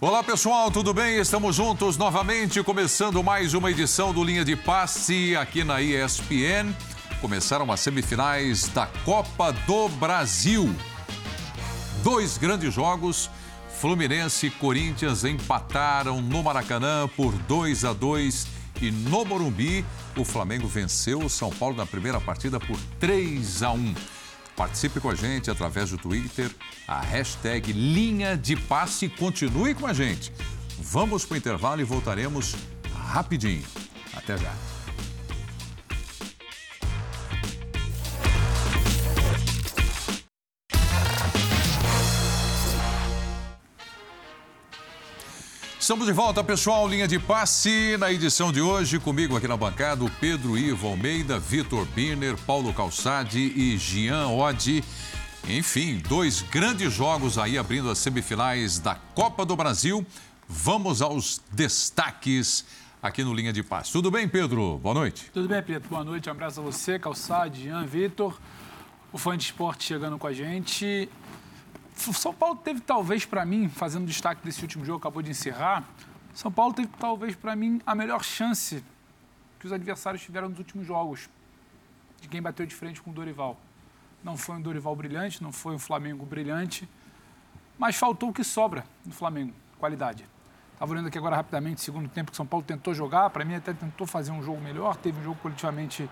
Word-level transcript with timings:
Olá 0.00 0.22
pessoal, 0.22 0.70
tudo 0.70 0.92
bem? 0.92 1.16
Estamos 1.18 1.56
juntos 1.56 1.96
novamente, 1.96 2.62
começando 2.62 3.22
mais 3.24 3.54
uma 3.54 3.70
edição 3.70 4.12
do 4.12 4.22
Linha 4.22 4.44
de 4.44 4.54
Passe 4.54 5.34
aqui 5.34 5.64
na 5.64 5.80
ESPN. 5.80 6.74
Começaram 7.22 7.72
as 7.72 7.80
semifinais 7.80 8.68
da 8.68 8.86
Copa 9.04 9.52
do 9.66 9.88
Brasil. 9.88 10.74
Dois 12.04 12.36
grandes 12.36 12.74
jogos. 12.74 13.30
Fluminense 13.80 14.48
e 14.48 14.50
Corinthians 14.50 15.22
empataram 15.22 16.20
no 16.20 16.42
Maracanã 16.42 17.06
por 17.16 17.32
2 17.32 17.84
a 17.84 17.92
2 17.92 18.48
e 18.82 18.90
no 18.90 19.24
Morumbi 19.24 19.84
o 20.16 20.24
Flamengo 20.24 20.66
venceu 20.66 21.20
o 21.20 21.30
São 21.30 21.48
Paulo 21.50 21.76
na 21.76 21.86
primeira 21.86 22.20
partida 22.20 22.58
por 22.58 22.76
3 22.98 23.62
a 23.62 23.70
1. 23.70 23.94
Participe 24.56 24.98
com 24.98 25.08
a 25.08 25.14
gente 25.14 25.48
através 25.48 25.90
do 25.90 25.96
Twitter, 25.96 26.50
a 26.88 27.00
hashtag 27.00 27.72
Linha 27.72 28.36
de 28.36 28.56
Passe. 28.56 29.08
Continue 29.08 29.76
com 29.76 29.86
a 29.86 29.92
gente. 29.92 30.32
Vamos 30.80 31.24
para 31.24 31.34
o 31.34 31.38
intervalo 31.38 31.80
e 31.80 31.84
voltaremos 31.84 32.56
rapidinho. 33.12 33.62
Até 34.12 34.36
já. 34.36 34.77
Estamos 45.88 46.04
de 46.04 46.12
volta, 46.12 46.44
pessoal. 46.44 46.86
Linha 46.86 47.08
de 47.08 47.18
passe 47.18 47.96
na 47.96 48.12
edição 48.12 48.52
de 48.52 48.60
hoje. 48.60 48.98
Comigo 48.98 49.34
aqui 49.34 49.48
na 49.48 49.56
bancada, 49.56 50.04
o 50.04 50.10
Pedro 50.10 50.58
Ivo 50.58 50.86
Almeida, 50.86 51.38
Vitor 51.38 51.86
Birner, 51.86 52.36
Paulo 52.36 52.74
Calçade 52.74 53.38
e 53.38 53.74
Gian 53.78 54.28
Oddi. 54.28 54.84
Enfim, 55.48 56.02
dois 56.06 56.42
grandes 56.42 56.92
jogos 56.92 57.38
aí 57.38 57.56
abrindo 57.56 57.88
as 57.88 57.96
semifinais 57.96 58.78
da 58.78 58.96
Copa 59.14 59.46
do 59.46 59.56
Brasil. 59.56 60.06
Vamos 60.46 61.00
aos 61.00 61.40
destaques 61.52 62.66
aqui 63.02 63.24
no 63.24 63.32
Linha 63.32 63.50
de 63.50 63.62
Passe. 63.62 63.90
Tudo 63.90 64.10
bem, 64.10 64.28
Pedro? 64.28 64.76
Boa 64.76 64.94
noite. 64.94 65.30
Tudo 65.32 65.48
bem, 65.48 65.62
Pedro. 65.62 65.88
Boa 65.88 66.04
noite. 66.04 66.28
Um 66.28 66.32
abraço 66.32 66.60
a 66.60 66.62
você, 66.62 66.98
Calçade, 66.98 67.62
Jean, 67.62 67.86
Vitor. 67.86 68.38
O 69.10 69.16
fã 69.16 69.38
de 69.38 69.44
esporte 69.44 69.84
chegando 69.84 70.18
com 70.18 70.26
a 70.26 70.34
gente. 70.34 71.08
São 71.98 72.32
Paulo 72.32 72.56
teve 72.56 72.80
talvez 72.80 73.24
para 73.24 73.44
mim, 73.44 73.68
fazendo 73.68 74.06
destaque 74.06 74.44
desse 74.44 74.62
último 74.62 74.84
jogo, 74.84 74.98
acabou 74.98 75.22
de 75.22 75.30
encerrar, 75.30 75.84
São 76.32 76.50
Paulo 76.50 76.72
teve 76.72 76.88
talvez 76.98 77.34
para 77.34 77.56
mim 77.56 77.80
a 77.86 77.94
melhor 77.94 78.22
chance 78.24 78.82
que 79.58 79.66
os 79.66 79.72
adversários 79.72 80.22
tiveram 80.22 80.48
nos 80.48 80.58
últimos 80.58 80.86
jogos, 80.86 81.28
de 82.20 82.28
quem 82.28 82.40
bateu 82.40 82.64
de 82.64 82.74
frente 82.74 83.02
com 83.02 83.10
o 83.10 83.12
Dorival. 83.12 83.56
Não 84.22 84.36
foi 84.36 84.56
um 84.56 84.60
Dorival 84.60 84.94
brilhante, 84.94 85.42
não 85.42 85.52
foi 85.52 85.74
um 85.74 85.78
Flamengo 85.78 86.24
brilhante, 86.24 86.88
mas 87.78 87.96
faltou 87.96 88.30
o 88.30 88.32
que 88.32 88.44
sobra 88.44 88.84
no 89.04 89.12
Flamengo, 89.12 89.52
qualidade. 89.78 90.24
Estava 90.72 90.92
olhando 90.92 91.08
aqui 91.08 91.18
agora 91.18 91.34
rapidamente, 91.34 91.80
segundo 91.80 92.08
tempo 92.08 92.30
que 92.30 92.36
São 92.36 92.46
Paulo 92.46 92.64
tentou 92.64 92.94
jogar, 92.94 93.30
para 93.30 93.44
mim 93.44 93.56
até 93.56 93.72
tentou 93.72 94.06
fazer 94.06 94.30
um 94.30 94.42
jogo 94.42 94.60
melhor, 94.60 94.96
teve 94.96 95.18
um 95.20 95.24
jogo 95.24 95.38
coletivamente 95.42 96.08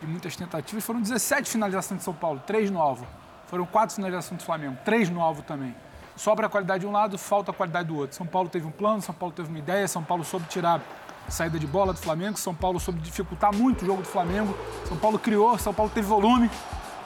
de 0.00 0.06
muitas 0.06 0.36
tentativas, 0.36 0.84
foram 0.84 1.00
17 1.00 1.48
finalizações 1.50 2.00
de 2.00 2.04
São 2.04 2.14
Paulo, 2.14 2.42
três 2.46 2.70
no 2.70 2.78
alvo. 2.78 3.06
Foram 3.52 3.66
quatro 3.66 3.94
finalizações 3.94 4.40
do 4.40 4.46
Flamengo, 4.46 4.78
três 4.82 5.10
no 5.10 5.20
alvo 5.20 5.42
também. 5.42 5.76
Sobra 6.16 6.46
a 6.46 6.48
qualidade 6.48 6.80
de 6.80 6.86
um 6.86 6.90
lado, 6.90 7.18
falta 7.18 7.50
a 7.50 7.54
qualidade 7.54 7.86
do 7.86 7.98
outro. 7.98 8.16
São 8.16 8.26
Paulo 8.26 8.48
teve 8.48 8.66
um 8.66 8.70
plano, 8.70 9.02
São 9.02 9.14
Paulo 9.14 9.34
teve 9.34 9.50
uma 9.50 9.58
ideia, 9.58 9.86
São 9.86 10.02
Paulo 10.02 10.24
soube 10.24 10.46
tirar 10.46 10.80
saída 11.28 11.58
de 11.58 11.66
bola 11.66 11.92
do 11.92 11.98
Flamengo, 11.98 12.38
São 12.38 12.54
Paulo 12.54 12.80
soube 12.80 13.00
dificultar 13.00 13.54
muito 13.54 13.82
o 13.82 13.84
jogo 13.84 14.00
do 14.00 14.08
Flamengo, 14.08 14.56
São 14.88 14.96
Paulo 14.96 15.18
criou, 15.18 15.58
São 15.58 15.74
Paulo 15.74 15.92
teve 15.94 16.06
volume, 16.06 16.50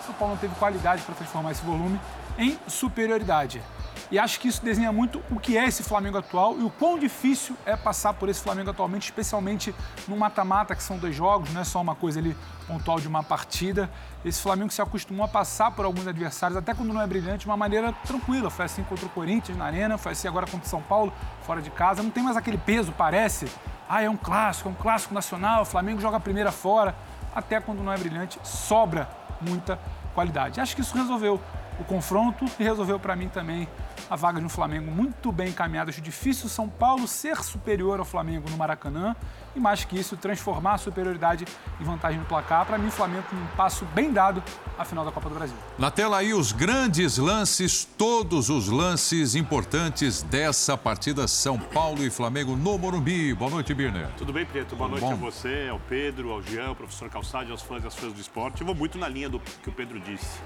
São 0.06 0.14
Paulo 0.14 0.34
não 0.34 0.41
teve 0.41 0.55
qualidade 0.55 1.03
para 1.03 1.16
transformar 1.16 1.50
esse 1.50 1.65
volume 1.65 2.00
em 2.38 2.56
superioridade. 2.69 3.60
E 4.09 4.16
acho 4.16 4.38
que 4.38 4.47
isso 4.47 4.65
desenha 4.65 4.92
muito 4.92 5.21
o 5.31 5.41
que 5.41 5.59
é 5.59 5.66
esse 5.66 5.82
Flamengo 5.82 6.19
atual 6.19 6.56
e 6.60 6.62
o 6.62 6.71
quão 6.71 6.97
difícil 6.97 7.56
é 7.66 7.75
passar 7.76 8.15
por 8.15 8.28
esse 8.28 8.41
Flamengo 8.41 8.71
atualmente, 8.71 9.06
especialmente 9.06 9.75
no 10.06 10.16
mata-mata, 10.16 10.76
que 10.76 10.82
são 10.82 10.97
dois 10.97 11.16
jogos, 11.16 11.53
não 11.53 11.60
é 11.60 11.65
só 11.65 11.81
uma 11.81 11.97
coisa 11.97 12.21
ali 12.21 12.37
pontual 12.69 13.00
de 13.00 13.09
uma 13.09 13.25
partida. 13.25 13.91
Esse 14.26 14.42
Flamengo 14.42 14.72
se 14.72 14.82
acostumou 14.82 15.25
a 15.25 15.28
passar 15.28 15.70
por 15.70 15.84
alguns 15.84 16.04
adversários, 16.04 16.56
até 16.56 16.75
quando 16.75 16.92
não 16.92 17.00
é 17.00 17.06
brilhante, 17.06 17.41
de 17.41 17.47
uma 17.47 17.56
maneira 17.56 17.92
tranquila. 18.04 18.50
Foi 18.50 18.64
assim 18.64 18.82
contra 18.82 19.06
o 19.06 19.09
Corinthians 19.09 19.56
na 19.56 19.66
Arena, 19.66 19.97
foi 19.97 20.12
assim 20.12 20.26
agora 20.26 20.47
contra 20.47 20.66
o 20.66 20.69
São 20.69 20.82
Paulo, 20.82 21.12
fora 21.42 21.62
de 21.62 21.70
casa. 21.70 22.03
Não 22.03 22.10
tem 22.10 22.25
mais 22.25 22.36
aquele 22.36 22.59
peso, 22.59 22.91
parece. 22.91 23.47
Ah, 23.88 24.03
é 24.03 24.10
um 24.10 24.16
clássico, 24.16 24.69
é 24.69 24.72
um 24.72 24.75
clássico 24.75 25.15
nacional, 25.15 25.62
o 25.62 25.65
Flamengo 25.65 26.00
joga 26.00 26.16
a 26.16 26.20
primeira 26.20 26.50
fora. 26.50 26.92
Até 27.32 27.60
quando 27.60 27.84
não 27.84 27.92
é 27.92 27.97
brilhante, 27.97 28.41
sobra 28.42 29.09
muita 29.41 29.78
qualidade. 30.12 30.60
Acho 30.60 30.75
que 30.75 30.81
isso 30.81 30.97
resolveu 30.97 31.41
o 31.78 31.84
confronto 31.84 32.44
e 32.59 32.62
resolveu 32.62 32.98
para 32.98 33.14
mim 33.14 33.28
também 33.28 33.69
a 34.09 34.16
vaga 34.16 34.38
de 34.38 34.47
um 34.47 34.48
Flamengo 34.48 34.91
muito 34.91 35.32
bem 35.32 35.48
encaminhado. 35.48 35.91
Acho 35.91 36.00
difícil 36.00 36.48
São 36.48 36.69
Paulo 36.69 37.06
ser 37.09 37.42
superior 37.42 37.98
ao 37.98 38.04
Flamengo 38.04 38.48
no 38.48 38.56
Maracanã 38.56 39.16
e, 39.54 39.60
mais 39.60 39.84
que 39.84 39.98
isso, 39.98 40.16
transformar 40.16 40.75
a 40.75 40.78
superioridade 40.78 41.44
em 41.81 41.84
vantagem 41.84 42.19
no 42.19 42.25
placar. 42.26 42.65
Para 42.66 42.78
mim, 42.78 42.88
o 42.88 42.92
Flamengo 42.92 43.25
com 43.28 43.36
um 43.36 43.47
passo 43.56 43.84
bem 43.86 44.12
dado 44.12 44.42
à 44.78 44.84
final 44.84 45.04
da 45.04 45.10
Copa 45.10 45.28
do 45.28 45.34
Brasil. 45.34 45.56
Na 45.78 45.91
tela 45.91 46.19
aí, 46.19 46.32
os 46.32 46.53
grandes 46.53 47.19
lances, 47.19 47.84
todos 47.84 48.48
os 48.48 48.69
lances 48.69 49.34
importantes 49.34 50.22
dessa 50.22 50.76
partida 50.76 51.26
São 51.26 51.59
Paulo 51.59 52.04
e 52.04 52.10
Flamengo 52.10 52.54
no 52.54 52.78
Morumbi. 52.78 53.34
Boa 53.34 53.50
noite, 53.50 53.75
Birner. 53.75 54.09
Tudo 54.16 54.32
bem, 54.32 54.47
Preto? 54.47 54.76
Boa 54.76 54.88
noite 54.88 55.03
Bom. 55.03 55.12
a 55.12 55.16
você, 55.16 55.69
ao 55.70 55.81
Pedro, 55.81 56.31
ao 56.31 56.42
Jean, 56.42 56.69
ao 56.69 56.76
professor 56.76 57.09
Calçade, 57.09 57.50
aos 57.50 57.62
fãs 57.62 57.82
e 57.82 57.86
às 57.86 57.94
fãs 57.94 58.12
do 58.12 58.20
esporte. 58.20 58.60
Eu 58.60 58.66
vou 58.66 58.75
muito 58.75 58.98
na 58.98 59.09
linha 59.09 59.28
do 59.28 59.41
que 59.41 59.69
o 59.69 59.72
Pedro 59.72 59.98
disse. 59.98 60.38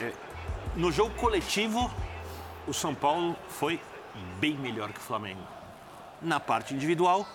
É, 0.00 0.12
no 0.76 0.92
jogo 0.92 1.14
coletivo, 1.16 1.90
o 2.66 2.72
São 2.72 2.94
Paulo 2.94 3.36
foi 3.48 3.80
bem 4.38 4.56
melhor 4.56 4.92
que 4.92 4.98
o 4.98 5.02
Flamengo. 5.02 5.42
Na 6.22 6.38
parte 6.38 6.74
individual, 6.74 7.26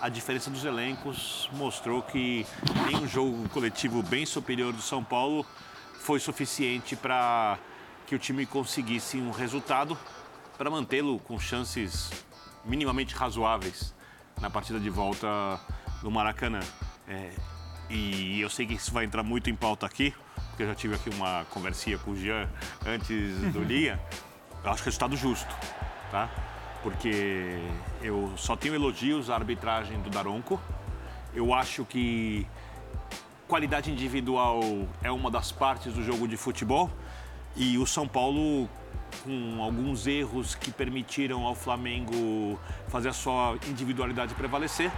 a 0.00 0.08
diferença 0.08 0.50
dos 0.50 0.64
elencos 0.64 1.48
mostrou 1.52 2.02
que 2.02 2.46
em 2.90 2.96
um 2.96 3.08
jogo 3.08 3.48
coletivo 3.48 4.02
bem 4.02 4.26
superior 4.26 4.72
do 4.72 4.82
São 4.82 5.02
Paulo 5.02 5.46
foi 6.00 6.20
suficiente 6.20 6.94
para 6.94 7.58
que 8.06 8.14
o 8.14 8.18
time 8.18 8.44
conseguisse 8.44 9.16
um 9.16 9.30
resultado 9.30 9.96
para 10.58 10.70
mantê-lo 10.70 11.18
com 11.20 11.38
chances 11.38 12.10
minimamente 12.64 13.14
razoáveis 13.14 13.94
na 14.40 14.50
partida 14.50 14.78
de 14.78 14.90
volta 14.90 15.26
do 16.02 16.10
Maracanã. 16.10 16.60
É, 17.08 17.32
e 17.88 18.40
eu 18.40 18.50
sei 18.50 18.66
que 18.66 18.74
isso 18.74 18.92
vai 18.92 19.04
entrar 19.04 19.22
muito 19.22 19.48
em 19.48 19.54
pauta 19.54 19.86
aqui, 19.86 20.14
porque 20.54 20.62
eu 20.62 20.68
já 20.68 20.74
tive 20.76 20.94
aqui 20.94 21.10
uma 21.10 21.44
conversinha 21.50 21.98
com 21.98 22.12
o 22.12 22.16
Jean 22.16 22.48
antes 22.86 23.34
do 23.52 23.60
Linha. 23.64 23.98
Eu 24.62 24.70
acho 24.70 24.84
resultado 24.84 25.16
justo, 25.16 25.52
tá? 26.12 26.30
Porque 26.80 27.58
eu 28.00 28.32
só 28.36 28.54
tenho 28.54 28.72
elogios 28.72 29.30
à 29.30 29.34
arbitragem 29.34 30.00
do 30.00 30.10
Daronco. 30.10 30.60
Eu 31.34 31.52
acho 31.52 31.84
que 31.84 32.46
qualidade 33.48 33.90
individual 33.90 34.60
é 35.02 35.10
uma 35.10 35.28
das 35.28 35.50
partes 35.50 35.92
do 35.92 36.04
jogo 36.04 36.28
de 36.28 36.36
futebol 36.36 36.88
e 37.56 37.76
o 37.76 37.84
São 37.84 38.06
Paulo 38.06 38.68
com 39.22 39.62
alguns 39.62 40.06
erros 40.06 40.54
que 40.54 40.70
permitiram 40.70 41.44
ao 41.44 41.54
Flamengo 41.54 42.58
fazer 42.88 43.10
a 43.10 43.12
sua 43.12 43.56
individualidade 43.68 44.34
prevalecer, 44.34 44.90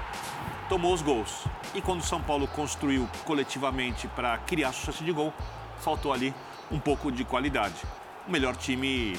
tomou 0.69 0.95
os 0.95 1.03
gols. 1.03 1.45
E 1.75 1.83
quando 1.83 2.01
o 2.01 2.05
São 2.05 2.23
Paulo 2.23 2.47
construiu 2.49 3.09
coletivamente 3.25 4.09
para 4.09 4.39
criar 4.39 4.73
sua 4.73 4.93
chance 4.93 5.05
de 5.05 5.13
gol, 5.13 5.33
faltou 5.81 6.13
ali 6.13 6.35
um 6.71 6.79
pouco 6.79 7.11
de 7.13 7.25
qualidade. 7.25 7.77
O 8.27 8.31
melhor 8.31 8.57
time 8.57 9.17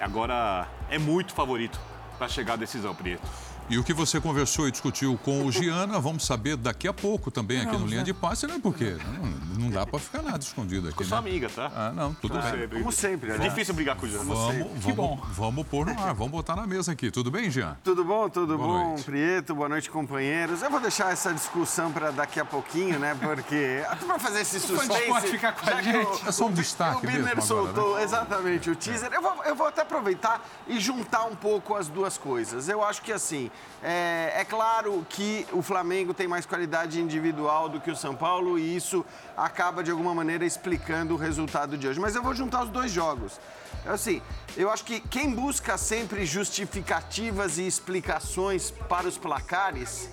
agora 0.00 0.66
é 0.90 0.98
muito 0.98 1.32
favorito 1.32 1.80
para 2.18 2.28
chegar 2.28 2.54
à 2.54 2.56
decisão, 2.56 2.94
Prieto. 2.94 3.49
E 3.70 3.78
o 3.78 3.84
que 3.84 3.94
você 3.94 4.20
conversou 4.20 4.66
e 4.66 4.72
discutiu 4.72 5.16
com 5.22 5.46
o 5.46 5.52
Giana, 5.52 6.00
vamos 6.00 6.26
saber 6.26 6.56
daqui 6.56 6.88
a 6.88 6.92
pouco 6.92 7.30
também 7.30 7.60
aqui 7.60 7.78
no 7.78 7.86
Linha 7.86 8.02
de 8.02 8.12
Passe, 8.12 8.44
né? 8.44 8.58
Porque 8.60 8.96
não, 9.20 9.60
não 9.60 9.70
dá 9.70 9.86
para 9.86 10.00
ficar 10.00 10.22
nada 10.22 10.40
escondido 10.40 10.88
aqui. 10.88 10.96
Com 10.96 11.04
né? 11.04 11.08
sua 11.08 11.18
amiga, 11.18 11.48
tá? 11.48 11.70
Ah, 11.72 11.92
não, 11.94 12.12
tudo 12.12 12.36
ah, 12.36 12.66
bem. 12.66 12.80
Como 12.80 12.90
sempre, 12.90 13.30
É 13.30 13.38
né? 13.38 13.48
difícil 13.48 13.72
brigar 13.72 13.94
com 13.94 14.06
o 14.06 14.08
Giana. 14.08 14.24
Vamos, 14.24 14.56
vamos, 14.56 14.84
que 14.84 14.92
bom. 14.92 15.22
Vamos 15.34 15.66
pôr 15.68 15.86
no 15.86 15.92
ar, 15.92 16.12
vamos 16.14 16.32
botar 16.32 16.56
na 16.56 16.66
mesa 16.66 16.90
aqui. 16.90 17.12
Tudo 17.12 17.30
bem, 17.30 17.48
Jean? 17.48 17.76
Tudo 17.84 18.04
bom, 18.04 18.28
tudo 18.28 18.58
Boa 18.58 18.68
bom, 18.68 18.88
noite. 18.88 19.04
Prieto? 19.04 19.54
Boa 19.54 19.68
noite, 19.68 19.88
companheiros. 19.88 20.62
Eu 20.62 20.70
vou 20.70 20.80
deixar 20.80 21.12
essa 21.12 21.32
discussão 21.32 21.92
para 21.92 22.10
daqui 22.10 22.40
a 22.40 22.44
pouquinho, 22.44 22.98
né? 22.98 23.16
Porque 23.20 23.84
para 24.04 24.18
fazer 24.18 24.40
esse 24.40 24.58
suspense... 24.58 25.06
Pode 25.06 25.28
ficar 25.28 25.52
com 25.52 25.70
a 25.70 25.80
gente. 25.80 26.28
é 26.28 26.32
só 26.32 26.46
um 26.46 26.52
destaque 26.52 27.06
O 27.06 27.08
Birner 27.08 27.40
soltou 27.40 27.94
né? 27.94 28.02
exatamente 28.02 28.68
o 28.68 28.74
teaser. 28.74 29.12
Eu 29.12 29.22
vou, 29.22 29.44
eu 29.44 29.54
vou 29.54 29.68
até 29.68 29.82
aproveitar 29.82 30.44
e 30.66 30.80
juntar 30.80 31.22
um 31.26 31.36
pouco 31.36 31.76
as 31.76 31.86
duas 31.86 32.18
coisas. 32.18 32.68
Eu 32.68 32.82
acho 32.82 33.00
que, 33.02 33.12
assim, 33.12 33.48
é, 33.82 34.32
é 34.36 34.44
claro 34.44 35.06
que 35.08 35.46
o 35.52 35.62
Flamengo 35.62 36.12
tem 36.12 36.28
mais 36.28 36.44
qualidade 36.44 37.00
individual 37.00 37.68
do 37.68 37.80
que 37.80 37.90
o 37.90 37.96
São 37.96 38.14
Paulo 38.14 38.58
e 38.58 38.76
isso 38.76 39.04
acaba, 39.36 39.82
de 39.82 39.90
alguma 39.90 40.14
maneira, 40.14 40.44
explicando 40.44 41.14
o 41.14 41.16
resultado 41.16 41.78
de 41.78 41.88
hoje. 41.88 41.98
Mas 41.98 42.14
eu 42.14 42.22
vou 42.22 42.34
juntar 42.34 42.64
os 42.64 42.70
dois 42.70 42.92
jogos. 42.92 43.40
É 43.86 43.90
assim, 43.90 44.20
eu 44.56 44.70
acho 44.70 44.84
que 44.84 45.00
quem 45.00 45.30
busca 45.34 45.78
sempre 45.78 46.26
justificativas 46.26 47.56
e 47.56 47.66
explicações 47.66 48.70
para 48.70 49.08
os 49.08 49.16
placares 49.16 50.10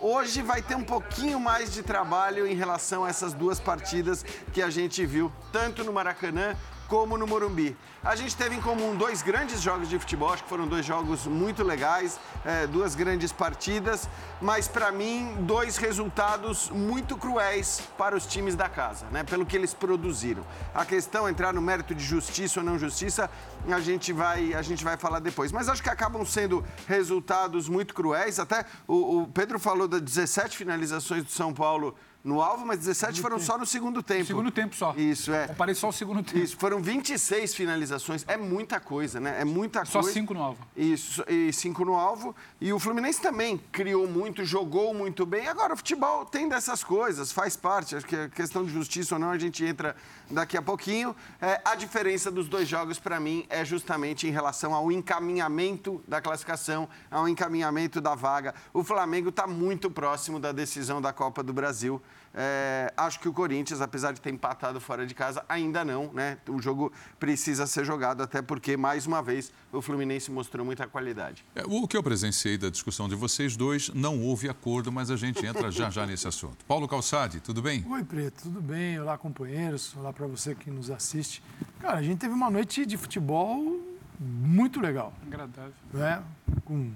hoje 0.00 0.40
vai 0.40 0.62
ter 0.62 0.76
um 0.76 0.84
pouquinho 0.84 1.38
mais 1.38 1.72
de 1.72 1.82
trabalho 1.82 2.46
em 2.46 2.54
relação 2.54 3.04
a 3.04 3.10
essas 3.10 3.34
duas 3.34 3.60
partidas 3.60 4.24
que 4.52 4.62
a 4.62 4.70
gente 4.70 5.04
viu, 5.04 5.30
tanto 5.52 5.84
no 5.84 5.92
Maracanã 5.92 6.56
como 6.90 7.16
no 7.16 7.24
Morumbi. 7.24 7.76
A 8.02 8.16
gente 8.16 8.36
teve 8.36 8.56
em 8.56 8.60
comum 8.60 8.96
dois 8.96 9.22
grandes 9.22 9.62
jogos 9.62 9.88
de 9.88 9.96
futebol, 9.96 10.32
acho 10.32 10.42
que 10.42 10.48
foram 10.48 10.66
dois 10.66 10.84
jogos 10.84 11.24
muito 11.24 11.62
legais, 11.62 12.18
é, 12.44 12.66
duas 12.66 12.96
grandes 12.96 13.30
partidas, 13.30 14.08
mas 14.42 14.66
para 14.66 14.90
mim, 14.90 15.36
dois 15.42 15.76
resultados 15.76 16.68
muito 16.68 17.16
cruéis 17.16 17.80
para 17.96 18.16
os 18.16 18.26
times 18.26 18.56
da 18.56 18.68
casa, 18.68 19.06
né? 19.12 19.22
Pelo 19.22 19.46
que 19.46 19.56
eles 19.56 19.72
produziram. 19.72 20.44
A 20.74 20.84
questão, 20.84 21.28
entrar 21.28 21.52
no 21.52 21.62
mérito 21.62 21.94
de 21.94 22.02
justiça 22.02 22.58
ou 22.58 22.66
não 22.66 22.76
justiça, 22.76 23.30
a 23.70 23.80
gente 23.80 24.12
vai, 24.12 24.52
a 24.52 24.62
gente 24.62 24.82
vai 24.82 24.96
falar 24.96 25.20
depois. 25.20 25.52
Mas 25.52 25.68
acho 25.68 25.82
que 25.82 25.90
acabam 25.90 26.24
sendo 26.26 26.64
resultados 26.88 27.68
muito 27.68 27.94
cruéis. 27.94 28.40
Até 28.40 28.64
o, 28.88 29.20
o 29.20 29.28
Pedro 29.28 29.60
falou 29.60 29.86
das 29.86 30.00
17 30.00 30.56
finalizações 30.56 31.22
do 31.22 31.30
São 31.30 31.54
Paulo 31.54 31.94
no 32.22 32.42
alvo, 32.42 32.66
mas 32.66 32.78
17 32.78 33.14
segundo 33.14 33.22
foram 33.22 33.36
tempo. 33.36 33.46
só 33.46 33.58
no 33.58 33.66
segundo 33.66 34.02
tempo. 34.02 34.24
Segundo 34.26 34.50
tempo 34.50 34.76
só. 34.76 34.94
Isso, 34.96 35.32
é. 35.32 35.48
Comparei 35.48 35.74
só 35.74 35.88
o 35.88 35.92
segundo 35.92 36.22
tempo. 36.22 36.38
Isso, 36.38 36.56
foram 36.56 36.80
26 36.82 37.54
finalizações. 37.54 38.24
É 38.28 38.36
muita 38.36 38.78
coisa, 38.78 39.18
né? 39.18 39.40
É 39.40 39.44
muita 39.44 39.84
só 39.84 40.00
coisa. 40.00 40.08
Só 40.08 40.14
cinco 40.14 40.34
no 40.34 40.42
alvo. 40.42 40.66
Isso, 40.76 41.24
e 41.28 41.52
cinco 41.52 41.84
no 41.84 41.94
alvo. 41.94 42.34
E 42.60 42.72
o 42.72 42.78
Fluminense 42.78 43.20
também 43.22 43.58
criou 43.72 44.06
muito, 44.06 44.44
jogou 44.44 44.92
muito 44.92 45.24
bem. 45.24 45.48
Agora, 45.48 45.72
o 45.72 45.76
futebol 45.76 46.26
tem 46.26 46.48
dessas 46.48 46.84
coisas, 46.84 47.32
faz 47.32 47.56
parte. 47.56 47.96
Acho 47.96 48.06
que 48.06 48.16
a 48.16 48.28
questão 48.28 48.64
de 48.64 48.72
justiça 48.72 49.14
ou 49.14 49.18
não, 49.18 49.30
a 49.30 49.38
gente 49.38 49.64
entra 49.64 49.96
daqui 50.30 50.56
a 50.56 50.62
pouquinho. 50.62 51.16
É, 51.40 51.60
a 51.64 51.74
diferença 51.74 52.30
dos 52.30 52.48
dois 52.48 52.68
jogos, 52.68 52.98
para 52.98 53.18
mim, 53.18 53.46
é 53.48 53.64
justamente 53.64 54.26
em 54.26 54.30
relação 54.30 54.74
ao 54.74 54.92
encaminhamento 54.92 56.02
da 56.06 56.20
classificação, 56.20 56.88
ao 57.10 57.26
encaminhamento 57.26 58.00
da 58.00 58.14
vaga. 58.14 58.54
O 58.74 58.84
Flamengo 58.84 59.30
está 59.30 59.46
muito 59.46 59.90
próximo 59.90 60.38
da 60.38 60.52
decisão 60.52 61.00
da 61.00 61.12
Copa 61.12 61.42
do 61.42 61.52
Brasil. 61.52 62.00
É, 62.32 62.92
acho 62.96 63.18
que 63.18 63.28
o 63.28 63.32
Corinthians, 63.32 63.80
apesar 63.80 64.12
de 64.12 64.20
ter 64.20 64.30
empatado 64.30 64.80
fora 64.80 65.04
de 65.04 65.14
casa, 65.14 65.44
ainda 65.48 65.84
não, 65.84 66.12
né? 66.12 66.38
O 66.48 66.60
jogo 66.62 66.92
precisa 67.18 67.66
ser 67.66 67.84
jogado, 67.84 68.22
até 68.22 68.40
porque, 68.40 68.76
mais 68.76 69.06
uma 69.06 69.20
vez, 69.20 69.52
o 69.72 69.82
Fluminense 69.82 70.30
mostrou 70.30 70.64
muita 70.64 70.86
qualidade. 70.86 71.44
É, 71.54 71.62
o 71.66 71.88
que 71.88 71.96
eu 71.96 72.02
presenciei 72.02 72.56
da 72.56 72.70
discussão 72.70 73.08
de 73.08 73.16
vocês 73.16 73.56
dois, 73.56 73.88
não 73.90 74.20
houve 74.22 74.48
acordo, 74.48 74.92
mas 74.92 75.10
a 75.10 75.16
gente 75.16 75.44
entra 75.44 75.70
já 75.70 75.90
já 75.90 76.06
nesse 76.06 76.28
assunto. 76.28 76.64
Paulo 76.66 76.86
Calçade, 76.86 77.40
tudo 77.40 77.60
bem? 77.60 77.84
Oi, 77.88 78.04
Preto, 78.04 78.44
tudo 78.44 78.60
bem? 78.60 79.00
Olá, 79.00 79.18
companheiros. 79.18 79.94
Olá 79.96 80.12
para 80.12 80.26
você 80.26 80.54
que 80.54 80.70
nos 80.70 80.90
assiste. 80.90 81.42
Cara, 81.80 81.98
a 81.98 82.02
gente 82.02 82.18
teve 82.18 82.32
uma 82.32 82.50
noite 82.50 82.86
de 82.86 82.96
futebol 82.96 83.80
muito 84.20 84.80
legal. 84.80 85.12
Agradável. 85.26 85.72
Né? 85.92 86.22
Com 86.64 86.92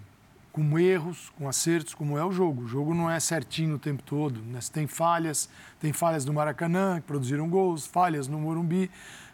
com 0.55 0.79
erros, 0.79 1.33
com 1.37 1.49
acertos, 1.49 1.95
como 1.95 2.17
é 2.17 2.25
o 2.25 2.31
jogo. 2.31 2.63
O 2.63 2.69
jogo 2.69 2.95
não 2.95 3.11
é 3.11 3.19
certinho 3.19 3.75
o 3.75 3.79
tempo 3.79 4.05
todo. 4.05 4.41
Né? 4.41 4.61
Tem 4.73 4.87
falhas, 4.87 5.49
tem 5.81 5.93
falhas 5.93 6.25
no 6.25 6.33
Maracanã, 6.33 7.01
que 7.01 7.09
produziram 7.09 7.49
gols, 7.49 7.85
falhas 7.85 8.29
no 8.29 8.39
Morumbi, 8.39 8.89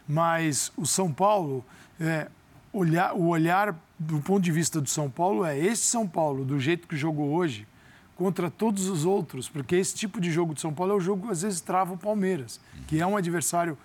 mas 0.07 0.71
o 0.75 0.83
São 0.83 1.13
Paulo, 1.13 1.63
é, 1.99 2.27
olhar, 2.73 3.13
o 3.13 3.27
olhar 3.27 3.79
do 3.99 4.19
ponto 4.19 4.41
de 4.41 4.51
vista 4.51 4.81
do 4.81 4.89
São 4.89 5.11
Paulo 5.11 5.45
é 5.45 5.55
esse 5.55 5.83
São 5.83 6.07
Paulo, 6.07 6.43
do 6.43 6.59
jeito 6.59 6.87
que 6.87 6.97
jogou 6.97 7.29
hoje, 7.29 7.67
contra 8.15 8.49
todos 8.49 8.89
os 8.89 9.05
outros, 9.05 9.47
porque 9.47 9.75
esse 9.75 9.93
tipo 9.93 10.19
de 10.19 10.31
jogo 10.31 10.55
de 10.55 10.61
São 10.61 10.73
Paulo 10.73 10.93
é 10.93 10.95
o 10.95 10.99
jogo 10.99 11.27
que 11.27 11.31
às 11.31 11.43
vezes 11.43 11.61
trava 11.61 11.93
o 11.93 11.97
Palmeiras, 11.97 12.59
que 12.87 12.99
é 12.99 13.05
um 13.05 13.15
adversário 13.15 13.77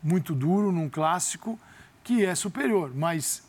muito 0.00 0.32
duro 0.32 0.70
num 0.70 0.88
clássico, 0.88 1.58
que 2.04 2.24
é 2.24 2.36
superior, 2.36 2.92
mas 2.94 3.42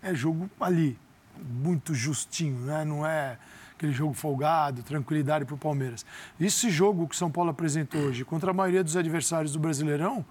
é 0.00 0.14
jogo 0.14 0.48
ali, 0.60 0.96
muito 1.44 1.94
justinho, 1.94 2.58
né? 2.60 2.84
não 2.84 3.06
é 3.06 3.38
aquele 3.78 3.92
jogo 3.92 4.12
folgado, 4.12 4.82
tranquilidade 4.82 5.44
para 5.44 5.54
o 5.54 5.58
Palmeiras. 5.58 6.04
Esse 6.38 6.68
jogo 6.68 7.06
que 7.06 7.14
o 7.14 7.18
São 7.18 7.30
Paulo 7.30 7.50
apresentou 7.50 8.00
hoje 8.00 8.24
contra 8.24 8.50
a 8.50 8.54
maioria 8.54 8.82
dos 8.82 8.96
adversários 8.96 9.52
do 9.52 9.58
Brasileirão 9.58 10.24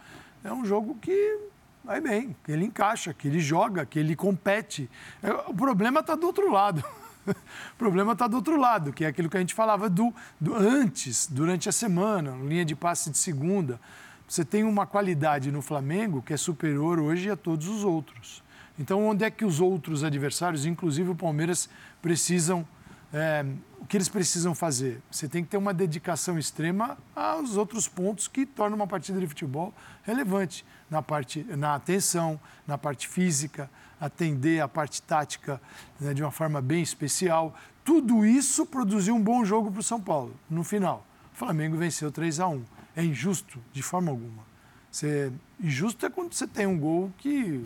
é 0.43 0.51
um 0.51 0.65
jogo 0.65 0.95
que 1.01 1.39
vai 1.83 2.01
bem, 2.01 2.35
que 2.43 2.51
ele 2.51 2.65
encaixa, 2.65 3.13
que 3.13 3.27
ele 3.27 3.39
joga, 3.39 3.85
que 3.85 3.97
ele 3.97 4.15
compete. 4.15 4.89
É, 5.23 5.31
o 5.31 5.53
problema 5.53 6.01
está 6.01 6.15
do 6.15 6.27
outro 6.27 6.51
lado. 6.51 6.83
o 7.25 7.77
problema 7.77 8.11
está 8.11 8.27
do 8.27 8.35
outro 8.35 8.57
lado, 8.59 8.91
que 8.91 9.05
é 9.05 9.07
aquilo 9.07 9.29
que 9.29 9.37
a 9.37 9.39
gente 9.39 9.53
falava 9.53 9.89
do, 9.89 10.13
do 10.39 10.53
antes, 10.53 11.27
durante 11.27 11.69
a 11.69 11.71
semana, 11.71 12.35
linha 12.43 12.65
de 12.65 12.75
passe 12.75 13.09
de 13.09 13.17
segunda. 13.17 13.79
Você 14.27 14.43
tem 14.43 14.65
uma 14.65 14.85
qualidade 14.85 15.49
no 15.49 15.61
Flamengo 15.61 16.21
que 16.21 16.33
é 16.33 16.37
superior 16.37 16.99
hoje 16.99 17.29
a 17.29 17.37
todos 17.37 17.69
os 17.69 17.85
outros. 17.85 18.43
Então, 18.79 19.07
onde 19.07 19.23
é 19.23 19.31
que 19.31 19.43
os 19.43 19.59
outros 19.59 20.03
adversários, 20.03 20.65
inclusive 20.65 21.09
o 21.09 21.15
Palmeiras, 21.15 21.69
precisam. 22.01 22.67
É, 23.13 23.45
o 23.79 23.85
que 23.85 23.95
eles 23.95 24.09
precisam 24.09 24.53
fazer? 24.53 25.01
Você 25.09 25.27
tem 25.29 25.43
que 25.43 25.49
ter 25.49 25.57
uma 25.57 25.73
dedicação 25.73 26.37
extrema 26.37 26.97
aos 27.15 27.55
outros 27.55 27.87
pontos 27.87 28.27
que 28.27 28.45
tornam 28.45 28.75
uma 28.75 28.87
partida 28.87 29.19
de 29.19 29.27
futebol 29.27 29.73
relevante. 30.03 30.65
Na, 30.89 31.01
parte, 31.01 31.43
na 31.43 31.75
atenção, 31.75 32.39
na 32.65 32.77
parte 32.77 33.07
física, 33.07 33.69
atender 33.99 34.61
a 34.61 34.67
parte 34.67 35.01
tática 35.01 35.61
né, 35.99 36.13
de 36.13 36.21
uma 36.21 36.31
forma 36.31 36.61
bem 36.61 36.81
especial. 36.81 37.55
Tudo 37.83 38.25
isso 38.25 38.65
produziu 38.65 39.15
um 39.15 39.21
bom 39.21 39.43
jogo 39.45 39.71
para 39.71 39.79
o 39.79 39.83
São 39.83 39.99
Paulo. 39.99 40.35
No 40.49 40.63
final, 40.63 41.05
o 41.33 41.37
Flamengo 41.37 41.77
venceu 41.77 42.11
3 42.11 42.39
a 42.39 42.47
1 42.47 42.63
É 42.95 43.03
injusto? 43.03 43.59
De 43.71 43.81
forma 43.81 44.11
alguma. 44.11 44.43
Você, 44.91 45.31
injusto 45.61 46.05
é 46.05 46.09
quando 46.09 46.33
você 46.33 46.47
tem 46.47 46.65
um 46.65 46.79
gol 46.79 47.11
que 47.17 47.63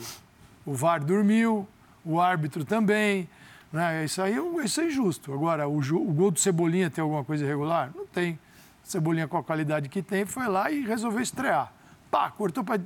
o 0.71 0.73
VAR 0.73 1.03
dormiu, 1.03 1.67
o 2.05 2.21
árbitro 2.21 2.63
também. 2.63 3.27
Né? 3.73 4.05
Isso 4.05 4.21
aí 4.21 4.35
isso 4.63 4.79
é 4.79 4.85
injusto. 4.85 5.33
Agora, 5.33 5.67
o, 5.67 5.79
o 5.79 6.13
gol 6.13 6.31
do 6.31 6.39
Cebolinha 6.39 6.89
tem 6.89 7.01
alguma 7.01 7.25
coisa 7.25 7.43
irregular? 7.43 7.91
Não 7.93 8.05
tem. 8.05 8.39
Cebolinha, 8.81 9.27
com 9.27 9.37
a 9.37 9.43
qualidade 9.43 9.89
que 9.89 10.01
tem, 10.01 10.25
foi 10.25 10.47
lá 10.47 10.71
e 10.71 10.81
resolveu 10.85 11.21
estrear. 11.21 11.71
Pá, 12.09 12.31
cortou 12.31 12.63
para 12.63 12.79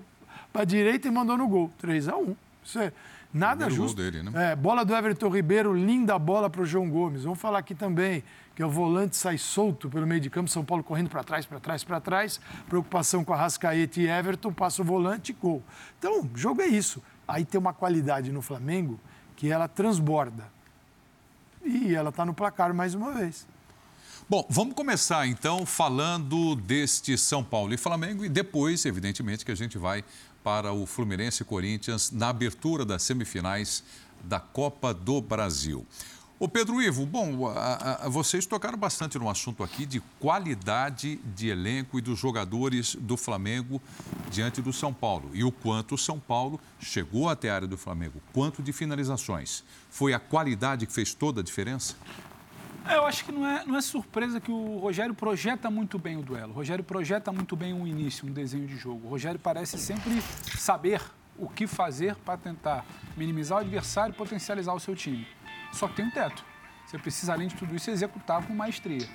a 0.54 0.66
direita 0.66 1.08
e 1.08 1.12
mandou 1.12 1.38
no 1.38 1.48
gol. 1.48 1.72
3 1.78 2.10
a 2.10 2.18
1 2.18 2.36
Isso 2.64 2.80
é 2.80 2.92
nada 3.32 3.66
Primeiro 3.66 3.84
justo. 3.84 4.02
Dele, 4.02 4.24
né? 4.24 4.52
é, 4.52 4.56
bola 4.56 4.84
do 4.84 4.96
Everton 4.96 5.30
Ribeiro, 5.30 5.74
linda 5.74 6.18
bola 6.18 6.50
para 6.50 6.62
o 6.62 6.66
João 6.66 6.90
Gomes. 6.90 7.24
Vamos 7.24 7.40
falar 7.40 7.60
aqui 7.60 7.76
também 7.76 8.24
que 8.56 8.64
o 8.64 8.70
volante 8.70 9.16
sai 9.16 9.38
solto 9.38 9.90
pelo 9.90 10.08
meio 10.08 10.22
de 10.22 10.30
campo, 10.30 10.50
São 10.50 10.64
Paulo 10.64 10.84
correndo 10.84 11.10
para 11.10 11.24
trás, 11.24 11.46
para 11.46 11.60
trás, 11.60 11.84
para 11.84 12.00
trás. 12.00 12.40
Preocupação 12.68 13.24
com 13.24 13.34
a 13.34 13.38
Rascaeta 13.38 14.00
e 14.00 14.08
Everton, 14.08 14.52
passa 14.54 14.82
o 14.82 14.86
volante 14.86 15.32
e 15.32 15.36
gol. 15.36 15.62
Então, 16.00 16.22
o 16.22 16.30
jogo 16.36 16.62
é 16.62 16.68
isso. 16.68 17.02
Aí 17.28 17.46
tem 17.46 17.60
uma 17.60 17.74
qualidade 17.74 18.32
no 18.32 18.42
Flamengo 18.42 19.00
que 19.36 19.52
ela 19.52 19.68
transborda. 19.68 20.48
E 21.64 21.94
ela 21.96 22.10
está 22.10 22.26
no 22.26 22.34
placar 22.34 22.74
mais 22.74 22.94
uma 22.94 23.12
vez. 23.12 23.48
Bom, 24.30 24.46
vamos 24.50 24.76
começar 24.76 25.28
então 25.28 25.66
falando 25.66 26.56
deste 26.56 27.18
São 27.18 27.44
Paulo 27.44 27.74
e 27.74 27.78
Flamengo 27.78 28.26
e 28.26 28.30
depois, 28.30 28.86
evidentemente, 28.86 29.46
que 29.46 29.52
a 29.52 29.56
gente 29.56 29.78
vai 29.78 30.04
para 30.44 30.72
o 30.72 30.86
Fluminense 30.86 31.44
e 31.44 31.46
Corinthians 31.46 32.12
na 32.12 32.30
abertura 32.30 32.86
das 32.86 33.04
semifinais 33.04 33.84
da 34.24 34.40
Copa 34.40 34.94
do 34.94 35.22
Brasil. 35.22 35.86
Ô 36.38 36.50
Pedro 36.50 36.82
Ivo, 36.82 37.06
bom, 37.06 37.48
a, 37.48 38.06
a, 38.06 38.10
vocês 38.10 38.46
tocaram 38.46 38.78
bastante 38.78 39.18
no 39.18 39.30
assunto 39.30 39.64
aqui 39.64 39.86
de 39.86 40.02
qualidade 40.20 41.16
de 41.34 41.48
elenco 41.48 41.98
e 41.98 42.02
dos 42.02 42.20
jogadores 42.20 42.94
do 42.96 43.16
Flamengo 43.16 43.82
diante 44.30 44.62
do 44.62 44.74
São 44.74 44.94
Paulo. 44.94 45.30
E 45.34 45.46
o 45.46 45.52
quanto 45.52 45.96
o 45.96 45.98
São 45.98 46.20
Paulo 46.20 46.60
chegou 46.78 47.30
até 47.30 47.50
a 47.50 47.56
área 47.56 47.68
do 47.68 47.78
Flamengo, 47.78 48.22
quanto 48.34 48.62
de 48.62 48.74
finalizações. 48.74 49.64
Foi 49.90 50.14
a 50.14 50.20
qualidade 50.20 50.86
que 50.86 50.92
fez 50.92 51.14
toda 51.14 51.40
a 51.40 51.44
diferença? 51.44 51.96
É, 52.86 52.98
eu 52.98 53.06
acho 53.06 53.24
que 53.24 53.32
não 53.32 53.48
é, 53.48 53.66
não 53.66 53.78
é 53.78 53.82
surpresa 53.82 54.42
que 54.42 54.52
o 54.52 54.78
Rogério 54.80 55.16
projeta 55.16 55.72
muito 55.72 55.98
bem 55.98 56.18
o 56.18 56.22
duelo. 56.22 56.52
O 56.52 56.56
Rogério 56.56 56.84
projeta 56.84 57.32
muito 57.32 57.56
bem 57.56 57.74
um 57.74 57.88
início, 57.88 58.28
um 58.28 58.32
desenho 58.34 58.68
de 58.68 58.76
jogo. 58.76 59.08
O 59.08 59.10
Rogério 59.10 59.40
parece 59.40 59.78
sempre 59.78 60.22
saber 60.58 61.02
o 61.38 61.48
que 61.48 61.66
fazer 61.66 62.16
para 62.18 62.38
tentar 62.38 62.86
minimizar 63.16 63.58
o 63.58 63.62
adversário 63.62 64.14
e 64.14 64.16
potencializar 64.18 64.74
o 64.74 64.80
seu 64.82 64.96
time. 64.96 65.26
Só 65.76 65.88
que 65.88 65.96
tem 65.96 66.06
um 66.06 66.12
teto. 66.12 66.44
Você 66.88 66.98
precisa, 66.98 67.34
além 67.34 67.48
de 67.48 67.56
tudo 67.56 67.76
isso, 67.76 67.92
executar 67.92 68.42
com 68.46 68.54
maestria. 68.54 69.08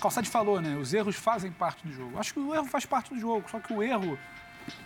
Calçade 0.00 0.28
falou, 0.28 0.60
né? 0.60 0.76
Os 0.76 0.92
erros 0.92 1.16
fazem 1.16 1.50
parte 1.50 1.86
do 1.86 1.92
jogo. 1.92 2.18
Acho 2.18 2.34
que 2.34 2.40
o 2.40 2.54
erro 2.54 2.66
faz 2.66 2.84
parte 2.84 3.14
do 3.14 3.20
jogo, 3.20 3.48
só 3.48 3.58
que 3.60 3.72
o 3.72 3.82
erro 3.82 4.18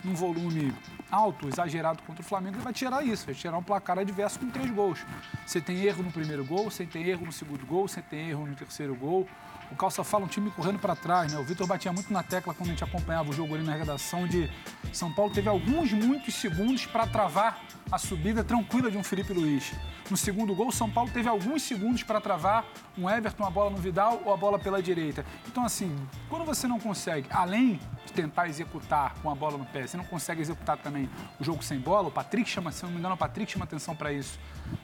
num 0.04 0.14
volume 0.14 0.72
alto, 1.10 1.48
exagerado 1.48 2.02
contra 2.04 2.22
o 2.22 2.24
Flamengo, 2.24 2.56
ele 2.56 2.62
vai 2.62 2.72
tirar 2.72 3.04
isso, 3.04 3.26
vai 3.26 3.34
tirar 3.34 3.58
um 3.58 3.62
placar 3.62 3.98
adverso 3.98 4.38
com 4.38 4.48
três 4.50 4.70
gols. 4.70 5.04
Você 5.46 5.60
tem 5.60 5.82
erro 5.82 6.02
no 6.02 6.12
primeiro 6.12 6.44
gol, 6.44 6.70
você 6.70 6.86
tem 6.86 7.04
erro 7.04 7.26
no 7.26 7.32
segundo 7.32 7.66
gol, 7.66 7.88
você 7.88 8.00
tem 8.00 8.30
erro 8.30 8.46
no 8.46 8.54
terceiro 8.54 8.94
gol. 8.94 9.28
O 9.72 9.74
Calça 9.74 10.04
fala 10.04 10.26
um 10.26 10.28
time 10.28 10.50
correndo 10.50 10.78
para 10.78 10.94
trás, 10.94 11.32
né? 11.32 11.38
O 11.38 11.44
Vitor 11.44 11.66
batia 11.66 11.90
muito 11.90 12.12
na 12.12 12.22
tecla 12.22 12.52
quando 12.52 12.68
a 12.68 12.72
gente 12.72 12.84
acompanhava 12.84 13.30
o 13.30 13.32
jogo 13.32 13.54
ali 13.54 13.64
na 13.64 13.74
redação 13.74 14.26
de 14.28 14.50
São 14.92 15.10
Paulo 15.10 15.32
teve 15.32 15.48
alguns 15.48 15.92
muitos 15.92 16.34
segundos 16.34 16.84
para 16.84 17.06
travar 17.06 17.58
a 17.90 17.96
subida 17.96 18.44
tranquila 18.44 18.90
de 18.90 18.98
um 18.98 19.02
Felipe 19.02 19.32
Luiz. 19.32 19.72
No 20.10 20.16
segundo 20.16 20.54
gol, 20.54 20.70
São 20.70 20.90
Paulo 20.90 21.10
teve 21.10 21.28
alguns 21.28 21.62
segundos 21.62 22.02
para 22.02 22.20
travar 22.20 22.66
um 22.98 23.08
Everton, 23.08 23.44
a 23.44 23.50
bola 23.50 23.70
no 23.70 23.76
Vidal 23.78 24.20
ou 24.24 24.32
a 24.32 24.36
bola 24.36 24.58
pela 24.58 24.82
direita. 24.82 25.24
Então, 25.46 25.64
assim, 25.64 25.94
quando 26.28 26.44
você 26.44 26.66
não 26.66 26.78
consegue, 26.78 27.28
além 27.30 27.80
de 28.04 28.12
tentar 28.12 28.48
executar 28.48 29.14
com 29.22 29.30
a 29.30 29.34
bola 29.34 29.56
no 29.56 29.64
pé, 29.64 29.86
você 29.86 29.96
não 29.96 30.04
consegue 30.04 30.40
executar 30.40 30.76
também 30.78 31.08
o 31.40 31.44
jogo 31.44 31.62
sem 31.62 31.78
bola, 31.78 32.08
o 32.08 32.10
Patrick 32.10 32.48
chama, 32.48 32.72
se 32.72 32.82
não 32.82 32.90
me 32.90 32.98
engano, 32.98 33.14
o 33.14 33.18
Patrick 33.18 33.50
chama 33.50 33.64
atenção 33.64 33.94
para 33.94 34.12
isso 34.12 34.38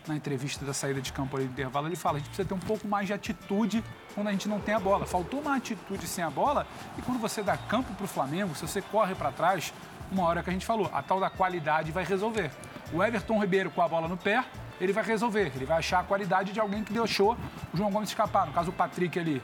na 0.06 0.16
entrevista 0.16 0.64
da 0.64 0.72
saída 0.72 1.00
de 1.00 1.12
campo 1.12 1.36
ali 1.36 1.46
do 1.46 1.52
intervalo. 1.52 1.88
Ele 1.88 1.96
fala, 1.96 2.16
a 2.16 2.18
gente 2.18 2.28
precisa 2.28 2.48
ter 2.48 2.54
um 2.54 2.58
pouco 2.58 2.86
mais 2.86 3.06
de 3.06 3.12
atitude 3.12 3.82
quando 4.14 4.28
a 4.28 4.32
gente 4.32 4.48
não 4.48 4.60
tem 4.60 4.74
a 4.74 4.77
bola. 4.80 5.06
Faltou 5.06 5.40
uma 5.40 5.56
atitude 5.56 6.06
sem 6.06 6.22
a 6.22 6.30
bola 6.30 6.66
e 6.96 7.02
quando 7.02 7.18
você 7.18 7.42
dá 7.42 7.56
campo 7.56 7.92
para 7.94 8.04
o 8.04 8.08
Flamengo, 8.08 8.54
se 8.54 8.66
você 8.66 8.80
corre 8.80 9.14
para 9.14 9.32
trás, 9.32 9.72
uma 10.10 10.24
hora 10.24 10.42
que 10.42 10.50
a 10.50 10.52
gente 10.52 10.66
falou, 10.66 10.90
a 10.92 11.02
tal 11.02 11.20
da 11.20 11.30
qualidade 11.30 11.92
vai 11.92 12.04
resolver. 12.04 12.50
O 12.92 13.02
Everton 13.02 13.40
Ribeiro 13.40 13.70
com 13.70 13.82
a 13.82 13.88
bola 13.88 14.08
no 14.08 14.16
pé, 14.16 14.44
ele 14.80 14.92
vai 14.92 15.04
resolver, 15.04 15.52
ele 15.54 15.66
vai 15.66 15.78
achar 15.78 16.00
a 16.00 16.02
qualidade 16.02 16.52
de 16.52 16.60
alguém 16.60 16.82
que 16.82 16.92
deixou 16.92 17.36
o 17.72 17.76
João 17.76 17.90
Gomes 17.90 18.08
escapar, 18.08 18.46
no 18.46 18.52
caso 18.52 18.70
o 18.70 18.72
Patrick 18.72 19.18
ali. 19.18 19.42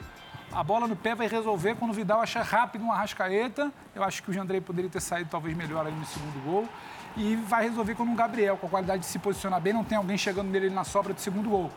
A 0.51 0.63
bola 0.63 0.87
no 0.87 0.95
pé 0.95 1.13
vai 1.13 1.27
resolver 1.27 1.75
quando 1.75 1.91
o 1.91 1.93
Vidal 1.93 2.21
achar 2.21 2.41
rápido 2.41 2.81
uma 2.81 2.95
rascaeta. 2.95 3.71
Eu 3.93 4.03
acho 4.03 4.23
que 4.23 4.29
o 4.29 4.33
Jandrei 4.33 4.61
poderia 4.61 4.89
ter 4.89 5.01
saído 5.01 5.29
talvez 5.29 5.55
melhor 5.55 5.85
aí 5.85 5.91
no 5.91 6.05
segundo 6.05 6.43
gol. 6.45 6.69
E 7.17 7.35
vai 7.35 7.67
resolver 7.67 7.93
quando 7.95 8.11
o 8.11 8.15
Gabriel, 8.15 8.57
com 8.57 8.67
a 8.67 8.69
qualidade 8.69 9.01
de 9.01 9.05
se 9.05 9.19
posicionar 9.19 9.59
bem, 9.59 9.73
não 9.73 9.83
tem 9.83 9.97
alguém 9.97 10.17
chegando 10.17 10.49
nele 10.49 10.69
na 10.69 10.83
sobra 10.83 11.13
do 11.13 11.19
segundo 11.19 11.49
gol. 11.49 11.71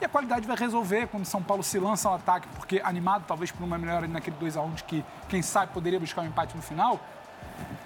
E 0.00 0.04
a 0.04 0.08
qualidade 0.08 0.46
vai 0.46 0.56
resolver 0.56 1.06
quando 1.08 1.24
São 1.24 1.42
Paulo 1.42 1.62
se 1.62 1.78
lança 1.78 2.08
ao 2.08 2.16
ataque, 2.16 2.48
porque 2.56 2.80
animado 2.84 3.24
talvez 3.26 3.50
por 3.50 3.62
uma 3.62 3.78
melhora 3.78 4.06
naquele 4.06 4.36
2x1 4.36 4.74
de 4.74 4.84
que, 4.84 5.04
quem 5.28 5.40
sabe, 5.42 5.72
poderia 5.72 6.00
buscar 6.00 6.22
um 6.22 6.26
empate 6.26 6.56
no 6.56 6.62
final 6.62 7.00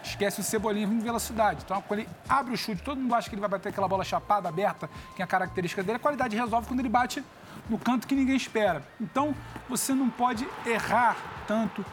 esquece 0.03 0.41
o 0.41 0.45
Cebolinha 0.45 0.87
vindo 0.87 1.03
velocidade. 1.03 1.63
Então, 1.65 1.83
quando 1.83 2.01
ele 2.01 2.09
abre 2.29 2.55
o 2.55 2.57
chute, 2.57 2.83
todo 2.83 3.01
mundo 3.01 3.15
acha 3.15 3.29
que 3.29 3.35
ele 3.35 3.41
vai 3.41 3.51
bater 3.51 3.69
aquela 3.69 3.89
bola 3.89 4.05
chapada, 4.05 4.49
aberta, 4.49 4.89
que 5.15 5.23
é 5.23 5.25
a 5.25 5.29
característica 5.29 5.83
dele. 5.83 5.97
A 5.97 6.01
qualidade 6.01 6.37
resolve 6.37 6.67
quando 6.67 6.81
ele 6.81 6.89
bate 6.89 7.23
no 7.69 7.79
canto 7.79 8.07
que 8.07 8.15
ninguém 8.15 8.37
espera. 8.37 8.83
Então, 9.01 9.35
você 9.69 9.93
não 9.95 10.09
pode 10.09 10.49
errar 10.65 11.17
tanto 11.47 11.85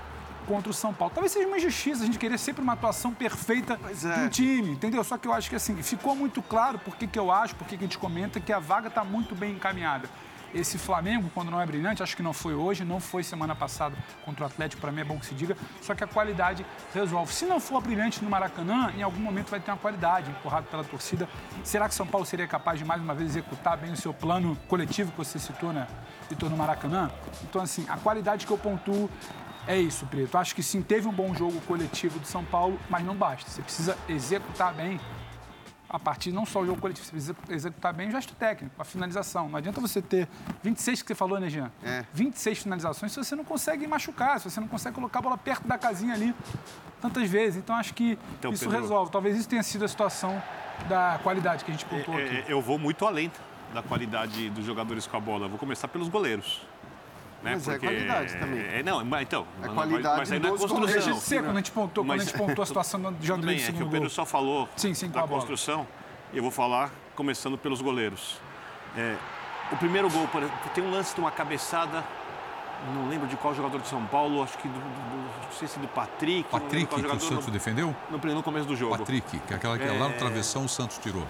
contra 0.45 0.69
o 0.69 0.73
São 0.73 0.93
Paulo. 0.93 1.13
Talvez 1.13 1.31
seja 1.31 1.47
uma 1.47 1.57
injustiça 1.57 2.03
a 2.03 2.05
gente 2.05 2.19
querer 2.19 2.37
sempre 2.37 2.61
uma 2.61 2.73
atuação 2.73 3.13
perfeita 3.13 3.79
é. 3.83 4.23
do 4.23 4.29
time, 4.29 4.71
entendeu? 4.71 5.03
Só 5.03 5.17
que 5.17 5.27
eu 5.27 5.33
acho 5.33 5.49
que 5.49 5.55
assim, 5.55 5.81
ficou 5.81 6.15
muito 6.15 6.41
claro 6.41 6.79
por 6.79 6.95
que 6.95 7.17
eu 7.17 7.31
acho, 7.31 7.55
por 7.55 7.67
que 7.67 7.75
a 7.75 7.79
gente 7.79 7.97
comenta 7.97 8.39
que 8.39 8.53
a 8.53 8.59
vaga 8.59 8.87
está 8.87 9.03
muito 9.03 9.35
bem 9.35 9.53
encaminhada 9.53 10.09
esse 10.55 10.77
Flamengo, 10.77 11.29
quando 11.33 11.51
não 11.51 11.59
é 11.59 11.65
brilhante, 11.65 12.01
acho 12.01 12.15
que 12.15 12.23
não 12.23 12.31
foi 12.31 12.53
hoje, 12.53 12.85
não 12.85 12.99
foi 12.99 13.23
semana 13.23 13.53
passada 13.53 13.95
contra 14.23 14.45
o 14.45 14.47
Atlético, 14.47 14.81
para 14.81 14.91
mim 14.91 15.01
é 15.01 15.03
bom 15.03 15.19
que 15.19 15.25
se 15.25 15.35
diga, 15.35 15.57
só 15.81 15.93
que 15.93 16.03
a 16.03 16.07
qualidade 16.07 16.65
resolve. 16.93 17.33
Se 17.33 17.45
não 17.45 17.59
for 17.59 17.81
brilhante 17.81 18.23
no 18.23 18.29
Maracanã, 18.29 18.93
em 18.97 19.03
algum 19.03 19.19
momento 19.19 19.49
vai 19.49 19.59
ter 19.59 19.71
uma 19.71 19.77
qualidade 19.77 20.31
empurrado 20.31 20.67
pela 20.67 20.83
torcida. 20.83 21.27
Será 21.63 21.89
que 21.89 21.93
São 21.93 22.07
Paulo 22.07 22.25
seria 22.25 22.47
capaz 22.47 22.79
de 22.79 22.85
mais 22.85 23.01
uma 23.01 23.13
vez 23.13 23.31
executar 23.31 23.77
bem 23.77 23.91
o 23.91 23.97
seu 23.97 24.13
plano 24.13 24.57
coletivo 24.67 25.11
que 25.11 25.17
você 25.17 25.37
citou, 25.37 25.73
né, 25.73 25.87
Vitor, 26.29 26.49
no 26.49 26.55
Maracanã? 26.55 27.11
Então, 27.43 27.61
assim, 27.61 27.85
a 27.89 27.97
qualidade 27.97 28.47
que 28.47 28.51
eu 28.51 28.57
pontuo 28.57 29.09
é 29.67 29.77
isso, 29.77 30.05
Preto. 30.05 30.37
Acho 30.37 30.55
que 30.55 30.63
sim, 30.63 30.81
teve 30.81 31.07
um 31.07 31.11
bom 31.11 31.33
jogo 31.33 31.59
coletivo 31.61 32.19
do 32.19 32.27
São 32.27 32.43
Paulo, 32.43 32.79
mas 32.89 33.03
não 33.03 33.15
basta. 33.15 33.49
Você 33.49 33.61
precisa 33.61 33.97
executar 34.07 34.73
bem 34.73 34.99
a 35.89 35.99
partir 35.99 36.31
não 36.31 36.45
só 36.45 36.59
o 36.61 36.65
jogo 36.65 36.81
coletivo, 36.81 37.05
você 37.05 37.11
precisa 37.11 37.35
executar 37.49 37.93
bem 37.93 38.09
o 38.09 38.11
gesto 38.11 38.35
técnico, 38.35 38.75
a 38.79 38.83
finalização. 38.83 39.47
Não 39.47 39.57
adianta 39.57 39.79
você 39.79 40.01
ter 40.01 40.27
26 40.61 41.01
que 41.01 41.07
você 41.07 41.15
falou, 41.15 41.39
né, 41.39 41.49
Jean? 41.49 41.71
É. 41.83 42.03
26 42.13 42.59
finalizações 42.59 43.11
se 43.11 43.17
você 43.17 43.35
não 43.35 43.45
consegue 43.45 43.87
machucar, 43.87 44.39
se 44.39 44.49
você 44.49 44.59
não 44.59 44.67
consegue 44.67 44.95
colocar 44.95 45.19
a 45.19 45.21
bola 45.21 45.37
perto 45.37 45.67
da 45.67 45.77
casinha 45.77 46.13
ali 46.13 46.35
tantas 47.01 47.29
vezes. 47.29 47.57
Então 47.57 47.75
acho 47.75 47.93
que 47.93 48.17
então, 48.39 48.51
isso 48.51 48.65
Pedro... 48.65 48.81
resolve. 48.81 49.11
Talvez 49.11 49.37
isso 49.37 49.47
tenha 49.47 49.63
sido 49.63 49.85
a 49.85 49.87
situação 49.87 50.41
da 50.89 51.19
qualidade 51.23 51.63
que 51.63 51.71
a 51.71 51.73
gente 51.73 51.85
pontuou 51.85 52.19
é, 52.19 52.23
aqui. 52.23 52.35
É, 52.35 52.45
eu 52.53 52.61
vou 52.61 52.77
muito 52.77 53.05
além 53.05 53.31
da 53.73 53.81
qualidade 53.81 54.49
dos 54.49 54.65
jogadores 54.65 55.07
com 55.07 55.15
a 55.17 55.19
bola. 55.19 55.45
Eu 55.45 55.49
vou 55.49 55.59
começar 55.59 55.87
pelos 55.87 56.09
goleiros. 56.09 56.61
Né? 57.45 57.51
Mas 57.53 57.63
Porque... 57.63 57.85
é 57.85 57.89
qualidade 57.89 58.37
também. 58.37 58.65
É, 58.65 58.81
não, 58.81 59.05
mas 59.05 59.21
então. 59.21 59.45
É 59.61 59.67
qualidade 59.67 60.17
mas 60.17 60.31
aí 60.31 60.39
não 60.39 60.55
é 60.55 60.57
construção. 60.57 61.19
Ser, 61.19 61.43
quando 61.43 61.51
a 61.51 61.59
gente 61.59 61.71
pontou, 61.71 62.03
mas, 62.03 62.17
quando 62.17 62.21
a 62.21 62.31
gente 62.31 62.37
pontou 62.37 62.63
a 62.63 62.65
situação 62.67 63.13
de 63.13 63.31
André 63.31 63.53
bem, 63.53 63.63
é 63.63 63.71
que 63.71 63.83
o 63.83 63.89
Pedro 63.89 64.09
só 64.09 64.25
falou 64.25 64.67
sim, 64.75 64.95
sim, 64.95 65.09
da 65.09 65.27
construção. 65.27 65.87
E 66.33 66.37
eu 66.37 66.41
vou 66.41 66.51
falar 66.51 66.91
começando 67.15 67.55
pelos 67.55 67.81
goleiros. 67.81 68.41
É, 68.97 69.15
o 69.71 69.77
primeiro 69.77 70.09
gol, 70.09 70.27
tem 70.73 70.83
um 70.83 70.89
lance 70.89 71.13
de 71.13 71.21
uma 71.21 71.31
cabeçada 71.31 72.03
não 72.93 73.07
lembro 73.07 73.27
de 73.27 73.35
qual 73.37 73.53
jogador 73.55 73.79
de 73.79 73.87
São 73.87 74.05
Paulo, 74.05 74.43
acho 74.43 74.57
que 74.57 74.67
do, 74.67 74.73
do, 74.73 75.43
não 75.43 75.51
sei 75.51 75.67
se 75.67 75.79
do 75.79 75.87
Patrick. 75.87 76.49
Patrick, 76.49 76.85
que 76.85 77.01
o 77.01 77.19
Santos 77.19 77.47
no, 77.47 77.51
defendeu? 77.51 77.95
No, 78.11 78.17
no 78.17 78.43
começo 78.43 78.67
do 78.67 78.75
jogo. 78.75 78.97
Patrick, 78.97 79.39
que 79.39 79.53
é 79.53 79.55
aquela 79.55 79.77
que 79.77 79.85
é, 79.85 79.91
lá 79.91 80.09
no 80.09 80.15
travessão 80.15 80.65
o 80.65 80.69
Santos 80.69 80.97
tirou. 80.97 81.25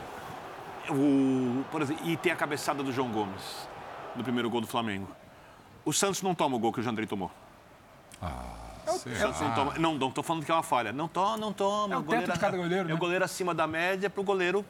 O, 0.90 1.64
por 1.72 1.82
exemplo, 1.82 2.04
e 2.06 2.18
tem 2.18 2.32
a 2.32 2.36
cabeçada 2.36 2.84
do 2.84 2.92
João 2.92 3.10
Gomes, 3.10 3.70
no 4.16 4.24
primeiro 4.24 4.50
gol 4.50 4.62
do 4.62 4.68
Flamengo. 4.68 5.08
O 5.86 5.94
Santos 5.94 6.22
não 6.24 6.34
toma 6.34 6.58
o 6.58 6.60
gol 6.60 6.74
que 6.74 6.80
o 6.80 6.84
Jandrei 6.84 7.06
tomou. 7.06 7.32
Ah, 8.22 8.66
não, 8.86 9.54
toma, 9.54 9.74
não, 9.78 9.94
não 9.96 10.12
tô 10.12 10.24
falando 10.24 10.44
que 10.44 10.52
é 10.52 10.54
uma 10.54 10.64
falha. 10.64 10.92
Não 10.92 11.08
toma, 11.08 11.38
não 11.38 11.54
toma. 11.54 11.94
É 11.94 11.98
o, 11.98 12.04
goleiro, 12.04 12.34
de 12.34 12.40
cada 12.40 12.58
goleiro, 12.58 12.86
é, 12.86 12.88
né? 12.88 12.94
o 12.94 12.98
goleiro 12.98 13.24
acima 13.24 13.54
da 13.54 13.68
média 13.68 14.10
para 14.10 14.20
o 14.20 14.24
goleiro 14.24 14.66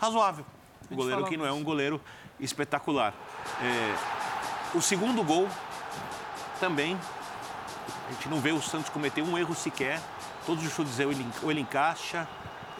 razoável. 0.00 0.46
O 0.90 0.94
goleiro 0.94 1.24
que 1.24 1.36
não 1.36 1.44
é 1.44 1.52
um 1.52 1.64
goleiro 1.64 2.00
espetacular. 2.38 3.12
É, 3.60 4.76
o 4.76 4.80
segundo 4.80 5.22
gol 5.24 5.48
também, 6.60 6.96
a 8.08 8.12
gente 8.12 8.28
não 8.28 8.40
vê 8.40 8.52
o 8.52 8.62
Santos 8.62 8.88
cometer 8.88 9.22
um 9.22 9.36
erro 9.36 9.54
sequer. 9.54 10.00
Todos 10.46 10.64
os 10.64 10.72
chutes 10.72 10.98
ele, 10.98 11.26
ele 11.42 11.60
encaixa, 11.60 12.28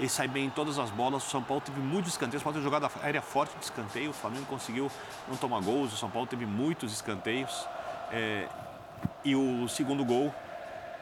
ele 0.02 0.08
sai 0.08 0.26
bem 0.26 0.46
em 0.46 0.50
todas 0.50 0.80
as 0.80 0.90
bolas. 0.90 1.24
O 1.24 1.30
São 1.30 1.40
Paulo 1.40 1.62
teve 1.64 1.78
muitos 1.78 2.10
escanteios. 2.10 2.42
O 2.42 2.44
São 2.44 2.52
Paulo 2.52 2.54
teve 2.54 2.64
jogada 2.64 2.92
aérea 3.04 3.22
forte 3.22 3.56
de 3.56 3.64
escanteio. 3.64 4.10
O 4.10 4.12
Flamengo 4.12 4.44
conseguiu 4.46 4.90
não 5.28 5.36
tomar 5.36 5.60
gols. 5.62 5.92
O 5.92 5.96
São 5.96 6.10
Paulo 6.10 6.26
teve 6.26 6.44
muitos 6.44 6.92
escanteios. 6.92 7.68
É, 8.10 8.48
e 9.24 9.36
o 9.36 9.68
segundo 9.68 10.04
gol, 10.04 10.34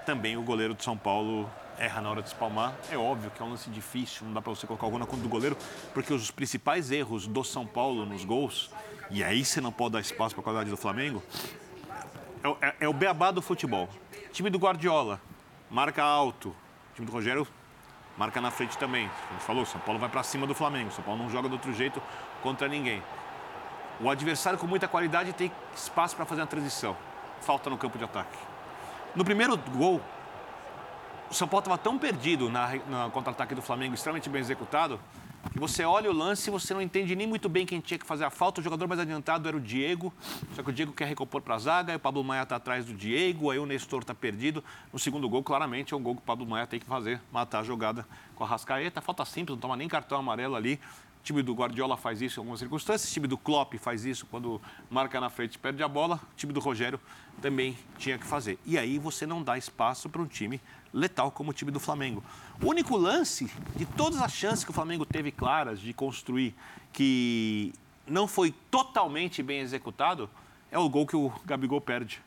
também 0.05 0.37
o 0.37 0.43
goleiro 0.43 0.75
de 0.75 0.85
São 0.85 0.99
Paulo 0.99 1.51
erra 1.79 2.03
na 2.03 2.11
hora 2.11 2.21
de 2.21 2.29
espalmar. 2.29 2.75
É 2.91 2.99
óbvio 2.99 3.31
que 3.31 3.41
é 3.41 3.45
um 3.45 3.49
lance 3.49 3.71
difícil, 3.71 4.27
não 4.27 4.35
dá 4.35 4.43
para 4.43 4.51
você 4.51 4.67
colocar 4.67 4.87
alguma 4.87 5.07
conta 5.07 5.23
do 5.23 5.31
goleiro, 5.31 5.57
porque 5.95 6.13
os 6.13 6.31
principais 6.31 6.91
erros 6.91 7.27
do 7.27 7.43
São 7.43 7.67
Paulo 7.67 8.05
nos 8.05 8.23
gols, 8.23 8.71
e 9.09 9.25
aí 9.25 9.43
você 9.43 9.63
não 9.63 9.73
pode 9.73 9.95
dar 9.95 10.01
espaço 10.01 10.35
para 10.35 10.43
a 10.43 10.45
qualidade 10.45 10.69
do 10.69 10.77
Flamengo, 10.77 11.23
é, 12.45 12.67
é, 12.67 12.75
é, 12.81 12.89
o 12.89 12.93
beabá 12.93 13.31
do 13.31 13.41
futebol. 13.41 13.89
Time 14.31 14.51
do 14.51 14.59
Guardiola, 14.59 15.23
marca 15.71 16.03
alto. 16.03 16.55
Time 16.95 17.07
do 17.07 17.13
Rogério 17.13 17.47
marca 18.21 18.39
na 18.39 18.51
frente 18.51 18.77
também. 18.77 19.09
A 19.31 19.33
gente 19.33 19.45
falou, 19.45 19.65
São 19.65 19.81
Paulo 19.81 19.99
vai 19.99 20.11
para 20.11 20.23
cima 20.23 20.47
do 20.47 20.55
Flamengo. 20.55 20.91
São 20.91 21.03
Paulo 21.03 21.23
não 21.23 21.31
joga 21.31 21.49
de 21.49 21.55
outro 21.55 21.73
jeito 21.73 22.03
contra 22.43 22.69
ninguém. 22.69 23.03
O 23.99 24.11
adversário 24.11 24.59
com 24.59 24.67
muita 24.67 24.87
qualidade 24.87 25.33
tem 25.33 25.51
espaço 25.75 26.15
para 26.15 26.27
fazer 26.27 26.43
a 26.43 26.47
transição. 26.47 26.95
Falta 27.41 27.71
no 27.71 27.79
campo 27.79 27.97
de 27.97 28.05
ataque. 28.05 28.37
No 29.17 29.25
primeiro 29.25 29.57
gol, 29.57 30.03
o 31.31 31.35
São 31.35 31.49
Paulo 31.49 31.63
estava 31.63 31.79
tão 31.79 31.99
perdido 31.99 32.51
na 32.51 33.09
contra-ataque 33.11 33.55
do 33.55 33.63
Flamengo, 33.63 33.95
extremamente 33.95 34.29
bem 34.29 34.41
executado, 34.43 35.01
que 35.53 35.59
você 35.59 35.85
olha 35.85 36.11
o 36.11 36.13
lance 36.13 36.49
e 36.49 36.53
você 36.53 36.75
não 36.75 36.83
entende 36.83 37.17
nem 37.17 37.27
muito 37.27 37.49
bem 37.49 37.65
quem 37.65 37.81
tinha 37.81 37.99
que 37.99 38.07
fazer 38.07 38.25
a 38.25 38.31
falta. 38.31 38.61
O 38.61 38.65
jogador 38.65 38.87
mais 38.87 39.01
adiantado 39.01 39.49
era 39.49 39.57
o 39.57 39.61
Diego, 39.61 40.13
só 40.55 40.63
que 40.63 40.71
o 40.71 40.73
Diego 40.73 40.93
quer 40.93 41.07
recompor 41.07 41.41
para 41.41 41.55
a 41.55 41.59
zaga, 41.59 41.93
e 41.93 41.97
o 41.97 42.01
Pablo 42.01 42.23
Maia 42.23 42.43
está 42.43 42.57
atrás 42.57 42.85
do 42.85 42.93
Diego, 42.93 43.51
aí 43.51 43.59
o 43.59 43.67
Nestor 43.67 44.03
está 44.03 44.15
perdido. 44.15 44.63
No 44.93 44.99
segundo 44.99 45.29
gol, 45.29 45.43
claramente, 45.43 45.95
é 45.95 45.97
um 45.97 46.03
gol 46.03 46.15
que 46.15 46.23
o 46.23 46.25
Pablo 46.25 46.47
Maia 46.47 46.67
tem 46.67 46.79
que 46.79 46.87
fazer, 46.87 47.21
matar 47.33 47.61
a 47.61 47.63
jogada 47.63 48.07
com 48.35 48.45
a 48.45 48.47
Rascaeta. 48.47 49.01
Falta 49.01 49.25
simples, 49.25 49.57
não 49.57 49.61
toma 49.61 49.77
nem 49.77 49.89
cartão 49.89 50.19
amarelo 50.19 50.55
ali. 50.57 50.79
O 51.21 51.23
time 51.23 51.43
do 51.43 51.53
Guardiola 51.53 51.99
faz 51.99 52.23
isso 52.23 52.39
em 52.39 52.41
algumas 52.41 52.61
circunstâncias, 52.61 53.11
o 53.11 53.13
time 53.13 53.27
do 53.27 53.37
Klopp 53.37 53.75
faz 53.75 54.07
isso 54.07 54.25
quando 54.27 54.61
marca 54.89 55.21
na 55.21 55.29
frente 55.29 55.57
e 55.57 55.59
perde 55.59 55.83
a 55.83 55.89
bola, 55.89 56.17
o 56.17 56.35
time 56.35 56.51
do 56.51 56.61
Rogério 56.61 56.99
também 57.43 57.77
tinha 57.99 58.19
que 58.19 58.25
fazer. 58.27 58.59
E 58.65 58.79
aí 58.79 58.99
você 58.99 59.27
não 59.27 59.43
dá 59.43 59.59
espaço 59.59 60.09
para 60.09 60.23
um 60.23 60.27
time 60.27 60.59
letal 60.93 61.31
como 61.31 61.51
o 61.51 61.55
time 61.55 61.71
do 61.71 61.81
Flamengo. 61.81 62.23
O 62.63 62.67
único 62.67 62.97
lance 62.97 63.51
de 63.77 63.87
todas 63.87 64.21
as 64.21 64.33
chances 64.33 64.65
que 64.65 64.71
o 64.71 64.75
Flamengo 64.75 65.05
teve 65.07 65.31
claras 65.31 65.81
de 65.81 65.93
construir 65.93 66.55
que 66.93 67.73
não 68.07 68.27
foi 68.27 68.53
totalmente 68.71 69.43
bem 69.43 69.61
executado 69.61 70.29
é 70.71 70.79
o 70.79 70.89
gol 70.89 71.07
que 71.07 71.17
o 71.17 71.33
Gabigol 71.45 71.81
perde 71.81 72.21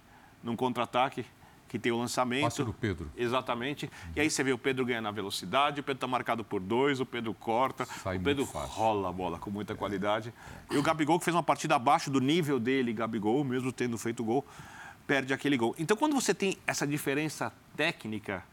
num 0.43 0.55
contra-ataque 0.55 1.25
que 1.73 1.79
tem 1.79 1.91
o 1.91 1.97
lançamento. 1.97 2.43
Passe 2.43 2.63
do 2.63 2.71
Pedro. 2.71 3.09
Exatamente. 3.17 3.89
E 4.15 4.21
aí 4.21 4.29
você 4.29 4.43
vê 4.43 4.53
o 4.53 4.59
Pedro 4.59 4.85
ganhando 4.85 5.05
na 5.05 5.11
velocidade, 5.11 5.79
o 5.79 5.83
Pedro 5.83 5.97
está 5.97 6.07
marcado 6.07 6.43
por 6.43 6.61
dois, 6.61 6.99
o 6.99 7.05
Pedro 7.05 7.33
corta, 7.33 7.85
Sai 7.85 8.17
o 8.17 8.21
Pedro 8.21 8.43
rola 8.43 9.09
a 9.09 9.11
bola 9.11 9.39
com 9.39 9.49
muita 9.49 9.73
qualidade. 9.73 10.31
E 10.69 10.77
o 10.77 10.83
Gabigol, 10.83 11.17
que 11.17 11.25
fez 11.25 11.33
uma 11.35 11.41
partida 11.41 11.75
abaixo 11.75 12.11
do 12.11 12.21
nível 12.21 12.59
dele, 12.59 12.93
Gabigol, 12.93 13.43
mesmo 13.43 13.71
tendo 13.71 13.97
feito 13.97 14.23
gol, 14.23 14.45
perde 15.07 15.33
aquele 15.33 15.57
gol. 15.57 15.73
Então, 15.79 15.97
quando 15.97 16.13
você 16.13 16.31
tem 16.31 16.59
essa 16.67 16.85
diferença 16.85 17.51
técnica 17.75 18.43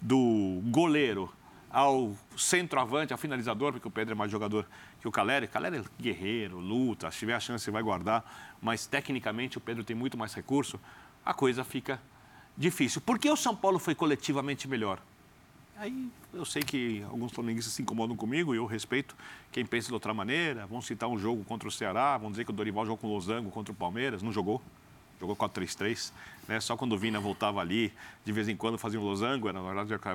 do 0.00 0.60
goleiro 0.66 1.32
ao 1.70 2.16
centroavante, 2.36 3.12
ao 3.12 3.18
finalizador, 3.18 3.72
porque 3.72 3.88
o 3.88 3.90
Pedro 3.90 4.12
é 4.12 4.16
mais 4.16 4.30
jogador 4.30 4.66
que 5.00 5.08
o 5.08 5.12
Caleri. 5.12 5.46
Caleri 5.46 5.78
é 5.78 5.84
guerreiro, 6.00 6.58
luta, 6.58 7.10
se 7.10 7.18
tiver 7.18 7.34
a 7.34 7.40
chance 7.40 7.70
vai 7.70 7.82
guardar, 7.82 8.24
mas 8.60 8.86
tecnicamente 8.86 9.58
o 9.58 9.60
Pedro 9.60 9.84
tem 9.84 9.94
muito 9.94 10.16
mais 10.16 10.32
recurso, 10.34 10.80
a 11.24 11.34
coisa 11.34 11.64
fica 11.64 12.00
difícil. 12.56 13.00
Por 13.00 13.18
que 13.18 13.30
o 13.30 13.36
São 13.36 13.54
Paulo 13.54 13.78
foi 13.78 13.94
coletivamente 13.94 14.66
melhor? 14.66 15.00
Aí 15.76 16.08
eu 16.34 16.44
sei 16.44 16.62
que 16.62 17.04
alguns 17.04 17.30
flamenguistas 17.30 17.72
se 17.72 17.82
incomodam 17.82 18.16
comigo 18.16 18.52
e 18.52 18.56
eu 18.56 18.66
respeito 18.66 19.14
quem 19.52 19.64
pensa 19.64 19.88
de 19.88 19.94
outra 19.94 20.12
maneira. 20.12 20.66
Vão 20.66 20.82
citar 20.82 21.08
um 21.08 21.16
jogo 21.16 21.44
contra 21.44 21.68
o 21.68 21.70
Ceará, 21.70 22.18
vão 22.18 22.30
dizer 22.30 22.44
que 22.44 22.50
o 22.50 22.52
Dorival 22.52 22.84
jogou 22.84 22.98
com 22.98 23.06
o 23.06 23.14
Losango 23.14 23.50
contra 23.50 23.72
o 23.72 23.76
Palmeiras, 23.76 24.20
não 24.20 24.32
jogou. 24.32 24.60
Jogou 25.20 25.36
4-3-3, 25.36 26.12
né? 26.46 26.60
Só 26.60 26.76
quando 26.76 26.92
o 26.92 26.98
Vina 26.98 27.20
voltava 27.20 27.60
ali, 27.60 27.92
de 28.24 28.32
vez 28.32 28.48
em 28.48 28.56
quando 28.56 28.78
fazia 28.78 29.00
um 29.00 29.04
losango, 29.04 29.48
era, 29.48 29.60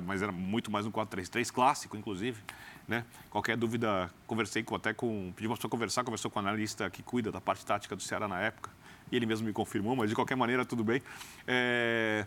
mas 0.02 0.22
era 0.22 0.32
muito 0.32 0.70
mais 0.70 0.86
um 0.86 0.90
4-3-3, 0.90 1.52
clássico, 1.52 1.96
inclusive. 1.96 2.40
Né? 2.86 3.04
Qualquer 3.30 3.56
dúvida, 3.56 4.10
conversei 4.26 4.62
com, 4.62 4.74
até 4.74 4.92
com. 4.92 5.32
Pedi 5.34 5.48
para 5.48 5.68
conversar, 5.68 6.04
conversou 6.04 6.30
com 6.30 6.38
o 6.38 6.42
analista 6.42 6.90
que 6.90 7.02
cuida 7.02 7.32
da 7.32 7.40
parte 7.40 7.64
tática 7.64 7.96
do 7.96 8.02
Ceará 8.02 8.28
na 8.28 8.40
época. 8.40 8.70
E 9.10 9.16
ele 9.16 9.26
mesmo 9.26 9.46
me 9.46 9.52
confirmou, 9.52 9.94
mas 9.96 10.08
de 10.08 10.14
qualquer 10.14 10.36
maneira, 10.36 10.64
tudo 10.64 10.84
bem. 10.84 11.02
É... 11.46 12.26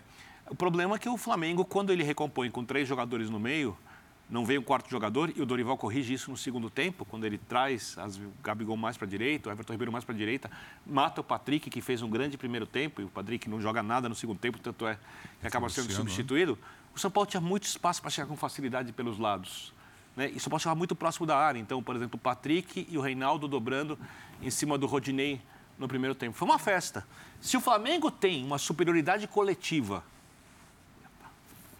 O 0.49 0.55
problema 0.55 0.95
é 0.95 0.99
que 0.99 1.09
o 1.09 1.17
Flamengo, 1.17 1.65
quando 1.65 1.91
ele 1.91 2.03
recompõe 2.03 2.49
com 2.49 2.63
três 2.63 2.87
jogadores 2.87 3.29
no 3.29 3.39
meio, 3.39 3.77
não 4.29 4.45
vem 4.45 4.57
um 4.57 4.63
quarto 4.63 4.89
jogador 4.89 5.31
e 5.35 5.41
o 5.41 5.45
Dorival 5.45 5.77
corrige 5.77 6.13
isso 6.13 6.29
no 6.29 6.37
segundo 6.37 6.69
tempo, 6.69 7.05
quando 7.05 7.25
ele 7.25 7.37
traz 7.37 7.97
as, 7.97 8.17
o 8.17 8.31
Gabigol 8.43 8.75
mais 8.75 8.97
para 8.97 9.07
a 9.07 9.09
direita, 9.09 9.49
o 9.49 9.51
Everton 9.51 9.73
Ribeiro 9.73 9.91
mais 9.91 10.03
para 10.03 10.13
a 10.13 10.17
direita, 10.17 10.51
mata 10.85 11.21
o 11.21 11.23
Patrick, 11.23 11.69
que 11.69 11.81
fez 11.81 12.01
um 12.01 12.09
grande 12.09 12.37
primeiro 12.37 12.65
tempo, 12.65 13.01
e 13.01 13.05
o 13.05 13.09
Patrick 13.09 13.49
não 13.49 13.61
joga 13.61 13.81
nada 13.81 14.09
no 14.09 14.15
segundo 14.15 14.37
tempo, 14.37 14.59
tanto 14.59 14.85
é 14.85 14.97
que 15.39 15.47
acaba 15.47 15.69
sendo 15.69 15.87
né? 15.87 15.95
substituído. 15.95 16.57
O 16.93 16.99
São 16.99 17.09
Paulo 17.09 17.29
tinha 17.29 17.39
muito 17.39 17.63
espaço 17.63 18.01
para 18.01 18.09
chegar 18.09 18.27
com 18.27 18.35
facilidade 18.35 18.91
pelos 18.91 19.17
lados. 19.17 19.73
Né? 20.15 20.31
E 20.33 20.37
o 20.37 20.39
São 20.39 20.49
Paulo 20.49 20.59
chegava 20.59 20.77
muito 20.77 20.95
próximo 20.95 21.25
da 21.25 21.37
área. 21.37 21.59
Então, 21.59 21.81
por 21.81 21.95
exemplo, 21.95 22.17
o 22.17 22.19
Patrick 22.19 22.87
e 22.89 22.97
o 22.97 23.01
Reinaldo 23.01 23.47
dobrando 23.47 23.97
em 24.41 24.49
cima 24.49 24.77
do 24.77 24.87
Rodinei 24.87 25.39
no 25.77 25.87
primeiro 25.87 26.15
tempo. 26.15 26.35
Foi 26.35 26.47
uma 26.47 26.59
festa. 26.59 27.07
Se 27.39 27.55
o 27.55 27.61
Flamengo 27.61 28.09
tem 28.09 28.43
uma 28.43 28.57
superioridade 28.57 29.27
coletiva, 29.27 30.03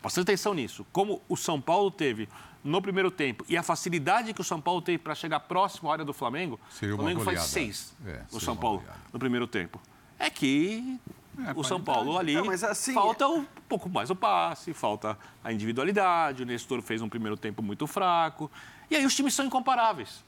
preste 0.01 0.19
atenção 0.19 0.53
nisso, 0.53 0.85
como 0.91 1.21
o 1.27 1.35
São 1.35 1.59
Paulo 1.59 1.91
teve 1.91 2.29
no 2.63 2.81
primeiro 2.81 3.09
tempo 3.09 3.45
e 3.47 3.55
a 3.55 3.63
facilidade 3.63 4.33
que 4.33 4.41
o 4.41 4.43
São 4.43 4.59
Paulo 4.59 4.81
teve 4.81 4.97
para 4.97 5.15
chegar 5.15 5.39
próximo 5.41 5.89
à 5.89 5.93
área 5.93 6.05
do 6.05 6.13
Flamengo, 6.13 6.59
seria 6.69 6.95
o 6.95 6.97
Flamengo 6.97 7.21
faz 7.21 7.43
seis 7.43 7.95
é, 8.05 8.21
no 8.31 8.39
São 8.39 8.55
Paulo 8.55 8.83
no 9.11 9.19
primeiro 9.19 9.47
tempo. 9.47 9.81
É 10.19 10.29
que 10.29 10.99
é, 11.45 11.53
o 11.55 11.63
São 11.63 11.81
Paulo 11.81 12.17
ali 12.17 12.33
não, 12.33 12.49
assim... 12.49 12.93
falta 12.93 13.27
um 13.27 13.45
pouco 13.69 13.89
mais 13.89 14.09
o 14.09 14.15
passe, 14.15 14.73
falta 14.73 15.17
a 15.43 15.53
individualidade. 15.53 16.43
O 16.43 16.45
Nestor 16.45 16.81
fez 16.81 17.01
um 17.01 17.09
primeiro 17.09 17.37
tempo 17.37 17.61
muito 17.61 17.85
fraco. 17.85 18.49
E 18.89 18.95
aí 18.95 19.05
os 19.05 19.15
times 19.15 19.33
são 19.33 19.45
incomparáveis. 19.45 20.25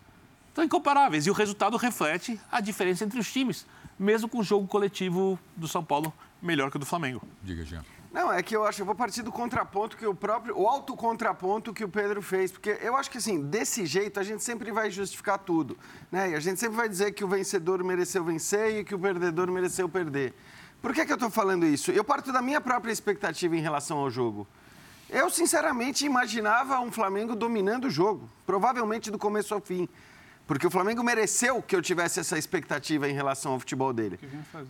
São 0.53 0.63
incomparáveis. 0.63 1.25
E 1.25 1.31
o 1.31 1.33
resultado 1.33 1.77
reflete 1.77 2.39
a 2.51 2.61
diferença 2.61 3.03
entre 3.03 3.19
os 3.19 3.31
times, 3.31 3.65
mesmo 3.97 4.29
com 4.29 4.39
o 4.39 4.43
jogo 4.43 4.67
coletivo 4.67 5.39
do 5.55 5.67
São 5.67 5.83
Paulo 5.83 6.13
melhor 6.41 6.69
que 6.69 6.77
o 6.77 6.79
do 6.79 6.85
Flamengo. 6.85 7.21
Diga, 7.41 7.65
Jean. 7.65 7.83
Não, 8.11 8.33
é 8.33 8.41
que 8.41 8.55
eu 8.55 8.63
acho, 8.65 8.81
eu 8.81 8.85
vou 8.87 8.95
partir 8.95 9.21
do 9.21 9.31
contraponto 9.31 9.95
que 9.95 10.05
o 10.05 10.15
próprio, 10.15 10.57
o 10.57 10.67
autocontraponto 10.67 11.71
que 11.71 11.83
o 11.83 11.89
Pedro 11.89 12.23
fez, 12.23 12.51
porque 12.51 12.79
eu 12.81 12.97
acho 12.97 13.09
que 13.09 13.19
assim, 13.19 13.39
desse 13.39 13.85
jeito 13.85 14.19
a 14.19 14.23
gente 14.23 14.43
sempre 14.43 14.71
vai 14.71 14.89
justificar 14.89 15.37
tudo, 15.37 15.77
né? 16.11 16.31
E 16.31 16.35
a 16.35 16.39
gente 16.39 16.59
sempre 16.59 16.75
vai 16.75 16.89
dizer 16.89 17.11
que 17.11 17.23
o 17.23 17.27
vencedor 17.27 17.83
mereceu 17.83 18.23
vencer 18.23 18.79
e 18.79 18.83
que 18.83 18.95
o 18.95 18.99
perdedor 18.99 19.51
mereceu 19.51 19.87
perder. 19.87 20.33
Por 20.81 20.91
que, 20.91 21.05
que 21.05 21.11
eu 21.11 21.15
estou 21.15 21.29
falando 21.29 21.65
isso? 21.67 21.91
Eu 21.91 22.03
parto 22.03 22.31
da 22.31 22.41
minha 22.41 22.59
própria 22.59 22.91
expectativa 22.91 23.55
em 23.55 23.61
relação 23.61 23.99
ao 23.99 24.09
jogo. 24.09 24.47
Eu, 25.07 25.29
sinceramente, 25.29 26.05
imaginava 26.05 26.79
um 26.79 26.91
Flamengo 26.91 27.35
dominando 27.35 27.85
o 27.85 27.89
jogo, 27.89 28.29
provavelmente 28.45 29.11
do 29.11 29.19
começo 29.19 29.53
ao 29.53 29.61
fim. 29.61 29.89
Porque 30.49 30.65
o 30.65 30.71
Flamengo 30.71 31.03
mereceu 31.03 31.61
que 31.61 31.75
eu 31.75 31.81
tivesse 31.81 32.19
essa 32.19 32.35
expectativa 32.35 33.07
em 33.07 33.13
relação 33.13 33.51
ao 33.51 33.59
futebol 33.59 33.93
dele. 33.93 34.19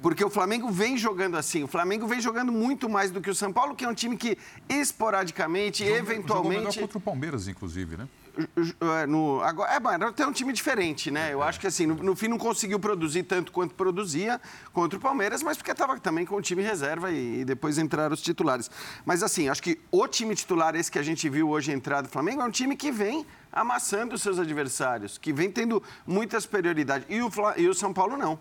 Porque 0.01 0.21
o 0.25 0.29
Flamengo 0.29 0.69
vem 0.69 0.97
jogando 0.97 1.37
assim. 1.37 1.63
O 1.63 1.69
Flamengo 1.69 2.05
vem 2.05 2.19
jogando 2.19 2.51
muito 2.51 2.89
mais 2.89 3.11
do 3.11 3.21
que 3.21 3.29
o 3.29 3.33
São 3.33 3.53
Paulo, 3.53 3.73
que 3.73 3.85
é 3.85 3.87
um 3.87 3.93
time 3.93 4.17
que 4.17 4.37
esporadicamente, 4.67 5.85
jogou, 5.85 5.97
eventualmente. 5.97 6.63
Jogou 6.63 6.81
contra 6.81 6.97
o 6.97 7.01
Palmeiras, 7.01 7.47
inclusive, 7.47 7.95
né? 7.95 8.09
É, 8.39 9.05
no, 9.05 9.41
agora, 9.41 9.73
é, 9.73 9.79
mas 9.79 10.13
tem 10.13 10.25
um 10.25 10.31
time 10.31 10.53
diferente, 10.53 11.11
né? 11.11 11.33
Eu 11.33 11.43
acho 11.43 11.59
que 11.59 11.67
assim, 11.67 11.85
no, 11.85 11.95
no, 11.95 12.15
fim 12.15 12.27
não 12.27 12.37
conseguiu 12.37 12.79
produzir 12.79 13.23
tanto 13.23 13.51
quanto 13.51 13.75
produzia 13.75 14.39
contra 14.71 14.97
o 14.97 15.01
Palmeiras, 15.01 15.43
mas 15.43 15.57
porque 15.57 15.71
estava 15.71 15.99
também 15.99 16.25
com 16.25 16.35
o 16.35 16.41
time 16.41 16.61
reserva 16.61 17.11
e, 17.11 17.41
e, 17.41 17.45
depois 17.45 17.77
entraram 17.77 18.13
os 18.13 18.21
titulares. 18.21 18.71
Mas 19.05 19.23
assim, 19.23 19.49
acho 19.49 19.61
que 19.61 19.79
o 19.91 20.07
time 20.07 20.35
titular, 20.35 20.75
esse 20.75 20.89
que 20.89 20.99
a 20.99 21.03
gente 21.03 21.27
viu 21.27 21.49
hoje 21.49 21.71
entrar 21.71 22.01
do 22.01 22.07
Flamengo, 22.07 22.41
é 22.41 22.45
um 22.45 22.51
time 22.51 22.77
que 22.77 22.91
vem 22.91 23.25
amassando 23.51 24.15
os 24.15 24.21
seus 24.21 24.39
adversários, 24.39 25.17
que 25.17 25.33
vem 25.33 25.51
tendo 25.51 25.83
muita 26.07 26.39
superioridade. 26.39 27.05
E 27.09 27.21
o, 27.21 27.29
e 27.57 27.67
o 27.67 27.73
São 27.73 27.93
Paulo 27.93 28.15
não. 28.15 28.39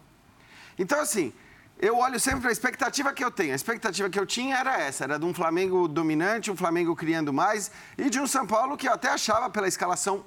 Então, 0.78 1.00
assim, 1.00 1.32
eu 1.80 1.96
olho 1.96 2.18
sempre 2.18 2.40
para 2.40 2.50
a 2.50 2.52
expectativa 2.52 3.12
que 3.12 3.24
eu 3.24 3.30
tenho. 3.30 3.52
A 3.52 3.56
expectativa 3.56 4.10
que 4.10 4.18
eu 4.18 4.26
tinha 4.26 4.56
era 4.56 4.80
essa: 4.80 5.04
era 5.04 5.18
de 5.18 5.24
um 5.24 5.32
Flamengo 5.32 5.86
dominante, 5.86 6.50
um 6.50 6.56
Flamengo 6.56 6.94
criando 6.96 7.32
mais, 7.32 7.70
e 7.96 8.10
de 8.10 8.18
um 8.18 8.26
São 8.26 8.46
Paulo 8.46 8.76
que 8.76 8.88
eu 8.88 8.92
até 8.92 9.08
achava, 9.08 9.48
pela 9.48 9.68
escalação 9.68 10.24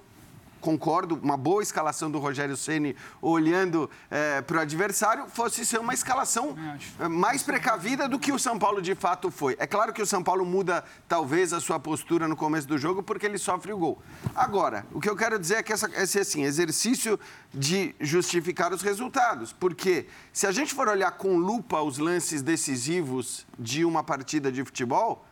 concordo, 0.61 1.19
uma 1.21 1.35
boa 1.35 1.61
escalação 1.61 2.09
do 2.09 2.19
Rogério 2.19 2.55
Ceni 2.55 2.95
olhando 3.21 3.89
é, 4.09 4.41
para 4.41 4.57
o 4.57 4.59
adversário, 4.61 5.25
fosse 5.27 5.65
ser 5.65 5.79
uma 5.79 5.93
escalação 5.93 6.55
é, 6.99 7.07
mais 7.07 7.43
precavida 7.43 8.07
do 8.07 8.19
que 8.19 8.31
o 8.31 8.39
São 8.39 8.57
Paulo 8.57 8.81
de 8.81 8.95
fato 8.95 9.29
foi. 9.31 9.57
É 9.59 9.67
claro 9.67 9.91
que 9.91 10.01
o 10.01 10.05
São 10.05 10.23
Paulo 10.23 10.45
muda 10.45 10.85
talvez 11.07 11.51
a 11.51 11.59
sua 11.59 11.79
postura 11.79 12.27
no 12.27 12.35
começo 12.35 12.67
do 12.67 12.77
jogo 12.77 13.01
porque 13.03 13.25
ele 13.25 13.37
sofre 13.37 13.73
o 13.73 13.77
gol. 13.77 14.01
Agora, 14.33 14.85
o 14.93 15.01
que 15.01 15.09
eu 15.09 15.15
quero 15.15 15.37
dizer 15.37 15.55
é 15.55 15.63
que 15.63 15.73
essa, 15.73 15.89
esse 15.95 16.19
assim, 16.19 16.43
exercício 16.43 17.19
de 17.51 17.95
justificar 17.99 18.71
os 18.71 18.81
resultados, 18.81 19.51
porque 19.51 20.05
se 20.31 20.45
a 20.45 20.51
gente 20.51 20.73
for 20.73 20.87
olhar 20.87 21.11
com 21.11 21.37
lupa 21.37 21.81
os 21.81 21.97
lances 21.97 22.41
decisivos 22.41 23.45
de 23.57 23.83
uma 23.83 24.03
partida 24.03 24.51
de 24.51 24.63
futebol, 24.63 25.25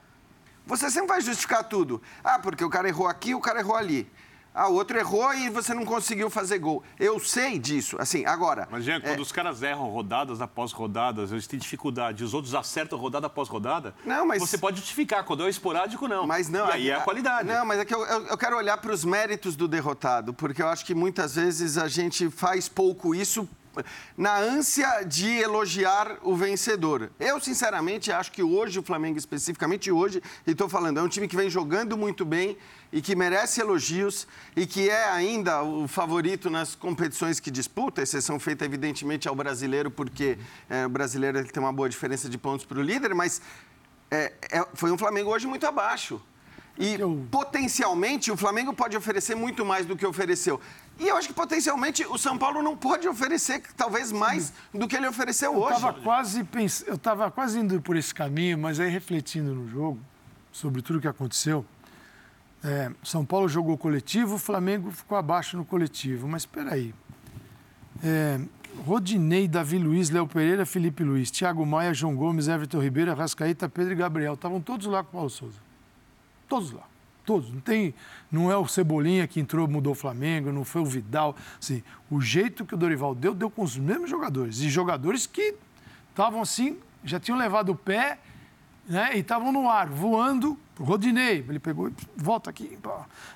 você 0.66 0.90
sempre 0.90 1.08
vai 1.08 1.22
justificar 1.22 1.64
tudo. 1.64 2.02
Ah, 2.24 2.38
porque 2.40 2.64
o 2.64 2.70
cara 2.70 2.88
errou 2.88 3.08
aqui, 3.08 3.34
o 3.34 3.40
cara 3.40 3.60
errou 3.60 3.76
ali 3.76 4.10
a 4.60 4.68
outro 4.68 5.00
errou 5.00 5.34
e 5.34 5.50
você 5.50 5.74
não 5.74 5.86
conseguiu 5.86 6.30
fazer 6.30 6.60
gol. 6.60 6.84
Eu 7.00 7.18
sei 7.18 7.58
disso, 7.58 7.96
assim, 7.98 8.26
agora... 8.26 8.68
Mas, 8.70 8.84
Jean, 8.84 9.00
quando 9.00 9.20
é... 9.20 9.22
os 9.22 9.32
caras 9.32 9.64
erram 9.64 9.90
rodadas 9.90 10.42
após 10.42 10.74
rodadas, 10.74 11.32
eles 11.32 11.48
têm 11.48 11.58
dificuldade, 11.58 12.26
os 12.26 12.34
outros 12.34 12.54
acertam 12.54 13.00
rodada 13.00 13.28
após 13.28 13.48
rodada, 13.48 13.96
não, 14.06 14.26
mas... 14.26 14.42
você 14.42 14.58
pode 14.58 14.78
justificar. 14.78 15.24
Quando 15.24 15.46
é 15.46 15.50
esporádico, 15.50 16.08
não. 16.08 16.28
Mas 16.28 16.50
não... 16.50 16.68
E 16.68 16.72
aí 16.72 16.90
é 16.90 16.96
a 16.96 17.02
qualidade. 17.02 17.48
Não, 17.48 17.66
mas 17.66 17.80
é 17.80 17.86
que 17.86 17.96
eu, 17.96 18.06
eu, 18.06 18.28
eu 18.28 18.38
quero 18.38 18.58
olhar 18.58 18.78
para 18.78 18.92
os 18.92 19.06
méritos 19.06 19.56
do 19.56 19.68
derrotado, 19.68 20.34
porque 20.34 20.62
eu 20.62 20.68
acho 20.68 20.86
que 20.86 20.94
muitas 20.94 21.36
vezes 21.36 21.78
a 21.78 21.88
gente 21.88 22.30
faz 22.30 22.68
pouco 22.68 23.16
isso 23.16 23.48
na 24.18 24.38
ânsia 24.38 25.04
de 25.04 25.30
elogiar 25.38 26.18
o 26.22 26.36
vencedor. 26.36 27.12
Eu, 27.20 27.40
sinceramente, 27.40 28.12
acho 28.12 28.32
que 28.32 28.44
hoje, 28.44 28.80
o 28.80 28.84
Flamengo 28.84 29.18
especificamente 29.18 29.92
hoje, 29.92 30.22
e 30.46 30.52
estou 30.52 30.70
falando, 30.70 31.00
é 31.00 31.02
um 31.02 31.08
time 31.08 31.28
que 31.28 31.36
vem 31.36 31.50
jogando 31.50 31.98
muito 31.98 32.24
bem 32.26 32.58
e 32.92 33.02
que 33.02 33.16
merece 33.16 33.62
elogios 33.62 34.28
e 34.56 34.66
que 34.66 34.90
é 34.90 35.10
ainda 35.10 35.62
o 35.64 35.88
favorito 35.88 36.50
nas 36.50 36.76
competições 36.76 37.40
que 37.40 37.52
disputa, 37.52 38.02
exceção 38.02 38.40
feita, 38.40 38.66
evidentemente, 38.66 39.28
ao 39.28 39.36
brasileiro, 39.36 39.92
porque 39.92 40.38
é, 40.70 40.86
o 40.86 40.90
brasileiro 40.90 41.44
tem 41.46 41.62
uma 41.62 41.74
boa 41.74 41.90
diferença 41.90 42.30
de 42.30 42.38
pontos 42.38 42.66
para 42.66 42.80
o 42.80 42.82
líder, 42.82 43.14
mas 43.14 43.42
é, 44.12 44.34
é, 44.52 44.66
foi 44.74 44.92
um 44.92 44.98
Flamengo 44.98 45.30
hoje 45.30 45.46
muito 45.46 45.66
abaixo. 45.68 46.22
E 46.80 46.98
potencialmente 47.30 48.32
o 48.32 48.38
Flamengo 48.38 48.74
pode 48.74 48.96
oferecer 48.96 49.36
muito 49.36 49.66
mais 49.66 49.86
do 49.86 49.98
que 49.98 50.06
ofereceu. 50.06 50.62
E 50.98 51.10
eu 51.10 51.18
acho 51.18 51.28
que 51.28 51.34
potencialmente 51.34 52.06
o 52.06 52.18
São 52.18 52.38
Paulo 52.38 52.64
não 52.64 52.78
pode 52.78 53.06
oferecer 53.06 53.62
talvez 53.76 54.14
mais 54.14 54.54
do 54.74 54.88
que 54.88 54.96
ele 54.96 55.06
ofereceu 55.06 55.54
eu 55.54 55.60
hoje. 55.60 55.82
Tava 55.82 55.94
quase 56.02 56.42
pens... 56.46 56.86
Eu 56.88 56.96
estava 56.96 57.30
quase 57.30 57.60
indo 57.60 57.82
por 57.82 57.98
esse 57.98 58.16
caminho, 58.16 58.58
mas 58.58 58.80
aí 58.80 58.90
refletindo 58.90 59.54
no 59.54 59.68
jogo, 59.68 60.00
sobre 60.54 60.82
tudo 60.82 61.00
o 61.00 61.02
que 61.02 61.08
aconteceu. 61.08 61.66
É, 62.64 62.90
São 63.04 63.26
Paulo 63.26 63.50
jogou 63.50 63.78
coletivo, 63.78 64.36
o 64.36 64.40
Flamengo 64.40 64.90
ficou 64.90 65.18
abaixo 65.18 65.58
no 65.58 65.66
coletivo. 65.66 66.30
Mas 66.30 66.44
espera 66.44 66.76
aí. 66.76 66.96
É, 68.02 68.40
Rodinei, 68.86 69.50
Davi 69.50 69.78
Luiz, 69.78 70.10
Léo 70.10 70.28
Pereira, 70.28 70.66
Felipe 70.66 71.04
Luiz, 71.04 71.30
Thiago 71.30 71.66
Maia, 71.66 71.94
João 71.94 72.16
Gomes, 72.16 72.48
Everton 72.48 72.80
Ribeiro, 72.80 73.14
Rascaíta, 73.14 73.68
Pedro 73.68 73.92
e 73.92 73.96
Gabriel. 73.98 74.36
Estavam 74.36 74.62
todos 74.62 74.88
lá 74.88 75.04
com 75.04 75.10
o 75.10 75.12
Paulo 75.12 75.30
Souza. 75.30 75.69
Todos 76.50 76.72
lá. 76.72 76.84
Todos. 77.24 77.54
Não, 77.54 77.62
tem, 77.62 77.94
não 78.32 78.52
é 78.52 78.58
o 78.58 78.68
Cebolinha 78.68 79.28
que 79.28 79.40
entrou, 79.40 79.68
mudou 79.68 79.94
o 79.94 79.96
Flamengo, 79.96 80.52
não 80.52 80.66
foi 80.66 80.82
o 80.82 80.86
Vidal. 80.86 81.36
Assim, 81.62 81.84
o 82.10 82.20
jeito 82.20 82.66
que 82.66 82.74
o 82.74 82.78
Dorival 82.78 83.14
deu, 83.14 83.36
deu 83.36 83.52
com 83.52 83.62
os 83.62 83.78
mesmos 83.78 84.10
jogadores. 84.10 84.60
E 84.60 84.70
jogadores 84.70 85.28
que 85.28 85.54
estavam 86.10 86.42
assim, 86.42 86.78
já 87.04 87.20
tinham 87.20 87.38
levado 87.38 87.70
o 87.70 87.76
pé 87.76 88.18
né, 88.88 89.12
e 89.16 89.20
estavam 89.20 89.52
no 89.52 89.70
ar, 89.70 89.88
voando. 89.88 90.58
Rodinei, 90.80 91.46
ele 91.48 91.60
pegou 91.60 91.90
e 91.90 91.94
volta 92.18 92.50
aqui. 92.50 92.78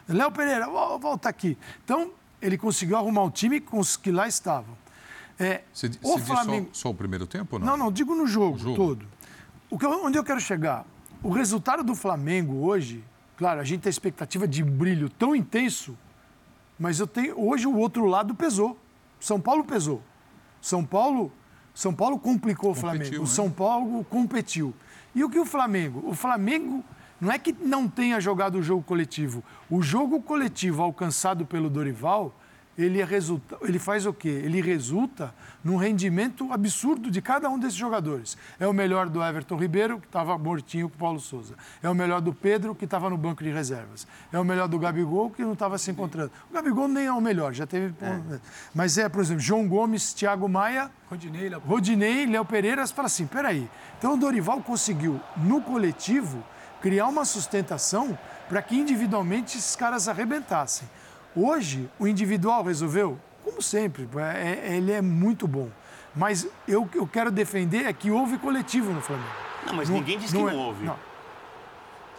Léo 0.10 0.32
Pereira, 0.32 0.68
volta 0.68 1.30
aqui. 1.30 1.56
Então, 1.84 2.12
ele 2.42 2.58
conseguiu 2.58 2.98
arrumar 2.98 3.24
o 3.24 3.30
time 3.30 3.60
com 3.62 3.80
os 3.80 3.96
que 3.96 4.12
lá 4.12 4.28
estavam. 4.28 4.76
É, 5.38 5.62
você, 5.72 5.92
o 6.02 6.18
Flamengo... 6.18 6.70
só, 6.74 6.84
só, 6.84 6.90
o 6.90 6.94
primeiro 6.94 7.28
tempo? 7.28 7.60
Não, 7.60 7.68
não, 7.68 7.78
não 7.78 7.92
digo 7.92 8.16
no 8.16 8.26
jogo, 8.26 8.58
jogo. 8.58 8.76
todo. 8.76 9.06
O 9.70 9.78
que, 9.78 9.86
onde 9.86 10.18
eu 10.18 10.24
quero 10.24 10.40
chegar? 10.40 10.86
O 11.24 11.30
resultado 11.30 11.84
do 11.84 11.96
Flamengo 11.96 12.66
hoje 12.66 13.04
Claro, 13.36 13.60
a 13.60 13.64
gente 13.64 13.82
tem 13.82 13.90
a 13.90 13.92
expectativa 13.92 14.48
de 14.48 14.64
brilho 14.64 15.10
tão 15.10 15.36
intenso, 15.36 15.98
mas 16.78 17.00
eu 17.00 17.08
tenho 17.08 17.40
hoje 17.40 17.66
o 17.66 17.76
outro 17.76 18.06
lado 18.06 18.36
pesou. 18.36 18.78
São 19.20 19.40
Paulo 19.40 19.64
pesou. 19.64 20.02
São 20.62 20.86
Paulo, 20.86 21.32
São 21.74 21.94
Paulo 21.94 22.20
complicou 22.20 22.72
o 22.72 22.76
Flamengo. 22.76 23.16
Né? 23.16 23.20
O 23.20 23.28
São 23.28 23.50
Paulo 23.50 24.04
competiu. 24.06 24.74
E 25.16 25.24
o 25.24 25.30
que 25.30 25.40
o 25.40 25.46
Flamengo? 25.46 26.04
O 26.08 26.14
Flamengo 26.14 26.84
não 27.20 27.32
é 27.32 27.40
que 27.40 27.54
não 27.54 27.88
tenha 27.88 28.20
jogado 28.20 28.56
o 28.56 28.64
jogo 28.64 28.84
coletivo. 28.84 29.44
O 29.70 29.82
jogo 29.82 30.22
coletivo 30.22 30.84
alcançado 30.84 31.46
pelo 31.46 31.70
Dorival 31.70 32.34
ele, 32.78 33.02
é 33.02 33.06
resulta, 33.06 33.58
ele 33.62 33.78
faz 33.78 34.06
o 34.06 34.14
quê? 34.14 34.30
Ele 34.30 34.62
resulta 34.62 35.34
num 35.64 35.78
rendimento 35.78 36.52
absurdo 36.52 37.10
de 37.12 37.22
cada 37.22 37.50
um 37.50 37.58
desses 37.58 37.76
jogadores. 37.76 38.38
É 38.60 38.68
o 38.68 38.74
melhor 38.74 39.10
do 39.10 39.24
Everton 39.24 39.56
Ribeiro, 39.56 40.00
que 40.00 40.08
estava 40.08 40.38
mortinho 40.38 40.90
com 40.90 40.96
o 40.96 40.98
Paulo 40.98 41.20
Souza. 41.20 41.56
É 41.82 41.90
o 41.90 41.96
melhor 41.96 42.20
do 42.20 42.34
Pedro, 42.34 42.74
que 42.74 42.86
estava 42.86 43.10
no 43.10 43.18
banco 43.18 43.44
de 43.44 43.52
reservas. 43.52 44.08
É 44.32 44.40
o 44.40 44.44
melhor 44.44 44.68
do 44.68 44.80
Gabigol, 44.80 45.30
que 45.30 45.44
não 45.44 45.54
estava 45.54 45.78
se 45.78 45.92
encontrando. 45.92 46.32
O 46.50 46.54
Gabigol 46.54 46.88
nem 46.88 47.06
é 47.06 47.12
o 47.12 47.22
melhor, 47.22 47.54
já 47.54 47.68
teve. 47.68 47.94
É. 48.02 48.40
Mas 48.74 48.98
é, 48.98 49.08
por 49.08 49.22
exemplo, 49.22 49.42
João 49.42 49.68
Gomes, 49.68 50.14
Thiago 50.14 50.50
Maia, 50.50 50.90
Rodinei, 51.10 51.50
Léo, 51.50 51.62
Rodinei, 51.66 52.26
Léo 52.26 52.46
Pereira. 52.46 52.86
Você 52.86 52.94
fala 52.94 53.06
assim: 53.06 53.28
peraí. 53.28 53.70
Então 53.98 54.16
o 54.16 54.18
Dorival 54.18 54.62
conseguiu, 54.62 55.20
no 55.38 55.62
coletivo, 55.62 56.44
criar 56.82 57.08
uma 57.08 57.24
sustentação 57.24 58.18
para 58.50 58.62
que 58.62 58.76
individualmente 58.76 59.58
esses 59.58 59.76
caras 59.76 60.08
arrebentassem. 60.08 60.88
Hoje, 61.36 61.90
o 62.00 62.08
individual 62.08 62.64
resolveu? 62.64 63.20
Como 63.44 63.62
sempre, 63.62 64.08
é, 64.18 64.68
é, 64.68 64.78
ele 64.78 64.92
é 64.92 65.02
muito 65.02 65.48
bom. 65.48 65.70
Mas 66.16 66.48
eu, 66.68 66.88
eu 66.94 67.08
quero 67.08 67.32
defender 67.32 67.86
é 67.86 67.94
que 67.94 68.12
houve 68.12 68.38
coletivo 68.38 68.92
no 68.92 69.02
Flamengo. 69.02 69.30
Não, 69.66 69.74
mas 69.74 69.90
não, 69.90 69.98
ninguém 69.98 70.18
disse 70.18 70.34
que 70.34 70.42
não, 70.42 70.50
é, 70.50 70.54
houve. 70.54 70.86
Não. 70.86 70.96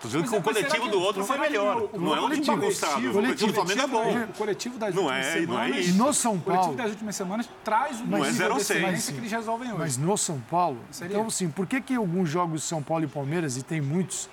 Tô 0.00 0.08
dizendo 0.08 0.28
que 0.28 0.36
o 0.36 0.42
coletivo 0.42 0.88
do 0.88 1.00
outro 1.00 1.24
foi 1.24 1.38
melhor. 1.38 1.88
O, 1.92 1.98
não 1.98 2.14
é 2.14 2.20
um 2.20 2.30
time 2.30 2.44
bagunçado. 2.44 3.08
O 3.08 3.12
coletivo 3.12 3.46
do 3.46 3.54
Flamengo 3.54 3.80
é 3.80 3.86
bom. 3.86 4.24
O 4.24 4.32
coletivo 4.34 4.78
das 4.78 4.94
não 4.94 5.04
últimas 5.04 5.26
é, 5.26 5.32
semanas... 5.32 5.48
Não 5.48 5.76
é 5.76 5.80
isso. 5.80 5.96
No 5.96 6.12
São 6.12 6.38
Paulo... 6.38 6.60
O 6.60 6.64
coletivo 6.64 6.82
das 6.82 6.90
últimas 6.90 7.16
semanas 7.16 7.50
traz 7.64 8.00
um 8.00 8.06
não 8.06 8.24
é 8.24 8.30
0 8.30 8.56
que 8.56 8.72
eles 8.72 9.32
resolvem 9.32 9.68
hoje. 9.68 9.78
Mas 9.78 9.96
no 9.96 10.18
São 10.18 10.40
Paulo... 10.40 10.78
Seria? 10.90 11.14
Então, 11.14 11.26
assim, 11.28 11.48
por 11.48 11.66
que, 11.66 11.80
que 11.80 11.94
alguns 11.94 12.28
jogos 12.28 12.64
São 12.64 12.82
Paulo 12.82 13.04
e 13.04 13.06
Palmeiras, 13.06 13.56
e 13.56 13.62
tem 13.62 13.80
muitos, 13.80 14.28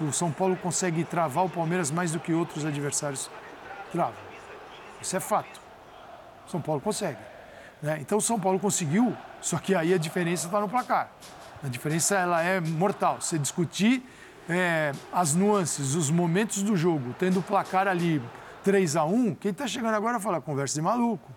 o 0.00 0.10
São 0.10 0.32
Paulo 0.32 0.56
consegue 0.56 1.04
travar 1.04 1.44
o 1.44 1.48
Palmeiras 1.48 1.90
mais 1.90 2.10
do 2.10 2.18
que 2.18 2.32
outros 2.32 2.64
adversários 2.64 3.30
travam? 3.92 4.14
Isso 5.00 5.16
é 5.16 5.20
fato. 5.20 5.60
São 6.46 6.60
Paulo 6.60 6.80
consegue. 6.80 7.18
Né? 7.80 7.98
Então, 8.00 8.20
São 8.20 8.40
Paulo 8.40 8.58
conseguiu, 8.58 9.16
só 9.40 9.58
que 9.58 9.74
aí 9.74 9.92
a 9.92 9.98
diferença 9.98 10.46
está 10.46 10.60
no 10.60 10.68
placar. 10.68 11.10
A 11.62 11.68
diferença 11.68 12.16
ela 12.16 12.42
é 12.42 12.60
mortal. 12.60 13.20
Você 13.20 13.38
discutir 13.38 14.02
é, 14.48 14.92
as 15.12 15.34
nuances, 15.34 15.94
os 15.94 16.10
momentos 16.10 16.62
do 16.62 16.76
jogo, 16.76 17.14
tendo 17.18 17.40
o 17.40 17.42
placar 17.42 17.86
ali 17.86 18.20
3 18.64 18.96
a 18.96 19.04
1 19.04 19.34
quem 19.36 19.50
está 19.50 19.66
chegando 19.66 19.94
agora 19.94 20.18
fala 20.18 20.40
conversa 20.40 20.74
de 20.74 20.82
maluco. 20.82 21.30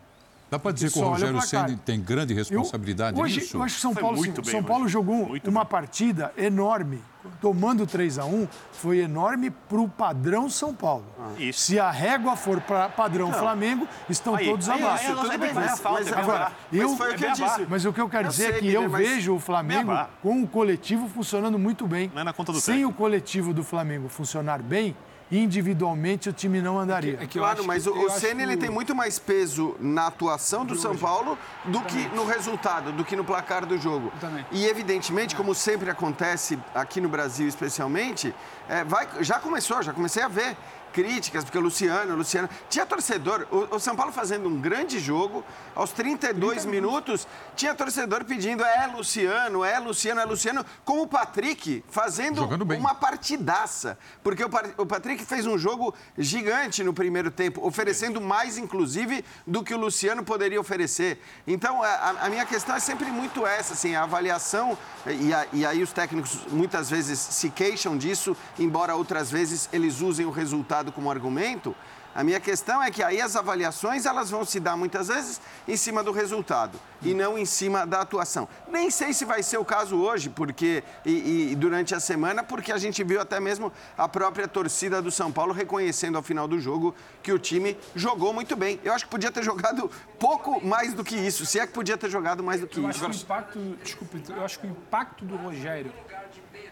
Dá 0.56 0.60
para 0.60 0.72
dizer 0.72 0.90
que 0.90 1.00
o 1.00 1.04
Rogério 1.04 1.42
Ceni 1.42 1.76
tem 1.76 2.00
grande 2.00 2.34
responsabilidade 2.34 3.18
eu, 3.18 3.24
hoje, 3.24 3.42
nisso? 3.42 3.58
Eu 3.58 3.64
acho 3.64 3.76
que 3.76 3.82
São 3.82 3.94
Paulo, 3.94 4.44
São 4.46 4.64
Paulo 4.64 4.88
jogou 4.88 5.28
muito 5.28 5.50
uma 5.50 5.66
bem. 5.66 5.70
partida 5.70 6.32
enorme. 6.38 7.02
Tomando 7.42 7.86
3 7.88 8.20
a 8.20 8.26
1 8.26 8.48
foi 8.72 9.00
enorme 9.00 9.50
para 9.50 9.82
o 9.82 9.90
padrão 9.90 10.50
São 10.50 10.74
Paulo. 10.74 11.06
Ah, 11.20 11.32
Se 11.52 11.78
a 11.80 11.90
régua 11.92 12.38
for 12.38 12.62
para 12.62 12.88
padrão 12.88 13.32
não. 13.32 13.38
Flamengo, 13.38 13.88
estão 14.08 14.36
aí, 14.36 14.46
todos 14.46 14.70
abaixo. 14.70 15.14
Tudo 15.14 15.38
bem, 15.38 15.54
mas, 15.54 15.82
mas, 15.82 16.14
agora, 16.14 16.52
eu, 16.72 16.96
mas, 16.96 17.14
o 17.14 17.18
que 17.18 17.26
eu 17.26 17.32
disse. 17.32 17.68
mas 17.68 17.86
o 17.86 17.92
que 17.92 18.00
eu 18.00 18.08
quero 18.08 18.28
eu 18.28 18.30
dizer 18.30 18.54
é 18.54 18.60
que 18.60 18.72
eu 18.72 18.90
vejo 18.90 19.36
o 19.36 19.40
Flamengo 19.40 19.92
com 20.22 20.42
o 20.42 20.48
coletivo 20.48 21.10
funcionando 21.10 21.58
muito 21.60 21.88
bem. 21.88 22.12
Não 22.14 22.22
é 22.22 22.24
na 22.24 22.34
conta 22.34 22.54
do 22.54 22.62
Sem 22.62 22.86
o 22.86 22.94
coletivo 22.94 23.54
do 23.54 23.64
Flamengo 23.64 24.08
funcionar 24.08 24.62
bem, 24.62 24.96
individualmente 25.32 26.30
o 26.30 26.34
time 26.34 26.62
não 26.62 26.80
andaria. 26.80 27.14
É 27.14 27.18
que, 27.18 27.24
é 27.24 27.28
que 27.28 27.40
claro, 27.40 27.64
mas 27.66 27.84
que, 27.84 27.90
o, 27.90 28.06
o 28.06 28.10
Senna 28.10 28.44
ele 28.44 28.58
tem 28.58 28.70
muito 28.70 28.94
mais 28.94 29.18
peso 29.18 29.76
na 29.80 30.08
atuação 30.08 30.66
do 30.66 30.76
São 30.76 30.96
Paulo 30.96 31.38
do 31.66 31.82
que 31.82 32.08
no 32.10 32.26
resultado, 32.26 32.92
do 32.92 33.04
que 33.04 33.16
no 33.16 33.24
placar 33.24 33.66
do 33.66 33.78
jogo. 33.78 34.12
E 34.52 34.66
evidentemente, 34.66 35.36
como 35.36 35.56
sempre 35.56 35.90
acontece 35.90 36.60
aqui 36.74 37.02
no 37.02 37.10
Brasil 37.10 37.48
especialmente, 37.48 38.34
é, 38.70 38.84
vai, 38.84 39.08
já 39.22 39.40
começou, 39.40 39.82
já 39.82 39.94
comecei 39.94 40.22
a 40.22 40.28
ver 40.28 40.56
críticas, 40.96 41.44
porque 41.44 41.58
o 41.58 41.62
Luciano, 41.62 42.14
o 42.14 42.18
Luciano. 42.18 42.50
Tinha 42.70 42.86
torcedor, 42.86 43.46
o, 43.52 43.76
o 43.76 43.80
São 43.82 43.98
Paulo 43.98 44.14
fazendo 44.14 44.48
um 44.48 44.62
grande 44.62 44.98
jogo, 44.98 45.44
aos 45.76 45.92
32 45.92 46.64
minutos, 46.64 46.86
minutos, 46.86 47.28
tinha 47.56 47.74
torcedor 47.74 48.24
pedindo 48.24 48.64
é 48.64 48.88
Luciano, 48.88 49.64
é 49.64 49.80
Luciano, 49.80 50.22
é 50.22 50.26
Luciano, 50.26 50.66
com 50.84 51.02
o 51.02 51.08
Patrick 51.08 51.84
fazendo 51.90 52.46
uma 52.46 52.96
partidaça. 52.96 53.98
Porque 54.24 54.44
o, 54.44 54.50
o 54.78 54.86
Patrick 54.86 55.26
fez 55.26 55.46
um 55.46 55.58
jogo 55.58 55.94
gigante 56.18 56.84
no 56.84 56.94
primeiro 56.94 57.32
tempo, 57.32 57.66
oferecendo 57.66 58.22
mais, 58.22 58.58
inclusive, 58.58 59.24
do 59.46 59.64
que 59.64 59.74
o 59.74 59.78
Luciano 59.78 60.24
poderia 60.24 60.60
oferecer. 60.60 61.20
Então, 61.48 61.82
a, 61.84 62.16
a 62.22 62.30
minha 62.30 62.46
questão 62.46 62.76
é 62.76 62.80
sempre 62.80 63.10
muito 63.12 63.46
essa, 63.46 63.74
assim, 63.74 63.96
a 63.96 64.04
avaliação, 64.04 64.78
e, 65.08 65.34
a, 65.34 65.48
e 65.52 65.66
aí 65.66 65.82
os 65.82 65.92
técnicos 65.92 66.40
muitas 66.52 66.90
vezes 66.90 67.20
se 67.20 67.50
queixam 67.50 67.98
disso, 67.98 68.36
embora 68.60 68.96
outras 68.96 69.32
vezes 69.32 69.70
eles 69.72 70.02
usem 70.02 70.26
o 70.26 70.32
resultado 70.32 70.85
como 70.92 71.10
argumento, 71.10 71.76
a 72.16 72.24
minha 72.24 72.40
questão 72.40 72.82
é 72.82 72.90
que 72.90 73.04
aí 73.04 73.20
as 73.20 73.36
avaliações 73.36 74.06
elas 74.06 74.30
vão 74.30 74.46
se 74.46 74.58
dar 74.58 74.78
muitas 74.78 75.10
vezes 75.10 75.42
em 75.68 75.76
cima 75.76 76.02
do 76.02 76.14
resultado 76.14 76.80
e 77.02 77.14
não 77.14 77.38
em 77.38 77.44
cima 77.44 77.86
da 77.86 78.00
atuação. 78.00 78.48
Nem 78.70 78.90
sei 78.90 79.12
se 79.12 79.26
vai 79.26 79.44
ser 79.44 79.58
o 79.58 79.66
caso 79.66 79.98
hoje, 79.98 80.30
porque 80.30 80.82
e, 81.06 81.52
e, 81.52 81.56
durante 81.58 81.94
a 81.94 82.00
semana, 82.00 82.42
porque 82.42 82.72
a 82.72 82.78
gente 82.78 83.04
viu 83.04 83.20
até 83.20 83.38
mesmo 83.42 83.70
a 83.98 84.08
própria 84.08 84.48
torcida 84.48 85.02
do 85.02 85.12
São 85.12 85.30
Paulo 85.30 85.52
reconhecendo 85.52 86.16
ao 86.16 86.24
final 86.24 86.48
do 86.48 86.58
jogo 86.58 86.96
que 87.22 87.34
o 87.34 87.38
time 87.38 87.78
jogou 87.94 88.32
muito 88.32 88.56
bem. 88.56 88.80
Eu 88.82 88.94
acho 88.94 89.04
que 89.04 89.12
podia 89.12 89.30
ter 89.30 89.44
jogado 89.44 89.92
pouco 90.18 90.66
mais 90.66 90.94
do 90.94 91.04
que 91.04 91.18
isso, 91.18 91.46
se 91.46 91.60
é 91.60 91.68
que 91.68 91.74
podia 91.74 91.98
ter 91.98 92.10
jogado 92.10 92.42
mais 92.42 92.62
do 92.62 92.68
que 92.68 92.80
eu 92.80 92.90
isso. 92.90 93.06
Acho 93.06 93.18
que 93.18 93.24
o 93.24 93.26
impacto, 93.26 93.78
desculpe, 93.84 94.24
eu 94.30 94.46
acho 94.46 94.60
que 94.60 94.68
o 94.68 94.70
impacto 94.70 95.26
do 95.26 95.36
Rogério 95.36 95.92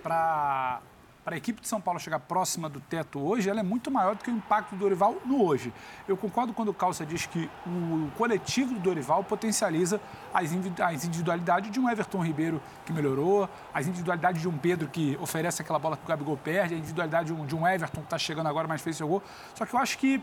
para 0.02 0.82
para 1.24 1.36
a 1.36 1.38
equipe 1.38 1.62
de 1.62 1.68
São 1.68 1.80
Paulo 1.80 2.00
chegar 2.00 2.20
próxima 2.20 2.68
do 2.68 2.82
teto 2.82 3.20
hoje, 3.20 3.50
ela 3.50 3.62
é 3.62 3.64
muito 3.64 3.90
maior 3.90 4.16
do 4.16 4.24
que 4.24 4.30
o 4.30 4.36
impacto 4.36 4.76
do 4.76 4.78
Dorival 4.78 5.22
no 5.26 5.44
hoje. 5.44 5.74
Eu 6.08 6.18
concordo 6.18 6.54
quando 6.54 6.70
o 6.70 6.74
Calça 6.74 7.06
diz 7.06 7.26
que 7.26 7.50
o 7.66 8.12
coletivo 8.18 8.74
do 8.74 8.80
Dorival 8.80 9.24
potencializa 9.24 10.02
as 10.34 10.52
individualidades 10.52 11.72
de 11.72 11.80
um 11.80 11.90
Everton 11.90 12.24
Ribeiro 12.24 12.62
que 12.86 12.92
melhorou, 12.92 13.50
as 13.74 13.88
individualidades 13.88 14.42
de 14.42 14.50
um 14.50 14.58
Pedro 14.58 14.88
que 14.88 15.18
oferece 15.22 15.62
aquela 15.62 15.80
bola 15.80 15.96
que 15.96 16.04
o 16.04 16.08
Gabigol 16.08 16.38
perde, 16.38 16.76
a 16.76 16.78
individualidade 16.78 17.34
de 17.34 17.56
um, 17.56 17.68
Everton 17.68 18.02
que 18.02 18.08
está 18.08 18.18
chegando 18.18 18.48
agora 18.48 18.68
mais 18.68 18.82
fez 18.82 18.98
seu 18.98 19.08
gol. 19.08 19.24
Só 19.56 19.66
que 19.66 19.74
eu 19.74 19.80
acho 19.80 19.98
que 19.98 20.22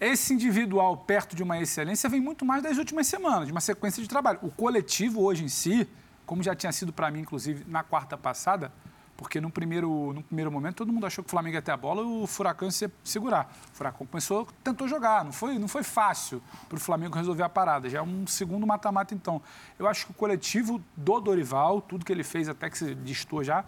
esse 0.00 0.32
individual 0.32 0.96
perto 0.96 1.36
de 1.36 1.42
uma 1.42 1.58
excelência 1.58 2.08
vem 2.08 2.20
muito 2.20 2.44
mais 2.44 2.62
das 2.62 2.78
últimas 2.78 3.06
semanas, 3.06 3.46
de 3.46 3.52
uma 3.52 3.60
sequência 3.60 4.02
de 4.02 4.08
trabalho. 4.08 4.38
O 4.42 4.50
coletivo 4.50 5.22
hoje 5.22 5.44
em 5.44 5.48
si, 5.48 5.88
como 6.24 6.42
já 6.42 6.54
tinha 6.54 6.72
sido 6.72 6.92
para 6.92 7.10
mim, 7.10 7.20
inclusive, 7.20 7.64
na 7.66 7.82
quarta 7.82 8.16
passada, 8.16 8.72
porque 9.16 9.40
no 9.40 9.50
primeiro, 9.50 10.12
no 10.12 10.22
primeiro 10.22 10.50
momento 10.50 10.76
todo 10.76 10.92
mundo 10.92 11.06
achou 11.06 11.24
que 11.24 11.28
o 11.28 11.30
Flamengo 11.30 11.56
ia 11.56 11.62
ter 11.62 11.72
a 11.72 11.76
bola 11.76 12.02
e 12.02 12.04
o 12.04 12.26
Furacão 12.26 12.68
ia 12.68 12.90
segurar. 13.02 13.50
O 13.72 13.76
Furacão 13.76 14.06
começou, 14.06 14.46
tentou 14.62 14.86
jogar, 14.86 15.24
não 15.24 15.32
foi, 15.32 15.58
não 15.58 15.68
foi 15.68 15.82
fácil 15.82 16.42
para 16.68 16.76
o 16.76 16.80
Flamengo 16.80 17.16
resolver 17.16 17.42
a 17.42 17.48
parada. 17.48 17.88
Já 17.88 17.98
é 17.98 18.02
um 18.02 18.26
segundo 18.26 18.66
mata-mata, 18.66 19.14
então. 19.14 19.40
Eu 19.78 19.86
acho 19.86 20.06
que 20.06 20.12
o 20.12 20.14
coletivo 20.14 20.82
do 20.96 21.20
Dorival, 21.20 21.80
tudo 21.80 22.04
que 22.04 22.12
ele 22.12 22.24
fez 22.24 22.48
até 22.48 22.68
que 22.68 22.78
se 22.78 22.94
distou 22.94 23.42
já, 23.42 23.64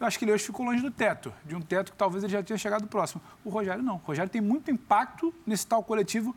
eu 0.00 0.06
acho 0.06 0.18
que 0.18 0.24
ele 0.24 0.32
hoje 0.32 0.44
ficou 0.44 0.64
longe 0.64 0.80
do 0.80 0.90
teto, 0.90 1.32
de 1.44 1.56
um 1.56 1.60
teto 1.60 1.90
que 1.90 1.98
talvez 1.98 2.22
ele 2.22 2.32
já 2.32 2.42
tenha 2.42 2.56
chegado 2.56 2.86
próximo. 2.86 3.20
O 3.44 3.50
Rogério 3.50 3.82
não. 3.82 3.96
O 3.96 3.98
Rogério 3.98 4.30
tem 4.30 4.40
muito 4.40 4.70
impacto 4.70 5.34
nesse 5.44 5.66
tal 5.66 5.82
coletivo 5.82 6.36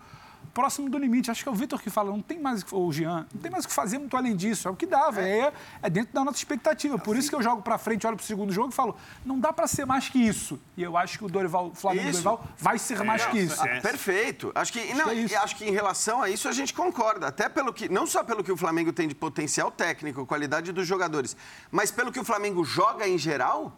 próximo 0.53 0.89
do 0.89 0.97
limite. 0.97 1.31
Acho 1.31 1.43
que 1.43 1.49
é 1.49 1.51
o 1.51 1.55
Vitor 1.55 1.81
que 1.81 1.89
fala, 1.89 2.11
não 2.11 2.21
tem 2.21 2.39
mais, 2.39 2.65
ou 2.71 2.87
o 2.87 2.93
Jean, 2.93 3.25
não 3.33 3.41
tem 3.41 3.51
mais 3.51 3.65
o 3.65 3.67
que 3.67 3.73
fazer 3.73 3.97
muito 3.97 4.15
além 4.15 4.35
disso. 4.35 4.67
É 4.67 4.71
o 4.71 4.75
que 4.75 4.85
dava, 4.85 5.21
é, 5.21 5.51
é 5.81 5.89
dentro 5.89 6.13
da 6.13 6.23
nossa 6.23 6.37
expectativa. 6.37 6.97
Por 6.97 7.17
isso 7.17 7.29
que 7.29 7.35
eu 7.35 7.41
jogo 7.41 7.61
para 7.61 7.77
frente, 7.77 8.05
olho 8.05 8.15
para 8.15 8.23
o 8.23 8.25
segundo 8.25 8.51
jogo 8.51 8.69
e 8.69 8.73
falo, 8.73 8.95
não 9.25 9.39
dá 9.39 9.51
para 9.51 9.67
ser 9.67 9.85
mais 9.85 10.09
que 10.09 10.19
isso. 10.19 10.59
E 10.77 10.83
eu 10.83 10.97
acho 10.97 11.17
que 11.17 11.25
o 11.25 11.29
Dorival, 11.29 11.67
o 11.67 11.75
Flamengo 11.75 12.09
isso. 12.09 12.23
Dorival 12.23 12.47
vai 12.57 12.77
ser 12.77 12.99
é, 12.99 13.03
mais 13.03 13.25
que 13.25 13.39
isso. 13.39 13.63
É. 13.65 13.79
Perfeito. 13.79 14.51
Acho 14.53 14.73
que, 14.73 14.93
não, 14.93 15.09
acho, 15.09 15.27
que 15.27 15.35
acho 15.35 15.55
que 15.55 15.65
em 15.65 15.71
relação 15.71 16.21
a 16.21 16.29
isso 16.29 16.47
a 16.47 16.51
gente 16.51 16.73
concorda. 16.73 17.27
Até 17.27 17.49
pelo 17.49 17.73
que, 17.73 17.89
não 17.89 18.05
só 18.05 18.23
pelo 18.23 18.43
que 18.43 18.51
o 18.51 18.57
Flamengo 18.57 18.91
tem 18.93 19.07
de 19.07 19.15
potencial 19.15 19.71
técnico, 19.71 20.25
qualidade 20.25 20.71
dos 20.71 20.87
jogadores, 20.87 21.35
mas 21.69 21.91
pelo 21.91 22.11
que 22.11 22.19
o 22.19 22.23
Flamengo 22.23 22.63
joga 22.63 23.07
em 23.07 23.17
geral, 23.17 23.77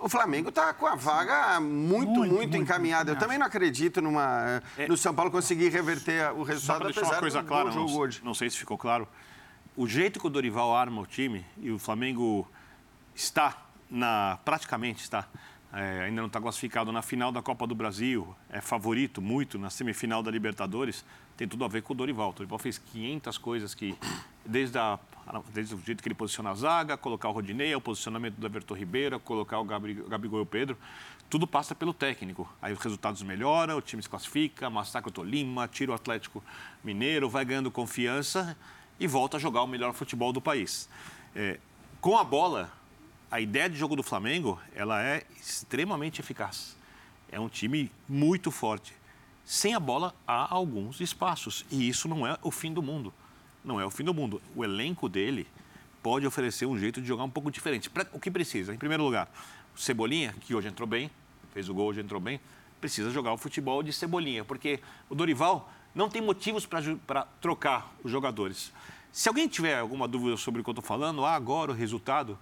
o 0.00 0.08
Flamengo 0.08 0.48
está 0.48 0.72
com 0.74 0.86
a 0.86 0.94
vaga 0.94 1.60
muito, 1.60 2.10
muito, 2.10 2.34
muito 2.34 2.56
encaminhada. 2.56 3.12
Eu 3.12 3.18
também 3.18 3.38
não 3.38 3.46
acredito 3.46 4.00
numa, 4.00 4.62
é, 4.76 4.88
no 4.88 4.96
São 4.96 5.14
Paulo 5.14 5.30
conseguir 5.30 5.68
reverter 5.68 6.32
o 6.32 6.42
resultado, 6.42 6.78
só 6.78 6.84
deixar 6.86 7.06
uma 7.06 7.20
coisa 7.20 7.42
clara, 7.42 7.70
jogo 7.70 7.90
não, 7.90 7.98
hoje. 7.98 8.20
Não 8.24 8.34
sei 8.34 8.50
se 8.50 8.58
ficou 8.58 8.78
claro. 8.78 9.08
O 9.76 9.86
jeito 9.86 10.18
que 10.18 10.26
o 10.26 10.30
Dorival 10.30 10.74
arma 10.74 11.02
o 11.02 11.06
time 11.06 11.44
e 11.58 11.70
o 11.70 11.78
Flamengo 11.78 12.48
está 13.14 13.66
na 13.90 14.38
praticamente 14.44 15.02
está 15.02 15.28
é, 15.72 16.04
ainda 16.04 16.22
não 16.22 16.26
está 16.26 16.40
classificado 16.40 16.90
na 16.90 17.02
final 17.02 17.30
da 17.30 17.42
Copa 17.42 17.66
do 17.66 17.74
Brasil, 17.74 18.34
é 18.48 18.62
favorito 18.62 19.20
muito 19.20 19.58
na 19.58 19.68
semifinal 19.68 20.22
da 20.22 20.30
Libertadores, 20.30 21.04
tem 21.36 21.46
tudo 21.46 21.64
a 21.66 21.68
ver 21.68 21.82
com 21.82 21.92
o 21.92 21.96
Dorival. 21.96 22.30
O 22.30 22.32
Dorival 22.32 22.58
fez 22.58 22.78
500 22.78 23.36
coisas 23.36 23.74
que, 23.74 23.94
desde, 24.44 24.78
a, 24.78 24.98
desde 25.52 25.74
o 25.74 25.80
jeito 25.84 26.02
que 26.02 26.08
ele 26.08 26.14
posiciona 26.14 26.50
a 26.50 26.54
zaga, 26.54 26.96
colocar 26.96 27.28
o 27.28 27.32
Rodinei, 27.32 27.74
o 27.74 27.80
posicionamento 27.80 28.36
do 28.36 28.46
Everton 28.46 28.74
Ribeiro, 28.74 29.18
colocar 29.20 29.58
o 29.58 29.64
Gabigol 29.64 30.40
e 30.40 30.42
o 30.42 30.46
Pedro, 30.46 30.76
tudo 31.28 31.46
passa 31.46 31.74
pelo 31.74 31.92
técnico. 31.92 32.48
Aí 32.62 32.72
os 32.72 32.78
resultados 32.78 33.22
melhoram, 33.22 33.76
o 33.76 33.82
time 33.82 34.02
se 34.02 34.08
classifica, 34.08 34.70
massacra 34.70 35.08
o 35.08 35.12
Tolima, 35.12 35.66
tira 35.66 35.92
o 35.92 35.94
Atlético 35.94 36.42
Mineiro, 36.84 37.28
vai 37.28 37.44
ganhando 37.44 37.70
confiança 37.70 38.56
e 38.98 39.06
volta 39.06 39.36
a 39.36 39.40
jogar 39.40 39.62
o 39.62 39.66
melhor 39.66 39.92
futebol 39.92 40.32
do 40.32 40.40
país. 40.40 40.88
É, 41.34 41.58
com 42.00 42.16
a 42.16 42.24
bola, 42.24 42.72
a 43.30 43.40
ideia 43.40 43.68
de 43.68 43.76
jogo 43.76 43.96
do 43.96 44.02
Flamengo, 44.02 44.60
ela 44.74 45.02
é 45.02 45.24
extremamente 45.40 46.20
eficaz. 46.20 46.76
É 47.30 47.40
um 47.40 47.48
time 47.48 47.90
muito 48.08 48.50
forte 48.50 48.94
sem 49.46 49.74
a 49.74 49.80
bola 49.80 50.12
há 50.26 50.52
alguns 50.52 51.00
espaços. 51.00 51.64
E 51.70 51.88
isso 51.88 52.08
não 52.08 52.26
é 52.26 52.36
o 52.42 52.50
fim 52.50 52.74
do 52.74 52.82
mundo. 52.82 53.14
Não 53.66 53.80
é 53.80 53.84
o 53.84 53.90
fim 53.90 54.04
do 54.04 54.14
mundo. 54.14 54.40
O 54.54 54.64
elenco 54.64 55.08
dele 55.08 55.46
pode 56.00 56.24
oferecer 56.24 56.66
um 56.66 56.78
jeito 56.78 57.02
de 57.02 57.08
jogar 57.08 57.24
um 57.24 57.30
pouco 57.30 57.50
diferente. 57.50 57.90
Pra, 57.90 58.06
o 58.12 58.20
que 58.20 58.30
precisa? 58.30 58.72
Em 58.72 58.78
primeiro 58.78 59.02
lugar, 59.02 59.28
o 59.74 59.78
Cebolinha, 59.78 60.32
que 60.40 60.54
hoje 60.54 60.68
entrou 60.68 60.86
bem, 60.86 61.10
fez 61.52 61.68
o 61.68 61.74
gol, 61.74 61.88
hoje 61.88 62.00
entrou 62.00 62.20
bem, 62.20 62.40
precisa 62.80 63.10
jogar 63.10 63.32
o 63.32 63.36
futebol 63.36 63.82
de 63.82 63.92
Cebolinha, 63.92 64.44
porque 64.44 64.78
o 65.10 65.16
Dorival 65.16 65.68
não 65.92 66.08
tem 66.08 66.22
motivos 66.22 66.64
para 66.64 67.24
trocar 67.40 67.92
os 68.04 68.10
jogadores. 68.10 68.72
Se 69.10 69.28
alguém 69.28 69.48
tiver 69.48 69.80
alguma 69.80 70.06
dúvida 70.06 70.36
sobre 70.36 70.60
o 70.60 70.64
que 70.64 70.70
eu 70.70 70.72
estou 70.72 70.84
falando, 70.84 71.24
ah, 71.24 71.34
agora 71.34 71.72
o 71.72 71.74
resultado, 71.74 72.38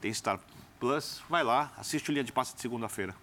tem 0.00 0.12
Star 0.12 0.40
Plus, 0.80 1.22
vai 1.28 1.44
lá, 1.44 1.70
assiste 1.76 2.10
o 2.10 2.12
Linha 2.12 2.24
de 2.24 2.32
Passe 2.32 2.56
de 2.56 2.60
segunda-feira. 2.60 3.14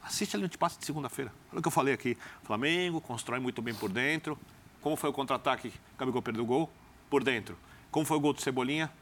Assiste 0.00 0.36
a 0.36 0.38
Linha 0.38 0.48
de 0.48 0.58
Passe 0.58 0.78
de 0.78 0.86
segunda-feira. 0.86 1.32
Olha 1.50 1.58
o 1.58 1.62
que 1.62 1.66
eu 1.66 1.72
falei 1.72 1.94
aqui. 1.94 2.16
Flamengo 2.44 3.00
constrói 3.00 3.40
muito 3.40 3.60
bem 3.60 3.74
por 3.74 3.90
dentro. 3.90 4.38
Como 4.82 4.96
foi 4.96 5.08
o 5.08 5.12
contra-ataque? 5.12 5.72
Gabigol 5.98 6.20
perdeu 6.20 6.42
o 6.42 6.46
gol? 6.46 6.70
Por 7.08 7.22
dentro. 7.22 7.56
Como 7.90 8.04
foi 8.04 8.16
o 8.16 8.20
gol 8.20 8.32
do 8.32 8.42
Cebolinha? 8.42 8.92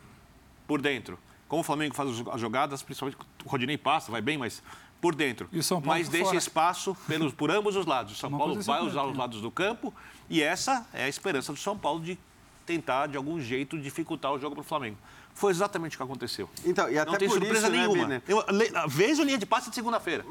Por 0.66 0.80
dentro. 0.80 1.18
Como 1.48 1.62
o 1.62 1.64
Flamengo 1.64 1.94
faz 1.94 2.10
as 2.30 2.40
jogadas, 2.40 2.82
principalmente 2.82 3.18
o 3.44 3.48
Rodinei 3.48 3.76
passa, 3.76 4.12
vai 4.12 4.20
bem, 4.20 4.38
mas 4.38 4.62
por 5.00 5.14
dentro. 5.14 5.48
E 5.50 5.58
o 5.58 5.62
São 5.62 5.80
Paulo 5.80 5.98
mas 5.98 6.08
deixa 6.08 6.26
fora. 6.26 6.38
espaço 6.38 6.96
pelos, 7.08 7.32
por 7.32 7.50
ambos 7.50 7.74
os 7.74 7.86
lados. 7.86 8.12
O 8.12 8.16
São 8.16 8.28
Uma 8.28 8.38
Paulo 8.38 8.54
vai 8.54 8.80
usar 8.82 9.00
correta, 9.00 9.06
os 9.12 9.16
lados 9.16 9.40
do 9.40 9.50
campo 9.50 9.92
e 10.28 10.42
essa 10.42 10.86
é 10.92 11.04
a 11.04 11.08
esperança 11.08 11.52
do 11.52 11.58
São 11.58 11.76
Paulo 11.76 12.00
de 12.00 12.18
tentar, 12.70 13.08
de 13.08 13.16
algum 13.16 13.40
jeito, 13.40 13.76
dificultar 13.78 14.32
o 14.32 14.38
jogo 14.38 14.54
para 14.54 14.62
o 14.62 14.64
Flamengo. 14.64 14.96
Foi 15.32 15.52
exatamente 15.52 15.94
o 15.94 15.96
que 15.96 16.02
aconteceu. 16.02 16.50
Então, 16.66 16.90
e 16.90 16.98
até 16.98 17.10
Não 17.12 17.16
tem 17.18 17.28
por 17.28 17.34
surpresa 17.38 17.68
isso, 17.68 17.70
né, 17.70 17.78
nenhuma. 17.78 18.04
Biner? 18.04 18.22
eu, 18.28 18.44
le- 18.50 18.70
veja 18.88 19.22
a 19.22 19.24
linha 19.24 19.38
de 19.38 19.46
passe 19.46 19.70
de 19.70 19.74
segunda-feira. 19.76 20.24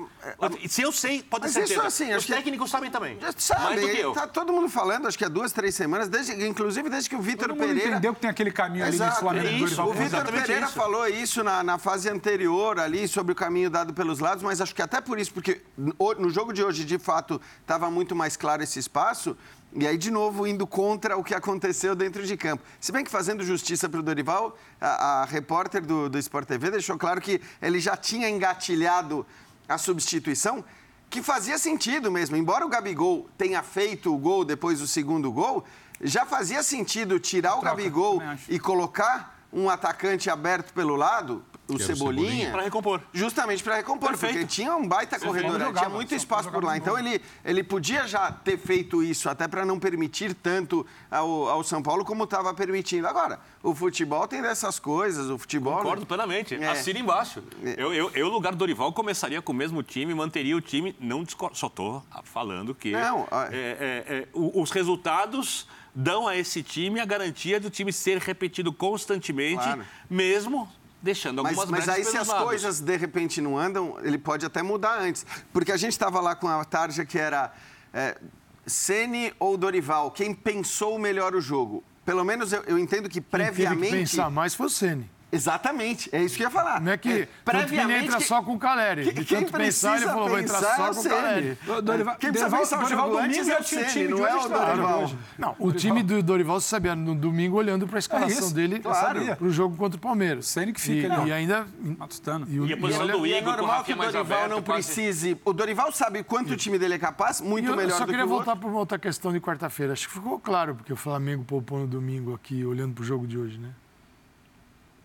Se 0.68 0.82
eu 0.82 0.92
sei, 0.92 1.24
pode 1.24 1.44
ter 1.44 1.50
isso, 1.50 1.60
certeza. 1.68 1.88
assim, 1.88 2.10
Os 2.10 2.16
acho 2.18 2.28
que- 2.28 2.34
técnicos 2.34 2.70
sabem 2.70 2.92
também. 2.92 3.18
Já 3.20 3.32
sabe, 3.38 3.64
Mais 3.64 3.82
do 3.82 3.88
que 3.90 3.98
eu. 3.98 4.12
tá 4.14 4.28
todo 4.28 4.52
mundo 4.54 4.70
falando, 4.70 5.08
acho 5.08 5.18
que 5.18 5.24
há 5.26 5.30
duas, 5.30 5.52
três 5.54 5.74
semanas, 5.74 6.10
desde, 6.10 6.46
inclusive 6.46 6.90
desde 6.90 7.10
que 7.10 7.16
o 7.16 7.22
Vitor 7.22 7.48
Todo 7.48 7.58
mundo 7.58 7.68
Pereira. 7.68 7.90
entendeu 7.92 8.14
que 8.14 8.20
tem 8.20 8.30
aquele 8.30 8.52
caminho 8.52 8.84
ali 8.86 8.94
Exato, 8.96 9.14
de 9.16 9.20
Flamengo 9.22 9.48
é 9.48 9.52
isso, 9.54 9.82
O 9.82 9.94
Vitor 9.94 10.26
Pereira 10.26 10.66
isso. 10.66 10.74
falou 10.76 11.08
isso 11.08 11.44
na, 11.44 11.64
na 11.64 11.78
fase 11.78 12.10
anterior 12.10 12.78
ali, 12.80 13.08
sobre 13.08 13.32
o 13.32 13.36
caminho 13.36 13.70
dado 13.70 13.94
pelos 13.94 14.20
lados, 14.20 14.44
mas 14.44 14.60
acho 14.62 14.76
que 14.76 14.82
até 14.82 15.00
por 15.02 15.18
isso, 15.18 15.34
porque 15.34 15.62
no, 15.78 15.96
no 16.20 16.30
jogo 16.30 16.52
de 16.54 16.62
hoje, 16.64 16.84
de 16.86 17.00
fato, 17.00 17.42
estava 17.62 17.90
muito 17.90 18.16
mais 18.16 18.36
claro 18.36 18.62
esse 18.62 18.78
espaço, 18.78 19.36
e 19.74 19.86
aí, 19.86 19.98
de 19.98 20.10
novo, 20.10 20.48
indo 20.48 20.66
contra 20.66 21.16
o 21.16 21.24
que 21.24 21.36
aconteceu 21.36 21.96
dentro 21.96 22.26
de 22.26 22.36
campo. 22.36 22.64
Se 22.80 22.92
bem 22.92 23.04
que 23.04 23.12
fazendo 23.12 23.44
justiça 23.44 23.88
para 23.88 24.00
o 24.00 24.04
Dorival, 24.04 24.58
a, 24.82 25.22
a 25.22 25.26
repórter 25.26 25.86
do, 25.86 26.10
do 26.10 26.18
Sport 26.18 26.48
TV 26.48 26.72
deixou 26.72 26.98
claro 26.98 27.22
que 27.22 27.40
ele 27.62 27.80
já 27.80 27.96
tinha 27.96 28.28
engatilhado 28.28 29.26
a 29.68 29.78
substituição, 29.78 30.66
que 31.08 31.22
fazia 31.22 31.58
sentido 31.58 32.12
mesmo. 32.12 32.36
Embora 32.36 32.66
o 32.66 32.70
Gabigol 32.70 33.30
tenha 33.38 33.62
feito 33.62 34.14
o 34.14 34.18
gol 34.18 34.44
depois 34.44 34.80
do 34.80 34.88
segundo 34.88 35.32
gol, 35.32 35.64
já 36.02 36.26
fazia 36.26 36.64
sentido 36.64 37.20
tirar 37.20 37.56
o 37.56 37.62
Gabigol 37.62 38.22
e 38.48 38.60
colocar 38.60 39.40
um 39.52 39.70
atacante 39.70 40.30
aberto 40.30 40.74
pelo 40.74 40.96
lado, 40.96 41.44
o 41.70 41.80
Cebolinha, 41.80 41.96
Cebolinha. 41.96 42.52
Para 42.52 42.62
recompor. 42.64 43.02
justamente 43.14 43.64
para 43.64 43.76
recompor, 43.78 44.10
Perfeito. 44.10 44.34
porque 44.34 44.48
tinha 44.48 44.76
um 44.76 44.88
baita 44.88 45.20
corredor, 45.20 45.54
né? 45.54 45.66
jogava, 45.66 45.86
tinha 45.86 45.90
muito 45.90 46.16
espaço 46.16 46.50
por 46.52 46.64
lá. 46.64 46.78
Então 46.78 46.98
ele, 46.98 47.22
ele 47.46 47.64
podia 47.64 48.08
já 48.08 48.32
ter 48.32 48.58
feito 48.58 49.04
isso, 49.04 49.30
até 49.30 49.48
para 49.48 49.66
não 49.66 49.80
permitir 49.80 50.34
tanto 50.34 50.86
ao, 51.10 51.48
ao 51.48 51.64
São 51.64 51.82
Paulo 51.82 52.04
como 52.04 52.24
estava 52.24 52.54
permitindo. 52.54 53.08
Agora, 53.08 53.40
o 53.62 53.74
futebol 53.76 54.28
tem 54.28 54.42
dessas 54.42 54.80
coisas, 54.80 55.30
o 55.30 55.38
futebol. 55.38 55.78
Concordo 55.78 56.06
plenamente. 56.06 56.56
É. 56.56 56.68
Assina 56.68 57.00
embaixo. 57.00 57.44
Eu, 57.78 57.94
eu, 57.94 58.12
eu, 58.14 58.28
no 58.28 58.34
lugar 58.34 58.52
do 58.54 58.58
Dorival, 58.58 58.92
começaria 58.94 59.42
com 59.42 59.52
o 59.52 59.56
mesmo 59.56 59.84
time, 59.84 60.14
manteria 60.14 60.56
o 60.56 60.62
time. 60.62 60.96
Não 61.00 61.24
discordo. 61.24 61.58
Só 61.58 61.68
estou 61.68 62.04
falando 62.24 62.74
que 62.74 62.92
Não, 62.92 63.28
é, 63.52 64.04
é, 64.10 64.14
é, 64.16 64.28
os 64.34 64.72
resultados 64.72 65.68
dão 65.94 66.28
a 66.28 66.38
esse 66.38 66.62
time 66.64 67.00
a 67.00 67.06
garantia 67.06 67.60
do 67.60 67.70
time 67.70 67.92
ser 67.92 68.20
repetido 68.20 68.72
constantemente, 68.72 69.64
Claro. 69.64 69.86
mesmo 70.10 70.70
deixando 71.02 71.42
Mas, 71.44 71.58
algumas 71.58 71.70
mas 71.70 71.86
brechas 71.86 72.08
aí, 72.08 72.12
se 72.12 72.18
as 72.18 72.28
lados. 72.28 72.46
coisas 72.46 72.80
de 72.80 72.98
repente 72.98 73.42
não 73.42 73.58
andam, 73.58 73.98
ele 74.04 74.18
pode 74.18 74.46
até 74.46 74.62
mudar 74.62 75.00
antes. 75.00 75.26
Porque 75.54 75.72
a 75.72 75.78
gente 75.78 75.94
estava 75.94 76.20
lá 76.20 76.36
com 76.36 76.48
a 76.48 76.64
tarja 76.66 77.06
que 77.06 77.18
era 77.18 77.52
é, 77.94 78.18
Ceni 78.66 79.34
ou 79.40 79.58
Dorival, 79.58 80.12
quem 80.12 80.34
pensou 80.34 81.00
melhor 81.00 81.34
o 81.36 81.42
jogo. 81.42 81.84
Pelo 82.06 82.24
menos 82.24 82.52
eu, 82.52 82.64
eu 82.64 82.78
entendo 82.78 83.08
que 83.08 83.22
Quem 83.22 83.30
teve 83.40 83.46
que 83.50 83.56
previamente. 83.56 83.92
pensar 84.12 84.30
mais 84.30 84.56
foi 84.56 84.66
o 84.68 84.70
Ceni. 84.70 85.10
Exatamente, 85.32 86.10
é 86.12 86.24
isso 86.24 86.36
que 86.36 86.44
eu 86.44 86.48
ia 86.48 86.52
falar. 86.52 86.82
Não 86.82 86.92
é 86.92 86.98
que, 86.98 87.28
que 87.28 87.76
ele 87.76 87.94
entra 87.94 88.18
que- 88.18 88.24
só 88.24 88.42
com 88.42 88.54
o 88.54 88.60
Caleri. 88.60 89.04
que- 89.06 89.14
De 89.14 89.26
quem 89.26 89.40
tanto 89.42 89.52
pensar, 89.58 89.98
ele 89.98 90.06
falou, 90.06 90.28
vou 90.30 90.40
entrar 90.40 90.60
só 90.60 90.88
é 90.90 90.94
com 90.94 91.00
o. 91.00 91.04
Caleri. 91.04 91.58
Dorival, 91.84 92.16
Quem 92.16 92.32
precisa 92.32 92.50
Dorival, 92.50 92.60
pensar 92.60 92.78
o 92.78 92.82
Dorival 92.82 93.18
antes 93.20 93.38
domingo 93.38 93.40
é 93.40 93.54
já 93.54 93.60
o 93.60 93.64
time 93.64 93.86
de 93.86 94.08
não 94.08 94.28
é 94.28 94.36
hoje 94.36 94.46
o 94.46 94.50
Dorival. 94.50 95.04
hoje. 95.04 95.18
Não, 95.38 95.56
o 95.60 95.72
time 95.72 96.04
do 96.04 96.24
Dorival 96.24 96.60
você 96.60 96.68
sabia 96.68 96.96
no 96.96 97.14
domingo 97.14 97.58
olhando 97.58 97.88
para 97.88 97.98
a 97.98 98.00
escalação 98.00 98.46
isso, 98.46 98.54
dele 98.56 98.80
claro. 98.80 99.36
para 99.36 99.46
o 99.48 99.52
jogo 99.52 99.78
contra 99.78 99.98
o 99.98 100.02
Palmeiras. 100.02 100.48
Ceni 100.48 100.74
que 100.74 100.82
fica 100.82 101.08
e, 101.08 101.12
ali, 101.12 101.22
ó. 101.22 101.26
e 101.28 101.32
ainda 101.34 101.68
Matutano. 101.98 102.48
e, 102.50 102.60
o- 102.60 102.66
E 102.66 102.74
a 102.74 102.78
posição 102.78 103.04
olha- 103.04 103.14
do 103.18 103.28
E 103.28 103.34
é 103.34 103.42
normal 103.42 103.84
que 103.84 103.94
o 103.94 103.96
Dorival 103.96 104.22
aberto, 104.22 104.50
não 104.50 104.62
quase- 104.64 104.88
precise. 104.94 105.38
O 105.46 105.54
Dorival 105.54 105.92
sabe 105.92 106.24
quanto 106.24 106.54
o 106.54 106.58
time 106.58 106.80
dele 106.80 106.96
é 106.96 107.00
capaz, 107.00 107.40
E 107.40 107.44
muito 107.44 107.70
eu 107.70 107.76
melhor 107.76 107.92
só 107.92 108.00
do 108.00 108.06
que 108.08 108.12
queria 108.12 108.26
o 108.26 108.30
voltar 108.30 108.52
outro. 108.52 108.62
para 108.62 108.70
uma 108.70 108.80
outra 108.80 108.98
questão 108.98 109.32
de 109.32 109.40
quarta-feira. 109.40 109.94
Acho 109.94 110.08
que 110.08 110.14
ficou 110.16 110.40
claro, 110.40 110.76
porque 110.76 110.92
o 110.92 110.96
Flamengo 110.98 111.44
poupou 111.44 111.80
no 111.80 111.88
domingo 111.88 112.34
aqui, 112.34 112.66
olhando 112.66 112.94
para 112.96 113.02
o 113.04 113.06
jogo 113.06 113.28
de 113.28 113.38
hoje, 113.38 113.58
né? 113.60 113.70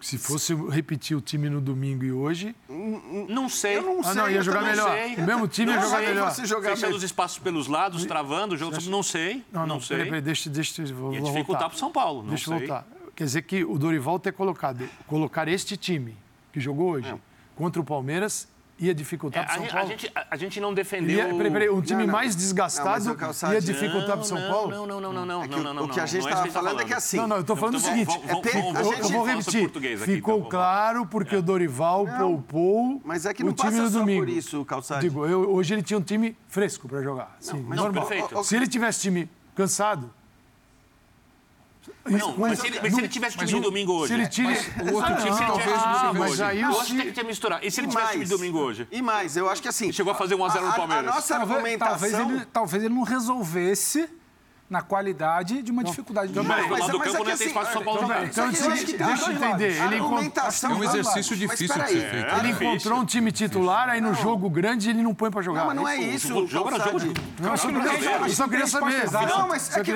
Se 0.05 0.19
fosse 0.19 0.55
repetir 0.55 1.17
o 1.17 1.21
time 1.23 1.49
no 1.49 1.63
domingo 1.63 2.05
e 2.05 2.13
hoje, 2.13 2.55
Não 3.27 3.49
sei. 3.49 3.79
Eu 3.79 3.83
não 3.83 4.01
Ah, 4.01 4.05
sei. 4.05 4.15
não, 4.15 4.31
ia 4.31 4.43
jogar 4.43 4.63
melhor. 4.63 4.91
sei. 4.91 5.15
O 5.17 5.23
mesmo 5.27 5.49
time 5.49 5.71
ia 5.73 5.77
Não 5.77 5.83
jogar 5.83 5.97
sei, 5.97 6.07
melhor. 6.09 6.29
fosse 6.29 6.45
jogar 6.47 6.71
Fechando 6.71 6.97
os 6.97 7.03
espaços 7.03 7.39
pelos 7.39 7.67
lados, 7.69 8.05
travando 8.05 8.55
o 8.55 8.59
jogo. 8.59 8.77
Não 8.91 9.03
sei. 9.03 9.43
Não, 9.51 9.67
não, 9.67 9.81
sei. 9.81 9.97
peraí, 9.97 10.11
peraí, 10.11 10.23
deixa, 10.23 10.51
deixa, 10.51 10.83
eu 10.83 10.95
vou, 10.95 11.15
Ia 11.15 11.21
vou 11.21 11.31
dificultar 11.31 11.45
voltar. 11.63 11.69
pro 11.71 11.79
São 11.79 11.91
Paulo, 11.91 12.23
não 12.23 12.29
deixa 12.29 12.53
eu 12.53 12.59
sei. 12.59 12.67
voltar. 12.67 12.87
Quer 13.17 13.25
dizer 13.25 13.43
que 13.43 13.65
o 13.65 13.79
Dorival 13.79 14.19
ter 14.19 14.33
colocado, 14.33 14.87
colocar 15.07 15.49
este 15.49 15.75
time 15.77 16.15
que 16.53 16.61
jogou 16.61 16.91
hoje 16.91 17.15
contra 17.57 17.81
o 17.81 17.85
Palmeiras 17.85 18.47
ia 18.79 18.91
É, 18.91 18.95
dificultar 18.95 19.45
a, 19.45 19.47
para 19.47 19.53
o 19.53 19.55
São 19.57 19.63
gente, 19.65 19.71
a, 19.71 19.75
Paulo. 19.79 19.91
gente, 19.91 20.13
a, 20.15 20.27
a 20.31 20.37
gente 20.37 20.61
não 20.61 20.75
defendeu. 20.75 21.17
Ia, 21.29 21.35
peraí, 21.35 21.51
peraí, 21.53 21.71
um 21.71 21.81
time 21.81 22.01
Não, 22.01 22.07
não. 22.07 22.13
mais 22.13 22.35
Não, 22.35 22.41
desgastado 22.43 23.13
o 23.13 23.15
Calçado- 23.17 23.55
ia 23.55 23.61
dificultar 23.61 24.11
para 24.17 24.21
o 24.21 24.25
São 24.25 24.39
não, 24.41 24.49
Paulo? 24.51 24.71
Não, 24.71 24.87
não, 24.87 25.01
não, 25.01 25.13
não, 25.13 25.27
não, 25.27 25.43
É 25.43 25.49
que 25.49 25.51
não, 25.55 25.59
o- 25.61 25.63
não, 25.63 25.75
não, 25.75 25.85
o 25.85 25.89
que 25.89 25.99
a 26.01 26.03
não, 26.03 26.07
gente 26.09 26.23
não 26.23 26.29
estava 26.29 26.43
que 26.43 26.49
ele 26.49 26.55
falando 26.55 26.81
é 26.81 26.83
tá 26.83 26.89
que 26.89 26.95
assim. 26.95 27.17
Não, 27.17 27.29
não, 27.29 27.37
eu 27.37 27.41
estou 27.43 27.57
falando 27.57 27.77
Então, 27.79 27.91
o 27.91 27.93
seguinte. 27.93 28.07
vamos- 28.07 28.27
vamos- 28.27 28.47
é 28.47 28.79
a 28.79 28.83
gente- 28.83 29.01
eu 29.03 29.09
vou 29.11 29.25
repetir. 29.25 29.61
português 29.61 30.03
aqui, 30.03 30.15
Ficou 30.17 30.39
então, 30.39 30.49
claro 30.51 31.07
porque 31.07 31.37
o 31.37 31.43
Dorival 31.43 32.07
poupou 32.19 33.01
Mas 33.05 33.27
é 33.27 33.33
que 33.35 33.43
o 33.43 33.47
não 33.47 33.53
time 33.53 33.71
passa 33.79 33.91
domingo. 33.91 34.21
por 34.27 34.29
isso, 34.29 34.65
Calçade. 34.65 35.03
Digo, 35.09 35.25
eu- 35.27 35.53
hoje 35.55 35.75
ele 35.75 35.83
tinha 35.83 35.99
um 35.99 36.03
time 36.03 36.37
fresco 36.49 36.89
para 36.89 37.03
jogar. 37.03 37.37
Sim, 37.41 37.65
mas- 37.67 37.79
normal. 37.79 38.07
perfeito. 38.07 38.43
Se 38.45 38.57
ele 38.57 38.67
tivesse 38.67 39.01
time 39.03 39.31
cansado. 39.55 40.11
Não, 42.07 42.19
isso- 42.19 42.35
mas 42.39 42.59
se 42.59 42.67
ele, 42.67 42.81
mas 42.83 42.95
se 42.95 43.01
ele 43.01 43.09
tivesse 43.09 43.37
time 43.37 43.51
de 43.53 43.61
domingo 43.61 43.93
hoje. 43.93 44.09
Se 44.09 44.15
ele 44.21 44.29
tira. 44.29 44.49
o 44.49 44.95
outro 44.95 45.17
time 45.17 45.31
não, 45.31 45.37
talvez 45.39 45.67
não 45.67 45.75
ah, 45.77 45.99
tivesse 45.99 46.19
mas 46.19 46.31
hoje. 46.33 46.43
aí 46.43 46.61
Eu 46.61 46.69
acho 46.69 46.85
que 46.87 46.93
ele 46.93 47.03
Ci- 47.05 47.13
tinha 47.13 47.25
misturado. 47.25 47.67
E 47.67 47.71
se 47.71 47.81
ele 47.81 47.89
tivesse 47.89 48.05
mais, 48.07 48.13
time 48.13 48.25
de 48.25 48.31
domingo 48.31 48.59
hoje? 48.59 48.89
E 48.91 49.03
mais, 49.03 49.37
eu 49.37 49.49
acho 49.51 49.63
que 49.63 49.69
assim. 49.69 49.93
Chegou 49.93 50.13
a 50.13 50.15
fazer 50.17 50.35
1 50.35 50.45
a 50.45 50.49
0 50.49 50.65
no 50.65 50.71
a- 50.71 50.75
Palmeiras. 50.75 51.07
A, 51.09 51.15
nossa 51.15 51.35
Talvez, 51.37 51.51
argumentação. 51.59 51.99
talvez, 52.11 52.31
ele, 52.37 52.45
talvez 52.53 52.85
ele 52.85 52.95
não 52.95 53.03
resolvesse 53.03 54.09
na 54.69 54.81
qualidade 54.83 55.63
de 55.63 55.71
uma 55.71 55.85
dificuldade 55.85 56.33
de 56.33 56.41
Mas 56.41 56.63
jogo. 56.63 56.75
do 56.75 56.81
lado 56.81 56.93
do 56.93 56.99
campo 56.99 57.17
é 57.17 57.19
não 57.21 57.29
ia 57.31 57.37
ter 57.37 57.45
espaço 57.47 57.73
São 57.73 57.85
Paulo. 57.85 58.01
Então, 58.25 58.51
que 58.51 58.57
deixa- 58.63 58.97
deixa 59.05 59.31
eu 59.31 59.33
entender. 59.37 59.83
Ele 59.85 59.95
argumentação 59.97 60.71
É 60.71 60.75
um 60.75 60.85
exercício. 60.85 61.37
Mas 61.37 61.39
difícil 61.39 61.67
de 61.85 61.89
ser 61.89 62.11
feito. 62.11 62.35
a- 62.35 62.39
Ele 62.39 62.49
difícil. 62.49 62.67
encontrou 62.73 62.99
um 63.01 63.05
time 63.05 63.31
titular, 63.31 63.89
aí 63.91 64.01
no 64.01 64.15
jogo 64.15 64.49
grande 64.49 64.91
ele 64.91 65.03
não 65.03 65.15
põe 65.15 65.31
para 65.31 65.43
jogar. 65.43 65.61
Não, 65.61 65.67
mas 65.69 65.77
não 65.77 65.89
é 65.89 65.97
isso. 65.99 66.35
O 66.35 66.47
jogo 66.47 66.71
era 66.75 66.83
jogo 66.85 66.99
de. 66.99 67.07
Não, 67.41 67.51
eu 67.51 67.57
só 67.59 67.71
Não, 67.71 67.81
queria, 67.83 68.19
não, 68.19 68.27
eu 68.27 68.35
só 68.35 68.49
queria 68.49 68.67
saber. 68.67 69.05
Não, 69.29 69.49
mas 69.49 69.69
é 69.69 69.73
sabe, 69.75 69.93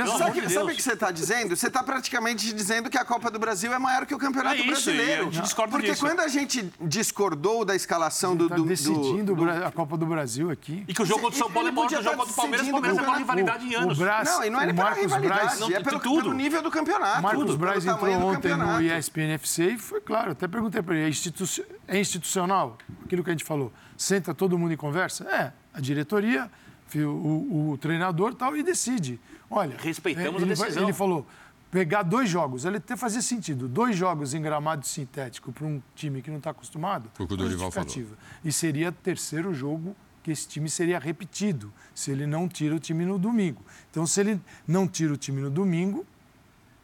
o 0.72 0.76
que 0.76 0.83
você 0.83 0.92
está 0.92 1.11
dizendo? 1.11 1.57
Você 1.57 1.66
está 1.66 1.83
praticamente 1.83 2.52
dizendo 2.52 2.90
que 2.90 2.98
a 2.98 3.04
Copa 3.04 3.31
do 3.31 3.38
Brasil 3.38 3.72
é 3.72 3.78
maior 3.78 4.04
que 4.07 4.14
o 4.14 4.18
Campeonato 4.18 4.57
É 4.57 4.59
isso, 4.59 4.66
Brasileiro. 4.90 5.22
a 5.22 5.31
gente 5.31 5.42
discorda 5.42 5.70
Porque 5.72 5.90
disso. 5.90 6.04
quando 6.04 6.20
a 6.20 6.28
gente 6.28 6.70
discordou 6.81 7.64
da 7.64 7.74
escalação 7.74 8.37
do, 8.37 8.48
Tá 8.48 8.57
do, 8.57 8.64
decidindo 8.64 9.35
do, 9.35 9.50
a 9.50 9.70
Copa 9.72 9.96
do 9.96 10.07
Brasil 10.07 10.50
aqui. 10.50 10.85
E 10.87 10.94
que 10.94 11.02
o 11.02 11.07
jogo 11.07 11.22
contra 11.22 11.37
o 11.37 11.38
São 11.38 11.50
Paulo 11.50 11.68
é 11.68 11.72
maior 11.72 11.88
que 11.88 11.94
o 11.94 12.02
jogo 12.02 12.11
tá 12.11 12.16
contra 12.18 12.33
o 12.33 12.37
Palmeiras. 12.37 12.68
O 12.68 12.70
Palmeiras 12.70 12.98
é 12.98 13.02
uma 13.02 13.12
o 13.14 13.18
rivalidade 13.18 13.66
em 13.66 13.74
anos. 13.74 13.98
Não, 13.98 14.44
e 14.44 14.50
não 14.50 14.58
é 14.61 14.64
o 14.64 14.66
nem 14.66 14.75
pela 14.75 14.87
Marcos 14.88 15.03
rivalidade, 15.05 15.40
Braz, 15.42 15.61
Não, 15.61 15.71
é 15.71 15.81
pelo, 15.83 16.01
tudo. 16.01 16.23
pelo 16.23 16.35
nível 16.35 16.62
do 16.62 16.71
campeonato. 16.71 17.18
o 17.18 17.23
Marcos 17.23 17.44
tudo, 17.44 17.59
Braz 17.59 17.87
entrou 17.87 18.12
ontem 18.14 18.57
no. 18.57 18.81
ESPN 18.81 19.33
FC 19.35 19.73
e 19.73 19.79
foi 19.79 20.01
claro, 20.01 20.33
até 20.33 20.47
perguntei 20.49 20.83
para 20.83 20.94
ele, 20.97 21.05
é, 21.05 21.09
institu- 21.09 21.64
é 21.87 21.99
institucional? 22.01 22.77
Aquilo 23.05 23.23
que 23.25 23.31
a 23.31 23.33
gente 23.33 23.44
falou, 23.44 23.73
senta 23.97 24.35
todo 24.35 24.59
mundo 24.59 24.73
em 24.73 24.77
conversa? 24.77 25.25
É, 25.29 25.53
a 25.73 25.81
diretoria, 25.81 26.51
o, 26.94 26.99
o- 27.01 27.71
o 27.73 27.79
treinador 27.79 28.35
tal, 28.35 28.57
e 28.57 28.62
decide. 28.62 29.21
Olha, 29.51 29.77
Respeitamos 29.79 30.42
é, 30.42 30.44
a 30.44 30.47
ele, 30.47 30.55
vai- 30.55 30.66
decisão. 30.66 30.83
Ele 30.85 30.92
falou, 30.92 31.27
pegar 31.71 32.03
dois 32.03 32.29
jogos, 32.31 32.64
ele 32.64 32.79
até 32.79 32.97
fazia 32.97 33.21
sentido, 33.23 33.68
dois 33.68 33.94
jogos 33.97 34.33
em 34.33 34.40
gramado 34.40 34.87
sintético 34.87 35.53
para 35.53 35.66
um 35.66 35.83
time 35.94 36.23
que 36.23 36.31
não 36.31 36.38
está 36.38 36.51
acostumado, 36.51 37.11
Foi 37.14 37.25
o 37.25 37.29
que 37.29 37.35
o 37.35 37.37
Dorival 37.37 37.71
justificativa. 37.71 38.16
E 38.44 38.51
seria 38.51 38.90
terceiro 38.90 39.53
jogo 39.53 39.94
que 40.29 40.33
esse 40.33 40.47
time 40.47 40.69
seria 40.69 40.99
repetido, 40.99 41.73
se 41.95 42.11
ele 42.11 42.27
não 42.27 42.47
tira 42.47 42.75
o 42.75 42.79
time 42.79 43.05
no 43.07 43.19
domingo. 43.19 43.62
Então, 43.91 44.07
se 44.07 44.21
ele 44.21 44.41
não 44.67 44.87
tira 44.87 45.12
o 45.14 45.17
time 45.17 45.41
no 45.41 45.49
domingo, 45.51 46.05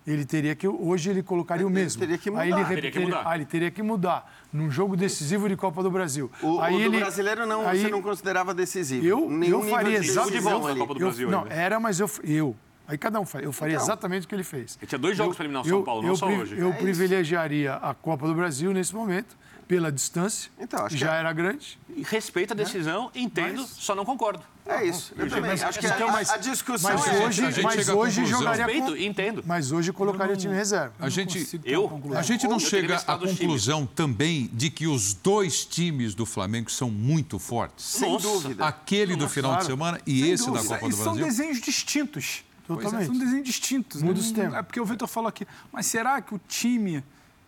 ele 0.06 0.24
teria 0.24 0.54
que. 0.54 0.66
Hoje 0.66 1.10
ele 1.10 1.22
colocaria 1.22 1.66
o 1.66 1.68
Ele 1.68 1.74
mesmo. 1.74 2.00
teria 2.00 2.16
que 2.16 2.30
Aí 2.30 2.48
ele 2.50 2.56
mudar. 2.56 2.68
Teria 2.68 2.90
que 2.90 2.98
mudar. 3.00 3.22
Ah, 3.26 3.34
ele 3.36 3.44
teria 3.44 3.70
que 3.70 3.82
mudar. 3.82 4.34
Num 4.52 4.70
jogo 4.70 4.96
decisivo 4.96 5.46
de 5.48 5.56
Copa 5.56 5.82
do 5.82 5.90
Brasil. 5.90 6.30
O, 6.42 6.58
aí 6.60 6.74
o 6.74 6.78
do 6.78 6.82
ele, 6.84 6.98
brasileiro 7.00 7.46
não, 7.46 7.66
aí 7.68 7.80
você 7.82 7.88
não 7.88 8.00
considerava 8.02 8.54
decisivo. 8.54 9.04
Eu, 9.06 9.30
eu 9.42 9.62
faria 9.62 9.98
exatamente. 9.98 10.42
Copa 10.78 10.94
do 10.94 11.00
eu- 11.00 11.06
Brasil 11.06 11.30
Não, 11.30 11.42
ainda. 11.42 11.54
era, 11.54 11.78
mas 11.80 12.00
eu. 12.00 12.10
eu 12.22 12.56
aí 12.88 12.96
cada 12.98 13.20
um 13.20 13.26
faria. 13.26 13.46
Eu 13.46 13.52
faria 13.52 13.74
Então. 13.74 13.84
exatamente 13.86 14.24
o 14.24 14.28
que 14.28 14.34
ele 14.34 14.44
fez. 14.44 14.78
Ele 14.80 14.86
tinha 14.86 14.98
dois 14.98 15.16
jogos 15.16 15.36
para 15.36 15.44
eliminar 15.44 15.64
o 15.64 15.68
São 15.68 15.82
Paulo, 15.82 16.02
não 16.02 16.08
eu 16.10 16.16
só 16.16 16.28
hoje. 16.28 16.56
Eu 16.58 16.68
É 16.68 16.70
isso. 16.70 16.78
privilegiaria 16.80 17.74
a 17.74 17.92
Copa 17.94 18.26
do 18.26 18.34
Brasil 18.34 18.72
nesse 18.72 18.94
momento, 18.94 19.36
pela 19.66 19.90
distância, 19.90 20.50
Então, 20.58 20.80
acho 20.80 20.88
que 20.90 20.94
que 20.94 21.00
já 21.00 21.14
é- 21.16 21.20
era 21.20 21.32
grande. 21.32 21.78
E 21.96 22.02
Respeito 22.02 22.52
a 22.52 22.56
decisão, 22.56 23.10
entendo, 23.14 23.62
Mas- 23.62 23.70
só 23.70 23.94
não 23.94 24.04
concordo. 24.04 24.42
É 24.66 24.84
isso. 24.84 25.12
Eu 25.16 25.28
também. 25.28 25.52
Acho 25.52 25.78
que 25.78 25.86
então, 25.86 26.08
a, 26.08 26.12
mas- 26.12 26.30
a 26.30 26.36
discussão 26.38 26.90
Mas 26.92 27.06
é 27.06 27.24
hoje, 27.26 27.44
a 27.44 27.50
gente 27.50 27.62
mas 27.64 27.88
hoje 27.88 28.24
jogaria 28.26 28.64
Respeito, 28.66 28.86
com, 28.92 28.96
entendo. 28.96 29.42
Mas 29.46 29.70
hoje 29.72 29.92
colocaria 29.92 30.36
time 30.36 30.54
reserva. 30.54 30.92
A 30.98 31.08
gente, 31.08 31.60
Eu? 31.64 32.00
a 32.16 32.22
gente 32.22 32.44
não 32.46 32.54
Eu 32.54 32.60
chega 32.60 32.96
à 33.06 33.16
conclusão 33.18 33.86
também 33.86 34.48
de 34.52 34.70
que 34.70 34.86
os 34.86 35.12
dois 35.14 35.64
times 35.64 36.14
do 36.14 36.24
Flamengo 36.26 36.70
são 36.70 36.90
muito 36.90 37.38
fortes. 37.38 37.84
sem 37.84 38.10
Nossa. 38.12 38.26
dúvida. 38.26 38.66
Aquele 38.66 39.16
do 39.16 39.28
final 39.28 39.56
de 39.58 39.66
semana 39.66 40.00
e 40.06 40.20
Sem 40.22 40.30
esse 40.32 40.46
da 40.46 40.52
dúvida. 40.52 40.74
Copa 40.74 40.86
E 40.86 40.90
do 40.90 40.96
são 40.96 41.04
Brasil. 41.14 41.24
desenhos 41.26 41.60
distintos. 41.60 42.44
Totalmente. 42.66 43.02
É, 43.02 43.06
são 43.06 43.18
desenhos 43.18 43.44
distintos. 43.46 44.00
Muda 44.02 44.14
Não- 44.14 44.20
o 44.20 44.22
sistema. 44.24 44.58
É 44.58 44.62
porque 44.62 44.80
o 44.80 44.84
Vitor 44.86 45.06
falou 45.06 45.28
aqui, 45.28 45.46
mas 45.70 45.84
será 45.86 46.20
que 46.22 46.34
o 46.34 46.40
time 46.48 47.04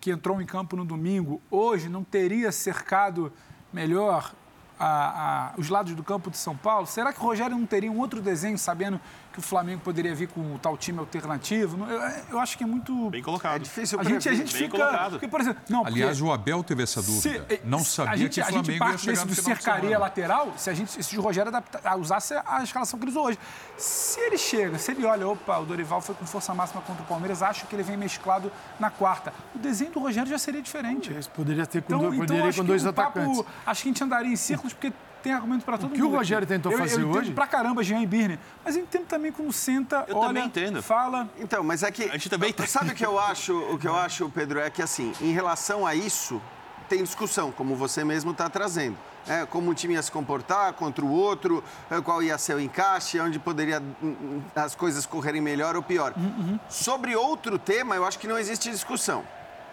que 0.07 0.11
entrou 0.13 0.41
em 0.41 0.47
campo 0.47 0.77
no 0.77 0.85
domingo, 0.85 1.41
hoje, 1.51 1.89
não 1.89 2.05
teria 2.05 2.53
cercado 2.53 3.33
melhor 3.73 4.33
a- 4.79 5.49
a- 5.49 5.53
os 5.59 5.69
lados 5.69 5.97
do 5.97 6.05
campo 6.05 6.31
de 6.31 6.37
São 6.37 6.57
Paulo? 6.57 6.87
Será 6.87 7.13
que 7.13 7.19
o 7.19 7.23
Rogério 7.25 7.59
não 7.59 7.67
teria 7.67 7.91
um 7.91 7.99
outro 7.99 8.23
desenho, 8.23 8.57
sabendo 8.57 9.01
que 9.37 9.41
o 9.41 9.43
Flamengo 9.43 9.83
poderia 9.83 10.15
vir 10.15 10.29
com 10.29 10.41
o 10.55 10.59
tal 10.59 10.77
time 10.79 10.99
alternativo? 10.99 11.77
Não, 11.77 11.89
Eu, 11.91 12.01
eu 12.31 12.39
acho 12.41 12.57
que 12.57 12.65
é 12.65 12.67
muito... 12.67 13.11
Bem 13.11 13.21
É 13.21 13.25
colocado. 13.25 13.63
difícil 13.63 14.01
A 14.01 14.03
gente, 14.05 14.27
a 14.29 14.33
gente 14.35 14.53
Bem 14.53 14.63
fica... 14.63 14.79
colocado. 14.79 15.11
Porque, 15.13 15.29
por 15.29 15.41
exemplo, 15.41 15.63
não, 15.69 15.83
porque- 15.85 15.95
Aliás, 15.95 16.21
o 16.23 16.33
Abel 16.33 16.65
teve 16.65 16.83
essa 16.83 17.03
se- 17.03 17.29
dúvida. 17.31 17.61
Não 17.65 17.79
a 17.81 17.85
sabia 17.85 18.17
gente, 18.17 18.35
que 18.35 18.41
o 18.41 18.43
a 18.43 18.47
Flamengo 18.47 18.67
gente 18.67 18.73
ia 18.75 18.79
parte 18.79 18.99
chegar 19.01 19.13
desse 19.13 19.27
no 19.27 19.35
do 19.35 19.43
cercaria 19.61 19.99
lateral, 19.99 20.53
se 20.57 20.71
a 20.71 20.75
gente 20.75 21.05
se 21.05 21.19
o 21.19 21.21
Rogério 21.21 21.49
adapta, 21.51 21.81
a 21.85 21.97
usasse 21.97 22.35
a 22.47 22.63
escalação 22.63 22.99
que 22.99 23.05
ele 23.05 23.11
usou 23.11 23.27
hoje. 23.27 23.39
Se 23.77 24.19
ele 24.21 24.39
chega, 24.39 24.79
se 24.79 24.91
ele 24.93 25.05
olha, 25.05 25.29
opa, 25.29 25.59
o 25.59 25.67
Dorival 25.67 26.01
foi 26.01 26.15
com 26.15 26.25
força 26.25 26.55
máxima 26.55 26.81
contra 26.81 27.03
o 27.03 27.07
Palmeiras, 27.07 27.43
acho 27.43 27.67
que 27.67 27.75
ele 27.77 27.83
vem 27.83 27.97
mesclado 27.97 28.51
na 28.81 28.89
quarta. 28.91 29.33
O 29.55 29.59
desenho 29.59 29.91
do 29.93 30.01
Rogério 30.01 30.31
já 30.31 30.39
seria 30.39 30.63
diferente. 30.63 31.13
Esse 31.13 31.29
Poderia 31.29 31.67
ter 31.67 31.83
com, 31.83 31.89
Então, 31.95 31.99
dois, 32.01 32.15
então 32.15 32.27
poderia 32.27 32.49
acho 32.49 32.59
com 32.59 32.63
que 32.65 32.69
dois 32.69 32.87
o 32.87 32.93
papo, 32.93 33.19
atacantes. 33.19 33.45
acho 33.67 33.83
que 33.83 33.89
a 33.89 33.91
gente 33.93 34.05
andaria 34.05 34.33
em 34.33 34.37
círculos 34.37 34.73
porque 34.73 34.93
tem 35.27 35.35
argumento 35.35 35.65
para 35.65 35.77
todo 35.77 35.89
mundo. 35.91 35.97
que 35.97 36.03
o 36.03 36.07
aqui. 36.07 36.17
Rogério 36.17 36.47
tentou 36.47 36.71
eu, 36.73 36.79
fazer 36.79 36.97
eu 36.97 37.01
entendo 37.09 37.19
hoje- 37.19 37.33
pra 37.33 37.47
caramba 37.47 37.83
Jean 37.83 38.01
e 38.01 38.07
Birne, 38.07 38.39
mas 38.65 38.77
eu 38.77 38.83
entendo 38.83 39.07
também 39.07 39.33
quando 39.33 39.53
senta, 39.53 40.05
Eu 40.09 40.17
olha, 40.17 40.29
também 40.29 40.45
entendo. 40.47 40.83
fala, 40.83 41.29
Então, 41.39 41.63
mas 41.65 41.83
é 41.83 41.91
que. 41.91 42.05
A 42.05 42.13
gente 42.13 42.31
também 42.31 42.53
tem. 42.53 42.67
Sabe 42.67 42.91
o 42.93 42.95
que 42.95 43.05
eu 43.05 43.19
acho, 43.19 43.57
o 43.73 43.79
que 43.79 43.89
eu 43.89 43.95
acho, 43.97 44.29
Pedro, 44.31 44.61
é 44.61 44.71
que 44.71 44.83
assim, 44.83 45.13
em 45.21 45.33
relação 45.33 45.87
a 45.87 45.95
isso, 45.95 46.41
tem 46.89 47.03
discussão, 47.03 47.51
como 47.51 47.75
você 47.75 48.05
mesmo 48.05 48.31
está 48.31 48.49
trazendo. 48.49 48.97
É, 49.29 49.45
como 49.45 49.73
o 49.73 49.75
time 49.75 49.95
ia 49.95 50.03
se 50.03 50.13
comportar 50.13 50.73
contra 50.75 51.05
o 51.05 51.11
outro, 51.11 51.65
é, 51.91 52.01
qual 52.01 52.23
ia 52.23 52.39
ser 52.39 52.55
o 52.55 52.61
encaixe, 52.61 53.19
onde 53.19 53.41
poderia 53.41 53.81
hum, 53.81 54.15
hum, 54.23 54.43
as 54.55 54.77
coisas 54.77 55.05
correrem 55.05 55.41
melhor 55.41 55.75
ou 55.75 55.83
pior. 55.83 56.15
Sobre 56.69 57.17
outro 57.17 57.59
tema, 57.59 57.97
eu 57.97 58.07
acho 58.07 58.21
que 58.21 58.29
não 58.29 58.39
existe 58.39 58.71
discussão, 58.71 59.25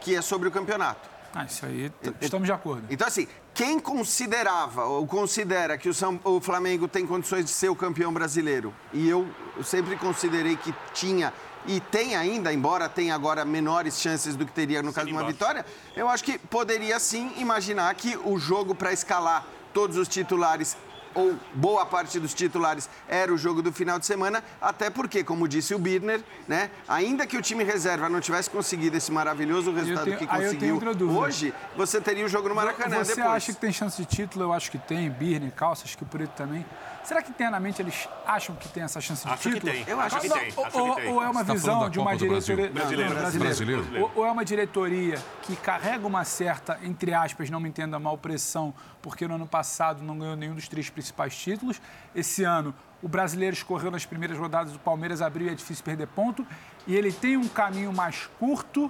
que 0.02 0.16
é 0.16 0.24
sobre 0.24 0.48
o 0.48 0.52
campeonato. 0.52 1.08
Ah, 1.36 1.46
isso 1.46 1.66
aí, 1.66 1.92
estamos 2.22 2.46
de 2.46 2.52
acordo. 2.52 2.84
Então, 2.90 3.08
assim, 3.08 3.28
quem 3.54 3.80
considerava 3.80 4.86
ou 4.86 5.06
considera 5.08 5.78
que 5.78 5.90
o, 5.90 5.94
São- 5.94 6.20
o 6.24 6.40
Flamengo 6.40 6.88
tem 6.88 7.06
condições 7.08 7.46
de 7.46 7.52
ser 7.52 7.70
o 7.70 7.76
campeão 7.76 8.14
brasileiro, 8.14 8.74
e 8.94 9.10
eu 9.10 9.28
sempre 9.64 9.96
considerei 9.96 10.56
que 10.56 10.74
tinha 10.94 11.34
e 11.66 11.80
tem 11.80 12.16
ainda, 12.16 12.52
embora 12.54 12.90
tenha 12.90 13.16
agora 13.16 13.46
menores 13.46 14.00
chances 14.00 14.36
do 14.36 14.46
que 14.46 14.52
teria 14.52 14.84
no 14.84 14.92
caso 14.92 15.08
de 15.08 15.14
uma 15.14 15.26
vitória, 15.26 15.66
eu 15.96 16.10
acho 16.10 16.22
que 16.24 16.38
poderia 16.38 17.00
sim 17.00 17.32
imaginar 17.38 17.96
que 17.96 18.18
o 18.26 18.38
jogo 18.38 18.76
para 18.76 18.92
escalar 18.92 19.46
todos 19.74 19.96
os 19.98 20.08
titulares 20.10 20.76
ou 21.16 21.36
boa 21.54 21.86
parte 21.86 22.20
dos 22.20 22.34
titulares 22.34 22.90
era 23.08 23.34
o 23.34 23.38
jogo 23.38 23.62
do 23.62 23.72
final 23.72 24.00
de 24.00 24.06
semana, 24.06 24.44
até 24.62 24.90
porque, 24.90 25.24
como 25.24 25.48
disse 25.48 25.74
o 25.76 25.80
Birner, 25.80 26.22
né, 26.48 26.70
ainda 26.88 27.26
que 27.28 27.38
o 27.38 27.42
time 27.42 27.64
reserva 27.64 28.10
não 28.10 28.20
tivesse 28.20 28.50
conseguido 28.50 28.98
esse 28.98 29.12
maravilhoso 29.12 29.72
resultado 29.72 30.06
tenho- 30.06 30.18
que 30.18 30.28
conseguiu 30.28 30.80
hoje, 31.10 31.54
você 31.76 32.00
teria 32.02 32.26
o 32.26 32.30
jogo 32.30 32.50
no 32.50 32.56
Maracanã 32.56 33.04
Você 33.04 33.16
depois. 33.16 33.36
acha 33.36 33.54
que 33.54 33.60
tem 33.60 33.72
chance 33.72 33.98
de 34.02 34.06
título? 34.08 34.46
Eu 34.46 34.54
acho 34.54 34.70
que 34.72 34.78
tem. 34.78 35.10
Birne, 35.10 35.52
Calça, 35.52 35.84
acho 35.86 35.98
que 35.98 36.04
o 36.04 36.08
Preto 36.08 36.32
também. 36.32 36.66
Será 37.04 37.22
que 37.22 37.30
internamente 37.32 37.82
eles 37.82 38.08
acham 38.26 38.56
que 38.56 38.68
tem 38.70 38.84
essa 38.84 39.02
chance 39.02 39.26
de 39.26 39.34
Acho 39.34 39.44
que 39.50 39.56
título? 39.56 39.72
tem. 39.74 39.84
Eu 39.88 40.00
acho 40.00 40.20
que 40.22 40.28
Não, 40.30 40.38
tem. 40.38 40.54
ou, 40.56 40.66
Acho 40.66 40.72
que 40.72 40.80
ou- 40.82 40.96
tem. 40.96 41.08
ou 41.14 41.22
é 41.24 41.26
uma 41.30 41.42
Você 41.42 41.46
tá 41.48 41.54
visão 41.54 41.90
de 41.90 42.00
uma 42.00 42.16
diretoria. 42.16 42.70
Brasileiro. 42.70 43.86
Ou, 44.02 44.12
ou 44.16 44.26
é 44.26 44.32
uma 44.32 44.46
diretoria 44.46 45.22
que 45.42 45.56
carrega 45.56 46.08
uma 46.08 46.24
certa, 46.24 46.80
entre 46.82 47.14
aspas, 47.14 47.50
não 47.50 47.60
me 47.60 47.68
entenda 47.70 48.00
mal, 48.00 48.18
pressão, 48.18 48.74
porque 49.02 49.28
no 49.28 49.36
ano 49.36 49.46
passado 49.48 50.02
não 50.02 50.18
ganhou 50.18 50.36
nenhum 50.36 50.56
dos 50.56 50.68
três 50.68 50.90
principais 50.90 51.36
títulos. 51.36 51.82
Esse 52.16 52.44
ano, 52.44 52.74
o 53.02 53.08
brasileiro 53.08 53.54
escorreu 53.54 53.92
nas 53.92 54.06
primeiras 54.06 54.38
rodadas, 54.38 54.74
o 54.74 54.80
Palmeiras 54.80 55.22
abriu 55.22 55.48
e 55.48 55.52
é 55.52 55.56
difícil 55.56 55.84
perder 55.84 56.08
ponto. 56.08 56.46
E 56.88 56.96
ele 56.96 57.12
tem 57.12 57.36
um 57.36 57.48
caminho 57.50 57.92
mais 57.92 58.30
curto 58.40 58.90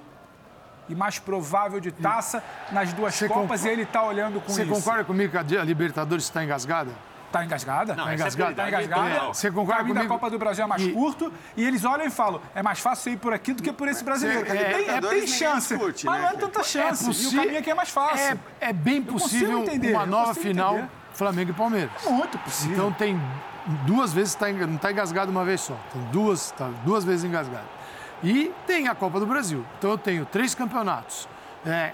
e 0.88 0.93
mais 0.93 1.17
provável 1.17 1.80
de 1.80 1.91
taça 1.91 2.43
nas 2.71 2.93
duas 2.93 3.15
Você 3.15 3.28
Copas 3.28 3.62
concor- 3.62 3.67
e 3.67 3.69
ele 3.69 3.82
está 3.84 4.04
olhando 4.04 4.39
com 4.41 4.52
Você 4.54 4.63
isso. 4.63 4.71
concorda 4.73 5.04
comigo 5.04 5.32
que 5.32 5.56
a 5.56 5.63
Libertadores 5.63 6.26
está 6.26 6.43
engasgada? 6.43 6.91
Tá 7.34 7.43
engasgada? 7.43 7.96
Não, 7.96 8.04
Tá 8.06 8.12
é 8.12 8.13
engasgado? 8.13 8.56
Tá 8.56 8.67
engasgada. 8.67 9.19
Você 9.34 9.50
o 9.50 9.54
concorda 9.54 9.78
caminho 9.82 9.96
da? 9.96 10.06
Copa 10.08 10.30
do 10.30 10.38
Brasil 10.38 10.63
é 10.63 10.67
mais 10.67 10.84
E- 10.84 10.91
curto 10.91 11.34
e 11.58 11.65
eles 11.65 11.84
olham 11.84 12.06
e 12.06 12.10
falam: 12.12 12.39
é 12.54 12.62
mais 12.62 12.80
fácil 12.80 13.13
ir 13.13 13.17
por 13.17 13.34
aqui 13.34 13.54
do 13.54 13.63
que 13.63 13.74
por 13.74 13.88
esse 13.88 14.04
brasileiro. 14.04 14.46
Cê- 14.46 14.56
tem, 14.56 14.58
é- 14.58 14.63
é, 14.74 14.78
Libertadores 14.78 15.19
tem 15.26 15.28
chance, 15.39 15.76
discute, 15.76 16.06
mas 16.06 16.15
né, 16.15 16.22
não 16.22 16.30
é 16.30 16.39
tanta 16.39 16.63
chance. 16.63 17.06
possi- 17.06 17.24
E 17.24 17.28
o 17.28 17.41
caminho 17.41 17.60
aqui 17.60 17.72
é 17.72 17.74
mais 17.74 17.89
fácil. 17.89 18.39
É, 18.62 18.69
é 18.69 18.74
bem 18.74 19.02
possível 19.02 19.63
entender, 19.63 19.93
uma 19.96 20.06
nova 20.06 20.36
final 20.36 20.76
entender. 20.76 20.89
Flamengo 21.13 21.50
e 21.50 21.54
Palmeiras. 21.54 21.91
Muito 22.08 22.38
possível. 22.38 22.74
Então 22.76 22.91
tem 22.93 23.19
duas 23.88 24.13
vezes, 24.13 24.36
tá, 24.36 24.48
não 24.52 24.76
está 24.76 24.91
engasgado 24.91 25.32
uma 25.32 25.43
vez 25.43 25.62
só. 25.62 25.76
Tem 25.91 26.02
duas, 26.12 26.52
tá, 26.52 26.69
duas 26.86 27.04
vezes 27.04 27.26
engasgado. 27.26 27.65
E 28.24 28.52
tem 28.67 28.88
a 28.88 28.93
Copa 28.93 29.19
do 29.19 29.26
Brasil. 29.26 29.65
Então 29.80 29.89
eu 29.89 29.98
tenho 29.98 30.24
três 30.26 30.54
campeonatos. 30.54 31.28
É, 31.65 31.93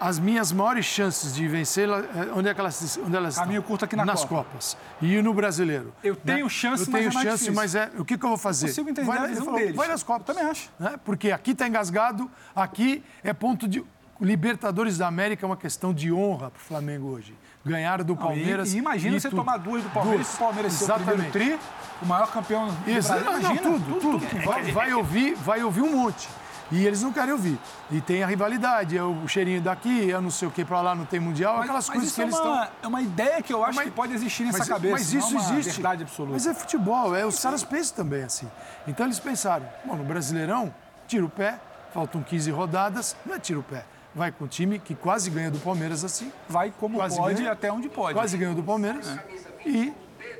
as 0.00 0.18
minhas 0.18 0.52
maiores 0.52 0.84
chances 0.84 1.34
de 1.34 1.46
vencer, 1.48 1.88
é, 1.88 2.32
onde, 2.34 2.48
é 2.48 2.54
que 2.54 2.60
elas, 2.60 2.98
onde 3.04 3.16
elas 3.16 3.36
Caminho 3.36 3.58
estão? 3.58 3.68
curto 3.68 3.84
aqui 3.84 3.96
na 3.96 4.04
Nas 4.04 4.24
Copa. 4.24 4.44
Copas. 4.44 4.76
E 5.00 5.20
no 5.22 5.32
Brasileiro. 5.32 5.92
Eu 6.02 6.16
tenho 6.16 6.48
chance, 6.48 6.84
eu 6.84 6.90
mas 6.92 7.00
tenho 7.00 7.10
é 7.10 7.14
mais 7.14 7.28
chance, 7.28 7.50
mas 7.50 7.74
é, 7.74 7.90
o 7.98 8.04
que, 8.04 8.18
que 8.18 8.24
eu 8.24 8.28
vou 8.28 8.38
fazer? 8.38 8.66
consigo 8.68 8.90
entender 8.90 9.06
vai, 9.06 9.18
a 9.18 9.26
visão 9.26 9.44
falou, 9.44 9.60
deles. 9.60 9.76
Vai 9.76 9.88
nas 9.88 10.02
Copas. 10.02 10.28
Eu 10.28 10.34
também 10.34 10.50
acho. 10.50 10.70
né? 10.78 10.94
Porque 11.04 11.30
aqui 11.30 11.52
está 11.52 11.66
engasgado, 11.68 12.30
aqui 12.54 13.02
é 13.22 13.32
ponto 13.32 13.66
de. 13.68 13.84
Libertadores 14.20 14.96
da 14.96 15.08
América 15.08 15.44
é 15.44 15.46
uma 15.46 15.56
questão 15.56 15.92
de 15.92 16.12
honra 16.12 16.48
para 16.50 16.60
o 16.60 16.62
Flamengo 16.62 17.08
hoje. 17.08 17.34
Ganhar 17.66 18.02
do 18.04 18.14
Palmeiras. 18.14 18.72
E, 18.72 18.76
e 18.76 18.78
imagina 18.78 19.16
e 19.16 19.20
você 19.20 19.28
tudo. 19.28 19.40
tomar 19.40 19.56
duas 19.56 19.82
do 19.82 19.90
Palmeiras 19.90 20.26
Duas. 20.26 20.32
e 20.32 20.36
o 20.36 20.38
Palmeiras 20.38 20.72
ser 20.72 20.92
o 20.92 20.94
primeiro 20.94 21.32
tri, 21.32 21.58
o 22.00 22.06
maior 22.06 22.30
campeão 22.30 22.68
do 22.68 22.72
Brasil. 22.72 23.20
não, 23.24 23.38
Imagina, 23.40 23.62
tudo, 23.62 24.00
tudo. 24.00 24.44
Vai, 24.44 24.62
vai 24.70 24.94
ouvir, 24.94 25.34
vai 25.34 25.64
ouvir 25.64 25.82
um 25.82 25.90
monte. 25.96 26.28
E 26.72 26.86
eles 26.86 27.02
não 27.02 27.12
querem 27.12 27.32
ouvir. 27.32 27.58
E 27.90 28.00
tem 28.00 28.22
a 28.22 28.26
rivalidade, 28.26 28.96
é 28.96 29.02
o 29.02 29.28
cheirinho 29.28 29.60
daqui, 29.60 30.10
é 30.10 30.18
não 30.20 30.30
sei 30.30 30.48
o 30.48 30.50
que 30.50 30.64
para 30.64 30.80
lá, 30.80 30.94
não 30.94 31.04
tem 31.04 31.20
mundial, 31.20 31.54
Mas, 31.56 31.64
aquelas 31.64 31.88
mas 31.88 31.92
coisas 31.94 32.06
isso 32.08 32.14
que 32.16 32.22
é 32.22 32.24
eles 32.24 32.38
uma, 32.38 32.62
estão. 32.64 32.76
é 32.82 32.86
uma 32.88 33.02
ideia 33.02 33.42
que 33.42 33.52
eu 33.52 33.62
acho 33.64 33.76
Mas- 33.76 33.84
que 33.84 33.90
pode 33.92 34.12
existir 34.14 34.44
nessa 34.44 34.58
Mas, 34.58 34.68
cabeça. 34.68 34.92
mas 34.92 35.12
isso 35.12 35.34
não 35.34 35.40
é 35.40 35.44
uma 35.44 35.52
existe. 35.58 35.72
verdade 35.80 36.02
absoluta. 36.02 36.32
Mas 36.32 36.46
é 36.46 36.54
futebol, 36.54 37.14
é, 37.14 37.26
os 37.26 37.38
caras 37.38 37.62
pensam 37.62 37.96
também 37.96 38.22
assim. 38.24 38.50
Então 38.88 39.06
eles 39.06 39.18
pensaram, 39.20 39.68
bom, 39.84 39.94
no 39.96 40.04
Brasileirão, 40.04 40.74
tira 41.06 41.24
o 41.24 41.28
pé, 41.28 41.60
faltam 41.92 42.22
15 42.22 42.50
rodadas, 42.50 43.14
não 43.26 43.34
é 43.34 43.38
tira 43.38 43.58
o 43.58 43.62
pé. 43.62 43.84
Vai 44.14 44.32
com 44.32 44.44
o 44.44 44.48
time 44.48 44.78
que 44.78 44.94
quase 44.94 45.28
ganha 45.28 45.50
do 45.50 45.58
Palmeiras 45.58 46.04
assim, 46.04 46.32
Vai 46.48 46.72
como 46.78 46.96
Quase 46.98 47.16
pode 47.16 47.34
ganha. 47.34 47.48
e 47.48 47.50
até 47.50 47.70
onde 47.72 47.88
pode. 47.88 48.14
quase 48.14 48.36
ganhou 48.38 48.54
do 48.54 48.62
Palmeiras 48.62 49.06
e 49.66 49.92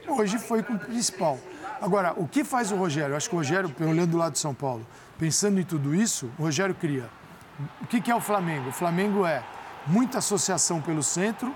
hoje 0.09 0.39
foi 0.39 0.63
com 0.63 0.75
o 0.75 0.79
principal. 0.79 1.39
Agora, 1.81 2.13
o 2.17 2.27
que 2.27 2.45
faz 2.45 2.71
o 2.73 2.77
Rogério? 2.77 3.17
Acho 3.17 3.29
que 3.29 3.35
o 3.35 3.39
Rogério, 3.39 3.75
olhando 3.81 4.11
do 4.11 4.17
lado 4.17 4.33
de 4.33 4.39
São 4.39 4.55
Paulo, 4.55 4.87
pensando 5.19 5.61
em 5.61 5.65
tudo 5.65 5.95
isso, 5.95 6.31
o 6.39 6.43
Rogério 6.43 6.75
cria. 6.75 7.09
O 7.83 7.87
que 7.87 8.11
é 8.11 8.15
o 8.15 8.21
Flamengo? 8.21 8.69
O 8.71 8.73
Flamengo 8.73 9.27
é 9.27 9.43
muita 9.87 10.19
associação 10.19 10.81
pelo 10.81 11.03
centro 11.03 11.55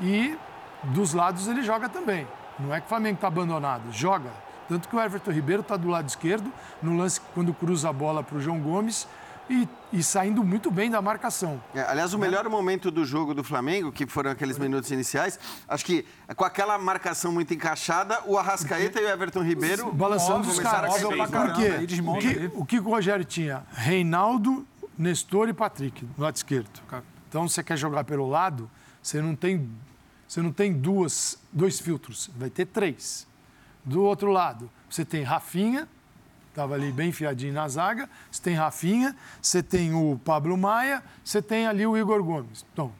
e 0.00 0.36
dos 0.84 1.12
lados 1.12 1.48
ele 1.48 1.62
joga 1.62 1.88
também. 1.88 2.26
Não 2.58 2.74
é 2.74 2.80
que 2.80 2.86
o 2.86 2.88
Flamengo 2.88 3.16
está 3.16 3.28
abandonado, 3.28 3.90
joga. 3.92 4.30
Tanto 4.68 4.88
que 4.88 4.94
o 4.94 5.00
Everton 5.00 5.32
Ribeiro 5.32 5.62
está 5.62 5.76
do 5.76 5.88
lado 5.88 6.08
esquerdo, 6.08 6.52
no 6.80 6.96
lance 6.96 7.20
quando 7.34 7.52
cruza 7.52 7.88
a 7.88 7.92
bola 7.92 8.22
para 8.22 8.36
o 8.36 8.40
João 8.40 8.60
Gomes 8.60 9.08
e, 9.50 9.68
e 9.92 10.02
saindo 10.02 10.44
muito 10.44 10.70
bem 10.70 10.88
da 10.88 11.02
marcação. 11.02 11.60
É, 11.74 11.82
aliás, 11.82 12.14
o 12.14 12.18
melhor 12.18 12.48
momento 12.48 12.88
do 12.90 13.04
jogo 13.04 13.34
do 13.34 13.42
Flamengo, 13.42 13.90
que 13.90 14.06
foram 14.06 14.30
aqueles 14.30 14.56
minutos 14.58 14.90
iniciais, 14.92 15.38
acho 15.68 15.84
que 15.84 16.06
com 16.36 16.44
aquela 16.44 16.78
marcação 16.78 17.32
muito 17.32 17.52
encaixada, 17.52 18.20
o 18.26 18.38
Arrascaeta 18.38 19.00
e 19.00 19.04
o 19.04 19.08
Everton 19.08 19.42
Ribeiro 19.42 19.92
balançando 19.92 20.48
os 20.48 20.58
caras. 20.60 20.90
a 20.94 21.00
Móvel 21.00 21.08
pra 21.16 21.26
cair. 21.26 21.30
caramba, 21.30 21.54
Por 21.54 21.62
quê? 21.62 21.66
aí 21.76 21.84
O 22.00 22.18
que, 22.18 22.28
aí. 22.28 22.50
o 22.54 22.64
que 22.64 22.78
o 22.78 22.82
Rogério 22.84 23.24
tinha? 23.24 23.64
Reinaldo, 23.72 24.64
Nestor 24.96 25.48
e 25.48 25.52
Patrick, 25.52 26.04
do 26.04 26.22
lado 26.22 26.36
esquerdo. 26.36 26.70
Então, 27.28 27.48
você 27.48 27.62
quer 27.62 27.76
jogar 27.76 28.04
pelo 28.04 28.28
lado, 28.28 28.70
você 29.02 29.20
não 29.20 29.34
tem, 29.34 29.68
você 30.28 30.40
não 30.40 30.52
tem 30.52 30.72
duas, 30.72 31.38
dois 31.52 31.80
filtros, 31.80 32.30
vai 32.36 32.50
ter 32.50 32.66
três. 32.66 33.26
Do 33.84 34.02
outro 34.04 34.30
lado, 34.30 34.70
você 34.88 35.04
tem 35.04 35.22
Rafinha, 35.22 35.88
estava 36.60 36.74
ali 36.74 36.92
bem 36.92 37.10
fiadinho 37.10 37.54
na 37.54 37.66
zaga. 37.68 38.08
Você 38.30 38.42
tem 38.42 38.54
Rafinha, 38.54 39.16
você 39.40 39.62
tem 39.62 39.94
o 39.94 40.20
Pablo 40.22 40.56
Maia, 40.56 41.02
você 41.24 41.40
tem 41.40 41.66
ali 41.66 41.86
o 41.86 41.96
Igor 41.96 42.22
Gomes. 42.22 42.64
Então, 42.72 42.92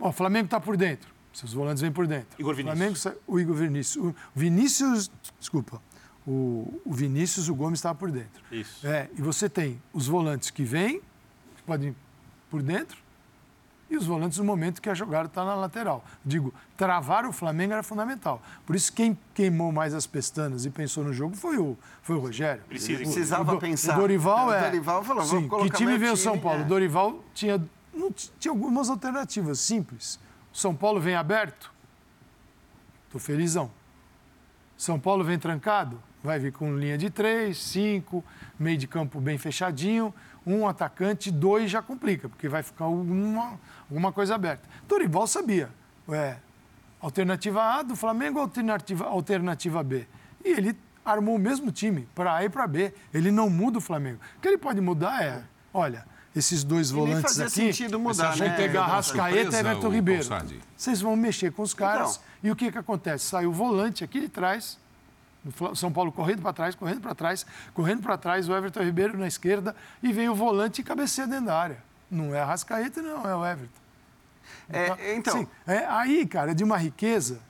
ó, 0.00 0.08
o 0.08 0.12
Flamengo 0.12 0.46
está 0.46 0.60
por 0.60 0.76
dentro. 0.76 1.14
Seus 1.32 1.52
volantes 1.52 1.82
vêm 1.82 1.92
por 1.92 2.06
dentro. 2.06 2.28
Igor 2.38 2.54
Vinícius. 2.54 3.02
Flamengo, 3.02 3.22
o 3.26 3.38
Igor 3.38 3.54
Vinícius. 3.54 4.04
O 4.04 4.14
Vinícius, 4.34 5.10
desculpa. 5.38 5.80
O, 6.26 6.80
o 6.84 6.92
Vinícius, 6.92 7.48
o 7.48 7.54
Gomes 7.54 7.78
estava 7.78 7.94
por 7.94 8.10
dentro. 8.10 8.42
Isso. 8.50 8.84
É, 8.86 9.08
e 9.16 9.22
você 9.22 9.48
tem 9.48 9.80
os 9.92 10.08
volantes 10.08 10.50
que 10.50 10.64
vêm, 10.64 11.00
que 11.56 11.62
podem 11.64 11.90
ir 11.90 11.96
por 12.50 12.62
dentro, 12.62 12.96
e 13.88 13.96
os 13.96 14.04
volantes 14.06 14.38
no 14.38 14.44
momento 14.44 14.82
que 14.82 14.88
a 14.90 14.94
jogada 14.94 15.26
está 15.28 15.44
na 15.44 15.54
lateral. 15.54 16.04
Digo, 16.24 16.52
travar 16.76 17.24
o 17.24 17.32
Flamengo 17.32 17.72
era 17.72 17.82
fundamental. 17.82 18.42
Por 18.66 18.74
isso, 18.74 18.92
quem 18.92 19.16
queimou 19.32 19.70
mais 19.70 19.94
as 19.94 20.06
pestanas 20.06 20.64
e 20.66 20.70
pensou 20.70 21.04
no 21.04 21.12
jogo 21.12 21.36
foi 21.36 21.56
o, 21.56 21.76
foi 22.02 22.16
o 22.16 22.18
Rogério. 22.18 22.62
Precisa, 22.68 22.94
O- 23.00 23.04
precisava 23.04 23.54
o, 23.54 23.58
pensar. 23.58 23.96
O 23.96 24.00
Dorival 24.00 24.48
O 24.48 24.52
é. 24.52 24.60
Dorival 24.62 25.04
falou, 25.04 25.24
sim, 25.24 25.48
que 25.48 25.70
time 25.70 25.96
veio 25.98 26.14
o 26.14 26.16
São 26.16 26.38
Paulo? 26.38 26.60
é. 26.60 26.64
O 26.64 26.68
Dorival 26.68 27.22
tinha, 27.32 27.62
não, 27.94 28.10
tinha 28.10 28.50
algumas 28.52 28.90
alternativas 28.90 29.60
simples. 29.60 30.18
O 30.52 30.56
São 30.58 30.74
Paulo 30.74 31.00
vem 31.00 31.14
aberto? 31.14 31.72
Estou 33.06 33.20
felizão. 33.20 33.70
São 34.76 34.98
Paulo 34.98 35.24
vem 35.24 35.38
trancado? 35.38 36.02
Vai 36.22 36.38
vir 36.38 36.52
com 36.52 36.76
linha 36.76 36.98
de 36.98 37.08
três, 37.08 37.56
cinco, 37.58 38.22
meio 38.58 38.76
de 38.76 38.86
campo 38.88 39.20
bem 39.20 39.38
fechadinho, 39.38 40.12
um 40.46 40.66
atacante, 40.68 41.30
dois 41.30 41.70
já 41.70 41.82
complica, 41.82 42.28
porque 42.28 42.48
vai 42.48 42.62
ficar 42.62 42.84
alguma, 42.84 43.58
alguma 43.90 44.12
coisa 44.12 44.34
aberta. 44.36 44.68
Dorival 44.86 45.26
sabia. 45.26 45.68
É, 46.08 46.36
alternativa 47.00 47.62
A 47.62 47.82
do 47.82 47.96
Flamengo, 47.96 48.38
alternativa, 48.38 49.06
alternativa 49.06 49.82
B. 49.82 50.06
E 50.44 50.50
ele 50.50 50.78
armou 51.04 51.34
o 51.34 51.38
mesmo 51.38 51.72
time, 51.72 52.08
para 52.14 52.36
A 52.36 52.44
e 52.44 52.48
para 52.48 52.66
B. 52.66 52.94
Ele 53.12 53.32
não 53.32 53.50
muda 53.50 53.78
o 53.78 53.80
Flamengo. 53.80 54.20
O 54.36 54.40
que 54.40 54.46
ele 54.46 54.58
pode 54.58 54.80
mudar 54.80 55.24
é, 55.24 55.42
olha, 55.74 56.06
esses 56.34 56.62
dois 56.62 56.92
nem 56.92 57.00
volantes 57.00 57.22
fazia 57.22 57.44
aqui 57.46 57.72
sentido 57.72 57.98
mudar, 57.98 58.36
né? 58.36 58.50
pegar 58.50 58.82
Uma 58.82 58.94
Rascaeta 58.94 59.56
e 59.56 59.58
Everton 59.60 59.88
Ribeiro. 59.88 60.24
Vocês 60.76 61.00
vão 61.00 61.16
mexer 61.16 61.50
com 61.50 61.62
os 61.62 61.74
caras 61.74 62.16
Então. 62.16 62.22
e 62.44 62.50
o 62.50 62.56
que, 62.56 62.70
que 62.70 62.78
acontece? 62.78 63.24
Sai 63.24 63.46
o 63.46 63.52
volante 63.52 64.04
aqui 64.04 64.20
de 64.20 64.28
trás, 64.28 64.78
o 65.60 65.74
São 65.76 65.92
Paulo 65.92 66.10
correndo 66.12 66.42
para 66.42 66.52
trás, 66.52 66.74
correndo 66.74 67.00
para 67.00 67.14
trás, 67.14 67.46
correndo 67.74 68.02
para 68.02 68.16
trás, 68.18 68.48
o 68.48 68.54
Everton 68.56 68.82
Ribeiro 68.82 69.16
na 69.18 69.26
esquerda 69.26 69.74
e 70.02 70.12
vem 70.12 70.28
o 70.28 70.34
volante 70.34 70.80
e 70.80 70.84
cabeceia 70.84 71.26
dentro 71.26 71.46
da 71.46 71.58
área. 71.58 71.78
Não 72.10 72.34
é 72.34 72.40
a 72.40 72.44
Rascaeta, 72.44 73.02
não, 73.02 73.26
é 73.28 73.34
o 73.34 73.44
Everton. 73.44 73.80
É, 74.68 75.14
então, 75.16 75.38
Sim, 75.38 75.48
é, 75.66 75.84
aí, 75.86 76.26
cara, 76.26 76.50
é 76.52 76.54
de 76.54 76.64
uma 76.64 76.76
riqueza. 76.76 77.40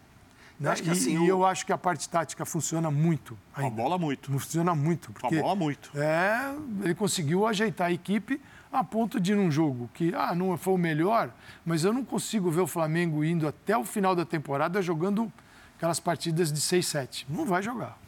Né? 0.58 0.70
acho 0.70 0.82
que 0.82 0.88
e, 0.88 0.92
assim, 0.92 1.12
e 1.14 1.18
o- 1.18 1.26
eu 1.26 1.44
acho 1.46 1.66
que 1.66 1.72
a 1.72 1.76
parte 1.78 2.08
tática 2.08 2.44
funciona 2.46 2.90
muito. 2.90 3.36
A 3.54 3.68
bola 3.68 3.98
muito. 3.98 4.30
Funciona 4.32 4.74
muito. 4.74 5.12
Com 5.12 5.18
a 5.18 5.20
Porque 5.30 5.40
bola 5.42 5.54
muito. 5.54 5.90
é, 5.94 6.54
ele 6.82 6.94
conseguiu 6.94 7.46
ajeitar 7.46 7.88
a 7.88 7.92
equipe 7.92 8.40
a 8.72 8.82
ponto 8.82 9.20
de, 9.20 9.34
num 9.34 9.50
jogo 9.50 9.88
que 9.92 10.14
ah, 10.14 10.34
não 10.34 10.56
foi 10.56 10.72
o 10.74 10.78
melhor, 10.78 11.30
mas 11.64 11.84
eu 11.84 11.92
não 11.92 12.04
consigo 12.04 12.50
ver 12.50 12.60
o 12.62 12.66
Flamengo 12.66 13.22
indo 13.22 13.46
até 13.46 13.76
o 13.76 13.84
final 13.84 14.14
da 14.16 14.24
temporada 14.24 14.80
jogando 14.80 15.30
aquelas 15.76 16.00
partidas 16.00 16.52
de 16.52 16.60
6, 16.60 16.86
7. 16.86 17.26
Não 17.28 17.44
vai 17.44 17.62
jogar. 17.62 17.98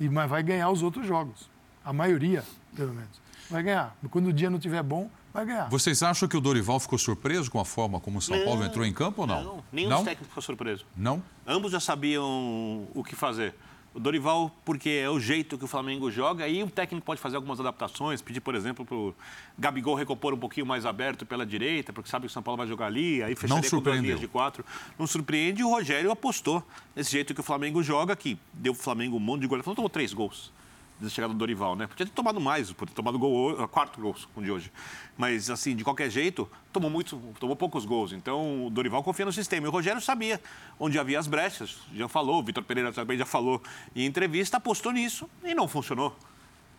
E, 0.00 0.08
mas 0.08 0.28
vai 0.28 0.42
ganhar 0.42 0.70
os 0.70 0.82
outros 0.82 1.06
jogos. 1.06 1.48
A 1.84 1.92
maioria, 1.92 2.44
pelo 2.74 2.92
menos. 2.92 3.20
Vai 3.50 3.62
ganhar. 3.62 3.96
Quando 4.10 4.26
o 4.26 4.32
dia 4.32 4.50
não 4.50 4.58
estiver 4.58 4.82
bom, 4.82 5.10
vai 5.32 5.46
ganhar. 5.46 5.68
Vocês 5.68 6.02
acham 6.02 6.28
que 6.28 6.36
o 6.36 6.40
Dorival 6.40 6.78
ficou 6.80 6.98
surpreso 6.98 7.50
com 7.50 7.60
a 7.60 7.64
forma 7.64 8.00
como 8.00 8.18
o 8.18 8.22
São 8.22 8.38
Paulo 8.44 8.64
entrou 8.64 8.84
em 8.84 8.92
campo 8.92 9.22
ou 9.22 9.26
não? 9.26 9.42
Não, 9.42 9.64
nenhum 9.72 9.88
não? 9.88 9.96
dos 9.98 10.04
técnicos 10.04 10.28
ficou 10.28 10.42
surpreso. 10.42 10.86
Não? 10.96 11.22
Ambos 11.46 11.72
já 11.72 11.80
sabiam 11.80 12.86
o 12.94 13.02
que 13.04 13.14
fazer. 13.14 13.54
O 13.94 14.00
Dorival, 14.00 14.54
porque 14.64 14.90
é 14.90 15.08
o 15.08 15.18
jeito 15.18 15.56
que 15.56 15.64
o 15.64 15.68
Flamengo 15.68 16.10
joga, 16.10 16.44
aí 16.44 16.62
o 16.62 16.70
técnico 16.70 17.04
pode 17.04 17.20
fazer 17.20 17.36
algumas 17.36 17.58
adaptações, 17.58 18.20
pedir, 18.20 18.40
por 18.40 18.54
exemplo, 18.54 18.84
para 18.84 18.94
o 18.94 19.14
Gabigol 19.58 19.94
recompor 19.94 20.34
um 20.34 20.38
pouquinho 20.38 20.66
mais 20.66 20.84
aberto 20.84 21.24
pela 21.24 21.44
direita, 21.44 21.92
porque 21.92 22.08
sabe 22.08 22.26
que 22.26 22.30
o 22.30 22.32
São 22.32 22.42
Paulo 22.42 22.58
vai 22.58 22.66
jogar 22.66 22.86
ali, 22.86 23.22
aí 23.22 23.34
fecharia 23.34 23.68
com 23.68 23.80
duas 23.80 24.00
linhas 24.00 24.20
de 24.20 24.28
quatro. 24.28 24.64
Não 24.98 25.06
surpreende, 25.06 25.62
e 25.62 25.64
o 25.64 25.70
Rogério 25.70 26.10
apostou 26.10 26.62
nesse 26.94 27.10
jeito 27.10 27.34
que 27.34 27.40
o 27.40 27.44
Flamengo 27.44 27.82
joga, 27.82 28.14
que 28.14 28.38
deu 28.52 28.72
o 28.72 28.76
Flamengo 28.76 29.16
um 29.16 29.20
monte 29.20 29.40
de 29.40 29.46
gols. 29.46 29.58
Ele 29.58 29.64
falou, 29.64 29.76
tomou 29.76 29.90
três 29.90 30.12
gols 30.12 30.52
desde 31.00 31.06
a 31.06 31.14
chegada 31.14 31.32
do 31.32 31.38
Dorival, 31.38 31.76
né? 31.76 31.86
Podia 31.86 32.06
ter 32.06 32.12
tomado 32.12 32.40
mais, 32.40 32.72
podia 32.72 32.92
ter 32.92 32.96
tomado 32.96 33.18
gol, 33.18 33.68
quatro 33.68 34.00
gols 34.02 34.28
com 34.34 34.40
o 34.40 34.44
de 34.44 34.50
hoje. 34.50 34.72
Mas, 35.16 35.48
assim, 35.48 35.74
de 35.74 35.84
qualquer 35.84 36.10
jeito, 36.10 36.48
tomou, 36.72 36.90
muito, 36.90 37.16
tomou 37.38 37.54
poucos 37.54 37.84
gols. 37.84 38.12
Então, 38.12 38.66
o 38.66 38.70
Dorival 38.70 39.02
confia 39.02 39.24
no 39.24 39.32
sistema. 39.32 39.66
E 39.66 39.68
o 39.68 39.72
Rogério 39.72 40.00
sabia 40.00 40.40
onde 40.78 40.98
havia 40.98 41.18
as 41.18 41.26
brechas. 41.26 41.78
Já 41.94 42.08
falou, 42.08 42.40
o 42.40 42.42
Vitor 42.42 42.64
Pereira 42.64 42.92
também 42.92 43.16
já 43.16 43.26
falou 43.26 43.62
em 43.94 44.04
entrevista, 44.04 44.56
apostou 44.56 44.92
nisso 44.92 45.28
e 45.44 45.54
não 45.54 45.68
funcionou. 45.68 46.16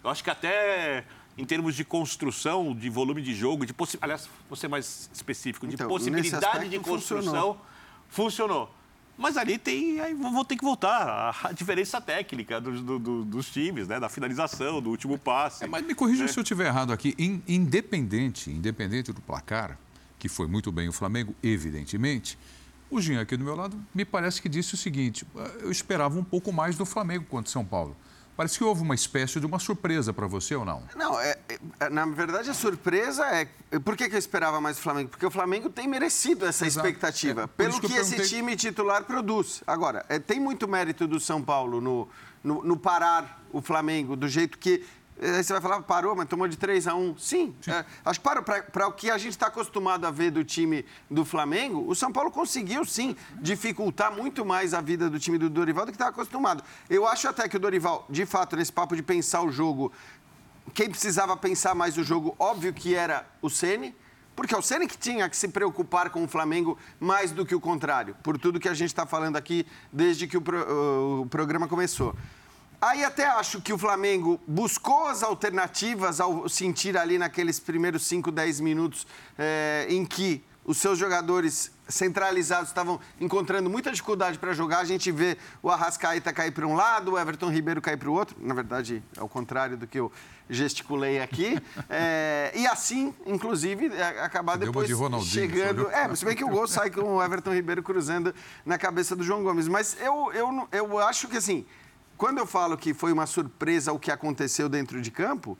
Eu 0.03 0.09
acho 0.09 0.23
que 0.23 0.29
até 0.29 1.05
em 1.37 1.45
termos 1.45 1.75
de 1.75 1.85
construção, 1.85 2.75
de 2.75 2.89
volume 2.89 3.21
de 3.21 3.33
jogo, 3.33 3.65
de 3.65 3.73
possi... 3.73 3.97
aliás, 4.01 4.29
vou 4.49 4.57
ser 4.57 4.67
mais 4.67 5.09
específico, 5.13 5.65
de 5.65 5.75
Então, 5.75 5.87
possibilidade 5.87 6.67
de 6.67 6.79
construção, 6.79 7.23
funcionou. 7.23 7.65
funcionou. 8.09 8.78
Mas 9.21 9.35
ali 9.35 9.57
tem, 9.57 9.99
aí 9.99 10.13
vou 10.13 10.45
ter 10.45 10.55
que 10.55 10.63
voltar, 10.63 11.37
a 11.43 11.51
diferença 11.51 11.99
técnica 11.99 12.61
dos, 12.61 12.81
do- 12.81 12.97
do- 12.97 13.25
dos 13.25 13.49
times, 13.49 13.85
né? 13.85 13.99
da 13.99 14.07
finalização, 14.07 14.81
do 14.81 14.89
último 14.89 15.17
passe. 15.17 15.65
É, 15.65 15.67
mas 15.67 15.85
me 15.85 15.93
corrija 15.93 16.25
se 16.29 16.39
eu 16.39 16.41
estiver 16.41 16.67
errado 16.67 16.93
aqui. 16.93 17.13
In- 17.19 17.41
independente, 17.45 18.49
independente 18.49 19.11
do 19.11 19.19
placar, 19.21 19.77
que 20.17 20.29
foi 20.29 20.47
muito 20.47 20.71
bem 20.71 20.87
o 20.87 20.93
Flamengo, 20.93 21.35
evidentemente, 21.43 22.37
o 22.89 23.01
Jean 23.01 23.19
aqui 23.21 23.35
do 23.35 23.43
meu 23.43 23.55
lado 23.55 23.77
me 23.93 24.05
parece 24.05 24.41
que 24.41 24.47
disse 24.47 24.73
o 24.73 24.77
seguinte: 24.77 25.25
"Ah, 25.35 25.51
eu 25.59 25.69
esperava 25.69 26.17
um 26.17 26.23
pouco 26.23 26.51
mais 26.53 26.77
do 26.77 26.85
Flamengo 26.85 27.25
contra 27.25 27.51
São 27.51 27.65
Paulo. 27.65 27.95
Parece 28.39 28.57
que 28.57 28.63
houve 28.63 28.81
uma 28.81 28.95
espécie 28.95 29.37
de 29.37 29.45
uma 29.45 29.59
surpresa 29.59 30.13
para 30.13 30.25
você 30.25 30.55
ou 30.55 30.63
não? 30.63 30.81
Não, 30.95 31.19
é, 31.19 31.37
é- 31.77 31.89
na 31.89 32.05
verdade 32.05 32.49
a 32.49 32.53
surpresa 32.53 33.25
é. 33.25 33.43
Por 33.83 33.97
que, 33.97 34.07
que 34.07 34.15
eu 34.15 34.19
esperava 34.19 34.61
mais 34.61 34.77
o 34.77 34.81
Flamengo? 34.81 35.09
Porque 35.09 35.25
o 35.25 35.29
Flamengo 35.29 35.69
tem 35.69 35.89
merecido 35.89 36.45
essa 36.45 36.65
Exato. 36.65 36.87
expectativa, 36.87 37.41
É, 37.43 37.47
pelo 37.47 37.81
que, 37.81 37.87
que 37.89 37.93
eu 37.93 38.01
esse 38.01 38.11
perguntei. 38.11 38.37
time 38.39 38.55
titular 38.55 39.03
produz. 39.03 39.61
Agora, 39.67 40.05
é, 40.07 40.19
tem 40.19 40.39
muito 40.39 40.69
mérito 40.69 41.05
do 41.05 41.19
São 41.19 41.41
Paulo 41.43 41.81
no, 41.81 42.07
no, 42.41 42.63
no 42.63 42.77
parar 42.77 43.43
o 43.51 43.61
Flamengo 43.61 44.15
do 44.15 44.25
jeito 44.29 44.57
que. 44.57 44.85
Aí 45.21 45.43
você 45.43 45.51
vai 45.51 45.61
falar, 45.61 45.81
parou, 45.81 46.15
mas 46.15 46.27
tomou 46.29 46.47
de 46.47 46.55
3 46.57 46.87
a 46.87 46.95
1 46.95 47.17
Sim, 47.17 47.53
é, 47.67 47.83
acho 48.05 48.19
que 48.19 48.23
parou. 48.23 48.41
Para 48.43 48.87
o 48.87 48.93
que 48.93 49.09
a 49.11 49.17
gente 49.17 49.31
está 49.31 49.47
acostumado 49.47 50.05
a 50.05 50.11
ver 50.11 50.31
do 50.31 50.43
time 50.45 50.85
do 51.09 51.25
Flamengo, 51.25 51.83
o 51.87 51.93
São 51.93 52.11
Paulo 52.11 52.31
conseguiu, 52.31 52.85
sim, 52.85 53.15
dificultar 53.41 54.15
muito 54.15 54.45
mais 54.45 54.73
a 54.73 54.79
vida 54.81 55.09
do 55.09 55.19
time 55.19 55.37
do 55.37 55.49
Dorival 55.49 55.85
do 55.85 55.91
que 55.91 55.95
estava 55.95 56.11
acostumado. 56.11 56.63
Eu 56.89 57.05
acho 57.05 57.27
até 57.27 57.49
que 57.49 57.57
o 57.57 57.59
Dorival, 57.59 58.05
de 58.09 58.25
fato, 58.25 58.55
nesse 58.55 58.71
papo 58.71 58.95
de 58.95 59.03
pensar 59.03 59.41
o 59.41 59.51
jogo, 59.51 59.91
quem 60.73 60.89
precisava 60.89 61.35
pensar 61.35 61.75
mais 61.75 61.97
o 61.97 62.03
jogo, 62.03 62.35
óbvio 62.39 62.71
que 62.73 62.95
era 62.95 63.25
o 63.41 63.49
Ceni, 63.49 63.93
porque 64.35 64.55
é 64.55 64.57
o 64.57 64.61
Ceni 64.61 64.87
que 64.87 64.97
tinha 64.97 65.27
que 65.27 65.35
se 65.35 65.49
preocupar 65.49 66.09
com 66.11 66.23
o 66.23 66.27
Flamengo 66.29 66.77
mais 66.97 67.31
do 67.31 67.45
que 67.45 67.53
o 67.53 67.59
contrário, 67.59 68.15
por 68.23 68.37
tudo 68.37 68.57
que 68.59 68.69
a 68.69 68.73
gente 68.73 68.87
está 68.89 69.05
falando 69.05 69.35
aqui 69.35 69.65
desde 69.91 70.27
que 70.27 70.37
o, 70.37 70.41
pro- 70.41 71.21
o 71.23 71.25
programa 71.25 71.67
começou. 71.67 72.15
Aí 72.81 73.03
até 73.03 73.25
acho 73.25 73.59
que 73.59 73.73
o 73.73 73.77
Flamengo 73.77 74.39
buscou 74.47 75.07
as 75.07 75.21
alternativas 75.21 76.21
ao 76.21 76.47
sentir 76.47 76.97
ali 76.97 77.17
naqueles 77.17 77.59
primeiros 77.59 78.07
5, 78.07 78.31
10 78.31 78.61
minutos 78.61 79.05
eh, 79.37 79.85
em 79.89 80.05
que 80.05 80.41
os 80.63 80.77
seus 80.77 80.97
jogadores 80.97 81.71
centralizados 81.89 82.69
estavam 82.69 82.99
encontrando 83.19 83.69
muita 83.69 83.91
dificuldade 83.91 84.37
para 84.37 84.53
jogar. 84.53 84.79
A 84.79 84.85
gente 84.85 85.11
vê 85.11 85.37
o 85.61 85.69
Arrascaeta 85.69 86.31
cair 86.31 86.51
para 86.51 86.65
um 86.65 86.75
lado, 86.75 87.13
o 87.13 87.19
Everton 87.19 87.49
Ribeiro 87.49 87.81
cair 87.81 87.97
para 87.97 88.09
o 88.09 88.13
outro. 88.13 88.37
Na 88.39 88.53
verdade, 88.53 89.03
é 89.17 89.21
o 89.21 89.27
contrário 89.27 89.75
do 89.75 89.85
que 89.85 89.99
eu 89.99 90.11
gesticulei 90.49 91.19
aqui. 91.19 91.57
Eh, 91.91 92.51
e 92.55 92.67
assim, 92.67 93.13
inclusive, 93.25 93.87
eh, 93.87 94.21
acabar 94.21 94.57
Deu 94.57 94.67
depois 94.67 94.87
de 94.87 95.27
chegando... 95.27 95.89
É, 95.89 96.15
se 96.15 96.23
bem 96.23 96.35
que 96.35 96.43
o 96.43 96.47
gol 96.47 96.67
sai 96.67 96.91
com 96.91 97.15
o 97.15 97.23
Everton 97.23 97.51
Ribeiro 97.51 97.81
cruzando 97.81 98.33
na 98.63 98.77
cabeça 98.77 99.15
do 99.15 99.23
João 99.23 99.43
Gomes. 99.43 99.67
Mas 99.67 99.97
eu, 99.99 100.31
eu, 100.33 100.67
eu 100.71 100.99
acho 100.99 101.27
que, 101.27 101.37
assim, 101.37 101.65
quando 102.19 102.37
eu 102.37 102.45
falo 102.45 102.77
que 102.77 102.93
foi 102.93 103.13
uma 103.13 103.25
surpresa 103.25 103.93
o 103.93 103.97
que 103.97 104.11
aconteceu 104.11 104.67
dentro 104.67 105.01
de 105.01 105.09
campo, 105.09 105.57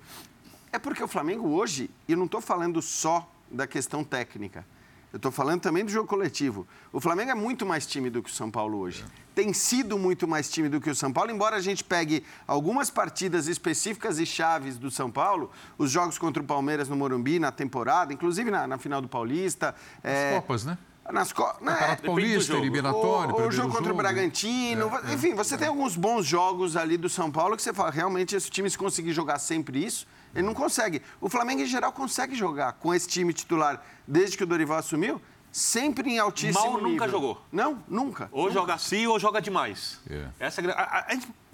é 0.73 0.77
porque 0.77 1.01
o 1.01 1.07
Flamengo 1.07 1.47
hoje, 1.47 1.89
e 2.05 2.11
eu 2.11 2.17
não 2.17 2.25
estou 2.25 2.41
falando 2.41 2.81
só 2.81 3.31
da 3.49 3.65
questão 3.65 4.03
técnica, 4.03 4.65
eu 5.13 5.15
estou 5.15 5.31
falando 5.31 5.61
também 5.61 5.85
do 5.85 5.89
jogo 5.89 6.05
coletivo. 6.05 6.67
O 6.91 6.99
Flamengo 6.99 7.31
é 7.31 7.33
muito 7.33 7.65
mais 7.65 7.87
time 7.87 8.09
do 8.09 8.21
que 8.21 8.29
o 8.29 8.33
São 8.33 8.51
Paulo 8.51 8.77
hoje. 8.77 9.05
Tem 9.33 9.53
sido 9.53 9.97
muito 9.97 10.27
mais 10.27 10.49
time 10.49 10.67
do 10.67 10.81
que 10.81 10.89
o 10.89 10.93
São 10.93 11.13
Paulo, 11.13 11.31
embora 11.31 11.55
a 11.55 11.61
gente 11.61 11.81
pegue 11.81 12.25
algumas 12.45 12.89
partidas 12.89 13.47
específicas 13.47 14.19
e 14.19 14.25
chaves 14.25 14.77
do 14.77 14.91
São 14.91 15.09
Paulo, 15.09 15.49
os 15.77 15.89
jogos 15.89 16.17
contra 16.17 16.43
o 16.43 16.45
Palmeiras 16.45 16.89
no 16.89 16.95
Morumbi 16.97 17.39
na 17.39 17.53
temporada, 17.53 18.13
inclusive 18.13 18.51
na, 18.51 18.67
na 18.67 18.77
final 18.77 19.01
do 19.01 19.07
Paulista. 19.07 19.73
As 20.03 20.11
é, 20.11 20.35
Copas, 20.35 20.65
né? 20.65 20.77
Nas 21.11 21.31
co... 21.33 21.43
né, 21.61 21.97
Paulista, 22.05 22.53
jogo. 22.53 22.63
eliminatório, 22.63 23.35
o, 23.35 23.51
jogo 23.51 23.69
contra 23.69 23.83
o 23.83 23.87
jogo. 23.87 23.97
Bragantino. 23.97 24.91
É, 25.05 25.11
é, 25.11 25.13
Enfim, 25.15 25.33
você 25.33 25.57
tem 25.57 25.67
alguns 25.67 25.95
bons 25.95 26.25
jogos 26.25 26.75
ali 26.77 26.97
do 26.97 27.09
São 27.09 27.31
Paulo 27.31 27.55
que 27.55 27.63
você 27.63 27.73
fala, 27.73 27.89
realmente, 27.89 28.35
esse 28.35 28.49
time, 28.49 28.69
se 28.69 28.77
conseguir 28.77 29.11
jogar 29.13 29.39
sempre 29.39 29.83
isso, 29.83 30.05
ele 30.35 30.45
não 30.45 30.53
consegue. 30.53 31.01
O 31.19 31.27
Flamengo, 31.29 31.61
em 31.61 31.65
geral, 31.65 31.91
consegue 31.91 32.35
jogar 32.35 32.73
com 32.73 32.93
esse 32.93 33.07
time 33.07 33.33
titular, 33.33 33.83
desde 34.07 34.37
que 34.37 34.43
o 34.43 34.47
Dorival 34.47 34.77
assumiu, 34.77 35.19
sempre 35.51 36.11
em 36.11 36.19
altíssimo 36.19 36.63
Mal 36.73 36.73
nunca 36.73 37.05
nível. 37.05 37.09
jogou. 37.09 37.41
Não, 37.51 37.83
nunca. 37.87 38.29
Ou 38.31 38.51
joga 38.51 38.75
assim 38.75 39.07
ou 39.07 39.19
joga 39.19 39.41
demais. 39.41 39.99
É. 40.07 40.27
Essa 40.39 40.61
é 40.61 40.71
a 40.71 40.73
a, 40.73 40.99
a- 40.99 41.05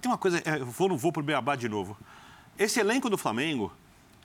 tem 0.02 0.12
uma 0.12 0.18
coisa, 0.18 0.40
é, 0.46 0.60
eu 0.60 0.66
vou, 0.66 0.90
não 0.90 0.98
vou 0.98 1.12
pro 1.14 1.24
Beabá 1.24 1.56
de 1.56 1.70
novo. 1.70 1.98
esse 2.60 2.80
elenco 2.80 3.10
do 3.10 3.18
Flamengo, 3.18 3.72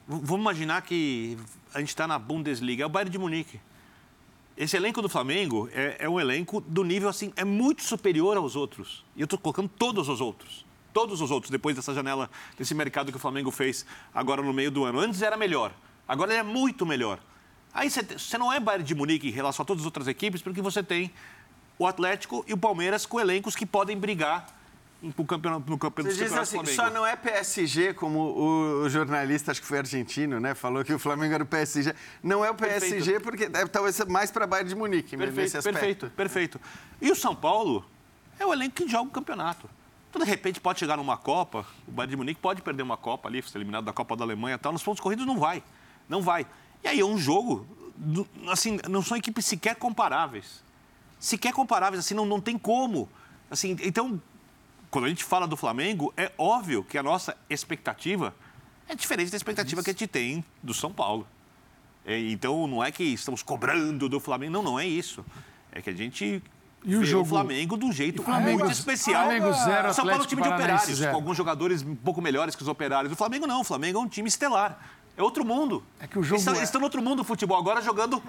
vamos 0.08 0.40
imaginar 0.40 0.82
que 0.82 1.38
a 1.72 1.78
gente 1.78 1.88
está 1.90 2.06
na 2.08 2.18
Bundesliga, 2.18 2.82
é 2.82 2.86
o 2.86 2.88
Bayern 2.88 3.10
de 3.12 3.18
Munique. 3.18 3.60
Esse 4.56 4.76
elenco 4.76 5.00
do 5.00 5.08
Flamengo 5.08 5.68
é, 5.72 5.96
é 6.00 6.08
um 6.08 6.20
elenco 6.20 6.60
do 6.60 6.84
nível 6.84 7.08
assim, 7.08 7.32
é 7.36 7.44
muito 7.44 7.82
superior 7.82 8.36
aos 8.36 8.56
outros. 8.56 9.04
E 9.16 9.20
eu 9.20 9.24
estou 9.24 9.38
colocando 9.38 9.68
todos 9.68 10.08
os 10.08 10.20
outros. 10.20 10.66
Todos 10.92 11.20
os 11.20 11.30
outros, 11.30 11.50
depois 11.50 11.76
dessa 11.76 11.94
janela, 11.94 12.28
desse 12.58 12.74
mercado 12.74 13.12
que 13.12 13.16
o 13.16 13.20
Flamengo 13.20 13.50
fez 13.50 13.86
agora 14.12 14.42
no 14.42 14.52
meio 14.52 14.70
do 14.70 14.84
ano. 14.84 14.98
Antes 14.98 15.22
era 15.22 15.36
melhor, 15.36 15.72
agora 16.06 16.32
ele 16.32 16.40
é 16.40 16.42
muito 16.42 16.84
melhor. 16.84 17.20
Aí 17.72 17.88
você, 17.88 18.36
não 18.36 18.52
é 18.52 18.58
Bayern 18.58 18.84
de 18.84 18.94
Munique 18.94 19.28
em 19.28 19.32
relação 19.32 19.62
a 19.62 19.66
todas 19.66 19.82
as 19.82 19.86
outras 19.86 20.08
equipes, 20.08 20.42
porque 20.42 20.60
você 20.60 20.82
tem 20.82 21.12
o 21.78 21.86
Atlético 21.86 22.44
e 22.46 22.52
o 22.52 22.56
Palmeiras 22.58 23.06
com 23.06 23.20
elencos 23.20 23.54
que 23.54 23.64
podem 23.64 23.96
brigar 23.96 24.59
pro 25.14 25.24
campeonato, 25.24 25.70
no 25.70 25.78
campeonato 25.78 26.14
Você 26.14 26.24
campeonato 26.24 26.42
assim, 26.42 26.56
Flamengo. 26.56 26.76
só 26.76 26.90
não 26.90 27.06
é 27.06 27.16
PSG, 27.16 27.94
como 27.94 28.18
o, 28.18 28.82
o 28.82 28.88
jornalista, 28.90 29.50
acho 29.50 29.60
que 29.60 29.66
foi 29.66 29.78
argentino, 29.78 30.38
né? 30.38 30.54
Falou 30.54 30.84
que 30.84 30.92
o 30.92 30.98
Flamengo 30.98 31.32
era 31.34 31.42
o 31.42 31.46
PSG. 31.46 31.94
Não 32.22 32.44
é 32.44 32.50
o 32.50 32.54
PSG, 32.54 33.20
porque 33.20 33.48
deve 33.48 33.70
talvez 33.70 33.96
ser 33.96 34.06
mais 34.06 34.30
para 34.30 34.46
Bayern 34.46 34.68
de 34.68 34.74
Munique 34.74 35.16
nesse 35.16 35.32
Perfeito, 35.32 35.56
aspecto. 35.56 35.72
perfeito, 35.72 36.10
perfeito. 36.10 36.60
E 37.00 37.10
o 37.10 37.16
São 37.16 37.34
Paulo 37.34 37.84
é 38.38 38.44
o 38.44 38.52
elenco 38.52 38.74
que 38.76 38.88
joga 38.88 39.08
o 39.08 39.12
campeonato. 39.12 39.68
Então, 40.10 40.20
de 40.22 40.28
repente, 40.28 40.60
pode 40.60 40.78
chegar 40.78 40.96
numa 40.96 41.16
Copa, 41.16 41.64
o 41.86 41.90
Bayern 41.92 42.10
de 42.10 42.16
Munique 42.16 42.40
pode 42.40 42.60
perder 42.62 42.82
uma 42.82 42.96
Copa 42.96 43.28
ali, 43.28 43.42
ser 43.42 43.58
eliminado 43.58 43.84
da 43.84 43.92
Copa 43.92 44.16
da 44.16 44.24
Alemanha 44.24 44.56
e 44.56 44.58
tal, 44.58 44.72
nos 44.72 44.82
pontos 44.82 45.00
corridos 45.00 45.24
não 45.24 45.38
vai. 45.38 45.62
Não 46.08 46.20
vai. 46.20 46.46
E 46.82 46.88
aí 46.88 47.00
é 47.00 47.04
um 47.04 47.16
jogo, 47.16 47.66
assim, 48.50 48.78
não 48.88 49.02
são 49.02 49.16
equipes 49.16 49.46
sequer 49.46 49.76
comparáveis. 49.76 50.62
Sequer 51.18 51.52
comparáveis, 51.52 52.00
assim, 52.04 52.14
não, 52.14 52.26
não 52.26 52.40
tem 52.40 52.58
como. 52.58 53.08
Assim, 53.50 53.76
então, 53.82 54.20
quando 54.90 55.04
a 55.04 55.08
gente 55.08 55.24
fala 55.24 55.46
do 55.46 55.56
Flamengo, 55.56 56.12
é 56.16 56.32
óbvio 56.36 56.82
que 56.84 56.98
a 56.98 57.02
nossa 57.02 57.36
expectativa 57.48 58.34
é 58.88 58.94
diferente 58.94 59.30
da 59.30 59.36
expectativa 59.36 59.82
que 59.82 59.90
a 59.90 59.92
gente 59.92 60.06
tem 60.06 60.44
do 60.62 60.74
São 60.74 60.92
Paulo. 60.92 61.26
É, 62.04 62.18
então, 62.30 62.66
não 62.66 62.82
é 62.82 62.90
que 62.90 63.04
estamos 63.04 63.42
cobrando 63.42 64.08
do 64.08 64.18
Flamengo. 64.18 64.52
Não, 64.52 64.62
não 64.62 64.80
é 64.80 64.86
isso. 64.86 65.24
É 65.70 65.80
que 65.80 65.90
a 65.90 65.92
gente 65.92 66.42
E 66.84 66.96
o 66.96 67.04
jogo? 67.04 67.22
o 67.24 67.26
Flamengo 67.26 67.76
de 67.78 67.84
um 67.84 67.92
jeito 67.92 68.22
Flamengo- 68.22 68.60
muito 68.60 68.72
especial. 68.72 69.24
Flamengo 69.26 69.52
zero, 69.52 69.94
São 69.94 70.04
Paulo 70.06 70.22
é 70.22 70.24
um 70.24 70.26
time 70.26 70.42
de 70.42 70.48
operários, 70.48 70.96
zero. 70.96 71.10
com 71.12 71.16
alguns 71.18 71.36
jogadores 71.36 71.82
um 71.82 71.94
pouco 71.94 72.20
melhores 72.22 72.56
que 72.56 72.62
os 72.62 72.68
operários. 72.68 73.12
O 73.12 73.16
Flamengo 73.16 73.46
não. 73.46 73.60
O 73.60 73.64
Flamengo 73.64 73.98
é 73.98 74.02
um 74.02 74.08
time 74.08 74.28
estelar. 74.28 74.78
É 75.20 75.22
outro 75.22 75.44
mundo. 75.44 75.82
É 76.00 76.06
que 76.06 76.18
o 76.18 76.22
jogo 76.22 76.36
Eles 76.36 76.46
estão, 76.46 76.60
é- 76.60 76.64
estão 76.64 76.80
no 76.80 76.86
outro 76.86 77.02
mundo 77.02 77.16
do 77.18 77.24
futebol, 77.24 77.58
agora 77.58 77.82
jogando 77.82 78.22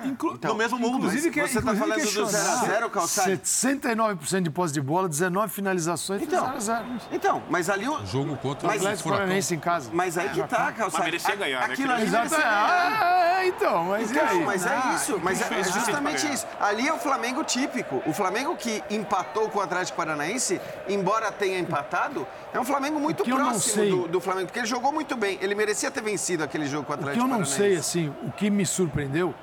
no 0.43 0.55
mesmo 0.55 0.77
mundo. 0.77 0.97
inclusive 0.97 1.31
que- 1.31 1.41
Você 1.41 1.59
está 1.59 1.73
falando 1.73 1.95
do 1.95 2.01
questionar- 2.01 2.29
0x0, 2.29 2.89
Calçado? 2.89 3.39
69% 3.41 4.43
de 4.43 4.49
posse 4.49 4.73
de 4.73 4.81
bola, 4.81 5.07
19 5.07 5.53
finalizações, 5.53 6.21
Então. 6.21 6.43
0 6.43 6.57
a 6.57 6.59
0 6.59 6.85
Então, 7.11 7.41
mas 7.49 7.69
ali 7.69 7.87
o... 7.87 8.05
Jogo 8.05 8.35
contra 8.37 8.67
Mas 8.67 8.81
o 8.81 8.85
Atlético. 8.85 9.09
Paranaense 9.09 9.55
em 9.55 9.59
casa. 9.59 9.89
Mas 9.93 10.17
aí 10.17 10.27
que 10.29 10.41
tá, 10.43 10.71
Calçado. 10.73 10.91
Mas 10.93 11.05
merecia 11.05 11.35
ganhar, 11.35 11.59
né? 11.67 11.73
Aquilo 11.73 11.91
ali 11.93 12.09
merecia 12.09 12.37
ganhar. 12.37 13.01
Ah, 13.01 13.41
é, 13.41 13.47
então, 13.47 13.85
mas 13.85 14.11
Então, 14.11 14.27
aí? 14.27 14.43
mas 14.45 14.65
é 14.65 14.81
isso, 14.95 15.19
mas 15.23 15.41
é, 15.41 15.45
é 15.45 15.47
difícil 15.49 15.73
justamente 15.79 16.21
ganhar. 16.23 16.33
isso. 16.33 16.47
Ali 16.59 16.87
é 16.89 16.93
o 16.93 16.97
Flamengo 16.99 17.43
típico. 17.45 18.01
O 18.05 18.13
Flamengo 18.13 18.55
que 18.57 18.83
empatou 18.89 19.49
com 19.49 19.59
o 19.59 19.61
Atlético 19.61 19.95
Paranaense, 19.97 20.59
embora 20.89 21.31
tenha 21.31 21.57
empatado, 21.57 22.27
é 22.53 22.59
um 22.59 22.65
Flamengo 22.65 22.99
muito 22.99 23.23
próximo 23.23 23.59
sei- 23.73 23.89
do, 23.89 24.07
do 24.07 24.19
Flamengo, 24.21 24.47
porque 24.47 24.59
ele 24.59 24.67
jogou 24.67 24.91
muito 24.91 25.15
bem. 25.15 25.37
Ele 25.41 25.55
merecia 25.55 25.89
ter 25.89 26.01
vencido 26.03 26.43
aquele 26.43 26.65
jogo 26.67 26.85
com 26.85 26.91
o 26.93 26.95
O 26.95 26.97
que 26.97 27.03
Atlético 27.03 27.23
eu 27.25 27.27
não 27.29 27.43
Paranaense. 27.45 27.57
sei, 27.57 27.75
assim, 27.77 28.13
o 28.23 28.31
que 28.31 28.49
me 28.49 28.65
surpreendeu, 28.65 29.33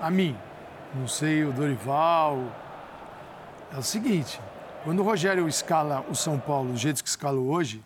a 0.00 0.10
mim, 0.10 0.36
não 0.94 1.06
sei 1.08 1.44
o 1.44 1.52
Dorival, 1.52 2.42
é 3.72 3.78
o 3.78 3.82
seguinte, 3.82 4.40
quando 4.84 5.00
o 5.00 5.02
Rogério 5.02 5.48
escala 5.48 6.04
o 6.08 6.14
São 6.14 6.38
Paulo 6.38 6.72
do 6.72 6.78
jeito 6.78 7.02
que 7.02 7.08
escalou 7.08 7.48
hoje, 7.48 7.82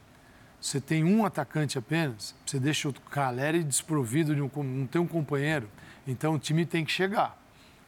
você 0.60 0.80
tem 0.80 1.04
um 1.04 1.24
atacante 1.24 1.78
apenas, 1.78 2.34
você 2.44 2.58
deixa 2.58 2.88
o 2.88 2.92
Caleri 2.92 3.62
desprovido, 3.64 4.34
de 4.34 4.42
um, 4.42 4.50
não 4.62 4.86
tem 4.86 5.00
um 5.00 5.06
companheiro, 5.06 5.68
então 6.06 6.34
o 6.34 6.38
time 6.38 6.66
tem 6.66 6.84
que 6.84 6.92
chegar, 6.92 7.36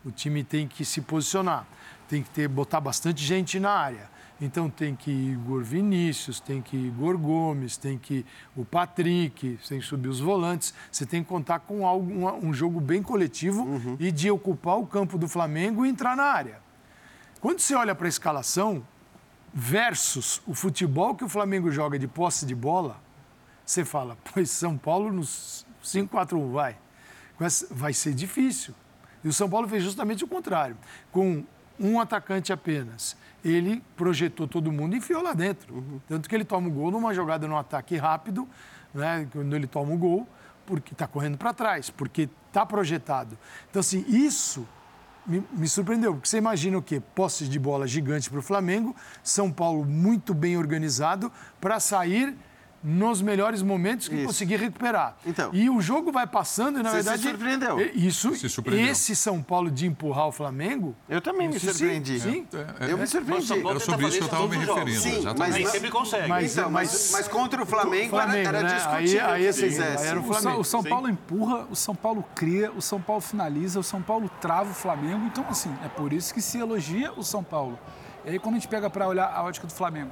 o 0.05 0.11
time 0.11 0.43
tem 0.43 0.67
que 0.67 0.85
se 0.85 1.01
posicionar, 1.03 1.67
tem 2.09 2.23
que 2.23 2.31
ter, 2.31 2.49
botar 2.49 2.81
bastante 2.81 3.23
gente 3.23 3.61
na 3.61 3.71
área. 3.71 4.11
Então 4.45 4.69
tem 4.69 4.97
que 4.97 5.09
Igor 5.09 5.63
Vinícius, 5.63 6.41
tem 6.41 6.61
que 6.61 6.77
Igor 6.77 7.17
Gomes, 7.17 7.77
tem 7.77 7.97
que 7.97 8.27
o 8.57 8.65
Patrick, 8.65 9.57
tem 9.69 9.79
que 9.79 9.87
subir 9.87 10.09
os 10.09 10.19
volantes. 10.19 10.75
Você 10.91 11.07
tem 11.07 11.23
que 11.23 11.29
contar 11.29 11.61
com 11.61 11.87
algo, 11.87 12.13
um, 12.13 12.49
um 12.49 12.53
jogo 12.53 12.81
bem 12.81 13.05
coletivo 13.05 13.97
e 14.01 14.11
de 14.11 14.29
ocupar 14.33 14.81
o 14.81 14.87
campo 14.87 15.17
do 15.17 15.29
Flamengo 15.29 15.87
e 15.87 15.89
entrar 15.89 16.17
na 16.17 16.25
área. 16.25 16.61
Quando 17.41 17.61
você 17.61 17.77
olha 17.77 17.95
para 17.95 18.07
a 18.07 18.09
escalação 18.09 18.85
versus 19.55 20.43
o 20.45 20.55
futebol 20.55 21.15
que 21.15 21.23
o 21.23 21.29
Flamengo 21.29 21.71
joga 21.71 21.97
de 21.97 22.09
posse 22.09 22.45
de 22.45 22.55
bola, 22.55 23.01
você 23.65 23.85
fala, 23.85 24.19
pois 24.35 24.51
São 24.51 24.77
Paulo 24.77 25.13
nos 25.13 25.65
5-4-1 25.85 26.51
vai. 26.51 26.77
Mas 27.39 27.65
vai 27.71 27.93
ser 27.93 28.13
difícil. 28.13 28.75
E 29.23 29.29
o 29.29 29.33
São 29.33 29.49
Paulo 29.49 29.69
fez 29.69 29.85
justamente 29.85 30.25
o 30.25 30.27
contrário. 30.27 30.77
Com 31.13 31.45
um 31.79 32.01
atacante 32.01 32.53
apenas, 32.53 33.17
ele 33.45 33.83
projetou 33.97 34.47
todo 34.47 34.71
mundo 34.71 34.95
e 34.95 34.99
enfiou 34.99 35.23
lá 35.23 35.33
dentro. 35.33 36.01
Tanto 36.09 36.29
que 36.29 36.35
ele 36.35 36.45
toma 36.45 36.69
o 36.69 36.71
gol 36.71 36.91
numa 36.91 37.13
jogada 37.13 37.47
no 37.49 37.57
ataque 37.57 37.97
rápido, 37.97 38.49
né, 38.95 39.29
quando 39.33 39.55
ele 39.55 39.67
toma 39.67 39.93
o 39.93 39.99
gol, 39.99 40.29
porque 40.67 40.93
está 40.93 41.07
correndo 41.07 41.37
para 41.37 41.53
trás, 41.53 41.91
porque 41.91 42.29
está 42.49 42.65
projetado. 42.65 43.37
Então, 43.71 43.81
assim, 43.81 44.05
isso 44.09 44.67
me, 45.27 45.43
me 45.53 45.69
surpreendeu, 45.69 46.15
porque 46.15 46.29
você 46.29 46.39
imagina 46.39 46.79
o 46.79 46.83
quê? 46.83 47.01
Posse 47.15 47.49
de 47.49 47.59
bola 47.59 47.87
gigante 47.87 48.31
para 48.31 48.39
o 48.39 48.43
Flamengo, 48.43 48.95
São 49.23 49.51
Paulo 49.51 49.85
muito 49.85 50.35
bem 50.35 50.57
organizado 50.57 51.33
para 51.61 51.81
sair 51.81 52.37
nos 52.83 53.23
melhores 53.23 53.63
momentos 53.63 54.09
que 54.09 54.17
Isso. 54.17 54.27
conseguir 54.27 54.57
recuperar. 54.57 55.17
Então. 55.25 55.51
E 55.53 55.71
o 55.71 55.81
jogo 55.81 56.11
vai 56.11 56.27
passando 56.27 56.81
e, 56.81 56.83
na 56.83 56.91
Você 56.91 56.97
se 56.99 57.03
verdade. 57.09 57.23
surpreendeu. 57.29 57.79
é- 57.79 57.91
Isso, 57.95 58.35
Se 58.35 58.49
surpreendeu. 58.49 58.91
esse 58.91 59.15
São 59.15 59.41
Paulo 59.43 59.71
de 59.71 59.87
empurrar 59.87 60.27
o 60.27 60.33
Flamengo. 60.33 60.97
Eu 61.09 61.21
também 61.21 61.49
me 61.49 61.57
isso 61.57 61.67
sim, 61.67 61.73
surpreendi. 61.73 62.21
Sim, 62.21 62.47
Eu 62.81 62.99
me 62.99 63.07
surpreendi. 63.07 63.53
Era 63.53 63.79
sobre 63.81 64.07
isso 64.09 64.17
que 64.19 64.23
eu 64.23 64.27
estava 64.27 64.49
me 64.49 64.57
referindo. 64.57 65.01
Sim, 65.01 65.11
exatamente. 65.19 65.39
mas 65.39 65.55
Nem 65.55 65.67
sempre 65.67 65.91
consegue. 65.91 66.29
Mas- 66.29 66.53
Então, 66.57 66.71
mas, 66.71 67.11
mas 67.13 67.29
contra 67.29 67.63
o 67.63 67.67
Flamengo, 67.67 68.11
Flamengo, 68.11 68.49
era, 68.49 68.59
era 68.59 68.69
né? 68.69 68.75
discutível 68.75 69.27
Aí- 69.27 69.33
aí 69.43 69.47
esse- 69.47 69.63
fizesse. 69.63 70.03
aí 70.05 70.09
era 70.11 70.19
o 70.21 70.25
Flamengo. 70.25 70.61
o 70.61 70.65
São 70.65 70.83
Sim. 70.83 70.89
Paulo 70.89 71.09
empurra, 71.09 71.67
o 71.71 71.77
São 71.77 71.95
Paulo 71.95 72.25
cria, 72.35 72.73
o 72.73 72.83
São 72.83 73.01
Paulo 73.01 73.21
finaliza, 73.23 73.79
o 73.79 73.83
São 73.85 74.03
Paulo 74.03 74.29
trava 74.41 74.71
o 74.71 74.75
Flamengo. 74.75 75.25
Então, 75.27 75.45
assim, 75.49 75.73
é 75.85 75.89
por 75.89 76.13
isso 76.13 76.35
que 76.35 76.43
se 76.43 76.59
elogia 76.59 77.13
o 77.17 77.23
São 77.23 77.45
Paulo. 77.45 77.79
E 78.25 78.31
aí, 78.31 78.39
quando 78.39 78.57
a 78.57 78.59
gente 78.59 78.69
pega 78.69 78.89
para 78.91 79.07
olhar 79.09 79.33
a 79.33 79.43
ótica 79.43 79.67
do 79.67 79.73
Flamengo, 79.73 80.11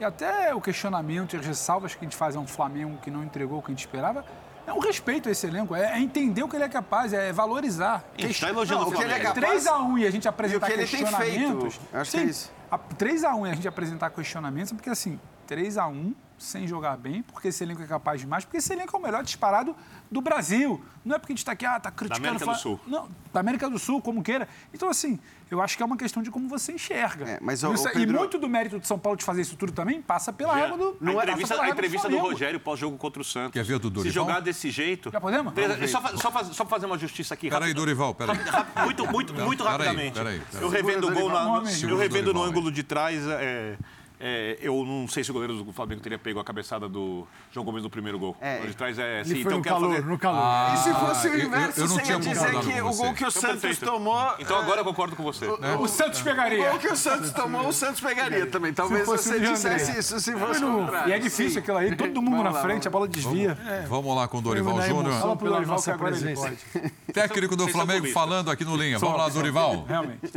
e 0.00 0.04
até 0.04 0.54
o 0.54 0.60
questionamento 0.60 1.36
e 1.36 1.38
as 1.38 1.46
ressalvas 1.46 1.94
que 1.94 2.00
a 2.00 2.04
gente 2.04 2.16
faz 2.16 2.34
a 2.34 2.40
um 2.40 2.46
Flamengo 2.46 2.98
que 3.02 3.10
não 3.10 3.22
entregou 3.22 3.58
o 3.58 3.62
que 3.62 3.68
a 3.68 3.72
gente 3.74 3.80
esperava, 3.80 4.24
é 4.66 4.72
um 4.72 4.78
respeito 4.78 5.28
a 5.28 5.32
esse 5.32 5.46
elenco, 5.46 5.74
é, 5.74 5.92
é 5.92 6.00
entender 6.00 6.42
o 6.42 6.48
que 6.48 6.56
ele 6.56 6.64
é 6.64 6.68
capaz, 6.68 7.12
é 7.12 7.32
valorizar. 7.32 8.02
A 8.16 8.20
gente 8.22 8.40
tá 8.40 8.48
elogiando 8.48 8.82
Não, 8.82 8.88
o 8.90 8.94
o 8.94 8.96
que 8.96 9.02
ele 9.02 9.12
é 9.12 9.20
capaz- 9.20 9.64
3x1 9.64 9.98
e 9.98 10.06
a 10.06 10.10
gente 10.10 10.28
apresentar 10.28 10.66
que 10.66 10.72
ele 10.72 10.86
tem 10.86 11.00
questionamentos. 11.00 11.74
feito, 11.76 11.96
acho 11.96 12.10
que 12.10 12.16
é 12.16 12.22
isso. 12.22 12.52
a 12.70 12.78
3x1 12.78 13.46
e 13.46 13.50
a 13.50 13.54
gente 13.54 13.68
apresentar 13.68 14.10
questionamentos, 14.10 14.72
porque 14.72 14.90
assim, 14.90 15.20
3x1 15.48 16.14
sem 16.42 16.66
jogar 16.66 16.96
bem, 16.96 17.22
porque 17.22 17.48
esse 17.48 17.62
elenco 17.62 17.82
é 17.82 17.86
capaz 17.86 18.20
demais, 18.20 18.44
porque 18.44 18.56
esse 18.56 18.72
elenco 18.72 18.96
é 18.96 18.98
o 18.98 19.02
melhor 19.02 19.22
disparado 19.22 19.76
do 20.10 20.20
Brasil. 20.20 20.82
Não 21.04 21.16
é 21.16 21.18
porque 21.18 21.32
a 21.32 21.34
gente 21.34 21.38
está 21.42 21.52
aqui, 21.52 21.64
ah, 21.66 21.78
tá 21.78 21.90
criticando. 21.90 22.26
América 22.28 22.44
fala- 22.44 22.56
do 22.56 22.60
Sul. 22.60 22.80
Não, 22.86 23.08
da 23.32 23.40
América 23.40 23.68
do 23.70 23.78
Sul, 23.78 24.00
como 24.02 24.22
queira. 24.22 24.48
Então, 24.72 24.88
assim, 24.90 25.18
eu 25.50 25.60
acho 25.62 25.76
que 25.76 25.82
é 25.82 25.86
uma 25.86 25.96
questão 25.96 26.22
de 26.22 26.30
como 26.30 26.48
você 26.48 26.72
enxerga. 26.72 27.24
É, 27.28 27.38
mas, 27.40 27.62
e, 27.62 27.72
isso- 27.72 27.86
ô, 27.86 27.90
e 27.90 27.92
Pedro- 27.92 28.18
muito 28.18 28.38
do 28.38 28.48
mérito 28.48 28.78
de 28.80 28.86
São 28.86 28.98
Paulo 28.98 29.16
de 29.18 29.24
fazer 29.24 29.42
isso 29.42 29.56
tudo 29.56 29.72
também 29.72 30.00
passa 30.02 30.32
pela 30.32 30.54
Já. 30.54 30.60
régua 30.66 30.76
do. 30.78 30.84
a 30.88 30.90
passa 31.12 31.22
entrevista, 31.22 31.54
pela 31.54 31.66
a 31.66 31.70
entrevista 31.70 32.08
do 32.08 32.12
Flamengo. 32.14 32.32
Rogério 32.32 32.60
pós-jogo 32.60 32.96
contra 32.96 33.20
o 33.22 33.24
Santos. 33.24 33.52
Quer 33.52 33.64
ver 33.64 33.74
a 33.74 33.78
do 33.78 33.88
Se 33.88 33.94
Dorival? 33.94 34.12
jogar 34.12 34.40
desse 34.40 34.70
jeito. 34.70 35.10
Já 35.10 35.20
podemos? 35.20 35.52
Três- 35.54 35.90
só, 35.90 36.00
só, 36.16 36.30
faz- 36.32 36.48
só 36.48 36.64
fazer 36.66 36.86
uma 36.86 36.98
justiça 36.98 37.34
aqui. 37.34 37.48
Peraí, 37.50 37.68
rápido. 37.68 37.76
Dorival, 37.76 38.14
peraí. 38.14 38.36
Muito, 38.84 39.06
muito, 39.06 39.34
muito 39.34 39.62
peraí, 39.64 39.72
rapidamente. 39.78 40.14
peraí, 40.14 40.40
peraí. 40.40 40.62
Eu 40.64 40.68
revendo 40.70 41.08
o 41.08 41.14
gol 41.14 41.28
na, 41.30 41.62
eu 41.82 41.96
revendo 41.96 42.32
no 42.34 42.42
ângulo 42.42 42.70
de 42.72 42.82
trás. 42.82 43.20
é, 43.26 43.76
é, 44.20 44.58
eu 44.60 44.84
não 44.84 45.08
sei 45.08 45.24
se 45.24 45.30
o 45.30 45.34
goleiro 45.34 45.62
do 45.64 45.72
Flamengo 45.72 46.00
teria 46.00 46.18
pego 46.18 46.38
a 46.38 46.44
cabeçada 46.44 46.88
do 46.88 47.26
João 47.50 47.64
Gomes 47.64 47.82
no 47.82 47.88
primeiro 47.90 48.18
gol. 48.18 48.36
É. 48.40 48.60
O 48.62 48.66
de 48.66 48.74
trás 48.76 48.98
é. 48.98 49.20
ele 49.20 49.24
sim, 49.28 49.42
foi 49.42 49.52
então 49.54 49.58
no 49.58 49.64
calor, 49.64 49.90
fazer- 49.94 50.04
no 50.06 50.18
calor. 50.18 50.40
Ah, 50.42 50.72
E 50.74 50.76
se 50.78 50.92
fosse 50.94 51.28
o 51.28 51.32
eu- 51.32 51.38
eu- 51.38 51.46
inverso, 51.46 51.80
eu 51.80 51.88
não 51.88 51.94
você 51.96 52.02
tinha 52.02 52.14
ia 52.16 52.20
dizer 52.20 52.50
que 52.60 52.80
o 52.82 52.92
gol 52.94 53.14
que 53.14 53.24
o 53.24 53.28
Então, 53.28 53.30
Santos 53.30 53.60
perfeito. 53.62 53.90
tomou... 53.90 54.34
Então 54.38 54.58
agora 54.58 54.80
eu 54.80 54.84
concordo 54.84 55.16
com 55.16 55.22
você. 55.22 55.46
O 55.46 55.88
Santos 55.88 56.20
O 56.20 56.24
pegaria. 56.24 56.70
gol 56.70 56.78
que 56.78 56.88
o 56.88 56.96
Santos 56.96 57.30
tomou, 57.32 57.66
o 57.68 57.72
Santos 57.72 58.00
pegaria 58.00 58.46
também. 58.46 58.72
Talvez 58.72 59.06
você 59.06 59.36
o 59.36 59.40
dissesse 59.40 59.98
isso 59.98 60.20
se 60.20 60.32
fosse 60.36 60.62
o 60.64 60.70
contrário. 60.72 61.08
E 61.10 61.12
é 61.12 61.18
difícil 61.18 61.50
Sim. 61.52 61.58
aquilo 61.60 61.76
aí, 61.78 61.96
todo 61.96 62.20
mundo 62.22 62.36
Vamos 62.36 62.52
na 62.54 62.60
frente, 62.60 62.86
a 62.86 62.90
bola 62.90 63.08
desvia. 63.08 63.56
Vamos 63.88 64.14
lá 64.14 64.28
com 64.28 64.38
o 64.38 64.42
Dorival 64.42 64.80
Júnior. 64.82 65.14
Fala 65.20 65.36
pro 65.36 65.48
Dorival 65.50 65.82
que 65.82 65.90
agora 65.90 66.16
ele 66.16 66.34
presença. 66.34 66.42
pode. 66.72 66.92
Técnico 67.12 67.56
do 67.56 67.66
Flamengo 67.68 68.06
falando 68.12 68.50
aqui 68.50 68.64
no 68.64 68.76
Linha. 68.76 68.98
Vamos 68.98 69.16
lá, 69.18 69.28
Dorival. 69.28 69.84
Realmente. 69.88 70.32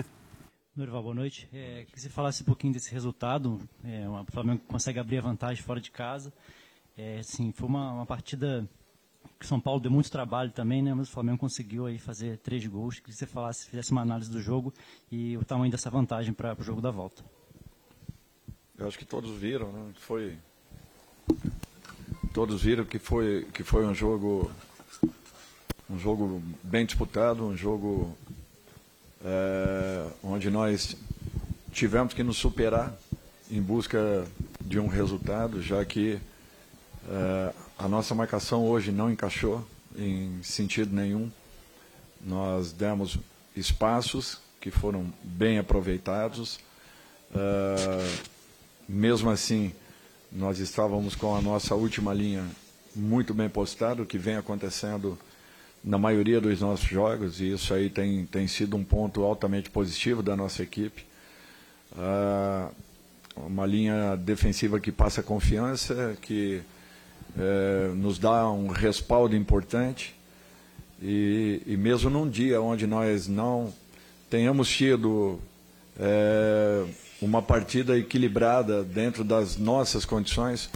Dorival, 0.76 1.04
boa 1.04 1.14
noite. 1.14 1.48
É, 1.54 1.86
que 1.92 2.02
você 2.02 2.10
falasse 2.10 2.42
um 2.42 2.46
pouquinho 2.48 2.74
desse 2.74 2.92
resultado. 2.92 3.62
É, 3.84 4.10
o 4.10 4.26
Flamengo 4.32 4.64
consegue 4.68 4.98
abrir 4.98 5.20
a 5.20 5.22
vantagem 5.22 5.62
fora 5.62 5.80
de 5.80 5.92
casa. 5.92 6.34
É, 6.98 7.20
assim, 7.20 7.52
foi 7.52 7.70
uma, 7.70 7.92
uma 7.92 8.06
partida 8.08 8.68
que 9.40 9.46
o 9.46 9.48
São 9.48 9.60
Paulo 9.60 9.80
deu 9.80 9.92
muito 9.92 10.10
trabalho 10.10 10.50
também, 10.50 10.82
né? 10.82 10.92
Mas 10.92 11.10
o 11.10 11.12
Flamengo 11.12 11.38
conseguiu 11.38 11.86
aí 11.86 12.00
fazer 12.00 12.40
três 12.40 12.66
gols. 12.66 13.00
Que 13.00 13.14
você 13.14 13.28
falasse, 13.28 13.70
fizesse 13.70 13.92
uma 13.92 14.02
análise 14.02 14.32
do 14.32 14.42
jogo 14.42 14.74
e 15.12 15.38
o 15.38 15.46
tamanho 15.46 15.72
dessa 15.72 15.92
vantagem 15.92 16.34
para 16.34 16.60
o 16.60 16.64
jogo 16.64 16.82
da 16.82 16.90
volta. 16.90 17.24
Eu 18.76 18.88
acho 18.88 18.98
que 18.98 19.06
todos 19.06 19.30
viram, 19.38 19.72
né? 19.72 19.92
Foi 19.98 20.40
todos 22.34 22.64
viram 22.64 22.84
que 22.84 22.98
foi, 22.98 23.48
que 23.54 23.64
foi 23.64 23.86
um 23.86 23.94
jogo 23.94 24.52
um 25.88 26.00
jogo 26.00 26.42
bem 26.64 26.84
disputado, 26.84 27.46
um 27.46 27.56
jogo 27.56 28.18
é, 29.24 30.03
onde 30.34 30.50
nós 30.50 30.98
tivemos 31.72 32.14
que 32.14 32.24
nos 32.24 32.38
superar 32.38 32.98
em 33.52 33.62
busca 33.62 34.26
de 34.60 34.80
um 34.80 34.88
resultado, 34.88 35.62
já 35.62 35.86
que 35.86 36.20
é, 37.08 37.54
a 37.78 37.88
nossa 37.88 38.16
marcação 38.16 38.66
hoje 38.66 38.92
não 38.92 39.12
encaixou 39.12 39.64
em 39.96 40.42
sentido 40.42 40.96
nenhum. 40.96 41.32
Nós 42.20 42.72
demos 42.72 43.20
espaços 43.56 44.40
que 44.60 44.72
foram 44.72 45.14
bem 45.24 45.60
aproveitados. 45.60 46.60
É, 47.36 48.16
mesmo 48.90 49.30
assim, 49.30 49.72
nós 50.32 50.58
estávamos 50.58 51.14
com 51.14 51.36
a 51.36 51.42
nossa 51.42 51.76
última 51.76 52.12
linha 52.12 52.44
muito 52.96 53.36
bem 53.36 53.50
postada, 53.50 54.02
o 54.02 54.06
que 54.06 54.18
vem 54.18 54.36
acontecendo 54.36 55.16
na 55.84 55.98
maioria 55.98 56.40
dos 56.40 56.62
nossos 56.62 56.88
jogos, 56.88 57.42
e 57.42 57.52
isso 57.52 57.74
aí 57.74 57.90
tem, 57.90 58.26
tem 58.26 58.48
sido 58.48 58.78
um 58.78 58.84
ponto 58.84 59.24
altamente 59.24 59.70
positivo 59.70 60.24
da 60.24 60.36
nossa 60.36 60.64
equipe. 60.64 61.06
Uh, 61.92 62.74
uma 63.36 63.66
linha 63.66 64.16
defensiva 64.16 64.80
que 64.80 64.92
passa 64.92 65.22
confiança, 65.22 66.18
que 66.22 66.62
uh, 67.36 67.94
nos 67.96 68.18
dá 68.18 68.50
um 68.50 68.68
respaldo 68.68 69.36
importante. 69.36 70.16
E, 71.02 71.62
e, 71.66 71.76
mesmo 71.76 72.10
num 72.10 72.30
dia 72.30 72.62
onde 72.62 72.88
nós 72.88 73.28
não 73.28 73.74
tenhamos 74.30 74.70
tido 74.70 75.38
uh, 75.98 76.90
uma 77.22 77.42
partida 77.42 77.98
equilibrada 77.98 78.84
dentro 78.84 79.24
das 79.24 79.58
nossas 79.58 80.06
condições, 80.06 80.70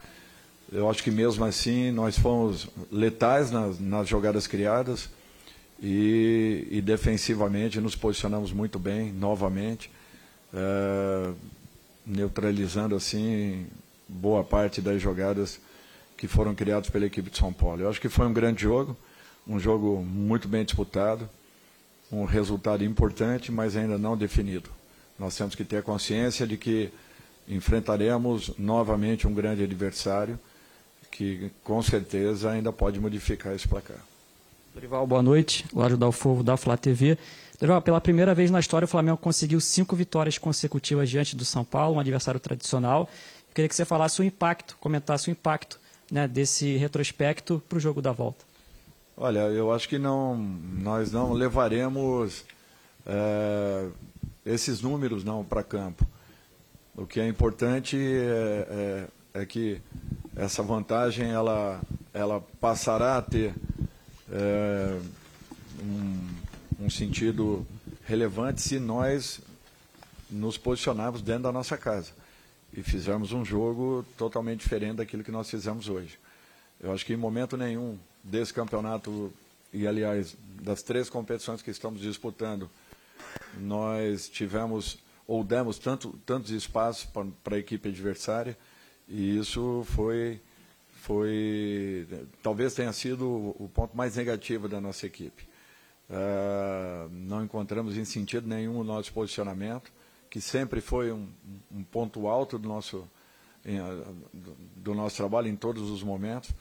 eu 0.71 0.89
acho 0.89 1.01
que 1.01 1.11
mesmo 1.11 1.45
assim 1.45 1.91
nós 1.91 2.17
fomos 2.17 2.67
letais 2.91 3.51
nas, 3.51 3.79
nas 3.79 4.07
jogadas 4.07 4.47
criadas 4.47 5.09
e, 5.81 6.67
e, 6.69 6.81
defensivamente 6.81 7.79
nos 7.79 7.95
posicionamos 7.95 8.51
muito 8.51 8.77
bem 8.77 9.11
novamente, 9.13 9.89
é, 10.53 11.31
neutralizando 12.05 12.95
assim 12.95 13.67
boa 14.07 14.43
parte 14.43 14.81
das 14.81 15.01
jogadas 15.01 15.59
que 16.17 16.27
foram 16.27 16.55
criadas 16.55 16.89
pela 16.89 17.05
equipe 17.05 17.29
de 17.29 17.37
São 17.37 17.53
Paulo. 17.53 17.83
Eu 17.83 17.89
acho 17.89 18.01
que 18.01 18.09
foi 18.09 18.25
um 18.25 18.33
grande 18.33 18.63
jogo, 18.63 18.97
um 19.47 19.59
jogo 19.59 20.03
muito 20.03 20.47
bem 20.47 20.65
disputado, 20.65 21.29
um 22.11 22.25
resultado 22.25 22.83
importante, 22.83 23.51
mas 23.51 23.75
ainda 23.75 23.97
não 23.97 24.17
definido. 24.17 24.69
Nós 25.17 25.37
temos 25.37 25.55
que 25.55 25.63
ter 25.63 25.83
consciência 25.83 26.45
de 26.45 26.57
que 26.57 26.91
enfrentaremos 27.47 28.51
novamente 28.57 29.27
um 29.27 29.33
grande 29.33 29.63
adversário 29.63 30.37
que 31.11 31.51
com 31.63 31.81
certeza 31.81 32.51
ainda 32.51 32.71
pode 32.71 32.99
modificar 32.99 33.55
esse 33.55 33.67
placar. 33.67 33.97
Dorival, 34.73 35.07
boa 35.07 35.23
noite. 35.23 35.65
Lário 35.73 35.97
Dalfovo, 35.97 36.43
da 36.43 36.55
Flá 36.55 36.77
TV. 36.77 37.17
Dorival, 37.59 37.81
pela 37.81 37.99
primeira 37.99 38.35
vez 38.35 38.51
na 38.51 38.59
história, 38.59 38.85
o 38.85 38.87
Flamengo 38.87 39.17
conseguiu 39.17 39.59
cinco 39.59 39.95
vitórias 39.95 40.37
consecutivas 40.37 41.09
diante 41.09 41.35
do 41.35 41.43
São 41.43 41.65
Paulo, 41.65 41.95
um 41.95 41.99
adversário 41.99 42.39
tradicional. 42.39 43.09
Eu 43.49 43.55
queria 43.55 43.67
que 43.67 43.75
você 43.75 43.85
falasse 43.85 44.21
o 44.21 44.23
impacto, 44.23 44.77
comentasse 44.79 45.29
o 45.29 45.31
impacto 45.31 45.79
né, 46.11 46.27
desse 46.27 46.77
retrospecto 46.77 47.61
para 47.67 47.77
o 47.77 47.79
jogo 47.79 48.01
da 48.01 48.11
volta. 48.11 48.45
Olha, 49.15 49.39
eu 49.49 49.73
acho 49.73 49.89
que 49.89 49.97
não, 49.97 50.37
nós 50.37 51.11
não 51.11 51.33
levaremos 51.33 52.45
é, 53.03 53.87
esses 54.45 54.81
números 54.81 55.23
não 55.23 55.43
para 55.43 55.63
campo. 55.63 56.05
O 56.95 57.07
que 57.07 57.19
é 57.19 57.27
importante 57.27 57.97
é, 57.97 59.07
é, 59.33 59.41
é 59.41 59.45
que 59.45 59.81
essa 60.37 60.61
vantagem 60.61 61.31
ela, 61.31 61.81
ela 62.13 62.39
passará 62.61 63.17
a 63.17 63.21
ter 63.21 63.55
é, 64.31 64.99
um, 65.81 66.85
um 66.85 66.89
sentido 66.89 67.65
relevante 68.05 68.61
se 68.61 68.79
nós 68.79 69.41
nos 70.29 70.57
posicionarmos 70.57 71.21
dentro 71.23 71.43
da 71.43 71.51
nossa 71.51 71.75
casa 71.75 72.11
e 72.71 72.83
fizermos 72.83 73.31
um 73.31 73.43
jogo 73.43 74.05
totalmente 74.15 74.59
diferente 74.59 74.97
daquilo 74.97 75.23
que 75.23 75.31
nós 75.31 75.49
fizemos 75.49 75.89
hoje. 75.89 76.19
Eu 76.79 76.93
acho 76.93 77.03
que 77.03 77.13
em 77.13 77.17
momento 77.17 77.57
nenhum 77.57 77.97
desse 78.23 78.53
campeonato, 78.53 79.33
e 79.73 79.87
aliás, 79.87 80.37
das 80.61 80.83
três 80.83 81.09
competições 81.09 81.63
que 81.63 81.71
estamos 81.71 81.99
disputando, 81.99 82.69
nós 83.59 84.29
tivemos 84.29 84.99
ou 85.25 85.43
demos 85.43 85.79
tanto, 85.79 86.17
tantos 86.25 86.51
espaços 86.51 87.09
para 87.43 87.55
a 87.55 87.59
equipe 87.59 87.89
adversária 87.89 88.55
e 89.07 89.37
isso 89.37 89.83
foi, 89.85 90.41
foi 90.91 92.07
talvez 92.43 92.73
tenha 92.73 92.91
sido 92.91 93.55
o 93.57 93.69
ponto 93.73 93.95
mais 93.95 94.15
negativo 94.15 94.67
da 94.67 94.81
nossa 94.81 95.05
equipe. 95.05 95.47
Uh, 96.09 97.09
não 97.11 97.43
encontramos 97.43 97.97
em 97.97 98.05
sentido 98.05 98.47
nenhum 98.47 98.79
o 98.79 98.83
nosso 98.83 99.11
posicionamento, 99.13 99.91
que 100.29 100.39
sempre 100.39 100.81
foi 100.81 101.11
um, 101.11 101.27
um 101.71 101.83
ponto 101.83 102.27
alto 102.27 102.57
do 102.57 102.67
nosso, 102.67 103.07
em, 103.65 103.77
do 104.75 104.93
nosso 104.93 105.17
trabalho 105.17 105.47
em 105.47 105.55
todos 105.55 105.89
os 105.89 106.03
momentos. 106.03 106.51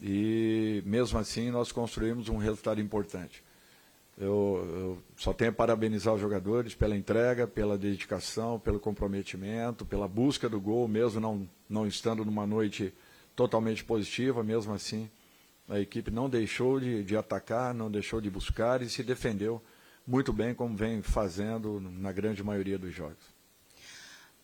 E 0.00 0.82
mesmo 0.84 1.18
assim 1.18 1.50
nós 1.50 1.72
construímos 1.72 2.28
um 2.28 2.36
resultado 2.36 2.80
importante. 2.80 3.42
Eu, 4.18 4.66
eu, 4.70 4.98
só 5.16 5.32
tenho 5.32 5.50
a 5.50 5.54
parabenizar 5.54 6.14
os 6.14 6.20
jogadores 6.20 6.74
pela 6.74 6.96
entrega, 6.96 7.46
pela 7.46 7.76
dedicação, 7.76 8.58
pelo 8.58 8.80
comprometimento, 8.80 9.84
pela 9.84 10.08
busca 10.08 10.48
do 10.48 10.58
gol, 10.58 10.88
mesmo 10.88 11.20
não, 11.20 11.48
não 11.68 11.86
estando 11.86 12.24
numa 12.24 12.46
noite 12.46 12.94
totalmente 13.34 13.84
positiva, 13.84 14.42
mesmo 14.42 14.72
assim 14.72 15.10
a 15.68 15.80
equipe 15.80 16.10
não 16.10 16.30
deixou 16.30 16.78
de, 16.78 17.02
de 17.02 17.16
atacar, 17.16 17.74
não 17.74 17.90
deixou 17.90 18.20
de 18.20 18.30
buscar 18.30 18.82
e 18.82 18.88
se 18.88 19.02
defendeu 19.02 19.60
muito 20.06 20.32
bem, 20.32 20.54
como 20.54 20.76
vem 20.76 21.02
fazendo 21.02 21.80
na 21.80 22.12
grande 22.12 22.42
maioria 22.42 22.78
dos 22.78 22.94
jogos. 22.94 23.35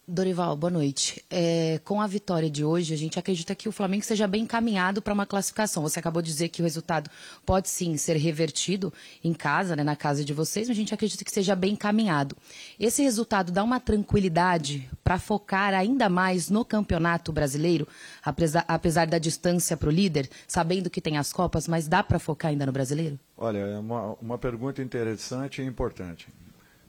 Dorival, 0.07 0.57
boa 0.57 0.71
noite. 0.71 1.25
É, 1.31 1.81
com 1.85 2.01
a 2.01 2.09
vitória 2.09 2.51
de 2.51 2.65
hoje, 2.65 2.93
a 2.93 2.97
gente 2.97 3.21
acredita 3.21 3.55
que 3.55 3.69
o 3.69 3.73
Flamengo 3.73 4.05
seja 4.05 4.27
bem 4.27 4.43
encaminhado 4.43 5.01
para 5.01 5.15
uma 5.15 5.25
classificação. 5.25 5.81
Você 5.85 6.01
acabou 6.01 6.21
de 6.21 6.29
dizer 6.29 6.49
que 6.49 6.61
o 6.61 6.65
resultado 6.65 7.09
pode 7.47 7.69
sim 7.69 7.97
ser 7.97 8.17
revertido 8.17 8.93
em 9.23 9.33
casa, 9.33 9.77
né, 9.77 9.85
na 9.85 9.95
casa 9.95 10.25
de 10.25 10.33
vocês, 10.33 10.67
mas 10.67 10.77
a 10.77 10.81
gente 10.81 10.93
acredita 10.93 11.25
que 11.25 11.31
seja 11.31 11.55
bem 11.55 11.75
encaminhado. 11.75 12.37
Esse 12.81 13.01
resultado 13.01 13.53
dá 13.53 13.63
uma 13.63 13.79
tranquilidade 13.79 14.91
para 15.05 15.21
focar 15.21 15.73
ainda 15.73 16.09
mais 16.09 16.51
no 16.51 16.65
campeonato 16.65 17.33
brasileiro, 17.33 17.87
apesar, 18.25 18.65
apesar 18.67 19.07
da 19.07 19.19
distância 19.19 19.77
para 19.77 19.89
o 19.89 19.93
líder, 19.93 20.29
sabendo 20.49 20.91
que 20.91 21.01
tem 21.01 21.17
as 21.17 21.33
Copas, 21.33 21.69
mas 21.69 21.87
dá 21.87 22.03
para 22.03 22.19
focar 22.19 22.51
ainda 22.51 22.67
no 22.67 22.73
brasileiro? 22.73 23.21
Olha, 23.37 23.59
é 23.59 23.79
uma, 23.79 24.17
uma 24.21 24.37
pergunta 24.37 24.83
interessante 24.83 25.63
e 25.63 25.65
importante. 25.65 26.27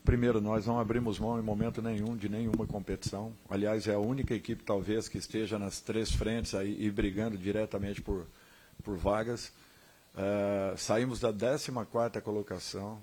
Primeiro, 0.03 0.41
nós 0.41 0.65
não 0.65 0.79
abrimos 0.79 1.17
mão 1.17 1.39
em 1.39 1.41
momento 1.41 1.81
nenhum 1.81 2.17
de 2.17 2.27
nenhuma 2.27 2.67
competição. 2.67 3.33
Aliás, 3.49 3.87
é 3.87 3.93
a 3.93 3.99
única 3.99 4.33
equipe, 4.35 4.61
talvez, 4.61 5.07
que 5.07 5.17
esteja 5.17 5.57
nas 5.57 5.79
três 5.79 6.11
frentes 6.11 6.53
aí 6.53 6.75
e 6.77 6.91
brigando 6.91 7.37
diretamente 7.37 8.01
por, 8.01 8.27
por 8.83 8.97
vagas. 8.97 9.53
Uh, 10.13 10.77
saímos 10.77 11.21
da 11.21 11.31
14 11.31 11.71
colocação, 12.21 13.01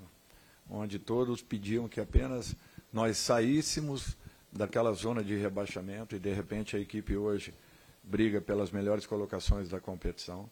onde 0.68 0.98
todos 0.98 1.40
pediam 1.40 1.88
que 1.88 2.00
apenas 2.00 2.54
nós 2.92 3.16
saíssemos 3.16 4.14
daquela 4.52 4.92
zona 4.92 5.24
de 5.24 5.36
rebaixamento 5.36 6.14
e, 6.14 6.18
de 6.18 6.32
repente, 6.34 6.76
a 6.76 6.78
equipe 6.78 7.16
hoje 7.16 7.54
briga 8.02 8.42
pelas 8.42 8.70
melhores 8.70 9.06
colocações 9.06 9.70
da 9.70 9.80
competição. 9.80 10.50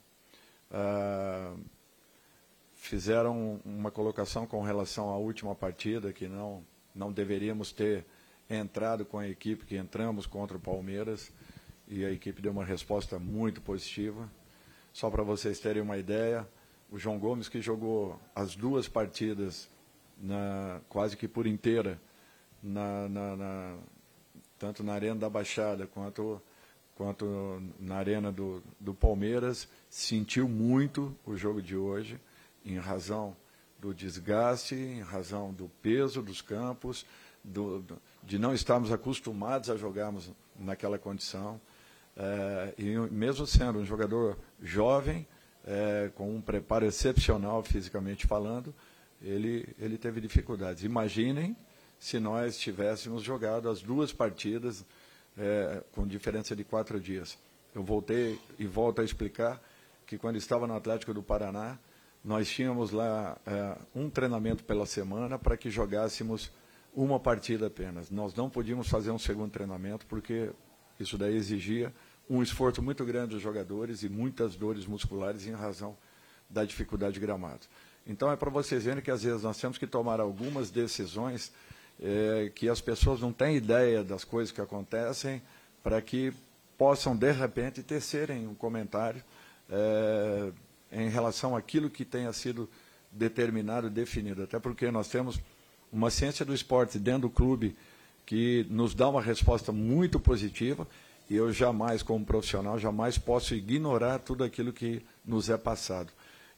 Uh, 0.71 1.61
fizeram 2.89 3.61
uma 3.67 3.91
colocação 3.91 4.47
com 4.47 4.63
relação 4.63 5.11
à 5.11 5.19
última 5.19 5.55
partida, 5.55 6.11
que 6.11 6.27
não, 6.27 6.65
não 6.95 7.13
deveríamos 7.13 7.71
ter 7.71 8.07
entrado 8.49 9.05
com 9.05 9.19
a 9.19 9.29
equipe 9.29 9.67
que 9.67 9.77
entramos 9.77 10.25
contra 10.25 10.57
o 10.57 10.61
Palmeiras, 10.61 11.31
e 11.87 12.03
a 12.03 12.11
equipe 12.11 12.41
deu 12.41 12.51
uma 12.51 12.65
resposta 12.65 13.19
muito 13.19 13.61
positiva. 13.61 14.31
Só 14.91 15.11
para 15.11 15.23
vocês 15.23 15.61
terem 15.61 15.83
uma 15.83 15.99
ideia, 15.99 16.49
o 16.91 16.99
João 16.99 17.19
Gomes, 17.19 17.47
que 17.47 17.61
jogou 17.61 18.19
as 18.35 18.57
duas 18.57 18.89
partidas 18.89 19.69
na, 20.19 20.81
quase 20.89 21.15
que 21.15 21.29
por 21.29 21.47
inteira, 21.47 22.01
na, 22.63 23.07
na, 23.07 23.37
na, 23.37 23.79
tanto 24.59 24.83
na 24.83 24.95
Arena 24.95 25.21
da 25.21 25.29
Baixada 25.29 25.87
quanto, 25.87 26.41
quanto 26.95 27.63
na 27.79 27.97
Arena 27.97 28.33
do, 28.33 28.63
do 28.81 28.95
Palmeiras, 28.95 29.69
sentiu 29.91 30.49
muito 30.49 31.15
o 31.27 31.37
jogo 31.37 31.61
de 31.61 31.77
hoje 31.77 32.19
em 32.73 32.79
razão 32.79 33.37
do 33.79 33.95
desgaste, 33.95 34.75
em 34.75 35.01
razão 35.01 35.53
do 35.53 35.71
peso 35.81 36.23
dos 36.23 36.43
campos, 36.43 37.07
do, 37.43 37.81
do, 37.81 38.03
de 38.23 38.39
não 38.39 38.53
estarmos 38.53 38.93
acostumados 38.93 39.71
a 39.71 39.77
jogarmos 39.77 40.31
naquela 40.59 40.99
condição. 40.99 41.61
É, 42.17 42.75
e 42.77 42.97
mesmo 43.11 43.47
sendo 43.47 43.79
um 43.79 43.85
jogador 43.85 44.37
jovem, 44.61 45.27
é, 45.65 46.11
com 46.15 46.35
um 46.35 46.41
preparo 46.41 46.87
excepcional 46.87 47.63
fisicamente 47.63 48.27
falando, 48.27 48.75
ele, 49.23 49.69
ele 49.79 49.97
teve 49.99 50.21
dificuldades. 50.21 50.83
Imaginem 50.83 51.57
se 51.99 52.19
nós 52.19 52.59
tivéssemos 52.59 53.23
jogado 53.23 53.69
as 53.69 53.83
duas 53.83 54.13
partidas 54.13 54.85
é, 55.37 55.83
com 55.93 56.07
diferença 56.07 56.55
de 56.55 56.65
quatro 56.65 57.01
dias. 57.01 57.39
eu 57.75 57.83
voltei 57.83 58.39
e 58.59 58.67
volto 58.67 59.01
a 59.01 59.05
explicar 59.05 59.61
que 60.07 60.17
quando 60.17 60.37
estava 60.37 60.67
no 60.67 60.75
Atlético 60.75 61.13
do 61.13 61.23
Paraná, 61.23 61.79
nós 62.25 62.49
tínhamos 62.49 62.91
lá 62.91 63.39
é, 63.47 63.77
um 63.95 64.11
treinamento 64.11 64.65
pela 64.65 64.87
semana 64.87 65.39
para 65.39 65.57
que 65.57 65.71
jogássemos 65.71 66.51
uma 66.95 67.19
partida 67.21 67.69
apenas. 67.69 68.11
Nós 68.11 68.35
não 68.35 68.51
podíamos 68.51 68.89
fazer 68.89 69.11
um 69.11 69.19
segundo 69.19 69.51
treinamento 69.51 70.07
porque 70.07 70.51
isso 70.99 71.17
daí 71.17 71.37
exigia 71.37 71.93
um 72.29 72.43
esforço 72.43 72.83
muito 72.83 73.05
grande 73.05 73.31
dos 73.35 73.43
jogadores 73.43 74.03
e 74.03 74.09
muitas 74.09 74.55
dores 74.57 74.87
musculares 74.87 75.47
em 75.47 75.53
razão 75.53 75.97
da 76.51 76.65
dificuldade 76.65 77.15
de 77.15 77.21
gramado. 77.21 77.67
Então 78.07 78.31
é 78.31 78.37
para 78.37 78.51
vocês 78.51 78.85
verem 78.85 79.03
que 79.03 79.11
às 79.11 79.23
vezes 79.23 79.43
nós 79.43 79.59
temos 79.59 79.79
que 79.79 79.87
tomar 79.87 80.21
algumas 80.21 80.71
decisões 80.71 81.53
é, 82.01 82.51
que 82.55 82.69
as 82.69 82.81
pessoas 82.81 83.21
não 83.21 83.33
têm 83.33 83.57
ideia 83.57 84.03
das 84.03 84.25
coisas 84.25 84.53
que 84.53 84.61
acontecem 84.61 85.43
para 85.83 86.01
que 86.01 86.33
possam 86.77 87.17
de 87.17 87.31
repente 87.33 87.83
tecerem 87.83 88.47
um 88.47 88.55
comentário 88.55 89.23
é, 89.71 90.53
em 90.91 91.09
relação 91.09 91.57
àquilo 91.57 91.91
que 91.91 92.05
tenha 92.05 92.33
sido 92.33 92.69
determinado, 93.11 93.91
definido. 93.91 94.43
Até 94.43 94.59
porque 94.59 94.91
nós 94.91 95.09
temos 95.09 95.41
uma 95.93 96.11
ciência 96.11 96.45
do 96.45 96.55
esporte 96.55 96.99
dentro 96.99 97.23
do 97.23 97.31
clube 97.31 97.77
que 98.27 98.67
nos 98.69 98.95
dá 98.95 99.09
uma 99.09 99.23
resposta 99.23 99.73
muito 99.73 100.21
positiva 100.21 100.87
e 101.31 101.37
eu 101.37 101.53
jamais, 101.53 102.03
como 102.03 102.25
profissional, 102.25 102.79
jamais 102.79 103.19
posso 103.19 103.55
ignorar 103.55 104.19
tudo 104.19 104.45
aquilo 104.45 104.73
que 104.73 105.03
nos 105.25 105.51
é 105.51 105.59
passado. 105.59 106.11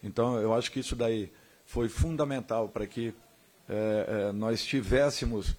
Então, 0.02 0.38
eu 0.38 0.54
acho 0.54 0.70
que 0.70 0.80
isso 0.80 0.94
daí 0.94 1.30
foi 1.66 1.88
fundamental 1.88 2.68
para 2.68 2.86
que 2.86 3.12
é, 3.68 4.28
é, 4.28 4.32
nós 4.32 4.64
tivéssemos 4.64 5.54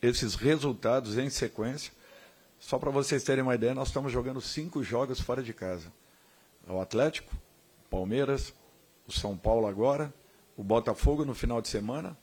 esses 0.00 0.34
resultados 0.34 1.16
em 1.16 1.30
sequência. 1.30 1.92
Só 2.58 2.78
para 2.78 2.90
vocês 2.90 3.24
terem 3.24 3.42
uma 3.42 3.54
ideia, 3.54 3.74
nós 3.74 3.88
estamos 3.88 4.12
jogando 4.12 4.40
cinco 4.40 4.82
jogos 4.82 5.20
fora 5.20 5.42
de 5.42 5.52
casa. 5.52 5.92
O 6.68 6.80
Atlético, 6.80 7.34
o 7.86 7.88
Palmeiras, 7.88 8.54
o 9.06 9.12
São 9.12 9.36
Paulo 9.36 9.66
agora, 9.66 10.12
o 10.56 10.62
Botafogo 10.62 11.24
no 11.24 11.34
final 11.34 11.60
de 11.60 11.68
semana 11.68 12.16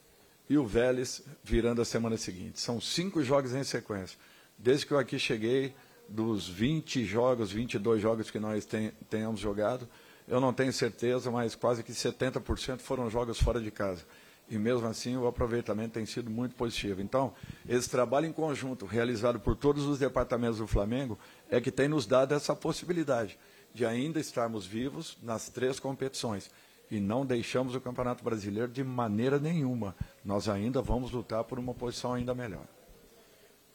e 0.50 0.58
o 0.58 0.66
Vélez 0.66 1.22
virando 1.44 1.82
a 1.82 1.86
semana 1.86 2.18
seguinte. 2.18 2.60
São 2.60 2.82
cinco 2.82 3.24
jogos 3.24 3.54
em 3.54 3.64
sequência. 3.64 4.18
Desde 4.58 4.86
que 4.86 4.94
eu 4.94 5.00
aqui 5.00 5.20
cheguei, 5.20 5.74
dos 6.08 6.48
20 6.48 7.06
jogos, 7.06 7.52
22 7.52 8.02
jogos 8.02 8.32
que 8.32 8.40
nós 8.40 8.66
ten, 8.66 8.92
tenhamos 9.10 9.40
jogado, 9.40 9.88
eu 10.28 10.40
não 10.40 10.52
tenho 10.52 10.74
certeza, 10.74 11.30
mas 11.30 11.56
quase 11.56 11.84
que 11.84 11.92
70% 11.92 12.80
foram 12.80 13.10
jogos 13.10 13.40
fora 13.40 13.62
de 13.62 13.70
casa. 13.70 14.06
E 14.50 14.58
mesmo 14.58 14.88
assim 14.88 15.16
o 15.16 15.28
aproveitamento 15.28 15.94
tem 15.94 16.06
sido 16.06 16.30
muito 16.30 16.56
positivo. 16.56 17.02
Então, 17.02 17.34
esse 17.68 17.88
trabalho 17.88 18.26
em 18.26 18.34
conjunto, 18.34 18.86
realizado 18.86 19.40
por 19.40 19.56
todos 19.56 19.86
os 19.86 20.00
departamentos 20.00 20.58
do 20.58 20.66
Flamengo, 20.66 21.18
é 21.50 21.62
que 21.62 21.72
tem 21.72 21.88
nos 21.88 22.08
dado 22.08 22.34
essa 22.34 22.56
possibilidade 22.56 23.38
de 23.74 23.86
ainda 23.86 24.20
estarmos 24.20 24.66
vivos 24.66 25.18
nas 25.22 25.50
três 25.50 25.80
competições. 25.80 26.50
E 26.92 27.00
não 27.00 27.26
deixamos 27.26 27.76
o 27.76 27.82
Campeonato 27.82 28.24
Brasileiro 28.24 28.72
de 28.72 28.84
maneira 28.84 29.38
nenhuma. 29.38 29.96
Nós 30.26 30.50
ainda 30.50 30.82
vamos 30.82 31.12
lutar 31.12 31.44
por 31.44 31.60
uma 31.60 31.74
posição 31.74 32.14
ainda 32.14 32.34
melhor. 32.34 32.66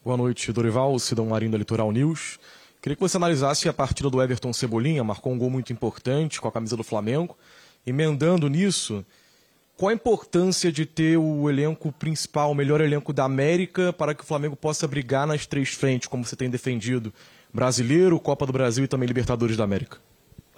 Boa 0.05 0.17
noite, 0.17 0.53
Dorival, 0.53 0.99
Cidão 0.99 1.27
Marinho 1.27 1.53
da 1.53 1.59
Litoral 1.59 1.93
News. 1.93 2.39
Queria 2.83 2.97
que 2.97 3.01
você 3.01 3.17
analisasse 3.17 3.69
a 3.69 3.73
partida 3.73 4.11
do 4.11 4.21
Everton 4.21 4.53
Cebolinha, 4.53 5.03
marcou 5.03 5.33
um 5.33 5.39
gol 5.39 5.49
muito 5.49 5.73
importante 5.73 6.41
com 6.41 6.49
a 6.49 6.53
camisa 6.53 6.77
do 6.77 6.85
Flamengo. 6.85 7.37
Emendando 7.87 8.49
nisso, 8.49 9.05
qual 9.77 9.89
a 9.89 9.95
importância 9.95 10.71
de 10.71 10.85
ter 10.85 11.17
o 11.17 11.49
elenco 11.49 11.91
principal, 11.93 12.51
o 12.51 12.55
melhor 12.55 12.81
elenco 12.81 13.13
da 13.13 13.25
América, 13.25 13.93
para 13.93 14.15
que 14.15 14.23
o 14.23 14.27
Flamengo 14.27 14.55
possa 14.55 14.87
brigar 14.87 15.27
nas 15.27 15.47
três 15.47 15.71
frentes, 15.71 16.07
como 16.09 16.25
você 16.25 16.37
tem 16.37 16.51
defendido? 16.51 17.13
Brasileiro, 17.55 18.19
Copa 18.19 18.45
do 18.45 18.53
Brasil 18.53 18.85
e 18.85 18.89
também 18.89 19.07
Libertadores 19.07 19.57
da 19.57 19.63
América. 19.63 19.99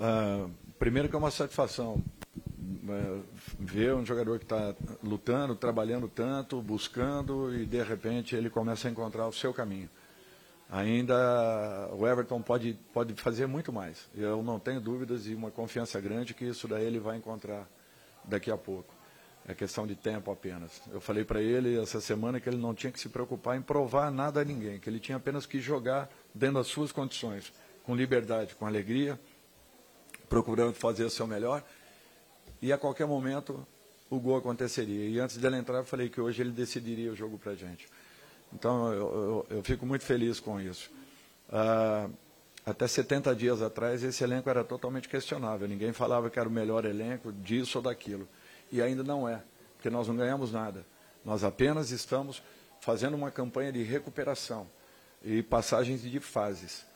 Uh, 0.01 0.51
primeiro 0.79 1.11
que 1.11 1.15
é 1.15 1.19
uma 1.19 1.31
satisfação 1.31 2.03
uh, 2.89 3.23
ver 3.61 3.95
um 3.95 4.05
jogador 4.05 4.39
que 4.39 4.47
está 4.47 4.75
lutando, 5.05 5.55
trabalhando 5.55 6.09
tanto, 6.09 6.63
buscando 6.63 7.55
e 7.55 7.67
de 7.67 7.83
repente 7.83 8.35
ele 8.35 8.49
começa 8.49 8.89
a 8.89 8.91
encontrar 8.91 9.29
o 9.29 9.33
seu 9.33 9.53
caminho. 9.53 9.91
Ainda 10.71 11.91
o 11.93 12.09
Everton 12.09 12.41
pode, 12.41 12.79
pode 12.95 13.13
fazer 13.15 13.47
muito 13.47 13.71
mais. 13.71 14.09
Eu 14.15 14.43
não 14.43 14.59
tenho 14.59 14.81
dúvidas 14.81 15.27
e 15.27 15.35
uma 15.35 15.51
confiança 15.51 16.01
grande 16.01 16.33
que 16.33 16.47
isso 16.47 16.67
daí 16.67 16.87
ele 16.87 16.99
vai 16.99 17.19
encontrar 17.19 17.69
daqui 18.25 18.51
a 18.51 18.57
pouco. 18.57 18.97
É 19.47 19.55
questão 19.55 19.87
de 19.87 19.95
tempo 19.95 20.33
apenas. 20.33 20.83
Eu 20.91 21.01
falei 21.01 21.25
para 21.25 21.41
ele 21.41 21.79
essa 21.79 22.01
semana 22.01 22.41
que 22.41 22.49
ele 22.49 22.57
não 22.57 22.75
tinha 22.75 22.91
que 22.91 22.99
se 22.99 23.09
preocupar 23.09 23.57
em 23.57 23.63
provar 23.63 24.11
nada 24.11 24.41
a 24.41 24.45
ninguém, 24.45 24.81
que 24.81 24.91
ele 24.91 24.99
tinha 24.99 25.19
apenas 25.19 25.47
que 25.47 25.61
jogar 25.61 26.11
dentro 26.37 26.57
das 26.57 26.67
suas 26.67 26.93
condições, 26.93 27.53
com 27.83 27.97
liberdade, 27.97 28.55
com 28.55 28.67
alegria, 28.67 29.19
procurando 30.29 30.75
fazer 30.75 31.05
o 31.05 31.11
seu 31.11 31.27
melhor. 31.27 31.65
E 32.61 32.73
a 32.73 32.79
qualquer 32.79 33.07
momento 33.07 33.67
o 34.11 34.21
gol 34.21 34.37
aconteceria. 34.37 35.09
E 35.09 35.19
antes 35.19 35.39
dele 35.39 35.57
entrar, 35.57 35.79
eu 35.79 35.85
falei 35.85 36.09
que 36.09 36.21
hoje 36.21 36.43
ele 36.43 36.51
decidiria 36.51 37.11
o 37.11 37.17
jogo 37.17 37.39
para 37.39 37.53
a 37.53 37.55
gente. 37.55 37.89
Então, 38.53 38.93
eu, 38.93 38.99
eu, 38.99 39.47
eu, 39.57 39.63
fico 39.63 39.85
muito 39.87 40.05
feliz 40.05 40.39
com 40.39 40.61
isso. 40.61 40.91
Ah, 41.51 42.09
até 42.65 42.87
70 42.87 43.35
dias 43.35 43.63
atrás, 43.63 44.03
esse 44.03 44.23
elenco 44.23 44.49
era 44.49 44.63
totalmente 44.63 45.09
questionável. 45.09 45.67
Ninguém 45.67 45.93
falava 45.93 46.29
que 46.29 46.39
era 46.39 46.49
o 46.49 46.53
melhor 46.53 46.85
elenco 46.85 47.33
disso 47.33 47.79
ou 47.79 47.83
daquilo. 47.83 48.29
E 48.71 48.83
ainda 48.83 49.03
não 49.03 49.29
é, 49.29 49.43
porque 49.77 49.89
nós 49.89 50.07
não 50.07 50.17
ganhamos 50.17 50.53
nada. 50.53 50.85
Nós 51.25 51.43
apenas 51.45 51.91
estamos 51.91 52.43
fazendo 52.81 53.15
uma 53.15 53.31
campanha 53.31 53.73
de 53.73 53.83
recuperação 53.83 54.67
e 55.27 55.43
passagens 55.43 56.03
de 56.03 56.21
fases. 56.21 56.87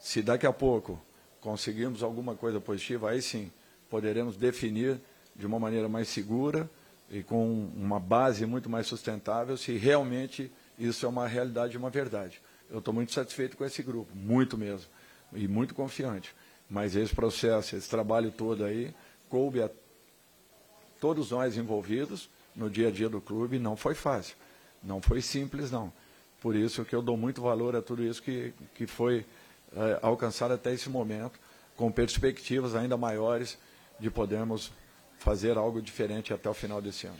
Se 0.00 0.20
daqui 0.20 0.44
a 0.44 0.52
pouco 0.52 1.00
conseguirmos 1.40 2.02
alguma 2.02 2.34
coisa 2.34 2.60
positiva, 2.60 3.10
aí 3.10 3.22
sim 3.22 3.52
poderemos 3.88 4.36
definir 4.36 5.00
de 5.36 5.46
uma 5.46 5.60
maneira 5.60 5.88
mais 5.88 6.08
segura 6.08 6.68
e 7.08 7.22
com 7.22 7.70
uma 7.76 8.00
base 8.00 8.44
muito 8.44 8.68
mais 8.68 8.88
sustentável 8.88 9.56
se 9.56 9.76
realmente 9.76 10.50
isso 10.76 11.06
é 11.06 11.08
uma 11.08 11.28
realidade 11.28 11.78
uma 11.78 11.88
verdade. 11.88 12.42
Eu 12.68 12.80
estou 12.80 12.92
muito 12.92 13.12
satisfeito 13.12 13.56
com 13.56 13.64
esse 13.64 13.80
grupo, 13.84 14.10
muito 14.16 14.58
mesmo, 14.58 14.90
e 15.32 15.46
muito 15.46 15.72
confiante. 15.72 16.34
Mas 16.68 16.96
esse 16.96 17.14
processo, 17.14 17.76
esse 17.76 17.88
trabalho 17.88 18.32
todo 18.32 18.64
aí, 18.64 18.92
coube 19.28 19.62
a 19.62 19.70
todos 21.00 21.30
nós 21.30 21.56
envolvidos 21.56 22.28
no 22.56 22.68
dia 22.68 22.88
a 22.88 22.90
dia 22.90 23.08
do 23.08 23.20
clube, 23.20 23.60
não 23.60 23.76
foi 23.76 23.94
fácil. 23.94 24.34
Não 24.82 25.00
foi 25.00 25.22
simples, 25.22 25.70
não. 25.70 25.92
Por 26.40 26.54
isso 26.54 26.84
que 26.84 26.94
eu 26.94 27.02
dou 27.02 27.16
muito 27.16 27.40
valor 27.40 27.74
a 27.74 27.82
tudo 27.82 28.04
isso 28.04 28.22
que, 28.22 28.52
que 28.74 28.86
foi 28.86 29.24
é, 29.74 29.98
alcançado 30.02 30.54
até 30.54 30.72
esse 30.72 30.88
momento, 30.88 31.38
com 31.76 31.90
perspectivas 31.90 32.74
ainda 32.74 32.96
maiores 32.96 33.58
de 33.98 34.10
podermos 34.10 34.70
fazer 35.18 35.56
algo 35.56 35.80
diferente 35.80 36.32
até 36.32 36.48
o 36.48 36.54
final 36.54 36.80
desse 36.80 37.06
ano. 37.06 37.18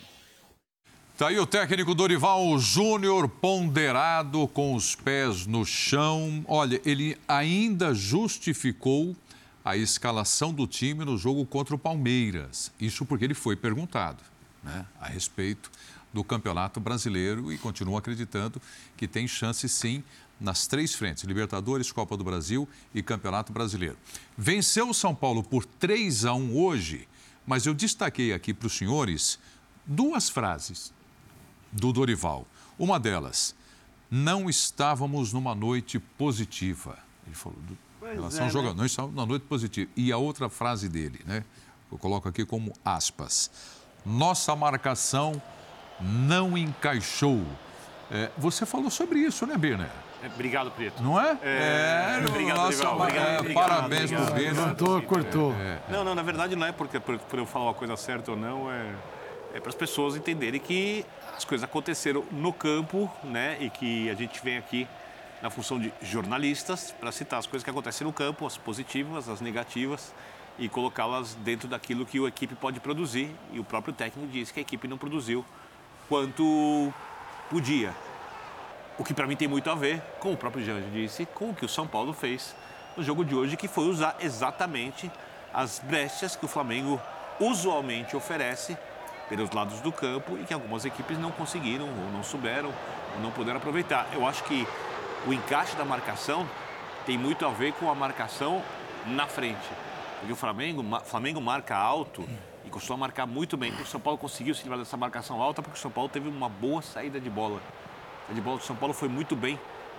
Tá 1.17 1.29
aí 1.29 1.39
o 1.39 1.47
técnico 1.47 1.95
Dorival 1.95 2.59
Júnior, 2.59 3.27
ponderado, 3.27 4.47
com 4.49 4.75
os 4.75 4.95
pés 4.95 5.47
no 5.47 5.65
chão. 5.65 6.45
Olha, 6.47 6.79
ele 6.85 7.17
ainda 7.27 7.95
justificou 7.95 9.17
a 9.65 9.79
escalação 9.79 10.53
do 10.53 10.67
time 10.67 11.07
no 11.07 11.17
jogo 11.17 11.47
contra 11.47 11.75
o 11.75 11.79
Palmeiras. 11.79 12.71
Isso 12.79 13.07
porque 13.07 13.25
ele 13.25 13.33
foi 13.33 13.57
perguntado 13.57 14.23
né, 14.63 14.85
a 15.01 15.09
respeito 15.09 15.71
do 16.17 16.25
Campeonato 16.25 16.81
Brasileiro 16.81 17.53
e 17.53 17.59
continua 17.59 17.99
acreditando 17.99 18.61
que 18.97 19.07
tem 19.07 19.29
chance 19.29 19.69
sim 19.69 20.03
nas 20.41 20.67
três 20.67 20.95
frentes: 20.95 21.25
Libertadores, 21.25 21.93
Copa 21.93 22.17
do 22.17 22.25
Brasil 22.25 22.67
e 22.95 23.03
Campeonato 23.03 23.53
Brasileiro. 23.53 23.99
Venceu 24.37 24.89
o 24.89 24.95
São 24.95 25.15
Paulo 25.15 25.43
por 25.43 25.67
3 25.67 26.25
a 26.25 26.33
1 26.33 26.57
hoje, 26.57 27.07
mas 27.47 27.67
eu 27.67 27.75
destaquei 27.75 28.33
aqui 28.33 28.55
para 28.55 28.67
os 28.67 28.73
senhores 28.73 29.39
duas 29.85 30.31
frases 30.31 30.91
do 31.71 31.93
Dorival. 31.93 32.47
Uma 32.79 32.99
delas, 32.99 33.55
não 34.11 34.49
estávamos 34.49 35.35
numa 35.35 35.55
noite 35.55 35.99
positiva. 35.99 36.99
Ele 37.27 37.37
falou, 37.37 37.59
relação 38.01 38.41
é, 38.41 38.45
ao 38.45 38.51
jogador, 38.51 38.75
né? 38.75 38.79
não 38.79 38.87
estávamos 38.87 39.15
numa 39.15 39.27
noite 39.27 39.45
positiva. 39.45 39.91
E 39.95 40.11
a 40.11 40.17
outra 40.17 40.49
frase 40.49 40.89
dele, 40.89 41.21
né? 41.27 41.45
Eu 41.93 41.99
coloco 41.99 42.27
aqui 42.27 42.47
como 42.47 42.73
aspas. 42.83 43.51
Nossa 44.05 44.57
marcação 44.57 45.41
não 46.01 46.57
encaixou. 46.57 47.43
É, 48.11 48.31
você 48.37 48.65
falou 48.65 48.91
sobre 48.91 49.19
isso, 49.19 49.47
né, 49.47 49.57
Birner? 49.57 49.91
É, 50.23 50.27
obrigado, 50.27 50.71
Preto. 50.71 51.03
Não 51.03 51.21
é? 51.21 51.39
É, 51.43 52.21
é 52.21 52.27
obrigado, 52.27 52.57
nossa, 52.57 52.91
obrigado, 52.91 53.27
é, 53.27 53.41
obrigado, 53.41 53.69
Parabéns 53.69 54.11
para 54.11 54.23
o 54.23 54.35
Birner. 54.35 55.03
Cortou. 55.07 55.53
É, 55.55 55.79
não, 55.89 56.05
não, 56.05 56.15
na 56.15 56.23
verdade 56.23 56.57
não 56.57 56.67
é 56.67 56.73
porque 56.73 56.99
por, 56.99 57.19
por 57.19 57.39
eu 57.39 57.47
falar 57.47 57.67
uma 57.67 57.75
coisa 57.75 57.97
certa 57.97 58.31
ou 58.31 58.37
não, 58.37 58.71
é, 58.71 58.95
é 59.55 59.61
para 59.61 59.69
as 59.69 59.75
pessoas 59.75 60.17
entenderem 60.17 60.61
que 60.61 61.05
as 61.37 61.45
coisas 61.45 61.65
aconteceram 61.65 62.25
no 62.31 62.53
campo, 62.53 63.11
né? 63.23 63.57
E 63.61 63.69
que 63.69 64.09
a 64.09 64.15
gente 64.15 64.43
vem 64.43 64.57
aqui 64.57 64.89
na 65.43 65.51
função 65.51 65.79
de 65.79 65.93
jornalistas 66.01 66.95
para 66.99 67.13
citar 67.13 67.39
as 67.39 67.47
coisas 67.47 67.63
que 67.63 67.71
acontecem 67.71 68.07
no 68.07 68.13
campo, 68.13 68.47
as 68.47 68.57
positivas, 68.57 69.29
as 69.29 69.41
negativas 69.41 70.15
e 70.59 70.69
colocá-las 70.69 71.35
dentro 71.35 71.69
daquilo 71.69 72.07
que 72.07 72.19
a 72.25 72.29
equipe 72.29 72.55
pode 72.55 72.81
produzir. 72.81 73.31
E 73.53 73.61
o 73.61 73.65
próprio 73.65 73.93
técnico 73.93 74.31
disse 74.33 74.53
que 74.53 74.61
a 74.61 74.63
equipe 74.63 74.89
não 74.89 74.97
produziu 74.97 75.45
quanto 76.09 76.93
podia. 77.51 77.95
O 78.99 79.05
que 79.05 79.13
para 79.13 79.27
mim 79.27 79.37
tem 79.37 79.47
muito 79.47 79.71
a 79.71 79.75
ver 79.75 80.01
com 80.21 80.33
o 80.33 80.37
próprio 80.37 80.65
Jange 80.65 80.89
disse, 80.91 81.27
com 81.27 81.51
o 81.51 81.55
que 81.55 81.65
o 81.65 81.69
São 81.69 81.87
Paulo 81.87 82.13
fez 82.13 82.55
no 82.97 83.03
jogo 83.03 83.25
de 83.25 83.35
hoje, 83.35 83.57
que 83.57 83.69
foi 83.69 83.85
usar 83.85 84.17
exatamente 84.21 85.11
as 85.53 85.79
brechas 85.79 86.35
que 86.35 86.45
o 86.45 86.49
Flamengo 86.49 87.01
usualmente 87.39 88.17
oferece 88.17 88.77
pelos 89.29 89.51
lados 89.51 89.81
do 89.81 89.93
campo 89.93 90.39
e 90.39 90.45
que 90.45 90.55
algumas 90.55 90.85
equipes 90.85 91.19
não 91.19 91.31
conseguiram, 91.31 91.87
ou 91.87 92.13
não 92.13 92.23
souberam, 92.23 92.73
ou 93.15 93.21
não 93.21 93.31
puderam 93.31 93.59
aproveitar. 93.59 94.07
Eu 94.13 94.27
acho 94.27 94.45
que 94.45 94.67
o 95.27 95.33
encaixe 95.33 95.77
da 95.77 95.85
marcação 95.85 96.49
tem 97.05 97.19
muito 97.19 97.45
a 97.45 97.51
ver 97.51 97.73
com 97.75 97.91
a 97.91 97.95
marcação 97.95 98.63
na 99.07 99.27
frente. 99.27 99.69
Porque 100.19 100.33
o 100.33 100.37
Flamengo, 100.37 100.83
Flamengo 101.05 101.41
marca 101.41 101.77
alto 101.77 102.27
e 102.67 102.71
costuma 102.71 102.99
marcar 102.99 103.25
muito 103.27 103.57
bem. 103.57 103.73
O 103.81 103.87
São 103.87 104.01
Paulo 104.01 104.19
conseguiu 104.19 104.55
se 104.55 104.63
livrar 104.63 104.79
dessa 104.79 104.97
marcação 104.97 105.41
alta 105.41 105.63
porque 105.63 105.79
o 105.79 105.81
São 105.81 105.91
Paulo 105.91 106.11
teve 106.11 106.29
uma 106.29 106.49
boa 106.49 106.83
saída 106.83 107.21
de 107.21 107.31
bola. 107.31 107.63
A 108.29 108.33
de 108.33 108.41
bola 108.41 108.59
do 108.59 108.65
São 108.65 108.75
Paulo 108.75 108.93
foi 108.93 109.09
muito 109.09 109.37
bem 109.37 109.59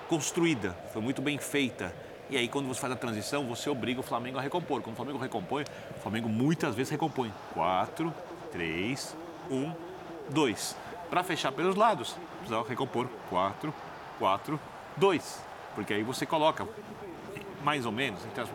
construída, 0.10 0.78
foi 0.92 1.02
muito 1.02 1.22
bem 1.22 1.38
feita. 1.38 1.96
E 2.30 2.36
aí, 2.36 2.50
quando 2.50 2.68
você 2.68 2.82
faz 2.82 2.92
a 2.92 2.96
transição, 2.98 3.46
você 3.46 3.70
obriga 3.70 4.02
o 4.02 4.04
Flamengo 4.04 4.38
a 4.38 4.42
recompor. 4.42 4.82
Quando 4.82 4.94
o 4.94 4.98
Flamengo 4.98 5.18
recompõe, 5.18 5.64
o 5.96 6.00
Flamengo 6.02 6.28
muitas 6.28 6.76
vezes 6.76 6.92
recompõe. 6.92 7.32
Quatro, 7.54 8.14
três, 8.52 9.16
um, 9.50 9.72
dois. 10.30 10.76
Para 11.10 11.24
fechar 11.24 11.54
pelos 11.54 11.76
lados, 11.76 12.18
precisa 12.40 12.62
recompor 12.68 13.08
quatro, 13.30 13.74
quatro, 14.20 14.60
dois. 14.98 15.42
Porque 15.74 15.94
aí 15.94 16.04
você 16.04 16.26
coloca 16.26 16.68
mais 17.64 17.86
ou 17.86 17.94
menos, 17.94 18.26
então, 18.26 18.46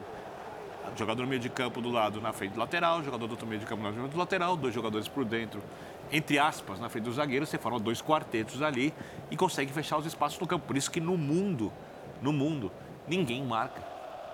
jogador 0.97 1.23
no 1.23 1.29
meio 1.29 1.41
de 1.41 1.49
campo 1.49 1.81
do 1.81 1.91
lado 1.91 2.21
na 2.21 2.33
frente 2.33 2.53
do 2.53 2.61
lateral, 2.61 3.03
jogador 3.03 3.27
do 3.27 3.31
outro 3.31 3.47
meio 3.47 3.61
de 3.61 3.67
campo 3.67 3.83
na 3.83 3.93
frente 3.93 4.11
do 4.11 4.19
lateral, 4.19 4.57
dois 4.57 4.75
jogadores 4.75 5.09
por 5.09 5.25
dentro, 5.25 5.63
entre 6.11 6.39
aspas, 6.39 6.79
na 6.79 6.89
frente 6.89 7.05
do 7.05 7.13
zagueiro, 7.13 7.47
você 7.47 7.59
forma 7.59 7.79
dois 7.79 8.03
quartetos 8.03 8.61
ali 8.63 8.93
e 9.31 9.37
consegue 9.37 9.73
fechar 9.73 9.97
os 9.97 10.07
espaços 10.07 10.39
no 10.39 10.47
campo. 10.47 10.67
Por 10.67 10.77
isso 10.77 10.91
que 10.91 11.01
no 11.01 11.17
mundo, 11.17 11.73
no 12.21 12.33
mundo, 12.33 12.71
ninguém 13.09 13.43
marca 13.43 13.81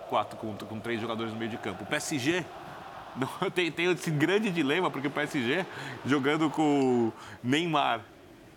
quatro 0.09 0.37
com, 0.39 0.55
com 0.55 0.81
três 0.81 1.01
jogadores 1.01 1.33
no 1.33 1.39
meio 1.39 1.51
de 1.51 1.59
campo. 1.59 1.85
O 1.85 1.87
PSG 1.87 2.45
não, 3.17 3.51
tem, 3.51 3.71
tem 3.71 3.91
esse 3.93 4.11
grande 4.11 4.51
dilema, 4.51 4.91
porque 4.91 5.07
o 5.07 5.11
PSG 5.11 5.65
jogando 6.05 6.51
com 6.51 7.13
Neymar, 7.43 8.01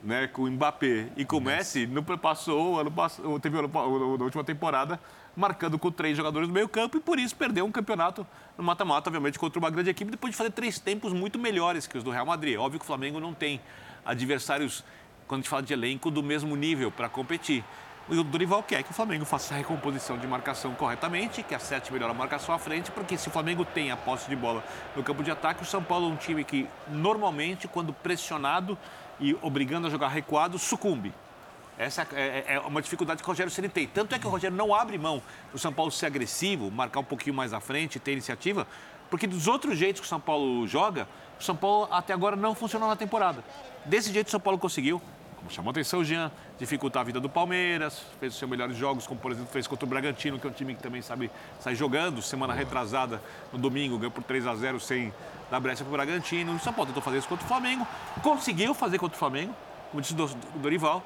né, 0.03 0.27
com 0.27 0.43
o 0.43 0.49
Mbappé 0.49 1.09
e 1.15 1.23
com 1.23 1.37
o 1.37 1.41
Messi, 1.41 1.85
não 1.85 2.03
passou, 2.03 2.79
ano, 2.79 2.91
teve 3.39 3.61
na 3.61 4.23
última 4.23 4.43
temporada 4.43 4.99
marcando 5.35 5.79
com 5.79 5.91
três 5.91 6.17
jogadores 6.17 6.47
no 6.47 6.53
meio 6.53 6.67
campo 6.67 6.97
e 6.97 6.99
por 6.99 7.17
isso 7.19 7.35
perdeu 7.35 7.65
um 7.65 7.71
campeonato 7.71 8.25
no 8.57 8.63
mata-mata, 8.63 9.09
obviamente, 9.09 9.39
contra 9.39 9.59
uma 9.59 9.69
grande 9.69 9.89
equipe, 9.89 10.11
depois 10.11 10.31
de 10.31 10.37
fazer 10.37 10.51
três 10.51 10.79
tempos 10.79 11.13
muito 11.13 11.39
melhores 11.39 11.87
que 11.87 11.97
os 11.97 12.03
do 12.03 12.11
Real 12.11 12.25
Madrid. 12.25 12.57
Óbvio 12.57 12.79
que 12.79 12.83
o 12.83 12.87
Flamengo 12.87 13.19
não 13.19 13.33
tem 13.33 13.61
adversários, 14.05 14.83
quando 15.27 15.39
a 15.39 15.41
gente 15.41 15.49
fala 15.49 15.63
de 15.63 15.73
elenco, 15.73 16.11
do 16.11 16.21
mesmo 16.21 16.55
nível 16.55 16.91
para 16.91 17.07
competir. 17.07 17.63
O 18.09 18.23
Dorival 18.23 18.61
quer 18.63 18.83
que 18.83 18.91
o 18.91 18.93
Flamengo 18.93 19.23
faça 19.23 19.53
a 19.53 19.57
recomposição 19.57 20.17
de 20.17 20.27
marcação 20.27 20.73
corretamente, 20.73 21.43
que 21.43 21.55
acerte 21.55 21.93
melhor 21.93 22.09
a 22.09 22.13
marcação 22.13 22.53
à 22.53 22.59
frente, 22.59 22.91
porque 22.91 23.15
se 23.17 23.29
o 23.29 23.31
Flamengo 23.31 23.63
tem 23.63 23.91
a 23.91 23.95
posse 23.95 24.27
de 24.27 24.35
bola 24.35 24.63
no 24.95 25.03
campo 25.03 25.23
de 25.23 25.31
ataque, 25.31 25.63
o 25.63 25.65
São 25.65 25.81
Paulo 25.81 26.09
é 26.09 26.13
um 26.13 26.15
time 26.17 26.43
que, 26.43 26.67
normalmente, 26.89 27.67
quando 27.67 27.93
pressionado 27.93 28.77
e 29.19 29.37
obrigando 29.41 29.87
a 29.87 29.89
jogar 29.89 30.09
recuado, 30.09 30.59
sucumbe. 30.59 31.13
Essa 31.81 32.07
é, 32.13 32.43
é, 32.47 32.53
é 32.53 32.59
uma 32.59 32.79
dificuldade 32.79 33.23
que 33.23 33.27
o 33.27 33.31
Rogério 33.31 33.51
Ceni 33.51 33.67
tem. 33.67 33.87
Tanto 33.87 34.13
é 34.13 34.19
que 34.19 34.27
o 34.27 34.29
Rogério 34.29 34.55
não 34.55 34.71
abre 34.71 34.99
mão 34.99 35.19
do 35.51 35.57
São 35.57 35.73
Paulo 35.73 35.91
ser 35.91 36.05
agressivo, 36.05 36.69
marcar 36.69 36.99
um 36.99 37.03
pouquinho 37.03 37.35
mais 37.35 37.53
à 37.53 37.59
frente, 37.59 37.99
ter 37.99 38.11
iniciativa, 38.11 38.67
porque 39.09 39.25
dos 39.25 39.47
outros 39.47 39.79
jeitos 39.79 39.99
que 39.99 40.05
o 40.05 40.09
São 40.09 40.19
Paulo 40.19 40.67
joga, 40.67 41.07
o 41.39 41.43
São 41.43 41.55
Paulo 41.55 41.87
até 41.91 42.13
agora 42.13 42.35
não 42.35 42.53
funcionou 42.53 42.87
na 42.87 42.95
temporada. 42.95 43.43
Desse 43.83 44.13
jeito 44.13 44.27
o 44.27 44.29
São 44.29 44.39
Paulo 44.39 44.59
conseguiu. 44.59 45.01
Como 45.37 45.49
chamou 45.49 45.71
atenção 45.71 46.01
o 46.01 46.05
Jean, 46.05 46.31
dificultar 46.59 47.01
a 47.01 47.03
vida 47.03 47.19
do 47.19 47.27
Palmeiras, 47.27 47.99
fez 48.19 48.33
os 48.33 48.37
seus 48.37 48.51
melhores 48.51 48.77
jogos, 48.77 49.07
como 49.07 49.19
por 49.19 49.31
exemplo 49.31 49.51
fez 49.51 49.65
contra 49.65 49.83
o 49.83 49.89
Bragantino, 49.89 50.37
que 50.37 50.45
é 50.45 50.49
um 50.51 50.53
time 50.53 50.75
que 50.75 50.83
também 50.83 51.01
sabe 51.01 51.31
sair 51.59 51.73
jogando. 51.73 52.21
Semana 52.21 52.53
retrasada, 52.53 53.19
no 53.51 53.57
domingo, 53.57 53.97
ganhou 53.97 54.11
por 54.11 54.23
3 54.23 54.45
a 54.45 54.53
0 54.53 54.79
sem 54.79 55.11
dar 55.49 55.59
brecha 55.59 55.83
para 55.83 55.89
o 55.89 55.93
Bragantino. 55.93 56.53
O 56.53 56.59
São 56.59 56.71
Paulo 56.71 56.89
tentou 56.89 57.01
fazer 57.01 57.17
isso 57.17 57.27
contra 57.27 57.43
o 57.43 57.47
Flamengo, 57.47 57.87
conseguiu 58.21 58.75
fazer 58.75 58.99
contra 58.99 59.15
o 59.15 59.19
Flamengo, 59.19 59.55
como 59.89 59.99
disse 59.99 60.13
o 60.13 60.59
Dorival. 60.59 61.03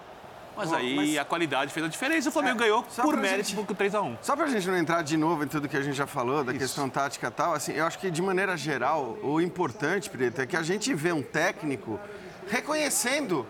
Mas 0.56 0.74
aí 0.74 0.96
mas... 0.96 1.18
a 1.18 1.26
qualidade 1.26 1.72
fez 1.72 1.86
a 1.86 1.90
diferença. 1.90 2.30
O 2.30 2.32
Flamengo 2.32 2.58
é, 2.58 2.66
ganhou 2.66 2.84
por 2.84 3.18
mérito 3.18 3.50
gente... 3.50 3.66
por 3.66 3.76
3x1. 3.76 4.18
Só 4.22 4.36
pra 4.36 4.48
gente 4.48 4.68
não 4.68 4.78
entrar 4.78 5.02
de 5.02 5.18
novo 5.18 5.44
em 5.44 5.48
tudo 5.48 5.68
que 5.68 5.78
a 5.78 5.82
gente 5.82 5.96
já 5.96 6.08
falou, 6.08 6.44
da 6.44 6.52
Isso. 6.52 6.62
questão 6.62 6.90
tática 6.90 7.28
e 7.28 7.32
tal, 7.32 7.54
assim, 7.54 7.74
eu 7.74 7.86
acho 7.86 8.00
que 8.00 8.10
de 8.10 8.22
maneira 8.22 8.56
geral, 8.56 9.18
o 9.22 9.42
importante, 9.42 10.10
Preto, 10.10 10.42
é 10.42 10.46
que 10.46 10.56
a 10.56 10.64
gente 10.64 10.94
vê 10.94 11.12
um 11.12 11.22
técnico 11.22 12.00
reconhecendo 12.48 13.46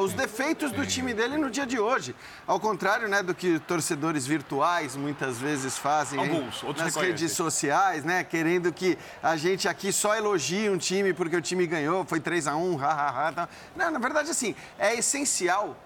os 0.00 0.12
defeitos 0.14 0.72
do 0.72 0.86
time 0.86 1.12
dele 1.12 1.36
no 1.36 1.50
dia 1.50 1.66
de 1.66 1.78
hoje. 1.78 2.14
Ao 2.46 2.58
contrário 2.58 3.08
né, 3.08 3.22
do 3.22 3.34
que 3.34 3.58
torcedores 3.60 4.26
virtuais 4.26 4.96
muitas 4.96 5.38
vezes 5.38 5.76
fazem 5.76 6.18
Alguns, 6.18 6.62
nas 6.76 6.96
redes 6.96 7.32
sociais, 7.32 8.04
né? 8.04 8.24
Querendo 8.24 8.72
que 8.72 8.96
a 9.22 9.36
gente 9.36 9.68
aqui 9.68 9.92
só 9.92 10.16
elogie 10.16 10.70
um 10.70 10.78
time 10.78 11.12
porque 11.12 11.36
o 11.36 11.42
time 11.42 11.66
ganhou, 11.66 12.04
foi 12.04 12.20
3 12.20 12.46
a 12.48 12.56
1 12.56 12.76
hahaha. 12.76 13.48
Não, 13.76 13.90
na 13.90 13.98
verdade, 13.98 14.30
assim, 14.30 14.54
é 14.78 14.94
essencial 14.94 15.76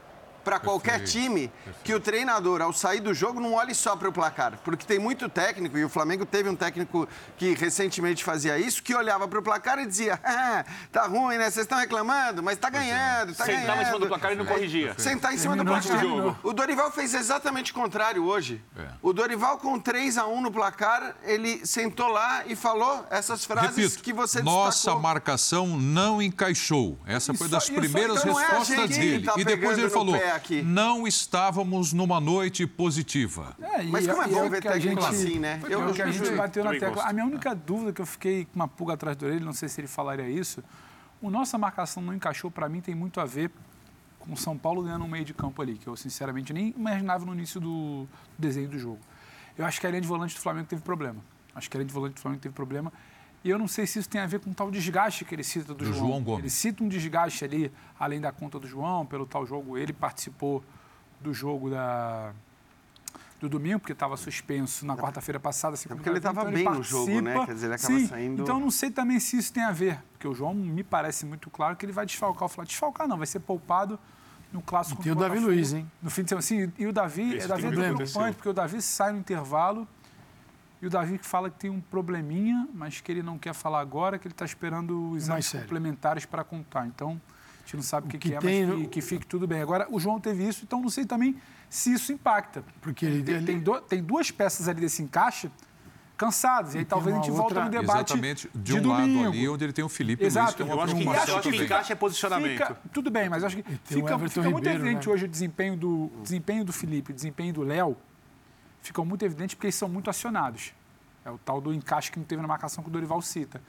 para 0.46 0.60
qualquer 0.60 1.02
time 1.02 1.48
Perfeito. 1.48 1.82
que 1.82 1.92
o 1.92 1.98
treinador, 1.98 2.62
ao 2.62 2.72
sair 2.72 3.00
do 3.00 3.12
jogo, 3.12 3.40
não 3.40 3.54
olhe 3.54 3.74
só 3.74 3.96
para 3.96 4.08
o 4.08 4.12
placar. 4.12 4.60
Porque 4.62 4.86
tem 4.86 4.96
muito 4.96 5.28
técnico, 5.28 5.76
e 5.76 5.84
o 5.84 5.88
Flamengo 5.88 6.24
teve 6.24 6.48
um 6.48 6.54
técnico 6.54 7.08
que 7.36 7.52
recentemente 7.54 8.22
fazia 8.22 8.56
isso, 8.56 8.80
que 8.80 8.94
olhava 8.94 9.26
para 9.26 9.40
o 9.40 9.42
placar 9.42 9.80
e 9.80 9.86
dizia: 9.86 10.20
ah, 10.22 10.64
tá 10.92 11.08
ruim, 11.08 11.36
né? 11.36 11.50
Vocês 11.50 11.64
estão 11.64 11.76
reclamando, 11.76 12.44
mas 12.44 12.56
tá 12.58 12.68
é. 12.68 12.70
ganhando, 12.70 13.34
tá 13.34 13.44
ganhando. 13.44 13.60
Sentava 13.62 13.82
em 13.82 13.84
cima 13.86 13.98
do 13.98 14.06
placar 14.06 14.32
e 14.32 14.36
não 14.36 14.46
corrigia. 14.46 14.94
Sentar 14.96 15.34
em 15.34 15.38
cima 15.38 15.56
do 15.56 15.64
placar. 15.64 16.00
O 16.44 16.52
Dorival 16.52 16.92
fez 16.92 17.12
exatamente 17.12 17.72
o 17.72 17.74
contrário 17.74 18.24
hoje. 18.24 18.62
É. 18.78 18.86
O 19.02 19.12
Dorival, 19.12 19.58
com 19.58 19.80
3 19.80 20.16
a 20.16 20.28
1 20.28 20.42
no 20.42 20.52
placar, 20.52 21.16
ele 21.24 21.66
sentou 21.66 22.06
lá 22.06 22.44
e 22.46 22.54
falou 22.54 23.04
essas 23.10 23.44
frases 23.44 23.76
Repito, 23.76 24.00
que 24.00 24.12
você 24.12 24.42
Nossa 24.42 24.76
destacou. 24.76 25.00
marcação 25.00 25.66
não 25.76 26.22
encaixou. 26.22 27.00
Essa 27.04 27.34
foi 27.34 27.48
das 27.48 27.68
primeiras 27.68 28.20
então 28.20 28.32
respostas 28.32 28.78
é 28.78 28.86
dele. 28.86 29.24
Tá 29.24 29.34
e 29.36 29.44
depois 29.44 29.76
ele 29.76 29.90
falou: 29.90 30.14
aqui. 30.36 30.62
Não 30.62 31.06
estávamos 31.06 31.92
numa 31.92 32.20
noite 32.20 32.66
positiva. 32.66 33.56
É, 33.60 33.82
Mas 33.84 34.06
como 34.06 34.22
é 34.22 34.28
bom 34.28 34.48
ver 34.48 34.62
técnico 34.62 35.02
gente, 35.02 35.04
assim, 35.04 35.38
né? 35.38 35.60
Eu, 35.64 35.82
eu, 35.82 35.92
que 35.92 36.02
a 36.02 36.10
gente 36.10 36.30
bateu 36.32 36.64
na 36.64 36.70
tecla. 36.70 37.04
A 37.04 37.12
minha 37.12 37.26
única 37.26 37.54
dúvida 37.54 37.92
que 37.92 38.00
eu 38.00 38.06
fiquei 38.06 38.44
com 38.44 38.56
uma 38.56 38.68
pulga 38.68 38.94
atrás 38.94 39.16
do 39.16 39.26
orelha, 39.26 39.44
não 39.44 39.52
sei 39.52 39.68
se 39.68 39.80
ele 39.80 39.88
falaria 39.88 40.28
isso, 40.28 40.62
o 41.20 41.30
nossa 41.30 41.58
marcação 41.58 42.02
não 42.02 42.14
encaixou, 42.14 42.50
para 42.50 42.68
mim, 42.68 42.80
tem 42.80 42.94
muito 42.94 43.20
a 43.20 43.24
ver 43.24 43.50
com 44.18 44.32
o 44.32 44.36
São 44.36 44.56
Paulo 44.56 44.82
ganhando 44.82 45.04
um 45.04 45.08
meio 45.08 45.24
de 45.24 45.32
campo 45.32 45.62
ali, 45.62 45.76
que 45.76 45.86
eu, 45.86 45.96
sinceramente, 45.96 46.52
nem 46.52 46.74
imaginava 46.76 47.24
no 47.24 47.32
início 47.32 47.60
do 47.60 48.06
desenho 48.38 48.68
do 48.68 48.78
jogo. 48.78 49.00
Eu 49.56 49.64
acho 49.64 49.80
que 49.80 49.86
a 49.86 49.90
linha 49.90 50.02
de 50.02 50.08
volante 50.08 50.34
do 50.34 50.40
Flamengo 50.40 50.66
teve 50.66 50.82
problema. 50.82 51.20
Acho 51.54 51.70
que 51.70 51.76
a 51.76 51.78
linha 51.78 51.88
de 51.88 51.94
volante 51.94 52.14
do 52.14 52.20
Flamengo 52.20 52.42
teve 52.42 52.54
problema. 52.54 52.92
E 53.46 53.50
eu 53.50 53.60
não 53.60 53.68
sei 53.68 53.86
se 53.86 54.00
isso 54.00 54.08
tem 54.08 54.20
a 54.20 54.26
ver 54.26 54.40
com 54.40 54.50
o 54.50 54.54
tal 54.54 54.72
desgaste 54.72 55.24
que 55.24 55.32
ele 55.32 55.44
cita 55.44 55.72
do, 55.72 55.76
do 55.76 55.84
João. 55.84 56.08
João 56.08 56.22
Gomes. 56.22 56.40
Ele 56.40 56.50
cita 56.50 56.82
um 56.82 56.88
desgaste 56.88 57.44
ali, 57.44 57.70
além 57.96 58.20
da 58.20 58.32
conta 58.32 58.58
do 58.58 58.66
João, 58.66 59.06
pelo 59.06 59.24
tal 59.24 59.46
jogo. 59.46 59.78
Ele 59.78 59.92
participou 59.92 60.64
do 61.20 61.32
jogo 61.32 61.70
da, 61.70 62.32
do 63.38 63.48
domingo, 63.48 63.78
porque 63.78 63.92
estava 63.92 64.16
suspenso 64.16 64.84
na 64.84 64.96
quarta-feira 64.96 65.38
passada. 65.38 65.76
É 65.76 65.94
porque 65.94 66.08
ele 66.08 66.18
estava 66.18 66.40
então 66.40 66.52
bem 66.52 66.64
no 66.64 66.82
jogo, 66.82 67.20
né? 67.20 67.46
Quer 67.46 67.54
dizer, 67.54 67.66
ele 67.66 67.74
acaba 67.76 67.94
Sim, 67.94 68.06
saindo... 68.08 68.42
Então, 68.42 68.58
não 68.58 68.70
sei 68.70 68.90
também 68.90 69.20
se 69.20 69.36
isso 69.36 69.52
tem 69.52 69.62
a 69.62 69.70
ver, 69.70 70.02
porque 70.10 70.26
o 70.26 70.34
João 70.34 70.52
me 70.52 70.82
parece 70.82 71.24
muito 71.24 71.48
claro 71.48 71.76
que 71.76 71.86
ele 71.86 71.92
vai 71.92 72.04
desfalcar 72.04 72.46
o 72.46 72.48
Flamengo. 72.48 72.70
Desfalcar 72.70 73.06
não, 73.06 73.16
vai 73.16 73.28
ser 73.28 73.38
poupado 73.38 73.96
no 74.52 74.60
clássico. 74.60 75.00
E 75.02 75.04
tem 75.04 75.12
o 75.12 75.14
Davi 75.14 75.38
Luiz, 75.38 75.72
hein? 75.72 75.88
No 76.02 76.10
fim 76.10 76.24
de 76.24 76.30
semana. 76.30 76.42
Sim, 76.42 76.72
e 76.76 76.84
o 76.84 76.92
Davi, 76.92 77.36
Esse 77.36 77.46
Davi 77.46 77.66
é 77.66 77.70
preocupante, 77.70 78.34
porque 78.34 78.48
o 78.48 78.52
Davi 78.52 78.82
sai 78.82 79.12
no 79.12 79.18
intervalo 79.20 79.86
e 80.86 80.88
o 80.88 80.90
Davi 80.90 81.18
fala 81.18 81.50
que 81.50 81.58
tem 81.58 81.70
um 81.70 81.80
probleminha, 81.80 82.68
mas 82.72 83.00
que 83.00 83.10
ele 83.10 83.22
não 83.22 83.36
quer 83.36 83.52
falar 83.52 83.80
agora, 83.80 84.18
que 84.18 84.28
ele 84.28 84.34
está 84.34 84.44
esperando 84.44 85.10
os 85.10 85.24
exames 85.24 85.50
complementares 85.50 86.24
para 86.24 86.44
contar. 86.44 86.86
Então, 86.86 87.20
a 87.58 87.60
gente 87.64 87.76
não 87.76 87.82
sabe 87.82 88.06
o 88.06 88.10
que, 88.10 88.18
que, 88.18 88.28
que 88.28 88.34
é, 88.36 88.38
tem, 88.38 88.66
mas 88.66 88.80
que, 88.82 88.86
que, 88.86 89.00
fique 89.00 89.26
tudo 89.26 89.46
bem. 89.48 89.60
Agora, 89.60 89.88
o 89.90 89.98
João 89.98 90.20
teve 90.20 90.46
isso, 90.46 90.62
então 90.64 90.80
não 90.80 90.88
sei 90.88 91.04
também 91.04 91.36
se 91.68 91.92
isso 91.92 92.12
impacta. 92.12 92.64
Porque 92.80 93.04
ele, 93.04 93.22
tem, 93.24 93.34
ele... 93.34 93.46
Tem, 93.46 93.58
do, 93.58 93.80
tem, 93.80 94.02
duas 94.02 94.30
peças 94.30 94.68
ali 94.68 94.80
desse 94.80 95.02
encaixe 95.02 95.50
cansadas. 96.16 96.76
E 96.76 96.78
aí 96.78 96.84
talvez 96.84 97.16
a 97.16 97.18
gente 97.20 97.30
outra... 97.32 97.42
volta 97.42 97.64
no 97.64 97.70
debate 97.70 98.12
Exatamente, 98.12 98.48
de, 98.54 98.62
de 98.62 98.78
um 98.78 98.82
domingo. 98.82 99.24
lado 99.24 99.32
ali, 99.32 99.48
onde 99.48 99.64
ele 99.64 99.72
tem 99.72 99.84
o 99.84 99.88
Felipe 99.88 100.24
Exato. 100.24 100.46
Luiz, 100.46 100.54
que 100.54 100.62
é 100.62 100.72
eu 100.72 100.80
acho 100.80 100.94
que, 100.94 101.08
acho 101.08 101.50
que 101.50 101.64
encaixe 101.64 101.92
é 101.92 101.96
posicionamento. 101.96 102.52
Fica, 102.52 102.80
tudo 102.92 103.10
bem, 103.10 103.28
mas 103.28 103.42
acho 103.42 103.56
que 103.56 103.62
fica, 103.84 104.18
fica 104.18 104.50
muito 104.50 104.68
evidente 104.68 105.08
né? 105.08 105.12
hoje 105.12 105.24
o 105.24 105.28
desempenho 105.28 105.76
do, 105.76 106.12
desempenho 106.22 106.64
do 106.64 106.72
Felipe, 106.72 107.10
o 107.10 107.14
desempenho 107.14 107.52
do 107.52 107.62
Léo, 107.62 107.96
ficam 108.86 109.04
muito 109.04 109.24
evidentes 109.24 109.54
porque 109.54 109.66
eles 109.66 109.74
são 109.74 109.88
muito 109.88 110.08
acionados. 110.10 110.72
É 111.24 111.30
o 111.30 111.38
tal 111.38 111.60
do 111.60 111.72
encaixe 111.72 112.10
que 112.10 112.18
não 112.18 112.26
teve 112.26 112.40
na 112.40 112.48
marcação 112.48 112.82
que 112.82 112.88
o 112.88 112.92
Dorival 112.92 113.20
cita. 113.20 113.60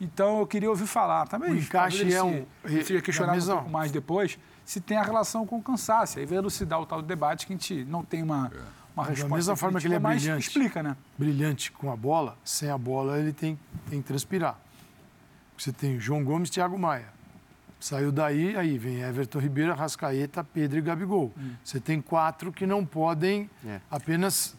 Então, 0.00 0.40
eu 0.40 0.46
queria 0.46 0.68
ouvir 0.68 0.86
falar 0.86 1.26
também. 1.26 1.52
O 1.52 1.56
encaixe 1.56 2.12
é 2.12 2.22
um... 2.22 2.44
Fica 2.84 3.00
questionar 3.00 3.34
um 3.34 3.46
pouco 3.46 3.70
mais 3.70 3.92
depois 3.92 4.38
se 4.64 4.80
tem 4.80 4.96
a 4.96 5.02
relação 5.02 5.46
com 5.46 5.58
o 5.58 5.62
cansaço. 5.62 6.18
Aí 6.18 6.26
vai 6.26 6.38
elucidar 6.38 6.80
o 6.80 6.86
tal 6.86 7.00
do 7.00 7.06
debate 7.06 7.46
que 7.46 7.52
a 7.52 7.56
gente 7.56 7.84
não 7.84 8.02
tem 8.02 8.22
uma, 8.22 8.50
uma 8.96 9.04
resposta. 9.04 9.28
Da 9.28 9.36
mesma 9.36 9.56
forma 9.56 9.80
que 9.80 9.86
ele 9.86 9.94
é 9.94 9.98
brilhante. 9.98 10.48
explica, 10.48 10.82
né? 10.82 10.96
Brilhante 11.16 11.70
com 11.70 11.92
a 11.92 11.96
bola, 11.96 12.36
sem 12.44 12.70
a 12.70 12.78
bola 12.78 13.18
ele 13.18 13.32
tem, 13.32 13.58
tem 13.88 14.00
que 14.00 14.08
transpirar. 14.08 14.58
Você 15.56 15.72
tem 15.72 16.00
João 16.00 16.24
Gomes 16.24 16.48
e 16.48 16.52
Thiago 16.52 16.78
Maia. 16.78 17.14
Saiu 17.78 18.10
daí, 18.10 18.56
aí 18.56 18.78
vem 18.78 19.02
Everton 19.02 19.38
Ribeiro, 19.38 19.74
Rascaeta, 19.74 20.42
Pedro 20.42 20.78
e 20.78 20.82
Gabigol. 20.82 21.32
Hum. 21.36 21.52
Você 21.62 21.78
tem 21.78 22.00
quatro 22.00 22.50
que 22.50 22.66
não 22.66 22.84
podem 22.84 23.48
é. 23.64 23.80
apenas 23.90 24.56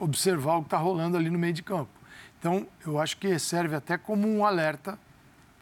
observar 0.00 0.56
o 0.56 0.62
que 0.62 0.66
está 0.66 0.78
rolando 0.78 1.16
ali 1.16 1.30
no 1.30 1.38
meio 1.38 1.52
de 1.52 1.62
campo. 1.62 1.90
Então, 2.38 2.66
eu 2.84 2.98
acho 2.98 3.18
que 3.18 3.38
serve 3.38 3.76
até 3.76 3.96
como 3.98 4.26
um 4.26 4.44
alerta 4.44 4.98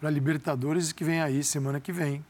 para 0.00 0.08
Libertadores 0.08 0.92
que 0.92 1.04
vem 1.04 1.20
aí 1.20 1.42
semana 1.42 1.80
que 1.80 1.92
vem, 1.92 2.24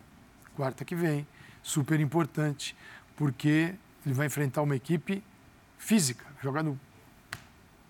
quarta 0.56 0.84
que 0.84 0.96
vem, 0.96 1.26
super 1.62 2.00
importante, 2.00 2.74
porque 3.14 3.74
ele 4.04 4.14
vai 4.14 4.26
enfrentar 4.26 4.62
uma 4.62 4.74
equipe 4.74 5.22
física, 5.76 6.24
jogar 6.42 6.62
do 6.62 6.80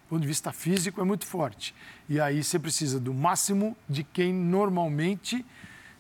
ponto 0.08 0.20
de 0.20 0.26
vista 0.26 0.52
físico 0.52 1.00
é 1.00 1.04
muito 1.04 1.24
forte. 1.24 1.74
E 2.08 2.20
aí 2.20 2.42
você 2.42 2.58
precisa 2.58 2.98
do 2.98 3.14
máximo 3.14 3.76
de 3.88 4.02
quem 4.02 4.32
normalmente 4.32 5.46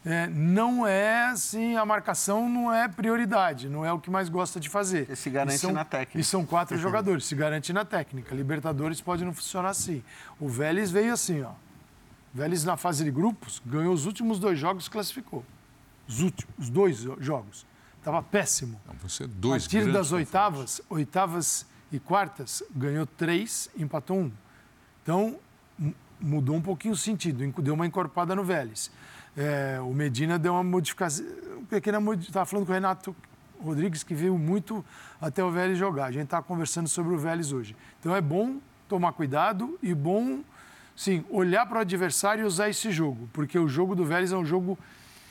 é, 0.04 0.26
não 0.28 0.86
é 0.86 1.26
assim, 1.26 1.76
a 1.76 1.84
marcação 1.84 2.48
não 2.48 2.72
é 2.72 2.88
prioridade, 2.88 3.68
não 3.68 3.84
é 3.84 3.92
o 3.92 3.98
que 3.98 4.10
mais 4.10 4.28
gosta 4.28 4.60
de 4.60 4.68
fazer. 4.68 5.10
E 5.10 5.16
se 5.16 5.28
garante 5.28 5.56
e 5.56 5.58
são, 5.58 5.72
na 5.72 5.84
técnica. 5.84 6.18
E 6.18 6.24
são 6.24 6.46
quatro 6.46 6.78
jogadores, 6.78 7.24
se 7.24 7.34
garante 7.34 7.72
na 7.72 7.84
técnica. 7.84 8.34
Libertadores 8.34 9.00
pode 9.00 9.24
não 9.24 9.34
funcionar 9.34 9.70
assim. 9.70 10.02
O 10.38 10.48
Vélez 10.48 10.90
veio 10.90 11.12
assim, 11.12 11.42
ó. 11.42 11.50
O 11.50 12.38
Vélez 12.38 12.64
na 12.64 12.76
fase 12.76 13.04
de 13.04 13.10
grupos 13.10 13.60
ganhou 13.66 13.92
os 13.92 14.06
últimos 14.06 14.38
dois 14.38 14.58
jogos, 14.58 14.88
classificou. 14.88 15.44
Os 16.06 16.20
últimos, 16.20 16.54
os 16.58 16.70
dois 16.70 16.96
jogos. 17.20 17.66
Estava 17.98 18.22
péssimo. 18.22 18.80
Então, 18.84 18.96
você 19.02 19.26
dois 19.26 19.66
A 19.66 19.70
partir 19.70 19.92
das 19.92 20.12
oitavas, 20.12 20.80
oitavas 20.88 21.66
e 21.90 21.98
quartas, 21.98 22.62
ganhou 22.74 23.04
três, 23.04 23.68
empatou 23.76 24.18
um. 24.18 24.32
Então, 25.02 25.38
mudou 26.20 26.56
um 26.56 26.62
pouquinho 26.62 26.94
o 26.94 26.96
sentido, 26.96 27.46
deu 27.60 27.74
uma 27.74 27.86
encorpada 27.86 28.34
no 28.34 28.44
Vélez. 28.44 28.90
É, 29.40 29.80
o 29.80 29.94
Medina 29.94 30.36
deu 30.36 30.54
uma 30.54 30.64
modificação, 30.64 31.24
pequena 31.70 32.00
modificação. 32.00 32.30
Estava 32.30 32.46
falando 32.46 32.66
com 32.66 32.72
o 32.72 32.74
Renato 32.74 33.14
Rodrigues, 33.62 34.02
que 34.02 34.12
veio 34.12 34.36
muito 34.36 34.84
até 35.20 35.44
o 35.44 35.50
Vélez 35.52 35.78
jogar. 35.78 36.06
A 36.06 36.10
gente 36.10 36.24
está 36.24 36.42
conversando 36.42 36.88
sobre 36.88 37.14
o 37.14 37.18
Vélez 37.18 37.52
hoje. 37.52 37.76
Então, 38.00 38.16
é 38.16 38.20
bom 38.20 38.58
tomar 38.88 39.12
cuidado 39.12 39.78
e 39.80 39.94
bom, 39.94 40.40
sim, 40.96 41.24
olhar 41.30 41.66
para 41.66 41.78
o 41.78 41.80
adversário 41.82 42.42
e 42.42 42.44
usar 42.44 42.68
esse 42.68 42.90
jogo, 42.90 43.28
porque 43.32 43.56
o 43.56 43.68
jogo 43.68 43.94
do 43.94 44.04
Vélez 44.04 44.32
é 44.32 44.36
um 44.36 44.44
jogo 44.44 44.76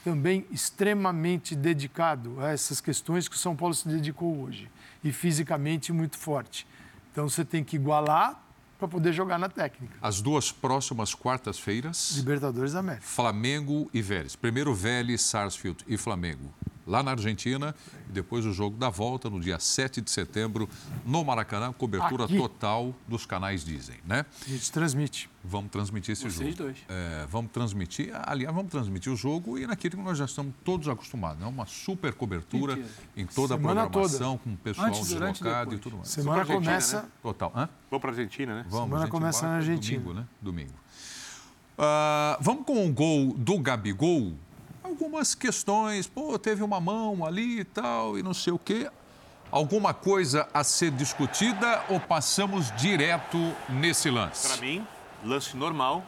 também 0.05 0.45
extremamente 0.51 1.53
dedicado 1.53 2.39
a 2.39 2.51
essas 2.51 2.79
questões 2.79 3.27
que 3.27 3.35
o 3.35 3.37
São 3.37 3.57
Paulo 3.57 3.73
se 3.73 3.89
dedicou 3.89 4.41
hoje 4.41 4.69
e 5.03 5.11
fisicamente 5.11 5.91
muito 5.91 6.17
forte. 6.17 6.65
Então 7.11 7.27
você 7.27 7.43
tem 7.43 7.61
que 7.61 7.75
igualar 7.75 8.41
para 8.77 8.87
poder 8.87 9.13
jogar 9.13 9.37
na 9.37 9.49
técnica. 9.49 9.95
As 10.01 10.21
duas 10.21 10.51
próximas 10.51 11.13
quartas-feiras, 11.13 12.11
Libertadores 12.17 12.73
da 12.73 12.79
América. 12.79 13.05
Flamengo 13.05 13.89
e 13.93 14.01
Vélez. 14.01 14.35
Primeiro 14.35 14.73
Vélez, 14.73 15.21
Sarsfield 15.21 15.83
e 15.87 15.97
Flamengo, 15.97 16.53
lá 16.87 17.03
na 17.03 17.11
Argentina. 17.11 17.75
E 18.09 18.11
depois 18.11 18.45
o 18.45 18.53
jogo 18.53 18.77
da 18.77 18.89
volta, 18.89 19.29
no 19.29 19.39
dia 19.39 19.59
7 19.59 20.01
de 20.01 20.09
setembro, 20.09 20.67
no 21.05 21.23
Maracanã. 21.23 21.71
Cobertura 21.73 22.23
Aqui. 22.25 22.37
total 22.37 22.95
dos 23.07 23.25
canais 23.25 23.63
Dizem, 23.63 23.97
né? 24.05 24.25
A 24.45 24.49
gente 24.49 24.71
transmite. 24.71 25.29
Vamos 25.43 25.71
transmitir 25.71 26.13
esse 26.13 26.23
Vocês 26.23 26.49
jogo. 26.55 26.63
dois. 26.63 26.77
É, 26.89 27.25
vamos 27.29 27.51
transmitir, 27.51 28.11
aliás, 28.25 28.53
vamos 28.53 28.69
transmitir 28.71 29.11
o 29.11 29.15
jogo 29.15 29.57
e 29.57 29.65
naquilo 29.67 29.95
que 29.97 30.03
nós 30.03 30.17
já 30.17 30.25
estamos 30.25 30.53
todos 30.63 30.87
acostumados, 30.89 31.39
né? 31.39 31.47
Uma 31.47 31.65
super 31.65 32.13
cobertura 32.13 32.75
Mentira. 32.75 32.95
em 33.15 33.25
toda 33.25 33.53
a 33.53 33.57
Semana 33.57 33.89
programação, 33.89 34.37
com 34.37 34.53
o 34.53 34.57
pessoal 34.57 34.87
Antes, 34.87 34.99
e 34.99 35.03
deslocado 35.15 35.75
e 35.75 35.77
tudo 35.77 35.97
mais. 35.97 36.09
Semana 36.09 36.45
começa. 36.45 37.01
né? 37.03 37.07
Total. 37.21 37.51
Hã? 37.55 37.69
Vou 37.89 37.99
para 37.99 38.09
a 38.09 38.13
Argentina, 38.13 38.55
né? 38.55 38.65
Vamos, 38.69 38.85
Semana 38.87 39.05
a 39.05 39.09
começa 39.09 39.47
na 39.47 39.55
Argentina. 39.55 39.99
Domingo, 40.01 40.19
né? 40.19 40.27
Domingo. 40.41 40.73
Ah, 41.77 42.37
vamos 42.41 42.65
com 42.65 42.85
o 42.87 42.91
gol 42.91 43.33
do 43.37 43.59
Gabigol. 43.59 44.33
Algumas 44.99 45.35
questões, 45.35 46.07
pô, 46.07 46.39
teve 46.39 46.63
uma 46.63 46.81
mão 46.81 47.23
ali 47.23 47.59
e 47.59 47.63
tal, 47.63 48.17
e 48.17 48.23
não 48.23 48.33
sei 48.33 48.51
o 48.51 48.57
quê. 48.57 48.89
Alguma 49.51 49.93
coisa 49.93 50.49
a 50.51 50.63
ser 50.63 50.89
discutida 50.89 51.83
ou 51.87 51.99
passamos 51.99 52.75
direto 52.75 53.37
nesse 53.69 54.09
lance? 54.09 54.47
Para 54.47 54.57
mim, 54.57 54.87
lance 55.23 55.55
normal. 55.55 56.03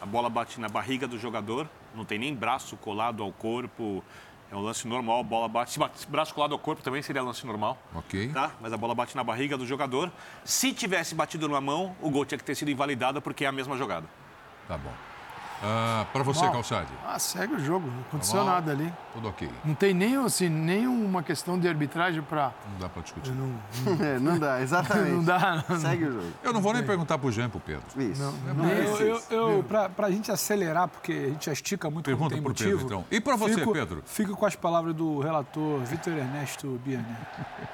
A 0.00 0.06
bola 0.06 0.30
bate 0.30 0.58
na 0.58 0.70
barriga 0.70 1.06
do 1.06 1.18
jogador, 1.18 1.68
não 1.94 2.02
tem 2.02 2.18
nem 2.18 2.34
braço 2.34 2.78
colado 2.78 3.22
ao 3.22 3.30
corpo. 3.30 4.02
É 4.50 4.56
um 4.56 4.60
lance 4.62 4.88
normal, 4.88 5.20
a 5.20 5.22
bola 5.22 5.46
bate. 5.46 5.72
Se 5.72 5.78
bate 5.78 6.06
braço 6.06 6.32
colado 6.32 6.52
ao 6.52 6.58
corpo 6.58 6.82
também 6.82 7.02
seria 7.02 7.22
lance 7.22 7.46
normal. 7.46 7.76
Ok. 7.94 8.30
Tá? 8.32 8.52
Mas 8.58 8.72
a 8.72 8.78
bola 8.78 8.94
bate 8.94 9.14
na 9.14 9.22
barriga 9.22 9.58
do 9.58 9.66
jogador. 9.66 10.10
Se 10.46 10.72
tivesse 10.72 11.14
batido 11.14 11.46
na 11.46 11.60
mão, 11.60 11.94
o 12.00 12.08
gol 12.08 12.24
tinha 12.24 12.38
que 12.38 12.44
ter 12.44 12.54
sido 12.54 12.70
invalidado 12.70 13.20
porque 13.20 13.44
é 13.44 13.48
a 13.48 13.52
mesma 13.52 13.76
jogada. 13.76 14.08
Tá 14.66 14.78
bom. 14.78 15.13
Ah, 15.62 16.04
Para 16.12 16.22
você, 16.22 16.44
Bom. 16.44 16.52
Calçade, 16.52 16.88
Ah, 17.06 17.18
segue 17.18 17.54
o 17.54 17.58
jogo, 17.58 17.86
não 17.90 18.00
aconteceu 18.02 18.36
Normal. 18.36 18.54
nada 18.56 18.72
ali. 18.72 18.92
tudo 19.14 19.28
ok. 19.28 19.48
Não 19.64 19.74
tem 19.74 19.94
nem, 19.94 20.16
assim, 20.16 20.48
nenhuma 20.48 21.22
questão 21.22 21.58
de 21.58 21.66
arbitragem 21.68 22.20
para. 22.22 22.52
Não 22.72 22.78
dá 22.80 22.88
para 22.88 23.02
discutir. 23.02 23.32
Não, 23.32 23.54
É, 24.04 24.18
não 24.18 24.38
dá, 24.38 24.60
exatamente. 24.60 25.10
não 25.16 25.24
dá. 25.24 25.64
Não, 25.68 25.78
Segue 25.80 26.04
o 26.04 26.12
jogo. 26.12 26.32
Eu 26.42 26.52
não 26.52 26.60
vou 26.60 26.72
nem 26.74 26.82
perguntar 26.84 27.16
para 27.18 27.28
o 27.28 27.32
Jean 27.32 27.46
e 27.46 27.48
para 27.48 27.58
o 27.58 27.60
Pedro. 27.60 27.84
Isso. 28.02 28.22
não, 28.54 28.68
Eu, 28.68 29.22
eu, 29.30 29.50
eu 29.56 29.62
pra, 29.64 29.88
pra 29.88 30.10
gente 30.10 30.30
acelerar, 30.30 30.88
porque 30.88 31.12
a 31.12 31.28
gente 31.30 31.46
já 31.46 31.52
estica 31.52 31.88
muito 31.90 32.04
Pergunta 32.04 32.34
pro 32.34 32.42
motivo. 32.42 32.70
Pedro, 32.70 32.84
então. 32.86 33.04
E 33.10 33.20
pra 33.20 33.36
você, 33.36 33.54
fico, 33.54 33.72
Pedro? 33.72 34.02
Fico 34.04 34.36
com 34.36 34.44
as 34.46 34.56
palavras 34.56 34.94
do 34.94 35.20
relator 35.20 35.80
Vitor 35.80 36.12
Ernesto 36.14 36.80
Bianchi. 36.84 37.06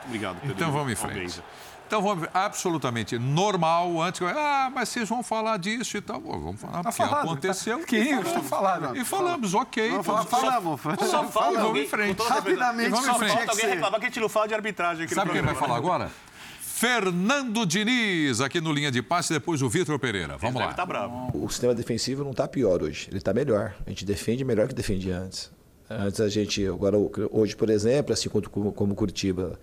Obrigado, 0.06 0.36
Pedro. 0.40 0.54
Então 0.56 0.70
vamos 0.70 0.92
em 0.92 0.96
frente. 0.96 1.42
Então 1.90 2.00
vamos 2.00 2.20
ver, 2.20 2.30
absolutamente 2.32 3.18
normal. 3.18 4.00
Antes, 4.00 4.22
ah, 4.22 4.70
mas 4.72 4.90
vocês 4.90 5.08
vão 5.08 5.24
falar 5.24 5.56
disso 5.56 5.96
e 5.96 6.00
tal. 6.00 6.20
Vamos 6.20 6.60
falar, 6.60 6.84
porque 6.84 6.96
falado, 6.96 7.24
aconteceu. 7.24 7.80
tá- 7.80 7.84
Queriam, 7.84 8.20
está 8.20 8.40
falado. 8.42 8.96
E 8.96 9.04
falamos, 9.04 9.54
ok. 9.54 10.00
Falar, 10.04 10.24
falamos. 10.24 10.80
Só 11.10 11.24
fala, 11.24 11.58
vamos 11.60 11.80
em 11.80 11.88
frente. 11.88 12.22
Rapidamente, 12.22 12.90
Vamos 12.90 13.08
em 13.08 13.10
só 13.10 13.18
frente. 13.18 13.30
Falta 13.32 13.44
que 13.46 13.50
alguém 13.50 13.66
reclamar 13.74 13.98
que 13.98 14.06
a 14.06 14.08
gente 14.08 14.20
não 14.20 14.28
fala 14.28 14.46
de 14.46 14.54
arbitragem 14.54 15.04
aqui 15.04 15.14
Sabe 15.16 15.32
quem 15.32 15.42
vai 15.42 15.56
falar 15.56 15.74
agora? 15.78 16.12
Fernando 16.60 17.66
Diniz, 17.66 18.40
aqui 18.40 18.60
no 18.60 18.72
Linha 18.72 18.92
de 18.92 19.02
Passe, 19.02 19.32
depois 19.32 19.60
o 19.60 19.68
Vitor 19.68 19.98
Pereira. 19.98 20.36
Vamos 20.38 20.62
lá. 20.62 20.70
estar 20.70 20.86
bravo. 20.86 21.28
O 21.34 21.50
sistema 21.50 21.74
defensivo 21.74 22.22
não 22.22 22.30
está 22.30 22.46
pior 22.46 22.84
hoje, 22.84 23.08
ele 23.08 23.18
está 23.18 23.34
melhor. 23.34 23.74
A 23.84 23.90
gente 23.90 24.04
defende 24.04 24.44
melhor 24.44 24.68
que 24.68 24.74
defendia 24.74 25.18
antes. 25.18 25.50
Antes 25.90 26.20
a 26.20 26.28
gente, 26.28 26.64
agora 26.68 26.96
hoje, 27.32 27.56
por 27.56 27.68
exemplo, 27.68 28.12
assim 28.12 28.28
como, 28.28 28.72
como 28.72 28.94
Curitiba, 28.94 29.58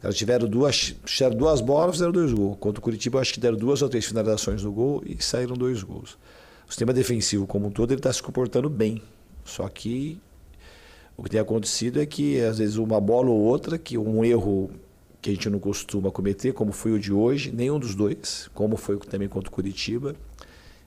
caras 0.00 0.16
tiveram 0.16 0.48
duas, 0.48 0.94
tiveram 1.04 1.36
duas 1.36 1.60
bolas, 1.60 1.96
fizeram 1.96 2.12
dois 2.12 2.32
gols. 2.32 2.56
Contra 2.58 2.80
o 2.80 2.82
Curitiba, 2.82 3.20
acho 3.20 3.34
que 3.34 3.40
deram 3.40 3.56
duas 3.56 3.82
ou 3.82 3.88
três 3.88 4.06
finalizações 4.06 4.62
no 4.62 4.72
gol 4.72 5.02
e 5.04 5.22
saíram 5.22 5.54
dois 5.54 5.82
gols. 5.82 6.18
O 6.66 6.70
sistema 6.70 6.92
defensivo 6.92 7.46
como 7.46 7.66
um 7.66 7.70
todo 7.70 7.90
ele 7.90 8.00
está 8.00 8.12
se 8.12 8.22
comportando 8.22 8.70
bem. 8.70 9.02
Só 9.44 9.68
que 9.68 10.20
o 11.16 11.22
que 11.22 11.30
tem 11.30 11.40
acontecido 11.40 12.00
é 12.00 12.06
que 12.06 12.40
às 12.40 12.58
vezes 12.58 12.76
uma 12.76 13.00
bola 13.00 13.28
ou 13.28 13.40
outra, 13.40 13.78
que 13.78 13.98
um 13.98 14.24
erro 14.24 14.70
que 15.20 15.30
a 15.30 15.32
gente 15.34 15.50
não 15.50 15.58
costuma 15.58 16.10
cometer, 16.10 16.52
como 16.54 16.72
foi 16.72 16.92
o 16.92 16.98
de 16.98 17.12
hoje, 17.12 17.52
nenhum 17.52 17.78
dos 17.78 17.94
dois, 17.94 18.48
como 18.54 18.76
foi 18.76 18.96
também 18.98 19.28
contra 19.28 19.50
o 19.50 19.52
Curitiba, 19.52 20.16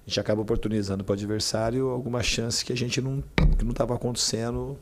a 0.06 0.10
gente 0.10 0.20
acaba 0.20 0.42
oportunizando 0.42 1.04
para 1.04 1.12
o 1.12 1.14
adversário 1.14 1.90
alguma 1.90 2.24
chance 2.24 2.66
que 2.66 2.74
a 2.74 2.76
gente 2.76 3.00
não 3.00 3.24
estava 3.70 3.94
acontecendo 3.94 4.78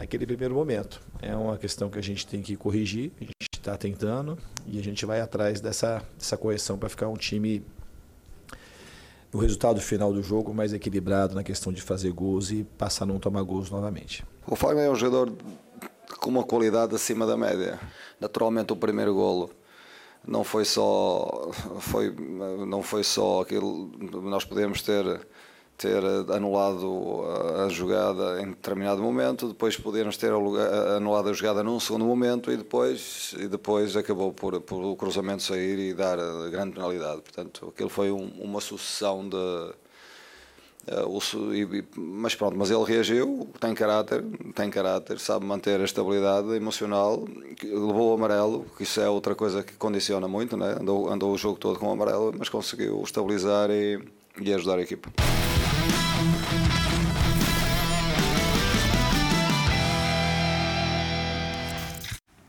naquele 0.00 0.24
primeiro 0.24 0.54
momento. 0.54 1.00
É 1.20 1.36
uma 1.36 1.58
questão 1.58 1.90
que 1.90 1.98
a 1.98 2.02
gente 2.02 2.26
tem 2.26 2.40
que 2.40 2.56
corrigir, 2.56 3.12
a 3.20 3.24
gente 3.24 3.34
está 3.54 3.76
tentando 3.76 4.38
e 4.66 4.78
a 4.78 4.82
gente 4.82 5.04
vai 5.04 5.20
atrás 5.20 5.60
dessa, 5.60 6.02
dessa 6.16 6.38
correção 6.38 6.78
para 6.78 6.88
ficar 6.88 7.08
um 7.08 7.16
time 7.16 7.62
no 9.30 9.38
resultado 9.38 9.78
final 9.80 10.10
do 10.12 10.22
jogo 10.22 10.54
mais 10.54 10.72
equilibrado 10.72 11.34
na 11.34 11.44
questão 11.44 11.70
de 11.70 11.82
fazer 11.82 12.10
gols 12.12 12.50
e 12.50 12.64
passar 12.64 13.04
a 13.04 13.06
não 13.06 13.18
tomar 13.18 13.42
gols 13.42 13.70
novamente. 13.70 14.24
O 14.46 14.56
Fagner 14.56 14.86
é 14.86 14.90
um 14.90 14.96
jogador 14.96 15.32
com 16.18 16.30
uma 16.30 16.42
qualidade 16.42 16.94
acima 16.94 17.26
da 17.26 17.36
média. 17.36 17.78
Naturalmente 18.18 18.72
o 18.72 18.76
primeiro 18.76 19.14
golo 19.14 19.50
não 20.26 20.42
foi 20.42 20.64
só 20.64 21.50
foi 21.80 22.10
não 22.66 22.82
foi 22.82 23.04
só 23.04 23.42
aquilo 23.42 23.90
nós 24.22 24.44
podemos 24.44 24.80
ter 24.80 25.20
ter 25.80 26.04
anulado 26.30 27.24
a 27.64 27.68
jogada 27.70 28.42
em 28.42 28.50
determinado 28.50 29.02
momento, 29.02 29.48
depois 29.48 29.78
podemos 29.78 30.14
ter 30.18 30.30
anulado 30.30 31.30
a 31.30 31.32
jogada 31.32 31.64
num 31.64 31.80
segundo 31.80 32.04
momento 32.04 32.52
e 32.52 32.56
depois 32.58 33.34
e 33.38 33.48
depois 33.48 33.96
acabou 33.96 34.30
por, 34.30 34.60
por 34.60 34.84
o 34.84 34.94
cruzamento 34.94 35.42
sair 35.42 35.78
e 35.78 35.94
dar 35.94 36.18
grande 36.50 36.72
penalidade. 36.72 37.22
Portanto, 37.22 37.72
aquilo 37.74 37.88
foi 37.88 38.10
um, 38.10 38.30
uma 38.38 38.60
sucessão 38.60 39.26
de 39.26 39.72
Uh, 40.88 41.20
mas 41.94 42.34
pronto, 42.34 42.56
mas 42.56 42.70
ele 42.70 42.82
reagiu, 42.84 43.46
tem 43.60 43.74
caráter, 43.74 44.24
tem 44.54 44.70
caráter, 44.70 45.20
sabe 45.20 45.44
manter 45.44 45.78
a 45.78 45.84
estabilidade 45.84 46.52
emocional, 46.56 47.22
levou 47.62 48.10
o 48.10 48.14
amarelo, 48.14 48.64
que 48.76 48.84
isso 48.84 48.98
é 48.98 49.08
outra 49.08 49.34
coisa 49.34 49.62
que 49.62 49.74
condiciona 49.74 50.26
muito, 50.26 50.56
né? 50.56 50.78
andou, 50.80 51.08
andou 51.12 51.32
o 51.32 51.38
jogo 51.38 51.58
todo 51.58 51.78
com 51.78 51.86
o 51.86 51.92
amarelo, 51.92 52.34
mas 52.36 52.48
conseguiu 52.48 53.00
estabilizar 53.04 53.70
e, 53.70 54.02
e 54.40 54.54
ajudar 54.54 54.78
a 54.78 54.82
equipa. 54.82 55.10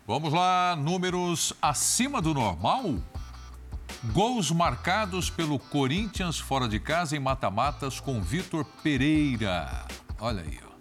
Vamos 0.08 0.34
lá, 0.34 0.76
números 0.76 1.54
acima 1.62 2.22
do 2.22 2.34
normal? 2.34 2.96
Gols 4.12 4.50
marcados 4.52 5.30
pelo 5.30 5.60
Corinthians 5.60 6.40
fora 6.40 6.68
de 6.68 6.80
casa 6.80 7.16
em 7.16 7.20
mata-matas 7.20 8.00
com 8.00 8.22
Vitor 8.22 8.66
Pereira. 8.82 9.86
Olha 10.20 10.42
aí, 10.42 10.60
ó. 10.66 10.72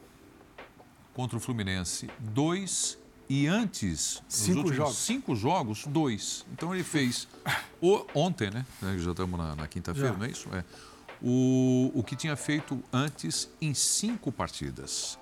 Contra 1.13 1.37
o 1.37 1.41
Fluminense, 1.41 2.09
dois 2.19 2.99
e 3.29 3.47
antes, 3.47 4.23
cinco 4.27 4.73
jogos. 4.73 4.97
cinco 4.97 5.37
jogos, 5.37 5.87
dois. 5.87 6.47
Então 6.53 6.75
ele 6.75 6.83
fez 6.83 7.29
o, 7.81 8.05
ontem, 8.15 8.51
né? 8.51 8.65
Já 8.99 9.11
estamos 9.11 9.39
na, 9.39 9.55
na 9.55 9.69
quinta-feira, 9.69 10.17
não 10.17 10.25
é 10.25 10.31
isso? 10.31 10.49
É. 10.55 10.65
O, 11.23 11.93
o 11.95 12.03
que 12.03 12.17
tinha 12.17 12.35
feito 12.37 12.83
antes 12.91 13.51
em 13.61 13.75
cinco 13.75 14.33
partidas. 14.33 15.19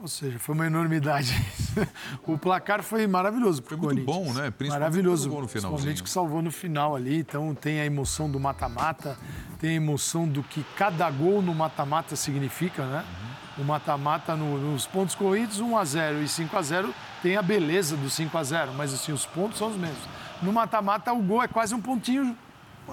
Ou 0.00 0.08
seja, 0.08 0.38
foi 0.38 0.54
uma 0.54 0.66
enormidade. 0.66 1.34
o 2.26 2.38
placar 2.38 2.82
foi 2.82 3.06
maravilhoso 3.06 3.62
para 3.62 3.74
o 3.74 3.78
Muito 3.78 4.02
Corinthians. 4.04 4.16
bom, 4.16 4.32
né? 4.32 4.50
Principalmente 4.50 4.70
Maravilhoso. 4.70 5.28
gol 5.28 5.42
no 5.42 5.46
Principalmente 5.48 5.80
finalzinho. 5.82 6.04
que 6.04 6.10
salvou 6.10 6.40
no 6.42 6.50
final 6.50 6.96
ali. 6.96 7.18
Então 7.18 7.54
tem 7.54 7.80
a 7.80 7.84
emoção 7.84 8.30
do 8.30 8.40
mata-mata, 8.40 9.18
tem 9.58 9.70
a 9.70 9.74
emoção 9.74 10.26
do 10.26 10.42
que 10.42 10.64
cada 10.76 11.10
gol 11.10 11.42
no 11.42 11.54
mata-mata 11.54 12.16
significa, 12.16 12.84
né? 12.86 13.04
O 13.58 13.62
mata-mata 13.64 14.34
no- 14.34 14.72
nos 14.72 14.86
pontos 14.86 15.14
corridos, 15.14 15.60
1 15.60 15.76
a 15.76 15.84
0 15.84 16.22
e 16.22 16.28
5 16.28 16.56
a 16.56 16.62
0 16.62 16.94
tem 17.22 17.36
a 17.36 17.42
beleza 17.42 17.94
do 17.94 18.08
5 18.08 18.38
a 18.38 18.42
0 18.42 18.72
mas 18.72 18.94
assim, 18.94 19.12
os 19.12 19.26
pontos 19.26 19.58
são 19.58 19.68
os 19.68 19.76
mesmos. 19.76 19.98
No 20.40 20.50
mata-mata, 20.50 21.12
o 21.12 21.20
gol 21.20 21.42
é 21.42 21.48
quase 21.48 21.74
um 21.74 21.80
pontinho. 21.80 22.34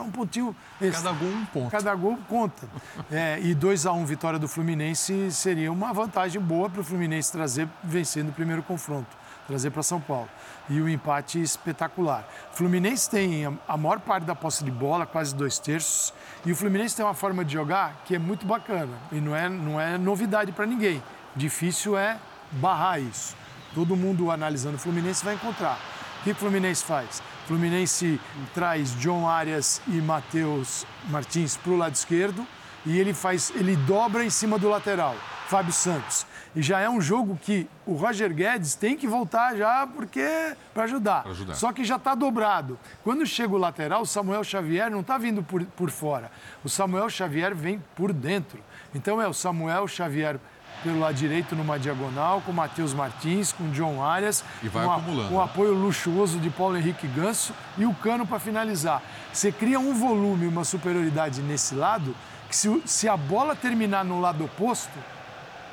Um 0.02 0.12
pontinho. 0.12 0.56
Cada 0.80 1.12
gol 1.12 1.28
um 1.30 1.46
ponto. 1.46 1.72
Cada 1.72 1.96
gol 1.96 2.18
conta. 2.30 2.68
É, 3.12 3.40
e 3.42 3.54
2 3.56 3.86
a 3.86 3.92
1 3.94 4.06
vitória 4.06 4.38
do 4.40 4.48
Fluminense 4.48 5.32
seria 5.32 5.72
uma 5.72 5.94
vantagem 5.94 6.42
boa 6.42 6.70
para 6.70 6.82
o 6.82 6.84
Fluminense 6.84 7.32
trazer 7.32 7.68
vencendo 7.84 8.30
o 8.30 8.32
primeiro 8.34 8.62
confronto, 8.64 9.08
trazer 9.48 9.70
para 9.72 9.84
São 9.84 10.00
Paulo. 10.00 10.30
E 10.70 10.80
o 10.82 10.90
empate 10.90 11.42
espetacular. 11.42 12.28
O 12.54 12.56
Fluminense 12.58 13.10
tem 13.10 13.46
a- 13.46 13.54
a 13.68 13.78
maior 13.78 14.00
parte 14.00 14.24
da 14.26 14.36
posse 14.36 14.64
de 14.64 14.72
bola, 14.72 15.06
quase 15.06 15.34
dois 15.36 15.58
terços, 15.60 16.14
e 16.46 16.52
o 16.52 16.56
Fluminense 16.56 16.96
tem 16.96 17.06
uma 17.06 17.14
forma 17.14 17.44
de 17.46 17.54
jogar 17.54 18.02
que 18.06 18.16
é 18.16 18.20
muito 18.20 18.46
bacana 18.46 18.94
e 19.12 19.16
não 19.22 19.36
é, 19.36 19.48
não 19.50 19.80
é 19.80 19.98
novidade 19.98 20.52
para 20.52 20.66
ninguém. 20.66 21.02
Difícil 21.36 21.98
é 21.98 22.18
barrar 22.54 23.00
isso. 23.00 23.36
Todo 23.74 23.96
mundo 23.96 24.32
analisando 24.32 24.76
o 24.76 24.80
Fluminense 24.80 25.24
vai 25.24 25.36
encontrar. 25.36 25.78
O 26.20 26.24
que 26.24 26.32
o 26.32 26.36
Fluminense 26.36 26.84
faz? 26.84 27.22
Fluminense 27.48 28.20
traz 28.54 28.94
John 29.00 29.26
Arias 29.26 29.82
e 29.88 30.02
Matheus 30.02 30.86
Martins 31.10 31.56
para 31.56 31.72
o 31.72 31.78
lado 31.78 31.96
esquerdo 31.96 32.46
e 32.86 33.00
ele 33.00 33.14
faz, 33.14 33.54
ele 33.56 33.74
dobra 33.78 34.26
em 34.26 34.30
cima 34.30 34.60
do 34.60 34.68
lateral, 34.68 35.16
Fábio 35.48 35.72
Santos. 35.72 36.26
E 36.54 36.62
já 36.62 36.82
é 36.82 36.90
um 36.90 37.00
jogo 37.00 37.40
que 37.42 37.66
o 37.86 37.94
Roger 37.94 38.34
Guedes 38.34 38.76
tem 38.76 38.98
que 38.98 39.08
voltar 39.08 39.56
já 39.56 39.88
porque 39.88 40.28
para 40.74 40.84
ajudar. 40.84 41.26
Ajudar. 41.26 41.56
Só 41.56 41.72
que 41.72 41.86
já 41.86 41.96
está 41.96 42.16
dobrado. 42.16 42.78
Quando 43.02 43.26
chega 43.26 43.54
o 43.54 43.58
lateral, 43.58 44.02
o 44.02 44.06
Samuel 44.06 44.44
Xavier 44.44 44.92
não 44.92 45.00
está 45.00 45.18
vindo 45.18 45.42
por, 45.42 45.64
por 45.64 45.90
fora. 45.90 46.30
O 46.66 46.70
Samuel 46.70 47.10
Xavier 47.10 47.56
vem 47.56 47.82
por 47.96 48.12
dentro. 48.12 48.60
Então 48.94 49.22
é 49.22 49.28
o 49.28 49.34
Samuel 49.34 49.88
Xavier 49.88 50.38
pelo 50.84 51.00
lado 51.00 51.16
direito 51.16 51.56
numa 51.56 51.78
diagonal, 51.80 52.42
com 52.42 52.52
o 52.52 52.54
Matheus 52.54 52.94
Martins, 52.94 53.52
com 53.52 53.66
o 53.66 53.72
John 53.72 54.04
Arias, 54.04 54.44
E 54.62 54.68
vai 54.68 54.86
acumulando. 54.86 55.34
o 55.34 55.42
apoio 55.42 55.74
luxuoso 55.74 56.40
de 56.40 56.50
Paulo 56.50 56.78
Henrique 56.78 57.08
Ganso 57.08 57.54
e 57.78 57.86
o 57.86 57.94
Cano 57.94 58.26
para 58.26 58.40
finalizar. 58.40 59.02
Você 59.34 59.52
cria 59.52 59.80
um 59.80 59.94
volume, 59.94 60.48
uma 60.48 60.64
superioridade 60.64 61.42
nesse 61.42 61.76
lado, 61.76 62.16
que 62.48 62.56
se, 62.56 62.82
se 62.86 63.10
a 63.10 63.18
bola 63.18 63.56
terminar 63.56 64.06
no 64.06 64.20
lado 64.22 64.46
oposto, 64.46 64.98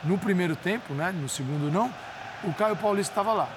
no 0.03 0.19
primeiro 0.19 0.57
tempo, 0.57 0.93
né, 0.95 1.13
no 1.13 1.29
segundo 1.29 1.71
não, 1.71 1.93
o 2.43 2.53
Caio 2.53 2.77
Paulista 2.77 3.13
estava 3.13 3.33
lá, 3.33 3.49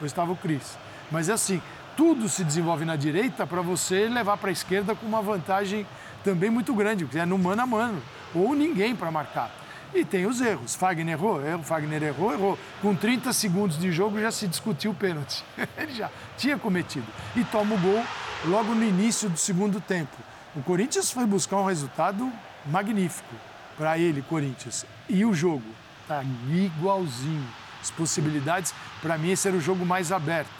ou 0.00 0.06
estava 0.06 0.32
o 0.32 0.36
Cris. 0.36 0.78
Mas 1.10 1.28
é 1.28 1.32
assim, 1.32 1.60
tudo 1.96 2.28
se 2.28 2.44
desenvolve 2.44 2.84
na 2.84 2.96
direita 2.96 3.46
para 3.46 3.60
você 3.60 4.08
levar 4.08 4.36
para 4.38 4.48
a 4.48 4.52
esquerda 4.52 4.94
com 4.94 5.04
uma 5.06 5.20
vantagem 5.20 5.86
também 6.24 6.48
muito 6.48 6.72
grande, 6.74 7.04
porque 7.04 7.18
é 7.18 7.26
no 7.26 7.36
mano 7.36 7.62
a 7.62 7.66
mano, 7.66 8.02
ou 8.34 8.54
ninguém 8.54 8.94
para 8.94 9.10
marcar. 9.10 9.50
E 9.94 10.04
tem 10.04 10.26
os 10.26 10.40
erros. 10.40 10.74
Fagner 10.74 11.14
errou, 11.14 11.44
errou, 11.44 11.62
Fagner 11.62 12.02
errou, 12.02 12.32
errou. 12.32 12.58
Com 12.80 12.94
30 12.94 13.32
segundos 13.32 13.78
de 13.78 13.92
jogo 13.92 14.18
já 14.20 14.30
se 14.30 14.48
discutiu 14.48 14.92
o 14.92 14.94
pênalti. 14.94 15.44
Ele 15.76 15.94
já 15.94 16.10
tinha 16.38 16.58
cometido. 16.58 17.06
E 17.36 17.44
toma 17.44 17.74
o 17.74 17.78
gol 17.78 18.04
logo 18.46 18.74
no 18.74 18.84
início 18.84 19.28
do 19.28 19.36
segundo 19.36 19.80
tempo. 19.80 20.16
O 20.54 20.62
Corinthians 20.62 21.10
foi 21.10 21.26
buscar 21.26 21.56
um 21.56 21.66
resultado 21.66 22.30
magnífico 22.66 23.34
para 23.76 23.98
ele, 23.98 24.22
Corinthians. 24.22 24.84
E 25.08 25.24
o 25.24 25.32
jogo 25.32 25.64
tá 26.06 26.22
igualzinho. 26.50 27.46
As 27.80 27.90
possibilidades, 27.90 28.74
para 29.00 29.18
mim, 29.18 29.30
esse 29.30 29.48
era 29.48 29.56
o 29.56 29.60
jogo 29.60 29.84
mais 29.84 30.12
aberto. 30.12 30.50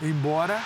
Embora 0.00 0.60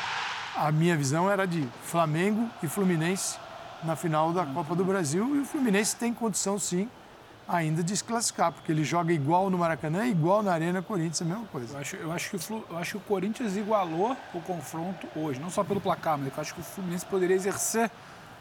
a 0.55 0.71
minha 0.71 0.97
visão 0.97 1.31
era 1.31 1.47
de 1.47 1.67
Flamengo 1.85 2.49
e 2.62 2.69
Fluminense 2.69 3.39
na 3.83 3.97
final 3.97 4.33
da 4.33 4.45
Copa 4.45 4.75
do 4.75 4.85
Brasil. 4.85 5.37
E 5.37 5.41
o 5.41 5.45
Fluminense 5.45 5.97
tem 5.97 6.12
condição, 6.12 6.59
sim, 6.59 6.89
ainda 7.49 7.82
de 7.82 7.97
se 7.97 8.03
classificar, 8.03 8.53
porque 8.53 8.72
ele 8.72 8.82
joga 8.82 9.12
igual 9.12 9.49
no 9.49 9.59
Maracanã, 9.59 10.07
igual 10.07 10.42
na 10.42 10.53
Arena 10.53 10.82
Corinthians, 10.82 11.20
é 11.20 11.24
a 11.24 11.26
mesma 11.26 11.47
coisa. 11.47 11.74
Eu 11.74 11.80
acho, 11.80 11.97
eu, 11.97 12.12
acho 12.12 12.30
que 12.30 12.36
o 12.36 12.64
eu 12.70 12.78
acho 12.78 12.90
que 12.92 12.97
o 12.97 13.01
Corinthians 13.01 13.57
igualou 13.57 14.16
o 14.34 14.40
confronto 14.40 15.07
hoje, 15.14 15.40
não 15.40 15.51
só 15.51 15.62
pelo 15.62 15.80
placar, 15.80 16.18
mas 16.18 16.28
eu 16.34 16.40
acho 16.40 16.55
que 16.55 16.61
o 16.61 16.64
Fluminense 16.64 17.07
poderia 17.07 17.36
exercer 17.36 17.90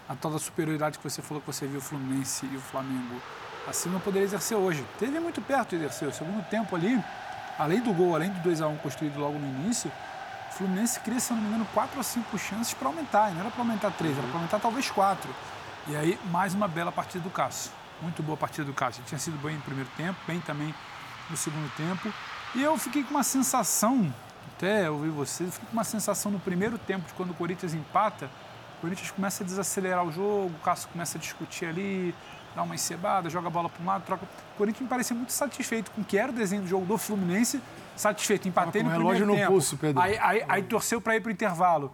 a 0.07 0.15
tal 0.15 0.31
da 0.31 0.39
superioridade 0.39 0.97
que 0.97 1.03
você 1.03 1.21
falou 1.21 1.41
que 1.41 1.47
você 1.47 1.67
viu 1.67 1.79
o 1.79 1.81
Fluminense 1.81 2.47
e 2.51 2.57
o 2.57 2.61
Flamengo 2.61 3.21
acima, 3.67 3.99
poderia 3.99 4.25
exercer 4.25 4.57
hoje. 4.57 4.85
Teve 4.99 5.19
muito 5.19 5.41
perto 5.41 5.69
de 5.69 5.77
exercer. 5.77 6.07
O 6.07 6.13
segundo 6.13 6.43
tempo 6.49 6.75
ali, 6.75 7.03
além 7.57 7.81
do 7.81 7.91
gol, 7.93 8.15
além 8.15 8.29
do 8.29 8.49
2x1 8.49 8.77
construído 8.79 9.19
logo 9.19 9.37
no 9.37 9.47
início, 9.47 9.91
o 10.49 10.53
Fluminense 10.53 10.99
cria, 10.99 11.19
se 11.19 11.33
não 11.33 11.41
me 11.41 11.47
engano, 11.47 11.67
4 11.73 11.97
ou 11.97 12.03
5 12.03 12.37
chances 12.37 12.73
para 12.73 12.87
aumentar. 12.87 13.31
Não 13.31 13.41
era 13.41 13.49
para 13.49 13.61
aumentar 13.61 13.91
3, 13.91 14.17
era 14.17 14.27
para 14.27 14.37
aumentar 14.37 14.59
talvez 14.59 14.89
4. 14.89 15.29
E 15.87 15.95
aí, 15.95 16.19
mais 16.31 16.53
uma 16.53 16.67
bela 16.67 16.91
partida 16.91 17.23
do 17.23 17.29
Cássio. 17.29 17.71
Muito 18.01 18.21
boa 18.21 18.37
partida 18.37 18.65
do 18.65 18.73
Cássio. 18.73 19.01
Ele 19.01 19.07
tinha 19.07 19.19
sido 19.19 19.37
bem 19.41 19.55
no 19.55 19.61
primeiro 19.61 19.89
tempo, 19.95 20.19
bem 20.27 20.39
também 20.41 20.73
no 21.29 21.37
segundo 21.37 21.69
tempo. 21.75 22.13
E 22.53 22.61
eu 22.61 22.77
fiquei 22.77 23.03
com 23.03 23.11
uma 23.11 23.23
sensação, 23.23 24.13
até 24.55 24.89
ouvir 24.89 25.09
vocês, 25.09 25.49
eu 25.49 25.53
fiquei 25.53 25.67
com 25.67 25.73
uma 25.73 25.83
sensação 25.83 26.31
no 26.31 26.39
primeiro 26.39 26.77
tempo 26.77 27.05
de 27.07 27.13
quando 27.13 27.31
o 27.31 27.33
Corinthians 27.33 27.73
empata, 27.73 28.29
o 28.77 28.81
Corinthians 28.81 29.11
começa 29.11 29.43
a 29.43 29.45
desacelerar 29.45 30.05
o 30.05 30.11
jogo, 30.11 30.53
o 30.55 30.63
Cássio 30.63 30.89
começa 30.89 31.17
a 31.17 31.21
discutir 31.21 31.65
ali, 31.65 32.15
dá 32.55 32.63
uma 32.63 32.75
encebada, 32.75 33.29
joga 33.29 33.47
a 33.47 33.51
bola 33.51 33.69
para 33.69 33.83
um 33.83 33.85
lado, 33.85 34.03
troca. 34.03 34.25
O 34.25 34.57
Corinthians 34.57 34.83
me 34.83 34.87
parecia 34.87 35.15
muito 35.15 35.33
satisfeito 35.33 35.91
com 35.91 36.01
o 36.01 36.05
que 36.05 36.17
era 36.17 36.31
o 36.31 36.35
desenho 36.35 36.61
do 36.61 36.67
jogo 36.67 36.85
do 36.85 36.97
Fluminense, 36.97 37.61
satisfeito, 37.95 38.47
empatei 38.47 38.83
no 38.83 38.89
primeiro 38.89 39.03
relógio 39.03 39.25
no 39.25 39.35
tempo. 39.35 39.51
pulso, 39.51 39.77
Pedro. 39.77 40.01
Aí, 40.01 40.17
aí, 40.19 40.45
aí 40.47 40.63
torceu 40.63 41.01
para 41.01 41.15
ir 41.15 41.21
para 41.21 41.29
o 41.29 41.31
intervalo 41.31 41.93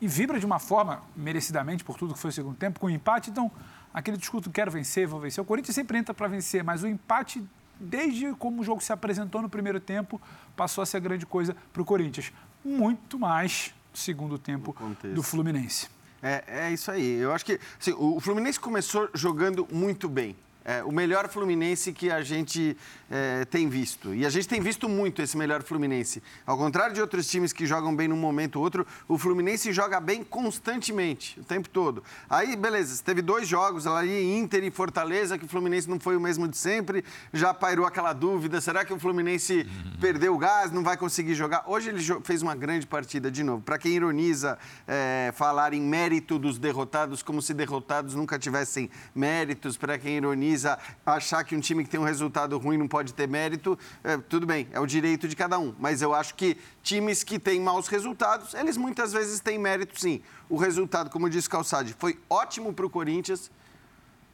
e 0.00 0.06
vibra 0.06 0.38
de 0.38 0.46
uma 0.46 0.58
forma, 0.58 1.02
merecidamente, 1.16 1.82
por 1.82 1.96
tudo 1.96 2.14
que 2.14 2.20
foi 2.20 2.30
o 2.30 2.32
segundo 2.32 2.56
tempo, 2.56 2.78
com 2.78 2.86
o 2.86 2.90
empate. 2.90 3.30
Então, 3.30 3.50
aquele 3.92 4.16
discurso, 4.16 4.50
quero 4.50 4.70
vencer, 4.70 5.06
vou 5.06 5.20
vencer. 5.20 5.42
O 5.42 5.44
Corinthians 5.44 5.74
sempre 5.74 5.98
entra 5.98 6.14
para 6.14 6.28
vencer, 6.28 6.62
mas 6.62 6.82
o 6.82 6.86
empate, 6.86 7.42
desde 7.78 8.32
como 8.34 8.60
o 8.60 8.64
jogo 8.64 8.82
se 8.82 8.92
apresentou 8.92 9.42
no 9.42 9.48
primeiro 9.48 9.80
tempo, 9.80 10.20
passou 10.56 10.82
a 10.82 10.86
ser 10.86 11.00
grande 11.00 11.26
coisa 11.26 11.56
para 11.72 11.82
o 11.82 11.84
Corinthians. 11.84 12.32
Muito 12.64 13.18
mais 13.18 13.74
no 13.92 13.98
segundo 13.98 14.38
tempo 14.38 14.74
do 15.14 15.22
Fluminense. 15.22 15.88
É, 16.22 16.44
é 16.66 16.72
isso 16.72 16.90
aí. 16.90 17.18
Eu 17.18 17.32
acho 17.32 17.44
que 17.44 17.60
assim, 17.80 17.94
o 17.96 18.18
Fluminense 18.20 18.58
começou 18.58 19.08
jogando 19.14 19.66
muito 19.70 20.08
bem. 20.08 20.36
É, 20.68 20.84
o 20.84 20.92
melhor 20.92 21.30
Fluminense 21.30 21.94
que 21.94 22.10
a 22.10 22.20
gente 22.20 22.76
é, 23.10 23.46
tem 23.46 23.70
visto. 23.70 24.14
E 24.14 24.26
a 24.26 24.28
gente 24.28 24.46
tem 24.46 24.60
visto 24.60 24.86
muito 24.86 25.22
esse 25.22 25.34
melhor 25.34 25.62
Fluminense. 25.62 26.22
Ao 26.44 26.58
contrário 26.58 26.94
de 26.94 27.00
outros 27.00 27.26
times 27.26 27.54
que 27.54 27.64
jogam 27.64 27.96
bem 27.96 28.06
num 28.06 28.18
momento 28.18 28.56
ou 28.56 28.64
outro, 28.64 28.86
o 29.08 29.16
Fluminense 29.16 29.72
joga 29.72 29.98
bem 29.98 30.22
constantemente, 30.22 31.40
o 31.40 31.42
tempo 31.42 31.70
todo. 31.70 32.04
Aí, 32.28 32.54
beleza, 32.54 33.02
teve 33.02 33.22
dois 33.22 33.48
jogos 33.48 33.86
ali, 33.86 34.36
Inter 34.36 34.62
e 34.62 34.70
Fortaleza, 34.70 35.38
que 35.38 35.46
o 35.46 35.48
Fluminense 35.48 35.88
não 35.88 35.98
foi 35.98 36.18
o 36.18 36.20
mesmo 36.20 36.46
de 36.46 36.58
sempre. 36.58 37.02
Já 37.32 37.54
pairou 37.54 37.86
aquela 37.86 38.12
dúvida: 38.12 38.60
será 38.60 38.84
que 38.84 38.92
o 38.92 38.98
Fluminense 38.98 39.66
perdeu 40.02 40.34
o 40.34 40.38
gás, 40.38 40.70
não 40.70 40.84
vai 40.84 40.98
conseguir 40.98 41.34
jogar? 41.34 41.64
Hoje 41.66 41.88
ele 41.88 42.02
fez 42.22 42.42
uma 42.42 42.54
grande 42.54 42.86
partida 42.86 43.30
de 43.30 43.42
novo. 43.42 43.62
Para 43.62 43.78
quem 43.78 43.92
ironiza 43.92 44.58
é, 44.86 45.32
falar 45.34 45.72
em 45.72 45.80
mérito 45.80 46.38
dos 46.38 46.58
derrotados, 46.58 47.22
como 47.22 47.40
se 47.40 47.54
derrotados 47.54 48.14
nunca 48.14 48.38
tivessem 48.38 48.90
méritos, 49.14 49.78
para 49.78 49.96
quem 49.96 50.18
ironiza 50.18 50.57
achar 51.04 51.44
que 51.44 51.54
um 51.56 51.60
time 51.60 51.84
que 51.84 51.90
tem 51.90 51.98
um 51.98 52.04
resultado 52.04 52.56
ruim 52.58 52.76
não 52.76 52.88
pode 52.88 53.12
ter 53.14 53.28
mérito, 53.28 53.78
é, 54.02 54.16
tudo 54.16 54.46
bem, 54.46 54.68
é 54.72 54.80
o 54.80 54.86
direito 54.86 55.28
de 55.28 55.36
cada 55.36 55.58
um. 55.58 55.74
Mas 55.78 56.02
eu 56.02 56.14
acho 56.14 56.34
que 56.34 56.56
times 56.82 57.22
que 57.22 57.38
têm 57.38 57.60
maus 57.60 57.88
resultados, 57.88 58.54
eles 58.54 58.76
muitas 58.76 59.12
vezes 59.12 59.40
têm 59.40 59.58
mérito 59.58 60.00
sim. 60.00 60.22
O 60.48 60.56
resultado, 60.56 61.10
como 61.10 61.28
disse 61.28 61.48
Calçade, 61.48 61.94
foi 61.98 62.18
ótimo 62.28 62.72
para 62.72 62.86
o 62.86 62.90
Corinthians, 62.90 63.50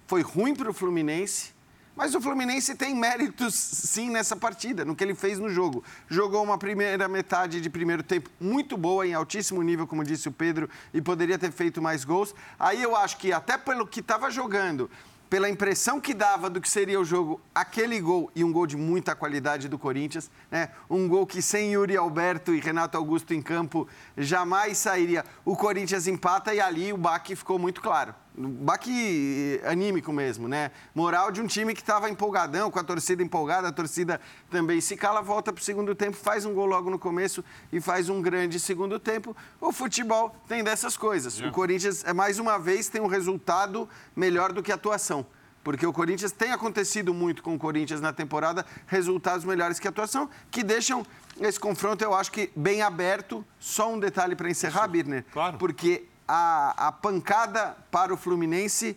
foi 0.07 0.23
ruim 0.23 0.55
para 0.55 0.71
o 0.71 0.75
Fluminense, 0.75 1.55
mas 1.97 2.13
o 2.15 2.21
Fluminense 2.21 2.75
tem 2.75 2.95
méritos 2.95 3.55
sim 3.55 4.11
nessa 4.11 4.35
partida, 4.35 4.85
no 4.85 4.97
que 4.97 5.05
ele 5.05 5.15
fez 5.15 5.39
no 5.39 5.49
jogo. 5.49 5.85
Jogou 6.09 6.43
uma 6.43 6.59
primeira 6.59 7.07
metade 7.07 7.61
de 7.61 7.71
primeiro 7.71 8.03
tempo 8.03 8.29
muito 8.41 8.77
boa, 8.77 9.07
em 9.07 9.15
altíssimo 9.15 9.63
nível, 9.63 9.87
como 9.87 10.03
disse 10.03 10.29
o 10.29 10.33
Pedro, 10.33 10.69
e 10.93 11.01
poderia 11.01 11.39
ter 11.39 11.53
feito 11.53 11.81
mais 11.81 12.05
gols. 12.05 12.35
Aí 12.59 12.83
eu 12.83 12.97
acho 12.97 13.17
que 13.17 13.33
até 13.33 13.57
pelo 13.57 13.87
que 13.87 14.01
estava 14.01 14.29
jogando, 14.29 14.91
pela 15.29 15.49
impressão 15.49 16.01
que 16.01 16.15
dava 16.15 16.49
do 16.49 16.61
que 16.61 16.69
seria 16.69 17.01
o 17.01 17.05
jogo, 17.05 17.41
aquele 17.55 18.01
gol 18.01 18.31
e 18.35 18.45
um 18.45 18.53
gol 18.53 18.67
de 18.67 18.77
muita 18.77 19.15
qualidade 19.17 19.69
do 19.69 19.79
Corinthians, 19.79 20.31
né? 20.51 20.71
Um 20.89 21.09
gol 21.09 21.27
que 21.27 21.43
sem 21.43 21.73
Yuri 21.73 21.97
Alberto 21.97 22.55
e 22.55 22.61
Renato 22.61 22.97
Augusto 22.97 23.35
em 23.35 23.43
campo 23.43 23.89
jamais 24.17 24.79
sairia. 24.79 25.25
O 25.45 25.57
Corinthians 25.57 26.07
empata 26.07 26.55
e 26.55 26.61
ali 26.61 26.93
o 26.93 26.97
baque 26.97 27.35
ficou 27.35 27.59
muito 27.59 27.81
claro. 27.81 28.15
Baque 28.37 29.61
anímico 29.65 30.13
mesmo, 30.13 30.49
né? 30.49 30.71
Moral 30.95 31.31
de 31.31 31.41
um 31.41 31.47
time 31.47 31.75
que 31.75 31.81
estava 31.81 32.11
empolgadão, 32.11 32.71
com 32.71 32.79
a 32.79 32.85
torcida 32.85 33.23
empolgada, 33.23 33.69
a 33.69 33.73
torcida 33.73 34.21
também 34.51 34.81
se 34.81 34.97
cala, 34.97 35.23
volta 35.23 35.53
para 35.53 35.61
o 35.61 35.65
segundo 35.65 35.95
tempo, 35.95 36.17
faz 36.17 36.45
um 36.45 36.53
gol 36.53 36.67
logo 36.67 36.91
no 36.91 36.99
começo 36.99 37.45
e 37.73 37.81
faz 37.81 38.09
um 38.09 38.21
grande 38.21 38.59
segundo 38.59 38.99
tempo. 38.99 39.37
O 39.61 39.73
futebol 39.73 40.35
tem 40.49 40.65
dessas 40.65 40.97
coisas. 40.97 41.41
O 41.41 41.51
Corinthians, 41.53 42.05
é, 42.05 42.13
mais 42.13 42.39
uma 42.39 42.59
vez, 42.59 42.89
tem 42.89 43.01
um 43.01 43.07
resultado 43.07 43.89
melhor 44.17 44.53
do 44.53 44.63
que 44.63 44.73
a 44.73 44.75
atuação. 44.75 45.25
Porque 45.63 45.87
o 45.87 45.93
Corinthians 45.93 46.31
tem 46.31 46.53
acontecido 46.53 47.15
muito 47.15 47.43
com 47.43 47.55
o 47.55 47.59
Corinthians 47.59 47.99
na 48.01 48.13
temporada, 48.13 48.67
resultados 48.87 49.47
melhores 49.47 49.79
que 49.79 49.89
a 49.89 49.91
atuação, 49.91 50.29
que 50.51 50.63
deixam 50.63 51.07
esse 51.41 51.59
confronto, 51.59 52.05
eu 52.05 52.15
acho 52.15 52.31
que 52.31 52.51
bem 52.55 52.83
aberto. 52.83 53.45
Só 53.59 53.91
um 53.91 53.99
detalhe 53.99 54.37
para 54.37 54.51
encerrar, 54.51 54.87
Birner. 54.87 55.25
Claro. 55.33 55.57
Porque 55.57 56.05
a, 56.27 56.89
a 56.89 56.93
pancada 56.93 57.77
para 57.91 58.13
o 58.13 58.17
Fluminense, 58.17 58.97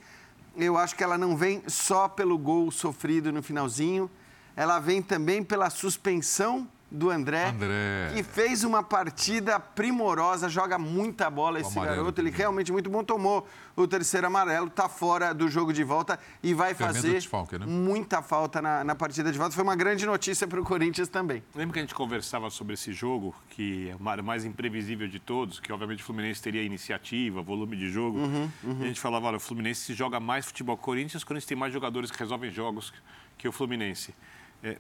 eu 0.56 0.78
acho 0.78 0.96
que 0.96 1.04
ela 1.04 1.18
não 1.18 1.36
vem 1.36 1.64
só 1.68 2.08
pelo 2.08 2.38
gol 2.38 2.72
sofrido 2.72 3.32
no 3.32 3.44
finalzinho, 3.44 4.10
ela 4.56 4.80
vem 4.80 5.02
também 5.02 5.44
pela 5.44 5.70
suspensão 5.70 6.68
do 6.90 7.10
André, 7.10 7.48
André. 7.50 8.12
que 8.16 8.24
fez 8.24 8.64
uma 8.64 8.82
partida 8.82 9.60
primorosa, 9.60 10.48
joga 10.48 10.78
muita 10.80 11.30
bola 11.30 11.60
esse 11.60 11.78
amarelo 11.78 11.98
garoto, 11.98 12.22
ele 12.22 12.30
realmente 12.30 12.72
muito 12.72 12.90
bom, 12.90 13.04
tomou 13.04 13.46
o 13.76 13.86
terceiro 13.86 14.28
amarelo, 14.28 14.68
está 14.68 14.88
fora 14.88 15.34
do 15.34 15.50
jogo 15.50 15.74
de 15.74 15.84
volta 15.84 16.18
e 16.42 16.54
vai 16.54 16.74
fazer 16.74 17.12
desfalque, 17.12 17.58
né? 17.60 17.66
muita 17.66 18.22
falta 18.22 18.62
na, 18.62 18.84
na 18.84 18.96
partida 18.96 19.32
de 19.32 19.38
volta. 19.38 19.54
Foi 19.54 19.64
uma 19.64 19.76
grande 19.76 20.06
notícia 20.06 20.48
para 20.48 20.62
o 20.62 20.64
Corinthians 20.64 21.10
também. 21.10 21.44
Lembra 21.54 21.74
que 21.74 21.80
a 21.80 21.82
gente 21.82 21.94
conversava 21.94 22.50
sobre 22.50 22.74
esse 22.76 22.94
jogo, 22.94 23.36
que 23.50 23.90
é 23.90 23.96
o 23.96 24.02
ma- 24.02 24.16
mais 24.18 24.46
imprevisível 24.46 25.08
de 25.08 25.20
todos, 25.20 25.60
que 25.60 25.72
obviamente 25.74 26.02
o 26.02 26.06
Fluminense 26.06 26.42
teria 26.42 26.64
iniciativa, 26.64 27.42
volume 27.42 27.76
de 27.76 27.90
jogo. 27.92 28.20
E 28.64 28.84
a 28.84 28.88
gente 28.88 29.00
falava, 29.00 29.28
olha, 29.28 29.38
o 29.38 29.40
Fluminense 29.42 29.82
se 29.82 29.94
joga 29.94 30.20
mais 30.20 30.46
futebol 30.46 30.78
Corinthians, 30.78 31.22
o 31.24 31.26
Corinthians 31.26 31.48
tem 31.48 31.58
mais 31.58 31.74
jogadores 31.74 32.10
que 32.10 32.18
resolvem 32.18 32.50
jogos 32.50 32.94
que 33.38 33.48
o 33.48 33.52
Fluminense. 33.52 34.16
É, 34.64 34.78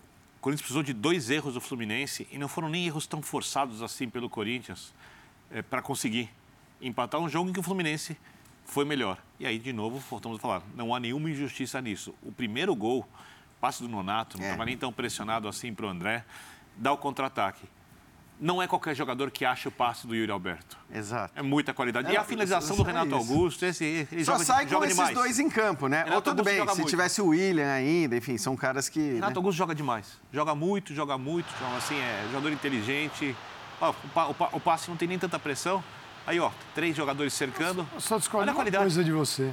Corinthians 0.47 0.61
precisou 0.61 0.81
de 0.81 0.93
dois 0.93 1.29
erros 1.29 1.55
do 1.55 1.59
Fluminense 1.59 2.25
e 2.31 2.37
não 2.37 2.47
foram 2.47 2.69
nem 2.69 2.87
erros 2.87 3.05
tão 3.05 3.21
forçados 3.21 3.81
assim 3.81 4.07
pelo 4.07 4.29
Corinthians 4.29 4.93
para 5.69 5.81
conseguir 5.81 6.29
empatar 6.81 7.19
um 7.19 7.27
jogo 7.27 7.49
em 7.49 7.53
que 7.53 7.59
o 7.59 7.63
Fluminense 7.63 8.15
foi 8.63 8.85
melhor. 8.85 9.17
E 9.41 9.45
aí, 9.45 9.59
de 9.59 9.73
novo, 9.73 9.99
voltamos 9.99 10.37
a 10.37 10.41
falar, 10.41 10.61
não 10.73 10.95
há 10.95 11.01
nenhuma 11.01 11.29
injustiça 11.29 11.81
nisso. 11.81 12.15
O 12.23 12.31
primeiro 12.31 12.73
gol, 12.73 13.05
passe 13.59 13.83
do 13.83 13.89
Nonato, 13.89 14.37
não 14.37 14.45
É. 14.45 14.47
estava 14.51 14.63
nem 14.63 14.77
tão 14.77 14.89
pressionado 14.89 15.49
assim 15.49 15.73
para 15.73 15.85
o 15.85 15.89
André, 15.89 16.23
dá 16.77 16.93
o 16.93 16.97
contra-ataque. 16.97 17.67
Não 18.39 18.61
é 18.61 18.68
qualquer 18.68 18.95
jogador 18.95 19.31
que 19.31 19.43
acha 19.43 19.68
o 19.68 19.72
passe 19.72 20.05
do 20.05 20.14
Yuri 20.15 20.31
Alberto. 20.31 20.77
Exato. 20.93 21.34
É 21.35 21.41
muita 21.41 21.73
qualidade. 21.73 22.07
É, 22.09 22.14
e 22.14 22.18
a 22.18 22.23
finalização 22.23 22.76
do 22.76 22.84
Renato 22.84 23.07
isso. 23.07 23.15
Augusto, 23.15 23.65
esse, 23.65 24.07
ele 24.11 24.23
Só 24.23 24.34
joga, 24.34 24.45
sai 24.45 24.64
com 24.65 24.72
joga 24.72 24.85
esses 24.85 24.95
demais. 24.97 25.15
dois 25.15 25.39
em 25.39 25.49
campo, 25.49 25.88
né? 25.88 25.99
Renato 26.03 26.15
Ou 26.15 26.22
tudo 26.22 26.39
Augusto 26.41 26.55
bem, 26.57 26.68
se 26.68 26.76
muito. 26.77 26.89
tivesse 26.89 27.19
o 27.22 27.27
William 27.30 27.72
ainda, 27.72 28.15
enfim, 28.15 28.38
são 28.38 28.55
caras 28.55 28.88
que... 28.89 28.99
Renato 29.14 29.31
né? 29.34 29.38
Augusto 29.38 29.57
joga 29.57 29.73
demais. 29.73 30.19
Joga 30.31 30.53
muito, 30.53 30.93
joga 30.93 31.18
muito. 31.18 31.47
Joga 31.59 31.77
assim, 31.77 31.95
é 31.97 32.26
jogador 32.27 32.51
inteligente. 32.51 33.35
Ó, 33.81 33.89
o, 33.91 34.19
o 34.19 34.57
o 34.57 34.59
passe 34.59 34.88
não 34.89 34.95
tem 34.97 35.07
nem 35.07 35.18
tanta 35.18 35.39
pressão. 35.39 35.84
Aí, 36.27 36.39
ó, 36.39 36.51
três 36.76 36.95
jogadores 36.95 37.34
cercando. 37.34 37.88
Eu 37.93 37.99
só 38.01 38.18
discordo 38.19 38.43
Olha 38.43 38.51
a 38.51 38.55
qualidade. 38.55 38.84
coisa 38.84 39.03
de 39.03 39.11
você. 39.11 39.51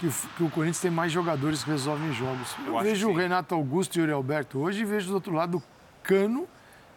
Que, 0.00 0.06
o- 0.08 0.12
que 0.36 0.42
o 0.42 0.50
Corinthians 0.50 0.80
tem 0.80 0.90
mais 0.90 1.12
jogadores 1.12 1.62
que 1.62 1.70
resolvem 1.70 2.12
jogos. 2.12 2.48
Eu, 2.66 2.74
Eu 2.78 2.80
vejo 2.82 3.10
o. 3.10 3.14
Renato 3.14 3.54
Augusto 3.54 3.94
e 3.96 4.00
o 4.00 4.02
Yuri 4.02 4.12
Alberto 4.12 4.58
hoje 4.58 4.80
e 4.80 4.84
vejo 4.84 5.06
do 5.08 5.14
outro 5.14 5.32
lado 5.32 5.62
Cano 6.02 6.48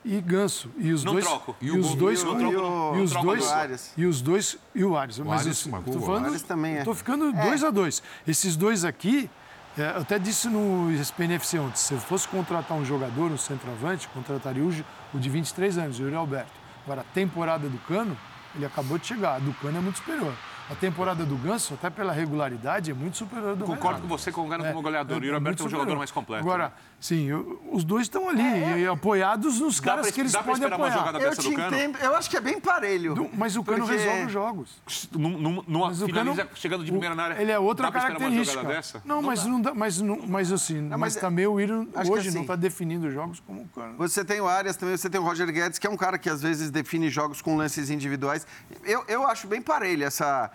e 0.08 0.22
Ganso. 0.22 0.72
E 0.78 0.92
os 0.92 1.04
Não 1.04 1.14
dois, 1.14 1.26
troco. 1.26 1.56
E, 1.62 1.70
o 1.72 1.80
os 1.80 1.96
dois. 1.96 2.22
e 2.22 2.26
o- 2.26 2.40
e, 2.42 2.56
o- 2.56 2.92
os 3.04 3.12
dois. 3.12 3.94
E 3.98 4.06
os 4.06 4.22
dois. 4.22 4.58
E 4.74 4.84
o 4.84 4.96
Ares. 4.98 5.20
Mas 5.20 5.42
Arias 5.42 5.66
eu 5.66 5.72
marcou 5.72 5.94
tô 5.94 6.00
o 6.00 6.02
falando. 6.06 6.40
Também 6.42 6.78
é. 6.78 6.84
Tô 6.84 6.94
ficando 6.96 7.32
dois 7.34 7.64
a 7.64 7.70
dois. 7.70 8.02
Esses 8.28 8.56
dois 8.56 8.86
aqui. 8.86 9.30
é, 9.78 9.92
eu 9.96 10.02
até 10.02 10.18
disse 10.18 10.48
no 10.48 10.92
ESPN 10.92 11.34
FC 11.36 11.60
ontem, 11.60 11.76
se 11.78 11.94
eu 11.94 12.00
fosse 12.00 12.28
contratar 12.28 12.76
um 12.76 12.84
jogador, 12.84 13.30
um 13.32 13.38
centroavante, 13.38 14.08
contrataria 14.08 14.64
o, 14.64 14.74
o 15.14 15.20
de 15.20 15.30
23 15.30 15.78
anos, 15.78 16.00
o 16.00 16.02
Yuri 16.04 16.16
Alberto. 16.16 16.52
Agora, 16.84 17.02
a 17.02 17.04
temporada 17.14 17.70
do 17.70 17.78
Cano, 17.80 18.18
ele 18.56 18.66
acabou 18.66 18.98
de 18.98 19.06
chegar. 19.06 19.36
A 19.36 19.40
do 19.40 19.54
Cano 19.54 19.78
é 19.78 19.82
muito 19.82 19.98
superior. 19.98 20.34
A 20.70 20.74
temporada 20.76 21.24
do 21.26 21.36
Ganso, 21.38 21.76
até 21.76 21.90
pela 21.92 22.12
regularidade, 22.12 22.90
é 22.92 22.94
muito 22.94 23.18
superior 23.18 23.56
do 23.56 23.66
Concordo 23.66 23.86
Renato. 23.88 24.02
com 24.02 24.08
você 24.08 24.32
com 24.32 24.46
o 24.46 24.48
Gano 24.50 24.66
como 24.66 24.82
goleador. 24.82 25.18
o 25.20 25.24
Yuri 25.24 25.36
Alberto 25.36 25.62
é 25.64 25.66
um 25.66 25.70
jogador 25.70 25.96
mais 25.98 26.10
completo. 26.12 26.42
Agora, 26.44 26.66
né? 26.66 26.72
Sim, 27.00 27.26
eu- 27.30 27.62
os 27.72 27.84
dois 27.84 28.04
estão 28.04 28.28
ali, 28.28 28.42
e 28.82 28.88
apoiados 28.88 29.60
nos 29.60 29.80
Dá 29.80 29.86
caras 29.86 30.06
pra- 30.08 30.12
que 30.14 30.22
eles 30.22 30.32
dá 30.32 30.40
pra 30.40 30.52
podem 30.54 30.64
esperar 30.64 30.78
uma 30.78 30.88
apoiar. 30.88 31.00
jogada 31.06 31.24
Eu 31.24 31.30
dessa 31.30 31.42
te 31.42 31.50
do 31.50 31.56
Cano? 31.56 31.76
entendo, 31.76 31.98
eu 32.00 32.16
acho 32.16 32.30
que 32.30 32.38
é 32.38 32.42
bem 32.42 32.60
parelho. 32.60 33.14
Do- 33.16 33.30
Mas 33.34 33.56
o 33.56 33.64
Cano 33.64 33.80
Porque- 33.86 33.96
resolve 33.96 34.26
os 34.26 34.32
jogos. 34.32 34.82
Num- 35.12 35.38
num- 35.38 35.64
Numa 35.68 35.88
Mas 35.88 36.02
o 36.02 36.06
finaliza 36.06 36.44
Cano- 36.46 36.50
chegando 36.56 36.84
de 36.84 36.90
o- 36.92 36.94
primeira 36.94 37.16
na 37.16 37.24
área. 37.24 37.42
Ele 37.42 37.52
é 37.52 37.60
outra 37.60 37.86
dá 37.88 37.92
pra 37.92 38.00
esperar 38.02 38.14
uma 38.16 38.20
característica. 38.20 38.62
jogada 38.62 38.76
dessa? 38.76 39.02
Não, 39.06 39.22
mas 39.22 39.46
não 39.46 39.62
dá, 39.62 39.74
mas, 39.74 40.02
não, 40.02 40.20
mas 40.28 40.52
assim, 40.52 40.82
mas, 40.82 41.00
mas 41.00 41.18
é- 41.18 41.20
também 41.20 41.46
o 41.48 41.54
Willian 41.54 41.88
acho 41.96 42.10
que 42.12 42.18
hoje 42.18 42.28
assim- 42.30 42.36
não 42.38 42.42
está 42.44 42.56
definindo 42.56 43.10
jogos 43.12 43.40
como 43.40 43.62
o 43.62 43.68
Cano. 43.68 43.96
Você 43.98 44.24
tem 44.26 44.40
o 44.42 44.48
Arias 44.48 44.76
também, 44.76 44.96
você 44.98 45.10
tem 45.10 45.20
o 45.20 45.24
Roger 45.24 45.52
Guedes, 45.52 45.78
que 45.80 45.86
é 45.88 45.90
um 45.90 45.98
cara 45.98 46.18
que 46.18 46.30
às 46.30 46.42
vezes 46.42 46.70
define 46.72 47.10
jogos 47.10 47.42
com 47.42 47.56
lances 47.58 47.90
individuais. 47.90 48.46
Eu, 48.84 49.04
eu 49.08 49.28
acho 49.28 49.48
bem 49.48 49.62
parelho 49.62 50.04
essa. 50.06 50.50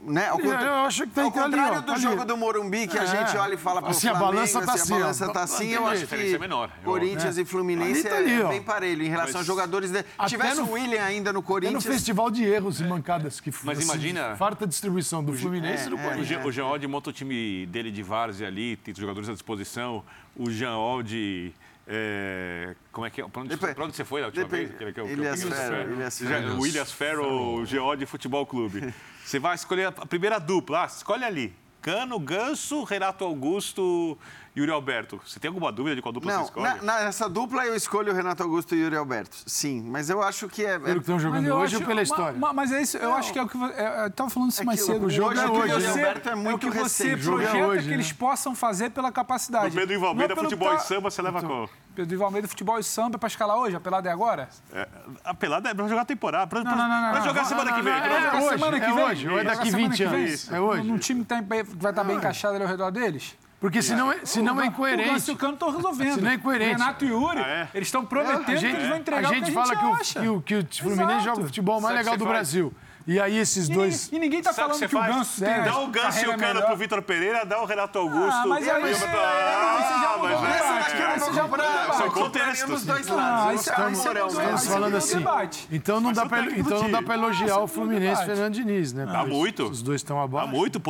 Né? 0.00 0.28
Ao, 0.28 0.38
Eu- 0.38 0.44
contra- 0.44 0.62
eu 0.62 0.74
acho 0.86 1.02
que 1.06 1.10
tem 1.12 1.24
ao 1.24 1.32
que 1.32 1.38
ali, 1.38 1.50
contrário 1.50 1.78
ó, 1.78 1.80
do 1.80 1.92
ali. 1.92 2.00
jogo 2.02 2.24
do 2.24 2.36
Morumbi, 2.36 2.86
que 2.88 2.98
a 2.98 3.04
É. 3.04 3.06
gente 3.06 3.36
olha 3.36 3.54
e 3.54 3.56
fala 3.56 3.80
pro 3.80 3.90
Assim, 3.90 4.08
a 4.08 4.10
Flamengo, 4.10 4.32
balança 4.34 4.60
tá 4.60 4.72
assim, 4.72 4.82
assim, 4.82 4.92
a 4.92 4.96
ó. 4.96 5.00
balança 5.00 5.32
tá 5.32 5.42
assim, 5.42 5.68
eu 5.70 5.86
A 5.86 5.90
acho 5.92 6.04
é 6.04 6.06
que 6.06 6.38
menor, 6.38 6.70
eu- 6.78 6.84
Corinthians 6.84 7.38
e 7.38 7.44
Fluminense 7.44 8.00
Ali 8.00 8.08
tá 8.08 8.16
ali, 8.16 8.32
é 8.40 8.44
ó. 8.44 8.48
bem 8.48 8.62
parelho 8.62 9.02
em 9.02 9.08
relação 9.08 9.34
Mas- 9.34 9.42
a 9.42 9.44
jogadores. 9.44 9.90
De... 9.90 9.98
Até 10.18 10.28
Tivesse 10.28 10.60
no- 10.60 10.66
o 10.66 10.72
William 10.72 11.02
ainda 11.02 11.32
no 11.32 11.38
É 11.38 11.40
no 11.40 11.46
Corinthians. 11.46 11.84
festival 11.84 12.30
de 12.30 12.44
erros 12.44 12.80
e 12.80 12.84
mancadas 12.84 13.40
que 13.40 13.50
foi. 13.50 13.66
Mas 13.74 13.82
imagina- 13.82 14.36
Farta 14.36 14.66
distribuição 14.66 15.22
do 15.24 15.32
Fluminense 15.32 15.86
e 15.86 15.90
do 15.90 15.96
é, 15.96 16.00
O, 16.00 16.02
Corinthians. 16.02 16.26
Jean, 16.28 16.44
o 16.46 16.52
Jean 16.52 16.66
Oddi 16.66 16.86
monta 16.86 17.10
o 17.10 17.12
time 17.12 17.64
dele 17.66 17.90
de 17.90 18.02
várzea 18.02 18.46
ali, 18.48 18.76
tem 18.76 18.92
os 18.92 18.98
jogadores 18.98 19.28
à 19.28 19.32
disposição. 19.32 20.04
O 20.36 20.50
Jean 20.50 20.76
Oddi. 20.76 21.54
é, 21.90 22.74
como 22.92 23.06
é 23.06 23.10
que 23.10 23.18
é? 23.22 23.26
Pra 23.26 23.40
onde, 23.40 23.48
Depois- 23.48 23.74
pra 23.74 23.84
onde 23.86 23.96
você 23.96 24.04
foi 24.04 24.20
na 24.20 24.26
última 24.26 24.44
depois- 24.44 24.68
vez? 24.68 24.76
Que 24.78 24.84
é 24.84 24.88
o- 24.88 24.92
que 24.92 25.00
é 25.00 25.02
o 25.04 25.08
Ilhas 25.08 25.42
Ferro. 25.42 25.92
Ilhas 25.94 26.18
Ferro. 26.18 26.54
O 26.54 26.60
Williams 26.60 26.92
Ferro, 26.92 27.54
o 27.60 27.64
Jean 27.64 27.82
Oddi 27.84 28.04
Futebol 28.04 28.44
Clube. 28.44 28.92
Você 29.28 29.38
vai 29.38 29.54
escolher 29.54 29.88
a 29.88 29.92
primeira 30.06 30.38
dupla. 30.40 30.84
Ah, 30.84 30.86
escolhe 30.86 31.22
ali. 31.22 31.54
Cano, 31.82 32.18
Ganso, 32.18 32.82
Renato 32.82 33.24
Augusto 33.24 34.16
e 34.56 34.60
Yuri 34.60 34.72
Alberto. 34.72 35.20
Você 35.24 35.38
tem 35.38 35.48
alguma 35.48 35.70
dúvida 35.70 35.94
de 35.94 36.00
qual 36.02 36.12
dupla 36.12 36.32
você 36.32 36.36
Não, 36.38 36.44
escolhe? 36.44 36.80
na, 36.82 37.04
nessa 37.04 37.28
dupla 37.28 37.64
eu 37.66 37.74
escolho 37.76 38.10
o 38.10 38.14
Renato 38.16 38.42
Augusto 38.42 38.74
e 38.74 38.78
o 38.78 38.84
Yuri 38.84 38.96
Alberto. 38.96 39.36
Sim, 39.46 39.82
mas 39.86 40.08
eu 40.08 40.22
acho 40.22 40.48
que 40.48 40.64
é. 40.64 40.70
é- 40.74 40.78
Pelo 40.78 40.94
que 40.94 41.00
estão 41.00 41.14
Mas 41.16 41.22
jogando 41.22 41.46
eu 41.46 41.56
hoje 41.56 41.76
acho- 41.76 41.82
ou 41.84 41.86
pela 41.86 41.96
ma- 41.96 42.02
história? 42.02 42.38
ma- 42.38 42.52
Mas 42.54 42.72
é 42.72 42.80
isso, 42.82 42.96
eu 42.96 43.14
acho 43.14 43.32
que 43.32 43.38
é 43.38 43.42
o 43.42 43.48
que. 43.48 43.56
vo- 43.58 43.66
é, 43.66 44.02
Eu 44.04 44.06
estava 44.08 44.30
falando 44.30 44.50
isso 44.50 44.62
É 44.62 44.64
mais 44.64 44.80
que 44.80 44.86
cedo. 44.86 45.06
o 45.06 45.10
jogo 45.10 45.30
Hoje 45.30 45.40
é 45.40 45.46
o 45.46 45.52
que 45.52 45.58
hoje, 45.58 45.72
você-? 45.74 45.88
Alberto 45.90 46.28
é 46.28 46.32
é 46.32 46.34
o 46.34 46.38
muito 46.38 46.70
que 46.70 46.78
você 46.78 47.04
recente. 47.04 47.20
O 47.20 47.22
jogo 47.24 47.40
é 47.40 47.44
projeta 47.44 47.66
hoje, 47.68 47.82
que 47.82 47.88
né? 47.90 47.94
eles 47.94 48.12
possam 48.12 48.54
fazer 48.54 48.90
pela 48.90 49.12
capacidade. 49.12 49.74
No 49.76 49.80
Pedro 49.86 50.00
Não 50.14 50.22
é 50.24 50.28
futebol 50.36 50.68
que 50.70 50.74
e 50.74 50.78
tá- 50.78 50.84
samba, 50.84 51.10
você 51.10 51.22
leva 51.22 51.42
qual? 51.42 51.70
Pedro 51.98 52.14
Ivo 52.14 52.24
Almeida, 52.24 52.46
futebol 52.46 52.78
e 52.78 52.84
samba 52.84 53.16
é 53.16 53.18
pra 53.18 53.26
escalar 53.26 53.56
hoje? 53.56 53.74
A 53.74 53.80
pelada 53.80 54.08
é 54.08 54.12
agora? 54.12 54.48
É, 54.72 54.86
a 55.24 55.34
pelada 55.34 55.68
é 55.68 55.74
pra 55.74 55.88
jogar 55.88 56.02
a 56.02 56.04
temporada. 56.04 56.46
Pra, 56.46 56.62
Não, 56.62 56.70
não, 56.76 56.88
não, 56.88 57.00
não, 57.02 57.10
pra 57.10 57.20
jogar 57.22 57.40
Não, 57.42 57.48
semana 57.48 57.70
não, 57.72 57.76
que 57.76 57.82
vem. 57.82 57.92
é, 57.92 57.96
É 57.96 58.34
hoje, 58.36 58.48
semana 58.50 58.78
que 58.78 58.86
é 58.86 58.92
vem. 58.94 59.04
hoje, 59.04 59.28
ou 59.28 59.38
é 59.40 59.42
daqui 59.42 59.70
Semana 59.72 59.88
20 59.88 59.96
que 59.96 60.06
vem. 60.06 60.24
anos? 60.26 60.52
É 60.52 60.60
hoje. 60.60 60.82
Num 60.84 60.98
time 60.98 61.20
que 61.22 61.26
tá 61.26 61.42
bem- 61.42 61.64
vai 61.64 61.90
estar 61.90 62.04
bem 62.04 62.16
encaixado 62.16 62.54
ali 62.54 62.62
ao 62.62 62.70
redor 62.70 62.92
deles? 62.92 63.36
Porque 63.60 63.82
senão 63.82 64.12
é, 64.12 64.20
senão 64.24 64.52
é 64.52 64.52
O 64.52 64.54
Ganso 64.58 64.64
e 64.64 64.68
incoerente. 64.68 65.30
o 65.32 65.36
Cano 65.36 65.54
estão 65.54 65.70
resolvendo. 65.74 66.14
Senão 66.14 66.30
é 66.30 66.34
incoerente. 66.34 66.74
O 66.76 66.78
Renato 66.78 67.04
e 67.04 67.10
o 67.12 67.20
Yuri, 67.20 67.40
Ah, 67.40 67.48
é? 67.48 67.68
eles 67.74 67.88
estão 67.88 68.06
prometendo 68.06 68.42
A 68.48 68.54
gente, 68.54 68.70
que 68.70 68.76
eles 68.76 68.88
vão 68.88 68.96
entregar 68.98 69.26
a 69.26 69.30
o 69.30 69.34
gente 69.34 69.44
que 69.46 69.50
a 69.50 69.54
fala 69.54 69.66
gente 69.66 69.78
que 69.80 69.84
o, 69.84 69.94
acha. 69.94 70.20
que 70.20 70.28
o, 70.28 70.40
que 70.42 70.54
o 70.54 70.66
Fluminense 70.84 71.12
Exato. 71.14 71.24
joga 71.24 71.40
o 71.40 71.44
futebol 71.46 71.80
mais 71.80 71.82
Sabe 71.82 71.94
o 71.94 71.98
que 71.98 72.04
legal 72.04 72.16
do 72.18 72.24
faz? 72.24 72.36
Brasil. 72.36 72.74
E 73.10 73.18
aí 73.18 73.38
esses 73.38 73.70
E 73.70 73.72
dois... 73.72 74.10
ninguém, 74.10 74.18
e 74.18 74.20
ninguém 74.28 74.42
tá 74.42 74.52
Sabe 74.52 74.66
o 74.72 74.74
falando 74.74 74.82
que 74.82 74.88
que, 74.88 74.96
o? 74.96 75.00
Ganso 75.16 75.42
tem 75.42 75.62
Dá 75.64 75.78
o 75.80 75.86
Ganso 75.88 76.18
e 76.18 76.28
o 76.28 76.30
Cano 76.36 76.38
melhor. 76.54 76.66
pro 76.66 76.76
Vitor 76.76 77.00
Pereira, 77.00 77.46
dá 77.46 77.62
o 77.62 77.64
Renato 77.64 77.98
Augusto. 77.98 78.30
Ah, 78.30 78.44
mas 78.46 78.68
aí, 78.68 78.82
e 78.82 78.84
o- 78.84 78.86
Ah, 78.86 78.90
você 78.90 79.06
já 79.08 80.18
mas 80.18 80.18
mudou 80.18 80.28
é- 80.28 80.36
o 80.36 80.40
debate, 80.42 80.92
é- 80.92 80.98
cara, 80.98 81.18
você 81.18 81.32
já 81.32 81.46
mudou 81.46 81.64
o 81.64 81.68
São 81.68 81.78
debate. 81.78 81.88
Ah, 81.88 81.96
você 81.96 83.70
ficar 83.70 83.88
mudou- 83.88 84.04
moral, 84.04 84.24
aí 84.28 84.30
Estamos 84.34 84.60
você 84.60 84.68
falando 84.68 84.92
o 84.92 84.96
assim. 84.98 85.16
debate. 85.18 85.68
Então 85.72 86.00
não, 86.00 86.08
Mas 86.10 86.16
dá 86.18 86.26
pra, 86.26 86.42
então 86.50 86.82
não 86.82 86.90
dá 86.90 87.02
pra 87.02 87.14
elogiar 87.14 87.54
Ah, 87.54 87.60
o 87.60 87.66
Fluminense 87.66 88.08
debate. 88.20 88.26
Fernando 88.26 88.52
Diniz, 88.54 88.92
né? 88.92 89.06
Porque 89.06 89.26
muito. 89.30 89.64
Os 89.64 89.82
dois 89.82 90.00
estão 90.00 90.20
abaixo. 90.20 90.46
Há 90.46 90.50
muito. 90.50 90.82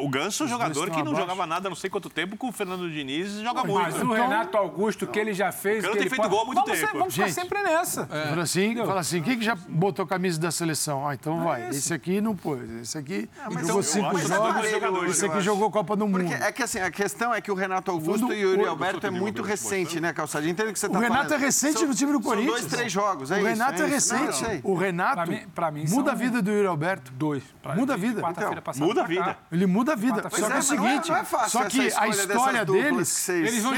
O 0.00 0.08
Ganso 0.08 0.42
é 0.42 0.46
um 0.46 0.48
jogador 0.48 0.90
que 0.90 1.02
não 1.02 1.14
jogava 1.14 1.46
nada 1.46 1.68
há 1.68 1.70
não 1.70 1.76
sei 1.76 1.90
quanto 1.90 2.08
tempo 2.08 2.38
com 2.38 2.48
o 2.48 2.52
Fernando 2.52 2.90
Diniz 2.90 3.32
joga 3.40 3.60
Mas 3.64 3.70
muito. 3.70 3.94
o 3.96 4.14
Então- 4.14 4.28
Renato 4.28 4.56
Augusto, 4.56 5.04
o 5.04 5.08
que 5.08 5.18
ele 5.18 5.34
já 5.34 5.52
fez. 5.52 5.82
Cano 5.82 5.92
que 5.92 5.98
tem 5.98 6.06
ele 6.06 6.14
feito 6.16 6.28
gol 6.30 6.40
há 6.40 6.44
muito 6.46 6.62
vamos 6.64 6.80
tempo. 6.80 6.98
Vamos 6.98 7.14
ficar 7.14 7.28
sempre 7.28 7.62
nessa. 7.62 8.06
Fala 8.06 8.42
assim, 8.42 8.76
fala 8.76 9.00
assim, 9.00 9.22
quem 9.22 9.38
que 9.38 9.44
já 9.44 9.54
botou 9.68 10.04
a 10.04 10.08
camisa 10.08 10.40
da 10.40 10.50
seleção? 10.50 11.06
Ah, 11.06 11.12
então 11.14 11.44
vai. 11.44 11.65
Esse. 11.68 11.78
Esse 11.78 11.94
aqui 11.94 12.20
não 12.20 12.34
pôs. 12.36 12.60
Esse 12.82 12.98
aqui 12.98 13.28
mas 13.52 13.66
jogou 13.66 13.76
eu 13.76 13.82
cinco 13.82 14.18
jogos. 14.18 14.64
é 14.64 14.70
jogador, 14.70 15.06
Esse 15.06 15.26
aqui 15.26 15.40
jogou 15.40 15.70
Copa 15.70 15.96
do 15.96 16.06
Mundo. 16.06 16.24
Porque 16.24 16.34
é 16.42 16.52
que 16.52 16.62
assim, 16.62 16.78
a 16.80 16.90
questão 16.90 17.32
é 17.34 17.40
que 17.40 17.50
o 17.50 17.54
Renato 17.54 17.90
Augusto 17.90 18.26
Quando 18.26 18.34
e 18.34 18.44
o 18.44 18.50
Yuri 18.52 18.64
o- 18.64 18.68
Alberto 18.68 19.06
é 19.06 19.10
muito 19.10 19.42
recente, 19.42 20.00
né, 20.00 20.12
Calçadinho? 20.12 20.50
Entendo 20.52 20.70
o 20.70 20.72
que 20.72 20.78
você 20.78 20.86
O 20.86 20.90
tá 20.90 20.98
Renato 20.98 21.24
falando. 21.28 21.32
é 21.42 21.44
recente 21.44 21.78
São- 21.78 21.88
no 21.88 21.94
time 21.94 22.12
do 22.12 22.20
Corinthians. 22.20 22.52
São 22.60 22.60
dois, 22.68 22.72
três 22.72 22.92
jogos, 22.92 23.30
é 23.30 23.34
o 23.34 23.38
isso. 23.38 23.46
Renato 23.48 23.82
é, 23.82 23.84
é 23.90 23.96
isso. 23.96 24.14
Não, 24.14 24.26
recente. 24.26 24.46
sei. 24.46 24.60
o 24.62 24.74
Renato 24.74 25.14
Pra 25.14 25.26
mim- 25.26 25.42
pra 25.54 25.70
mim 25.70 25.84
muda 25.88 26.12
a 26.12 26.14
vida 26.14 26.42
do 26.42 26.50
Yuri 26.50 26.66
Alberto. 26.66 27.12
Dois. 27.12 27.42
Pra- 27.62 27.74
Muda 27.74 27.94
a 27.94 27.96
vida. 27.96 28.20
Quarta-feira 28.22 28.52
Então, 28.52 28.62
passada 28.62 28.86
muda 28.86 29.02
a 29.02 29.06
vida. 29.06 29.38
Ele 29.52 29.66
muda 29.66 29.92
a 29.92 29.96
vida. 29.96 30.22
Só 30.22 30.26
é, 30.28 30.30
que 30.30 30.40
é 30.40 30.46
o 30.46 30.48
mas 30.48 30.50
não 30.50 30.56
é- 30.56 30.62
seguinte, 30.62 31.08
não 31.10 31.16
é 31.16 31.24
só 31.48 31.64
que 31.64 31.80
a 31.80 32.08
história 32.08 32.64
deles... 32.64 33.28
Eles 33.28 33.62
vão, 33.62 33.74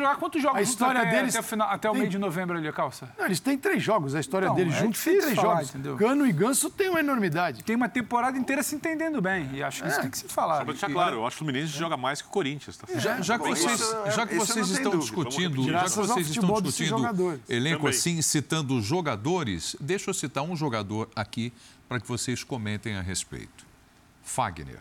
jogar 0.00 0.16
quantos 0.16 0.40
jogos 0.42 0.58
A 0.58 0.62
história 0.62 1.04
deles 1.06 1.34
até 1.36 1.88
o, 1.88 1.90
o 1.90 1.94
tem- 1.94 2.00
meio 2.00 2.10
de 2.10 2.18
novembro 2.18 2.56
ali, 2.56 2.72
calça? 2.72 3.08
Não, 3.18 3.26
eles 3.26 3.40
têm 3.40 3.56
três 3.58 3.82
jogos. 3.82 4.14
A 4.14 4.20
história 4.20 4.48
Não, 4.48 4.54
deles 4.54 4.74
é 4.74 4.78
juntos 4.80 5.02
tem 5.02 5.18
três 5.18 5.34
jogos. 5.36 5.72
Cano 5.98 6.26
e 6.26 6.32
Ganso 6.32 6.70
têm 6.70 6.88
uma 6.88 7.00
enormidade. 7.00 7.31
Qualidade. 7.32 7.64
Tem 7.64 7.74
uma 7.74 7.88
temporada 7.88 8.38
inteira 8.38 8.62
se 8.62 8.74
entendendo 8.74 9.20
bem. 9.20 9.50
E 9.54 9.62
acho 9.62 9.82
que 9.82 9.88
isso 9.88 10.00
tem 10.00 10.10
que 10.10 10.18
se 10.18 10.28
falar. 10.28 10.58
Só 10.58 10.64
pra 10.64 10.72
deixar 10.72 10.90
claro, 10.90 11.16
eu 11.16 11.26
acho 11.26 11.36
que 11.36 11.42
o 11.42 11.46
Fluminense 11.46 11.72
joga 11.72 11.96
mais 11.96 12.20
que 12.20 12.28
o 12.28 12.30
Corinthians. 12.30 12.76
Tá? 12.76 12.86
Já, 12.98 13.20
já 13.20 13.38
que 13.38 13.48
vocês, 13.48 13.80
já 14.14 14.26
que 14.26 14.34
vocês 14.34 14.68
estão 14.68 14.92
dúvida. 14.92 14.98
discutindo, 14.98 15.64
já 15.64 15.84
que 15.84 15.90
vocês 15.90 16.28
estão 16.28 16.60
discutindo 16.60 17.40
elenco 17.48 17.78
Também. 17.78 17.90
assim, 17.90 18.22
citando 18.22 18.80
jogadores, 18.80 19.76
deixa 19.80 20.10
eu 20.10 20.14
citar 20.14 20.44
um 20.44 20.54
jogador 20.54 21.08
aqui 21.16 21.52
para 21.88 22.00
que 22.00 22.06
vocês 22.06 22.44
comentem 22.44 22.96
a 22.96 23.00
respeito. 23.02 23.66
Fagner. 24.22 24.80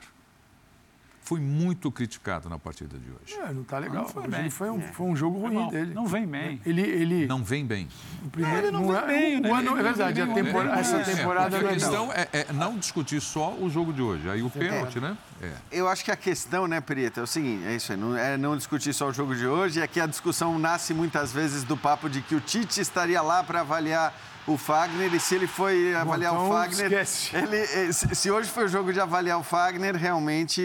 Foi 1.32 1.40
muito 1.40 1.90
criticado 1.90 2.50
na 2.50 2.60
partida 2.60 2.98
de 2.98 3.06
hoje. 3.10 3.40
É, 3.42 3.54
não 3.54 3.64
tá 3.64 3.80
legal. 3.80 4.02
Não 4.04 4.10
foi 4.10 4.28
bem. 4.28 4.50
foi, 4.50 4.70
um, 4.70 4.82
foi 4.82 5.06
um 5.06 5.16
jogo 5.16 5.40
ruim 5.40 5.70
dele. 5.70 5.94
Não 5.94 6.06
vem 6.06 6.28
bem. 6.28 6.60
Ele, 6.66 6.82
ele, 6.82 7.26
Não 7.26 7.42
vem 7.42 7.66
bem. 7.66 7.88
o 8.26 8.30
primeiro, 8.30 8.68
ele 8.68 8.72
não 8.72 8.86
vem 8.86 8.98
é- 8.98 9.06
bem, 9.08 9.40
né? 9.40 9.50
ano- 9.50 9.60
é 9.60 9.62
não 9.64 9.76
verdade, 9.82 10.22
a 10.22 10.26
bem, 10.26 10.34
tempora- 10.36 10.66
não 10.66 10.74
essa 10.76 11.00
temporada 11.00 11.56
É, 11.56 11.62
não 11.62 11.68
a 11.70 11.72
é 11.72 11.74
questão 11.74 12.12
é, 12.12 12.28
é 12.34 12.48
não 12.52 12.78
discutir 12.78 13.22
só 13.22 13.54
o 13.54 13.70
jogo 13.70 13.94
de 13.94 14.02
hoje. 14.02 14.30
Aí 14.30 14.44
o 14.44 14.50
pênalti, 14.50 15.00
né? 15.00 15.18
É. 15.42 15.54
Eu 15.72 15.88
acho 15.88 16.04
que 16.04 16.12
a 16.12 16.18
questão, 16.18 16.68
né, 16.68 16.82
Prieto, 16.82 17.22
é 17.22 17.24
o 17.24 17.28
seguinte, 17.28 17.64
é 17.66 17.78
isso 17.78 17.94
aí, 17.94 17.98
não, 17.98 18.18
é 18.18 18.36
não 18.36 18.58
discutir 18.58 18.92
só 18.94 19.08
o 19.08 19.14
jogo 19.14 19.34
de 19.34 19.48
hoje, 19.48 19.80
é 19.80 19.88
que 19.88 20.02
a 20.02 20.08
discussão 20.08 20.60
nasce 20.60 20.94
muitas 20.94 21.32
vezes 21.32 21.64
do 21.64 21.78
papo 21.78 22.10
de 22.10 22.22
que 22.22 22.36
o 22.36 22.42
Tite 22.42 22.82
estaria 22.82 23.22
lá 23.22 23.42
para 23.42 23.62
avaliar 23.62 24.14
o 24.48 24.58
Fagner 24.58 25.14
e 25.14 25.20
se 25.20 25.36
ele 25.36 25.46
foi 25.48 25.94
avaliar 25.94 26.34
então 26.34 26.50
o 26.50 26.52
Fagner, 26.52 26.86
esquece. 26.86 27.36
ele, 27.36 27.58
eh, 27.58 27.92
se 27.92 28.32
hoje 28.32 28.50
foi 28.50 28.66
o 28.66 28.68
jogo 28.68 28.92
de 28.92 29.00
avaliar 29.00 29.38
o 29.40 29.44
Fagner, 29.44 29.96
realmente 29.96 30.62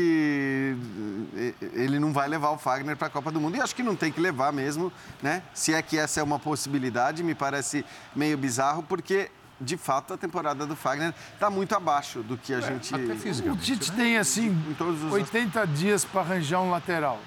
eh, 1.36 1.52
ele 1.74 1.98
não 1.98 2.12
vai 2.12 2.28
levar 2.28 2.50
o 2.50 2.58
Fagner 2.58 2.96
para 2.96 3.08
a 3.08 3.10
Copa 3.10 3.30
do 3.30 3.40
Mundo 3.40 3.56
e 3.56 3.60
acho 3.60 3.74
que 3.74 3.82
não 3.82 3.94
tem 3.94 4.10
que 4.10 4.20
levar 4.20 4.52
mesmo, 4.52 4.92
né? 5.22 5.42
Se 5.52 5.74
é 5.74 5.82
que 5.82 5.98
essa 5.98 6.20
é 6.20 6.22
uma 6.22 6.38
possibilidade, 6.38 7.22
me 7.22 7.34
parece 7.34 7.84
meio 8.14 8.38
bizarro 8.38 8.82
porque 8.82 9.30
de 9.60 9.76
fato 9.76 10.12
a 10.14 10.16
temporada 10.18 10.66
do 10.66 10.76
Fagner 10.76 11.14
está 11.34 11.48
muito 11.50 11.74
abaixo 11.74 12.20
do 12.22 12.36
que 12.36 12.52
a 12.52 12.60
gente 12.60 12.94
Até 12.94 13.50
O. 13.50 13.56
Tite 13.56 13.92
tem, 13.92 14.18
assim, 14.18 14.48
em 14.48 14.74
todos 14.74 15.02
os 15.02 15.12
80 15.12 15.66
dias 15.66 16.04
para 16.04 16.20
arranjar 16.22 16.60
um 16.60 16.70
lateral. 16.70 17.18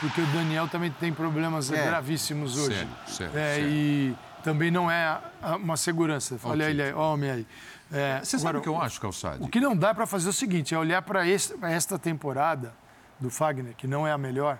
Porque 0.00 0.20
o 0.20 0.26
Daniel 0.26 0.68
também 0.68 0.90
tem 0.90 1.12
problemas 1.12 1.70
É. 1.72 1.84
gravíssimos 1.84 2.56
hoje. 2.56 2.86
Certo, 3.06 3.36
É, 3.36 3.54
certo. 3.56 3.68
E 3.68 4.14
também 4.42 4.70
não 4.70 4.90
é 4.90 5.20
uma 5.60 5.76
segurança. 5.76 6.38
Olha 6.44 6.70
ele 6.70 6.82
aí, 6.82 6.92
homem 6.92 7.30
aí. 7.30 7.46
É, 7.90 8.20
Você 8.22 8.38
sabe 8.38 8.48
agora, 8.50 8.58
o 8.58 8.62
que 8.62 8.68
eu 8.68 8.80
acho, 8.80 9.00
Calçade? 9.00 9.42
O 9.42 9.48
que 9.48 9.60
não 9.60 9.76
dá 9.76 9.94
para 9.94 10.06
fazer 10.06 10.26
é 10.26 10.30
o 10.30 10.32
seguinte, 10.32 10.74
é 10.74 10.78
olhar 10.78 11.00
para 11.02 11.26
esta 11.26 11.98
temporada 11.98 12.74
do 13.18 13.30
Fagner, 13.30 13.74
que 13.74 13.86
não 13.86 14.06
é 14.06 14.12
a 14.12 14.18
melhor, 14.18 14.58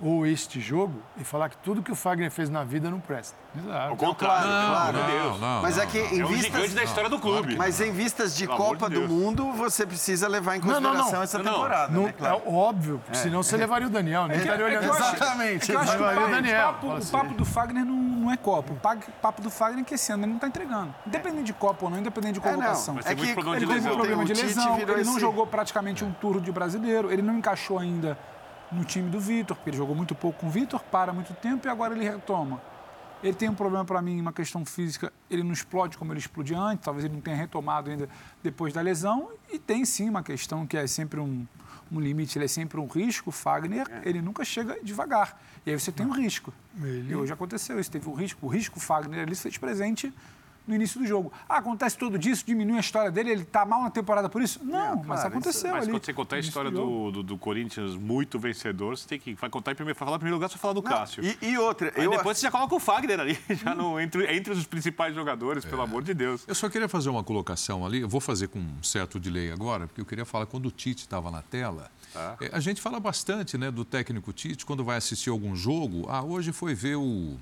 ou 0.00 0.24
este 0.24 0.60
jogo, 0.60 1.02
e 1.16 1.24
falar 1.24 1.48
que 1.48 1.56
tudo 1.56 1.82
que 1.82 1.90
o 1.90 1.94
Fagner 1.96 2.30
fez 2.30 2.48
na 2.48 2.62
vida 2.62 2.88
não 2.88 3.00
presta. 3.00 3.36
Exato. 3.56 3.90
Ao 3.90 3.96
contrário, 3.96 4.44
claro, 4.46 4.70
amor 4.70 4.92
de 4.92 4.98
Não, 4.98 5.06
Deus. 5.22 5.40
não, 5.40 5.62
Mas 5.62 5.76
não, 5.76 5.82
é 5.82 5.86
que 5.86 5.98
não. 5.98 6.06
em 6.12 6.20
É 6.20 6.24
o 6.24 6.28
vistas... 6.28 6.74
da 6.74 6.84
história 6.84 7.10
do 7.10 7.18
clube. 7.18 7.56
Mas 7.56 7.80
em 7.80 7.90
vistas 7.90 8.36
de 8.36 8.46
Pelo 8.46 8.56
Copa 8.58 8.88
de 8.88 8.94
do. 9.00 9.08
Mundo, 9.08 9.52
você 9.54 9.84
precisa 9.84 10.28
levar 10.28 10.56
em 10.56 10.60
Não, 10.60 10.66
não, 10.80 10.90
consideração 10.92 11.12
não. 11.14 11.22
essa 11.22 11.38
Não, 11.38 11.44
não. 11.44 11.52
temporada. 11.54 11.92
Não, 11.92 12.02
né? 12.04 12.14
Claro. 12.16 12.42
É 12.46 12.48
óbvio, 12.48 13.02
senão 13.12 13.42
você 13.42 13.56
levaria 13.56 13.88
o 13.88 13.90
Daniel, 13.90 14.28
nem 14.28 14.38
estaria 14.38 14.64
olhando 14.66 14.84
eu 14.84 14.92
acho- 14.92 15.02
assim. 15.02 15.16
Exatamente. 15.16 15.72
Eu 15.72 15.78
acho 15.80 15.90
que 15.96 16.02
o 16.02 16.06
Levaria 16.06 16.20
papo, 16.20 16.28
o 16.28 16.34
Daniel. 16.36 16.68
o 16.68 16.72
papo- 16.74 16.96
o 17.02 17.06
papo 17.06 17.34
do 17.34 17.44
Fagner 17.44 17.84
não, 17.84 17.94
não 17.96 18.30
é 18.30 18.36
Copa. 18.36 18.72
O 18.72 19.10
papo 19.20 19.42
do 19.42 19.50
Fagner 19.50 19.80
é 19.80 19.84
que 19.84 19.94
esse 19.94 20.12
ano 20.12 20.22
ele 20.22 20.28
não 20.30 20.36
está 20.36 20.46
entregando. 20.46 20.94
Independente 21.04 21.44
de 21.44 21.52
Copa 21.54 21.86
ou 21.86 21.90
não, 21.90 21.98
independente 21.98 22.38
de 22.38 22.46
É, 22.46 22.50
não. 22.52 22.58
convocação. 22.58 22.98
É 23.00 23.02
que 23.02 23.20
Ele 23.22 23.66
teve 23.66 23.88
um 23.90 23.96
problema 23.96 24.24
de 24.24 24.32
lesão, 24.32 24.78
ele 24.78 25.02
não 25.04 25.18
jogou 25.18 25.44
praticamente 25.44 26.04
um 26.04 26.12
turno 26.12 26.40
de 26.40 26.52
brasileiro, 26.52 27.10
ele 27.10 27.22
não 27.22 27.38
encaixou 27.38 27.78
ainda 27.80 28.16
no 28.70 28.84
time 28.84 29.10
do 29.10 29.18
Vitor, 29.20 29.56
porque 29.56 29.70
ele 29.70 29.76
jogou 29.76 29.94
muito 29.94 30.14
pouco 30.14 30.40
com 30.40 30.48
o 30.48 30.50
Vitor, 30.50 30.82
para 30.84 31.12
muito 31.12 31.32
tempo 31.34 31.66
e 31.66 31.70
agora 31.70 31.94
ele 31.94 32.04
retoma. 32.04 32.60
Ele 33.22 33.34
tem 33.34 33.48
um 33.48 33.54
problema 33.54 33.84
para 33.84 34.00
mim, 34.00 34.20
uma 34.20 34.32
questão 34.32 34.64
física, 34.64 35.12
ele 35.28 35.42
não 35.42 35.52
explode 35.52 35.98
como 35.98 36.12
ele 36.12 36.20
explodia 36.20 36.58
antes, 36.58 36.84
talvez 36.84 37.04
ele 37.04 37.14
não 37.14 37.20
tenha 37.20 37.36
retomado 37.36 37.90
ainda 37.90 38.08
depois 38.42 38.72
da 38.72 38.80
lesão, 38.80 39.30
e 39.52 39.58
tem 39.58 39.84
sim 39.84 40.08
uma 40.08 40.22
questão 40.22 40.64
que 40.64 40.76
é 40.76 40.86
sempre 40.86 41.18
um, 41.18 41.44
um 41.90 41.98
limite, 41.98 42.38
ele 42.38 42.44
é 42.44 42.48
sempre 42.48 42.78
um 42.78 42.86
risco, 42.86 43.30
o 43.30 43.32
Fagner, 43.32 43.88
ele 44.04 44.22
nunca 44.22 44.44
chega 44.44 44.78
devagar, 44.84 45.40
e 45.66 45.70
aí 45.70 45.80
você 45.80 45.90
tem 45.90 46.06
um 46.06 46.12
risco. 46.12 46.54
E 47.10 47.16
hoje 47.16 47.32
aconteceu 47.32 47.80
isso, 47.80 47.90
teve 47.90 48.08
um 48.08 48.14
risco, 48.14 48.46
o 48.46 48.48
risco 48.48 48.78
Fagner 48.78 49.22
ali 49.22 49.34
se 49.34 49.42
fez 49.42 49.58
presente 49.58 50.14
no 50.68 50.74
início 50.74 51.00
do 51.00 51.06
jogo. 51.06 51.32
Ah, 51.48 51.58
acontece 51.58 51.96
tudo 51.96 52.18
disso, 52.18 52.44
diminui 52.46 52.76
a 52.76 52.80
história 52.80 53.10
dele, 53.10 53.30
ele 53.30 53.44
tá 53.44 53.64
mal 53.64 53.82
na 53.82 53.90
temporada 53.90 54.28
por 54.28 54.42
isso? 54.42 54.60
Não, 54.62 54.96
mas 54.96 55.20
claro, 55.20 55.28
aconteceu 55.28 55.70
Mas 55.72 55.84
ali. 55.84 55.92
quando 55.92 56.04
você 56.04 56.12
contar 56.12 56.36
a 56.36 56.38
história 56.38 56.70
do, 56.70 57.10
do, 57.10 57.22
do 57.22 57.38
Corinthians 57.38 57.96
muito 57.96 58.38
vencedor, 58.38 58.96
você 58.96 59.08
tem 59.08 59.18
que 59.18 59.34
vai 59.34 59.48
contar 59.50 59.72
em 59.72 59.74
primeiro, 59.74 59.98
vai 59.98 60.06
falar 60.06 60.16
em 60.16 60.20
primeiro 60.20 60.36
lugar, 60.36 60.48
você 60.50 60.58
falar 60.58 60.74
do 60.74 60.82
Cássio. 60.82 61.24
E, 61.24 61.36
e 61.42 61.58
outra, 61.58 61.92
Aí 61.96 62.04
eu, 62.04 62.10
depois 62.10 62.36
você 62.38 62.42
já 62.46 62.50
coloca 62.50 62.74
o 62.74 62.78
Fagner 62.80 63.18
ali, 63.18 63.38
já 63.50 63.74
no, 63.74 63.98
entre, 63.98 64.30
entre 64.36 64.52
os 64.52 64.66
principais 64.66 65.14
jogadores, 65.14 65.64
pelo 65.64 65.82
amor 65.82 66.02
de 66.02 66.12
Deus. 66.14 66.44
Eu 66.46 66.54
só 66.54 66.68
queria 66.68 66.88
fazer 66.88 67.08
uma 67.08 67.24
colocação 67.24 67.84
ali, 67.86 68.00
eu 68.00 68.08
vou 68.08 68.20
fazer 68.20 68.48
com 68.48 68.58
um 68.58 68.82
certo 68.82 69.18
delay 69.18 69.50
agora, 69.50 69.86
porque 69.86 70.00
eu 70.00 70.06
queria 70.06 70.24
falar 70.24 70.46
quando 70.46 70.66
o 70.66 70.70
Tite 70.70 71.02
estava 71.02 71.30
na 71.30 71.42
tela. 71.42 71.90
eh, 72.40 72.50
A 72.52 72.60
gente 72.60 72.80
fala 72.80 73.00
bastante 73.00 73.56
né, 73.56 73.70
do 73.70 73.84
técnico 73.84 74.32
Tite 74.32 74.66
quando 74.66 74.84
vai 74.84 74.96
assistir 74.98 75.30
algum 75.30 75.54
jogo. 75.56 76.06
Ah, 76.08 76.22
hoje 76.22 76.52
foi 76.52 76.74
ver 76.74 76.96
o. 76.96 77.36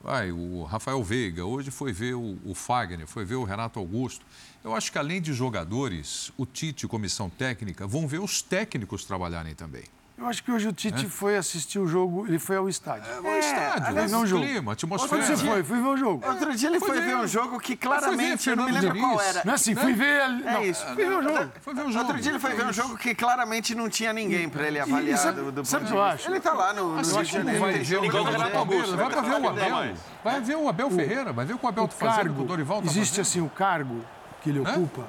Vai, 0.00 0.30
o 0.30 0.62
Rafael 0.62 1.02
Veiga, 1.02 1.44
hoje 1.44 1.70
foi 1.70 1.92
ver 1.92 2.14
o, 2.14 2.38
o 2.44 2.54
Fagner, 2.54 3.06
foi 3.06 3.24
ver 3.24 3.34
o 3.34 3.44
Renato 3.44 3.80
Augusto. 3.80 4.24
Eu 4.62 4.74
acho 4.74 4.92
que 4.92 4.98
além 4.98 5.20
de 5.20 5.32
jogadores, 5.32 6.32
o 6.36 6.46
Tite 6.46 6.86
e 6.86 6.88
comissão 6.88 7.28
técnica 7.28 7.86
vão 7.86 8.06
ver 8.06 8.20
os 8.20 8.40
técnicos 8.40 9.04
trabalharem 9.04 9.54
também. 9.54 9.84
Eu 10.18 10.26
acho 10.26 10.42
que 10.42 10.50
hoje 10.50 10.66
o 10.66 10.72
Tite 10.72 11.06
foi 11.06 11.36
assistir 11.36 11.78
o 11.78 11.86
jogo, 11.86 12.26
ele 12.26 12.40
foi 12.40 12.56
ao 12.56 12.68
estádio. 12.68 13.04
É, 13.08 13.20
o 13.20 13.38
estádio, 13.38 13.86
aliás, 13.86 14.10
não 14.10 14.26
jogo. 14.26 14.44
clima, 14.44 14.72
atmosfera. 14.72 15.22
você 15.22 15.36
foi? 15.36 15.62
Fui 15.62 15.80
ver 15.80 15.86
o 15.86 15.96
jogo. 15.96 16.28
outro 16.28 16.56
dia 16.56 16.68
ele 16.70 16.80
Foi 16.80 16.88
foi, 16.88 17.00
ver 17.00 17.16
um 17.16 17.26
jogo 17.28 17.60
que 17.60 17.68
ver 17.74 17.76
claramente, 17.76 18.50
eu 18.50 18.56
não 18.56 18.64
me 18.64 18.72
lembro 18.72 18.98
qual 18.98 19.20
era. 19.20 19.42
Não 19.44 19.52
é 19.52 19.54
assim, 19.54 19.74
Né? 19.74 19.80
fui 19.80 19.92
ver... 19.92 20.20
É 20.20 20.28
não, 20.28 20.64
isso. 20.64 20.84
Fui 20.86 20.96
ver 20.96 21.08
o 21.18 21.22
jogo. 21.22 21.52
Foi 21.60 21.74
ver 21.74 21.80
o 21.86 21.92
jogo. 21.92 22.04
Outro 22.04 22.20
dia 22.20 22.32
ele 22.32 22.38
foi 22.40 22.52
ver 22.52 22.66
um 22.66 22.72
jogo 22.72 22.96
que 22.98 23.14
claramente 23.14 23.76
não 23.76 23.88
tinha 23.88 24.12
ninguém 24.12 24.48
para 24.48 24.66
ele 24.66 24.80
avaliar. 24.80 25.14
e 25.14 25.16
sabe- 25.16 25.40
do, 25.40 25.52
do 25.52 25.64
sabe 25.64 25.84
o 25.84 25.88
que 25.88 25.94
eu 25.94 26.02
acho? 26.02 26.28
Ele 26.28 26.40
tá 26.40 26.52
lá 26.52 26.72
no, 26.72 26.94
no 26.94 26.98
Assim 26.98 27.14
Rio 27.14 27.24
de 27.24 27.30
como 27.30 27.44
Janeiro. 27.44 27.60
vai 27.60 27.72
ver 27.74 27.84
jogo 27.84 28.06
o 28.18 28.24
Renato 28.24 28.58
Augusto, 28.58 28.96
vai 28.96 29.10
para 29.10 29.20
ver 29.20 29.40
o 29.40 29.48
Abel. 29.48 29.94
Vai 30.24 30.40
ver 30.40 30.56
o 30.56 30.68
Abel 30.68 30.90
Ferreira, 30.90 31.32
vai 31.32 31.46
ver 31.46 31.54
o 31.54 31.58
que 31.58 31.64
o 31.64 31.68
Abel 31.68 31.84
está 31.84 32.06
fazendo, 32.06 32.32
o 32.32 32.34
que 32.34 32.44
Dorival 32.44 32.80
está 32.80 32.90
existe 32.90 33.20
assim 33.20 33.40
o 33.40 33.48
cargo 33.48 34.04
que 34.42 34.50
ele 34.50 34.58
ocupa, 34.58 35.02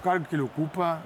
o 0.00 0.02
cargo 0.02 0.24
que 0.28 0.34
ele 0.34 0.42
ocupa, 0.42 1.00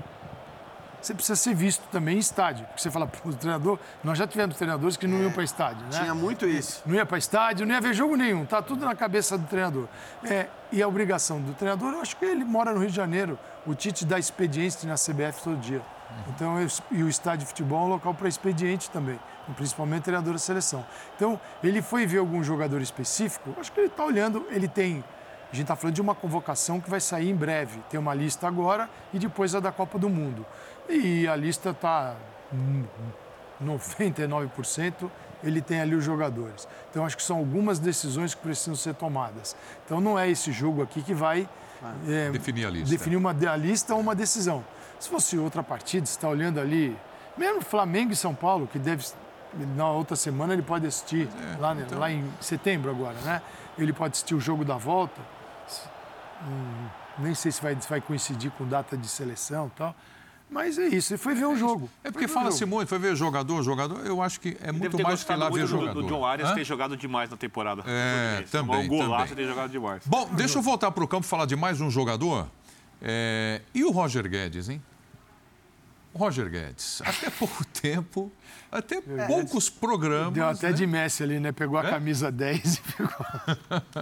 você 1.07 1.15
precisa 1.15 1.37
ser 1.37 1.55
visto 1.55 1.83
também 1.91 2.17
em 2.17 2.19
estádio. 2.19 2.65
Porque 2.67 2.81
você 2.83 2.91
fala, 2.91 3.07
pô, 3.07 3.29
o 3.29 3.33
treinador, 3.35 3.79
nós 4.03 4.17
já 4.19 4.27
tivemos 4.27 4.57
treinadores 4.57 4.97
que 4.97 5.07
não 5.07 5.19
iam 5.23 5.31
para 5.31 5.43
estádio, 5.45 5.83
né? 5.87 6.01
Tinha 6.01 6.15
muito 6.15 6.47
isso. 6.47 6.83
Não 6.87 6.95
ia 6.95 7.05
para 7.07 7.19
estádio, 7.19 7.67
não 7.67 7.75
ia 7.75 7.81
ver 7.81 7.95
jogo 7.95 8.17
nenhum, 8.17 8.45
tá 8.45 8.61
tudo 8.63 8.85
na 8.85 8.95
cabeça 8.95 9.37
do 9.39 9.47
treinador. 9.47 9.87
É, 10.25 10.47
e 10.73 10.83
a 10.83 10.89
obrigação 10.89 11.41
do 11.41 11.53
treinador, 11.55 11.93
eu 11.95 12.01
acho 12.01 12.17
que 12.17 12.25
ele 12.25 12.45
mora 12.45 12.73
no 12.73 12.81
Rio 12.81 12.89
de 12.91 12.97
Janeiro, 12.97 13.39
o 13.67 13.75
Tite 13.75 14.05
dá 14.05 14.19
expediente 14.19 14.87
na 14.87 14.95
CBF 14.97 15.43
todo 15.43 15.57
dia. 15.59 15.83
Então, 16.29 16.61
eu- 16.61 16.69
e 16.93 17.03
o 17.03 17.09
estádio 17.09 17.41
de 17.41 17.47
futebol 17.47 17.83
é 17.83 17.85
um 17.87 17.89
local 17.89 18.15
para 18.15 18.29
expediente 18.29 18.89
também, 18.91 19.19
principalmente 19.57 20.05
treinador 20.05 20.33
da 20.35 20.39
seleção. 20.39 20.85
Então, 21.17 21.41
ele 21.63 21.83
foi 21.83 22.07
ver 22.07 22.19
algum 22.19 22.43
jogador 22.45 22.81
específico, 22.81 23.55
acho 23.59 23.73
que 23.73 23.81
ele 23.81 23.89
está 23.89 24.05
olhando, 24.05 24.47
ele 24.51 24.69
tem. 24.69 25.03
A 25.53 25.57
gente 25.57 25.65
está 25.65 25.77
falando 25.77 25.95
de 25.95 26.01
uma 26.01 26.15
convocação 26.17 26.81
que 26.81 26.91
vai 26.91 27.01
sair 27.01 27.31
em 27.31 27.35
breve. 27.35 27.79
Tem 27.89 27.99
uma 28.01 28.13
lista 28.13 28.47
agora 28.49 28.91
e 29.13 29.19
depois 29.21 29.55
a 29.55 29.61
da 29.61 29.71
Copa 29.71 29.99
do 30.01 30.09
Mundo. 30.09 30.45
E 30.89 31.27
a 31.27 31.35
lista 31.37 31.71
está 31.71 32.15
99%, 33.63 35.11
ele 35.43 35.61
tem 35.61 35.81
ali 35.81 35.95
os 35.95 36.05
jogadores. 36.05 36.67
Então, 36.91 37.05
acho 37.05 37.17
que 37.17 37.23
são 37.23 37.39
algumas 37.39 37.79
decisões 37.79 38.35
que 38.35 38.41
precisam 38.41 38.75
ser 38.75 38.95
tomadas. 38.95 39.57
Então, 39.85 40.01
não 40.01 40.19
é 40.19 40.29
esse 40.31 40.53
jogo 40.53 40.83
aqui 40.83 41.03
que 41.03 41.15
vai 41.15 41.49
é, 42.09 42.31
Definir 42.31 42.67
a 42.67 42.71
lista. 42.71 42.91
definir 42.91 43.17
uma, 43.17 43.31
a 43.31 43.57
lista 43.57 43.95
ou 43.95 44.01
uma 44.01 44.15
decisão. 44.15 44.65
Se 44.99 45.09
fosse 45.09 45.37
outra 45.39 45.63
partida, 45.63 46.07
você 46.07 46.13
está 46.13 46.29
olhando 46.29 46.59
ali, 46.59 46.97
mesmo 47.37 47.61
Flamengo 47.61 48.13
e 48.13 48.17
São 48.17 48.35
Paulo, 48.35 48.67
que 48.67 48.79
deve, 48.79 49.07
na 49.77 49.91
outra 49.91 50.17
semana 50.17 50.53
ele 50.53 50.63
pode 50.63 50.87
assistir, 50.87 51.29
lá, 51.59 51.75
então. 51.75 51.99
lá 51.99 52.11
em 52.11 52.25
setembro 52.41 52.91
agora, 52.91 53.17
né? 53.23 53.43
Ele 53.77 53.93
pode 53.93 54.13
assistir 54.13 54.35
o 54.35 54.41
jogo 54.41 54.65
da 54.65 54.77
volta. 54.77 55.21
Hum, 56.43 56.87
nem 57.19 57.35
sei 57.35 57.53
se 57.53 57.61
vai, 57.61 57.77
se 57.79 57.89
vai 57.89 58.01
coincidir 58.01 58.51
com 58.53 58.67
data 58.67 58.97
de 58.97 59.09
seleção 59.09 59.67
e 59.67 59.79
tal. 59.79 59.95
Mas 60.55 60.79
é 60.79 60.87
isso, 60.87 61.13
ele 61.13 61.19
foi 61.19 61.35
ver 61.35 61.47
um 61.47 61.57
jogo. 61.57 61.91
É 62.05 62.13
porque 62.13 62.29
fala-se 62.29 62.65
muito, 62.65 62.87
foi 62.89 62.99
ver 63.01 63.17
jogador, 63.17 63.61
jogador. 63.65 64.07
Eu 64.07 64.23
acho 64.23 64.39
que 64.39 64.57
é 64.61 64.71
muito 64.71 65.03
mais 65.03 65.25
que 65.25 65.35
lá 65.35 65.51
ver 65.51 65.67
jogador. 65.67 66.01
do 66.01 66.09
John 66.09 66.25
Arias 66.25 66.51
Hã? 66.51 66.55
ter 66.55 66.63
jogado 66.65 66.97
demais 66.97 67.29
na 67.29 67.37
temporada. 67.37 67.83
É, 67.85 68.45
também, 68.53 68.77
Um 68.85 68.87
golaço 68.87 69.35
ter 69.35 69.49
jogado 69.49 69.69
demais. 69.73 70.05
Bom, 70.07 70.31
deixa 70.33 70.57
eu 70.59 70.63
voltar 70.63 70.93
para 70.93 71.03
o 71.03 71.09
campo 71.09 71.27
e 71.27 71.29
falar 71.29 71.47
de 71.47 71.57
mais 71.57 71.81
um 71.81 71.91
jogador. 71.91 72.47
É, 73.03 73.63
E 73.75 73.83
o 73.83 73.91
Roger 73.91 74.29
Guedes, 74.29 74.69
hein? 74.69 74.81
Roger 76.15 76.49
Guedes, 76.49 77.03
até 77.05 77.29
pouco 77.37 77.65
tempo, 77.65 78.31
até 78.71 79.01
poucos 79.27 79.69
programas. 79.69 80.33
Deu 80.35 80.47
até 80.49 80.69
né? 80.69 80.73
de 80.73 80.87
Messi 80.87 81.23
ali, 81.25 81.41
né? 81.41 81.51
Pegou 81.51 81.77
a 81.79 81.85
É? 81.87 81.91
camisa 81.91 82.31
10 82.31 82.75
e 82.75 82.77
ficou. 82.83 83.27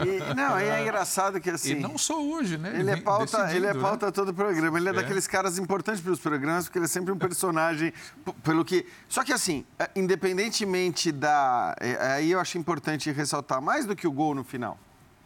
E, 0.04 0.34
não, 0.34 0.60
e 0.60 0.64
é 0.68 0.82
engraçado 0.82 1.40
que 1.40 1.48
assim. 1.50 1.72
E 1.72 1.74
não 1.80 1.96
só 1.96 2.22
hoje, 2.22 2.58
né? 2.58 2.70
Ele 2.78 2.90
é 2.90 2.94
vem 2.94 3.02
pauta, 3.02 3.38
ele 3.38 3.40
é 3.40 3.48
decidindo, 3.48 3.74
né? 3.74 3.80
pauta 3.80 4.12
todo 4.12 4.28
o 4.28 4.34
programa. 4.34 4.78
Ele 4.78 4.88
é, 4.88 4.90
É. 4.90 4.94
daqueles 4.94 5.26
caras 5.26 5.58
importantes 5.58 6.00
para 6.02 6.12
os 6.12 6.20
programas, 6.20 6.64
porque 6.66 6.78
ele 6.78 6.84
é 6.84 6.88
sempre 6.88 7.12
um 7.12 7.18
personagem. 7.18 7.92
pelo 8.42 8.64
que. 8.64 8.86
Só 9.08 9.24
que 9.24 9.32
assim, 9.32 9.64
é, 9.78 9.88
independentemente 9.96 11.10
da. 11.12 11.74
é, 11.80 11.96
Aí 12.14 12.30
eu 12.32 12.40
acho 12.40 12.58
importante 12.58 13.10
ressaltar 13.10 13.60
mais 13.62 13.86
do 13.86 13.96
que 13.96 14.06
o 14.06 14.12
gol 14.12 14.34
no 14.34 14.44
final. 14.44 14.78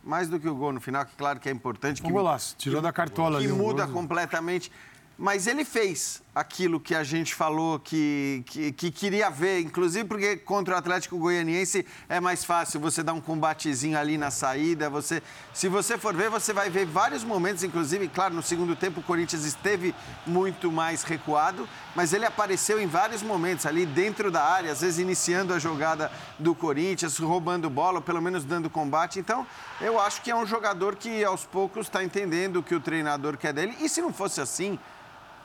mais 0.05 0.29
do 0.29 0.39
que 0.39 0.49
o 0.49 0.55
gol 0.55 0.73
no 0.73 0.81
final, 0.81 1.05
que 1.05 1.17
claro 1.17 1.41
que 1.41 1.49
é 1.49 1.53
importante. 1.53 2.01
Um 2.05 2.11
golaço, 2.11 2.55
tirou 2.57 2.81
da 2.81 2.93
cartola 2.93 3.41
que 3.41 3.45
ali. 3.47 3.53
um 3.53 3.57
muda 3.57 3.87
completamente. 3.89 4.71
Mas 5.19 5.47
ele 5.47 5.65
fez 5.65 6.23
aquilo 6.37 6.79
que 6.79 6.95
a 6.95 7.03
gente 7.03 7.35
falou 7.35 7.79
que, 7.79 8.45
que, 8.45 8.71
que 8.71 8.91
queria 8.91 9.31
ver, 9.31 9.61
inclusive 9.61 10.07
porque 10.07 10.37
contra 10.37 10.75
o 10.75 10.77
Atlético 10.77 11.17
Goianiense 11.17 11.87
é 12.11 12.21
mais 12.21 12.45
fácil 12.45 12.79
você 12.79 13.03
dar 13.03 13.15
um 13.15 13.23
combatezinho 13.23 13.99
ali 13.99 14.19
na 14.19 14.31
saída. 14.31 14.91
Você, 14.91 15.23
se 15.55 15.67
você 15.67 15.97
for 15.97 16.15
ver, 16.15 16.29
você 16.29 16.53
vai 16.53 16.69
ver 16.69 16.85
vários 16.85 17.25
momentos, 17.25 17.65
inclusive, 17.65 18.07
claro, 18.09 18.35
no 18.35 18.43
segundo 18.43 18.77
tempo 18.77 19.01
o 19.01 19.03
Corinthians 19.03 19.47
esteve 19.47 19.95
muito 20.27 20.71
mais 20.71 21.03
recuado, 21.03 21.67
mas 21.95 22.13
ele 22.13 22.27
apareceu 22.27 22.79
em 22.79 22.87
vários 22.87 23.23
momentos 23.23 23.65
ali 23.65 23.87
dentro 23.87 24.31
da 24.31 24.45
área, 24.45 24.73
às 24.73 24.83
vezes 24.83 24.99
iniciando 24.99 25.55
a 25.55 25.59
jogada 25.59 26.13
do 26.39 26.55
Corinthians, 26.55 27.17
roubando 27.17 27.71
bola, 27.71 28.01
ou 28.01 28.03
pelo 28.03 28.21
menos 28.21 28.45
dando 28.45 28.69
combate. 28.69 29.19
Então, 29.19 29.47
eu 29.81 29.99
acho 29.99 30.21
que 30.21 30.31
é 30.31 30.37
um 30.37 30.45
jogador 30.45 30.97
que 30.97 31.25
aos 31.25 31.47
poucos 31.47 31.87
está 31.87 32.05
entendendo 32.05 32.57
o 32.57 32.63
que 32.63 32.75
o 32.75 32.81
treinador 32.81 33.39
quer 33.39 33.55
dele. 33.55 33.75
E 33.81 33.89
se 33.89 34.03
não 34.03 34.13
fosse 34.13 34.39
assim, 34.39 34.79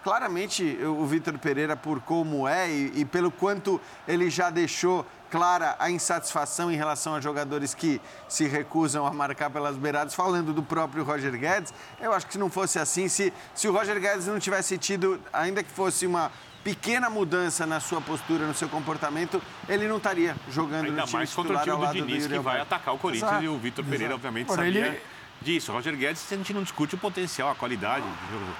claramente 0.03 0.77
o 0.83 1.05
Vitor 1.05 1.37
Pereira, 1.37 1.75
por 1.75 1.99
como 2.01 2.47
é 2.47 2.69
e, 2.69 3.01
e, 3.01 3.05
pelo 3.05 3.31
quanto 3.31 3.79
ele 4.07 4.29
já 4.29 4.49
deixou 4.49 5.05
clara 5.29 5.75
a 5.79 5.89
insatisfação 5.89 6.71
em 6.71 6.75
relação 6.75 7.15
a 7.15 7.21
jogadores 7.21 7.73
que 7.73 8.01
se 8.27 8.47
recusam 8.47 9.05
a 9.05 9.13
marcar 9.13 9.49
pelas 9.49 9.77
beiradas, 9.77 10.13
falando 10.13 10.53
do 10.53 10.61
próprio 10.61 11.03
Roger 11.03 11.31
Guedes, 11.37 11.73
eu 12.01 12.11
acho 12.11 12.27
que 12.27 12.33
se 12.33 12.39
não 12.39 12.49
fosse 12.49 12.77
assim, 12.77 13.07
se, 13.07 13.31
se 13.55 13.67
o 13.67 13.71
Roger 13.71 13.99
Guedes 13.99 14.27
não 14.27 14.39
tivesse 14.39 14.77
tido, 14.77 15.19
ainda 15.31 15.63
que 15.63 15.71
fosse 15.71 16.05
uma 16.05 16.31
pequena 16.63 17.09
mudança 17.09 17.65
na 17.65 17.79
sua 17.79 18.01
postura, 18.01 18.45
no 18.45 18.53
seu 18.53 18.69
comportamento, 18.69 19.41
ele 19.67 19.87
não 19.87 19.97
estaria 19.97 20.35
jogando 20.49 20.85
Ainda 20.85 21.01
no 21.01 21.07
time 21.07 21.13
mais 21.13 21.33
contra 21.33 21.57
o 21.57 21.59
time 21.59 21.71
ao 21.71 21.77
do 21.77 21.83
lado 21.83 21.93
Diniz, 21.95 22.27
do 22.27 22.33
que 22.33 22.39
vai 22.39 22.59
atacar 22.59 22.93
o 22.93 22.97
Corinthians 22.97 23.31
Exato. 23.31 23.45
e 23.45 23.47
o 23.47 23.57
Vitor 23.57 23.85
Pereira, 23.85 24.13
obviamente, 24.15 24.51
Ora, 24.51 24.63
sabia 24.63 24.87
ele- 24.87 25.01
disso. 25.41 25.71
Roger 25.71 25.95
Guedes, 25.95 26.25
a 26.31 26.35
gente 26.35 26.53
não 26.53 26.63
discute 26.63 26.95
o 26.95 26.97
potencial, 26.97 27.49
a 27.49 27.55
qualidade 27.55 28.05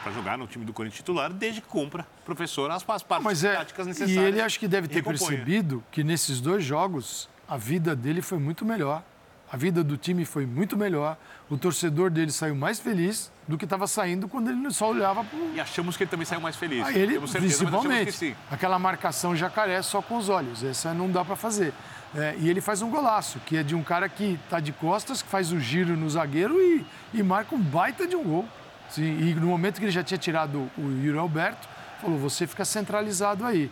para 0.04 0.12
jogar 0.12 0.38
no 0.38 0.48
time 0.48 0.66
do 0.66 0.74
Corinthians 0.74 0.98
titular, 0.98 1.32
desde 1.32 1.62
que 1.62 1.68
cumpra, 1.68 2.06
professor, 2.26 2.70
as, 2.72 2.84
partes 2.84 3.06
Mas 3.24 3.44
é, 3.44 3.56
táticas 3.56 3.86
e 3.86 3.90
necessárias. 3.90 4.26
ele 4.26 4.42
acho 4.42 4.60
que 4.60 4.68
deve 4.68 4.88
ter 4.88 4.96
recomponha. 4.96 5.30
percebido 5.30 5.84
que 5.92 6.04
nesses 6.04 6.42
dois 6.42 6.64
jogos 6.64 7.30
a 7.48 7.58
vida 7.58 7.96
dele 7.96 8.22
foi 8.22 8.40
muito 8.40 8.66
melhor. 8.66 9.04
A 9.52 9.58
vida 9.58 9.84
do 9.84 9.98
time 9.98 10.24
foi 10.24 10.46
muito 10.46 10.78
melhor. 10.78 11.18
O 11.50 11.58
torcedor 11.58 12.10
dele 12.10 12.32
saiu 12.32 12.56
mais 12.56 12.80
feliz 12.80 13.30
do 13.46 13.58
que 13.58 13.66
estava 13.66 13.86
saindo 13.86 14.30
quando 14.30 14.50
ele 14.50 14.72
só 14.72 14.90
olhava 14.90 15.26
para 15.26 15.38
E 15.54 15.60
achamos 15.60 15.98
que 15.98 16.04
ele 16.04 16.10
também 16.10 16.26
saiu 16.26 16.40
mais 16.40 16.56
feliz. 16.56 16.86
Ah, 16.86 16.94
ele, 16.94 17.16
certeza, 17.28 17.40
principalmente, 17.66 18.38
aquela 18.50 18.80
marcação 18.80 19.36
jacaré 19.36 19.82
só 19.82 20.02
com 20.02 20.18
os 20.18 20.30
olhos, 20.30 20.64
essa 20.64 20.94
não 20.94 21.12
dá 21.12 21.26
para 21.26 21.36
fazer. 21.36 21.74
É, 22.14 22.36
e 22.40 22.50
ele 22.50 22.60
faz 22.60 22.82
um 22.82 22.90
golaço, 22.90 23.40
que 23.46 23.56
é 23.56 23.64
de 23.64 23.74
um 23.74 23.84
cara 23.84 24.10
que 24.10 24.38
está 24.44 24.60
de 24.60 24.74
costas, 24.74 25.22
que 25.22 25.30
faz 25.30 25.52
o 25.52 25.60
giro 25.60 25.96
no 25.96 26.10
zagueiro 26.10 26.60
e, 26.60 26.86
e 27.14 27.24
marca 27.24 27.56
um 27.56 27.62
baita 27.62 28.06
de 28.06 28.16
um 28.16 28.24
gol. 28.24 28.46
Sim, 28.90 29.18
e 29.20 29.34
no 29.34 29.48
momento 29.48 29.80
que 29.80 29.86
ele 29.86 29.92
já 29.92 30.04
tinha 30.04 30.18
tirado 30.18 30.70
o 30.78 30.82
Yuri 30.82 31.18
Alberto, 31.18 31.70
falou, 32.02 32.18
você 32.18 32.46
fica 32.46 32.66
centralizado 32.66 33.46
aí. 33.46 33.72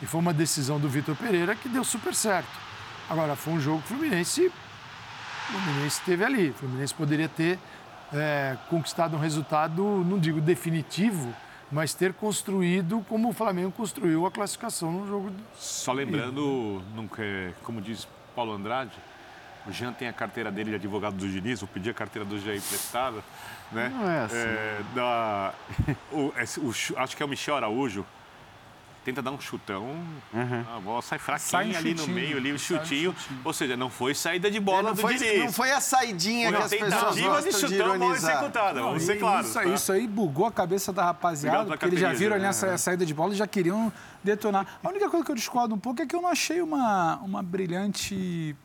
E 0.00 0.06
foi 0.06 0.20
uma 0.20 0.32
decisão 0.32 0.80
do 0.80 0.88
Vitor 0.88 1.14
Pereira 1.16 1.54
que 1.54 1.68
deu 1.68 1.84
super 1.84 2.14
certo. 2.14 2.48
Agora, 3.08 3.36
foi 3.36 3.52
um 3.52 3.60
jogo 3.60 3.82
que 3.82 3.92
o 3.92 3.96
Fluminense, 3.96 4.46
o 4.46 5.52
Fluminense 5.52 5.98
esteve 5.98 6.24
ali. 6.24 6.50
O 6.50 6.54
Fluminense 6.54 6.94
poderia 6.94 7.28
ter 7.28 7.58
é, 8.12 8.56
conquistado 8.70 9.16
um 9.16 9.20
resultado, 9.20 9.82
não 9.82 10.18
digo 10.18 10.40
definitivo, 10.40 11.34
mas 11.70 11.94
ter 11.94 12.12
construído 12.14 13.04
como 13.08 13.28
o 13.28 13.32
Flamengo 13.32 13.72
construiu 13.72 14.24
a 14.26 14.30
classificação 14.30 14.90
no 14.92 15.06
jogo. 15.06 15.30
Só 15.56 15.92
lembrando, 15.92 16.82
nunca, 16.94 17.22
como 17.62 17.80
diz 17.80 18.06
Paulo 18.34 18.52
Andrade, 18.52 18.92
o 19.66 19.72
Jean 19.72 19.92
tem 19.92 20.06
a 20.06 20.12
carteira 20.12 20.50
dele 20.52 20.70
de 20.70 20.76
advogado 20.76 21.16
do 21.16 21.28
Diniz, 21.28 21.60
eu 21.60 21.66
pedi 21.66 21.90
a 21.90 21.94
carteira 21.94 22.24
do 22.24 22.38
Jean 22.38 22.54
emprestada, 22.54 23.18
né? 23.72 23.88
Não 23.88 24.08
é 24.08 24.20
assim. 24.20 24.36
É, 24.36 24.80
da, 24.94 25.54
o, 26.12 26.32
esse- 26.40 26.60
o 26.60 26.70
acho 26.98 27.16
que 27.16 27.22
é 27.22 27.26
o 27.26 27.28
Michel 27.28 27.56
Araújo, 27.56 28.06
tenta 29.06 29.22
dar 29.22 29.30
um 29.30 29.40
chutão, 29.40 29.86
a 30.76 30.80
bola 30.80 31.00
sai 31.00 31.16
fraquinha 31.18 31.48
Sai 31.48 31.72
um 31.72 31.76
ali 31.78 31.92
no 31.92 31.98
chutinho, 32.00 32.14
meio, 32.16 32.36
ali 32.38 32.50
o 32.50 32.54
um 32.56 32.58
chutinho. 32.58 33.14
chutinho. 33.14 33.40
Ou 33.44 33.52
seja, 33.52 33.76
não 33.76 33.88
foi 33.88 34.14
saída 34.16 34.50
de 34.50 34.58
bola 34.58 34.82
não, 34.88 34.94
do 34.94 35.00
foi, 35.00 35.14
Diniz. 35.14 35.38
não 35.44 35.52
foi 35.52 35.70
a 35.70 35.80
saidinha 35.80 36.48
que 36.50 36.56
Foi 36.56 36.64
as 36.64 36.72
a 36.72 36.76
pessoas 36.76 37.20
gostam 37.20 37.42
de 37.42 37.50
de 37.50 37.60
chutão 37.60 37.86
mal 37.86 37.96
ironizar. 37.96 38.32
executada, 38.36 38.82
vamos 38.82 39.02
ser 39.04 39.16
claros. 39.20 39.46
Isso, 39.46 39.54
tá? 39.54 39.60
aí- 39.60 39.74
isso 39.74 39.92
aí 39.92 40.06
bugou 40.08 40.46
a 40.46 40.50
cabeça 40.52 40.92
da 40.92 41.04
rapaziada, 41.04 41.58
Obrigado 41.58 41.78
porque 41.78 41.86
eles 41.94 42.00
já 42.00 42.12
viram 42.12 42.34
ali 42.34 42.42
né? 42.42 42.48
essa 42.50 42.76
saída 42.76 43.06
de 43.06 43.14
bola 43.14 43.32
e 43.32 43.36
já 43.36 43.46
queriam 43.46 43.92
detonar. 44.24 44.66
A 44.82 44.88
única 44.88 45.08
coisa 45.08 45.24
que 45.24 45.30
eu 45.30 45.36
discordo 45.36 45.72
um 45.72 45.78
pouco 45.78 46.02
é 46.02 46.06
que 46.06 46.16
eu 46.16 46.20
não 46.20 46.28
achei 46.28 46.60
uma, 46.60 47.16
uma 47.22 47.42
brilhante 47.44 48.56